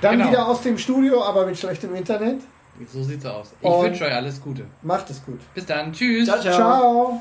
[0.00, 0.30] Dann Genau.
[0.30, 2.40] wieder aus dem Studio, aber mit schlechtem Internet.
[2.92, 3.52] So sieht's aus.
[3.60, 4.64] Ich wünsche euch alles Gute.
[4.82, 5.40] Macht es gut.
[5.54, 5.92] Bis dann.
[5.92, 6.26] Tschüss.
[6.26, 6.54] Ciao, ciao.
[6.56, 7.20] Ciao.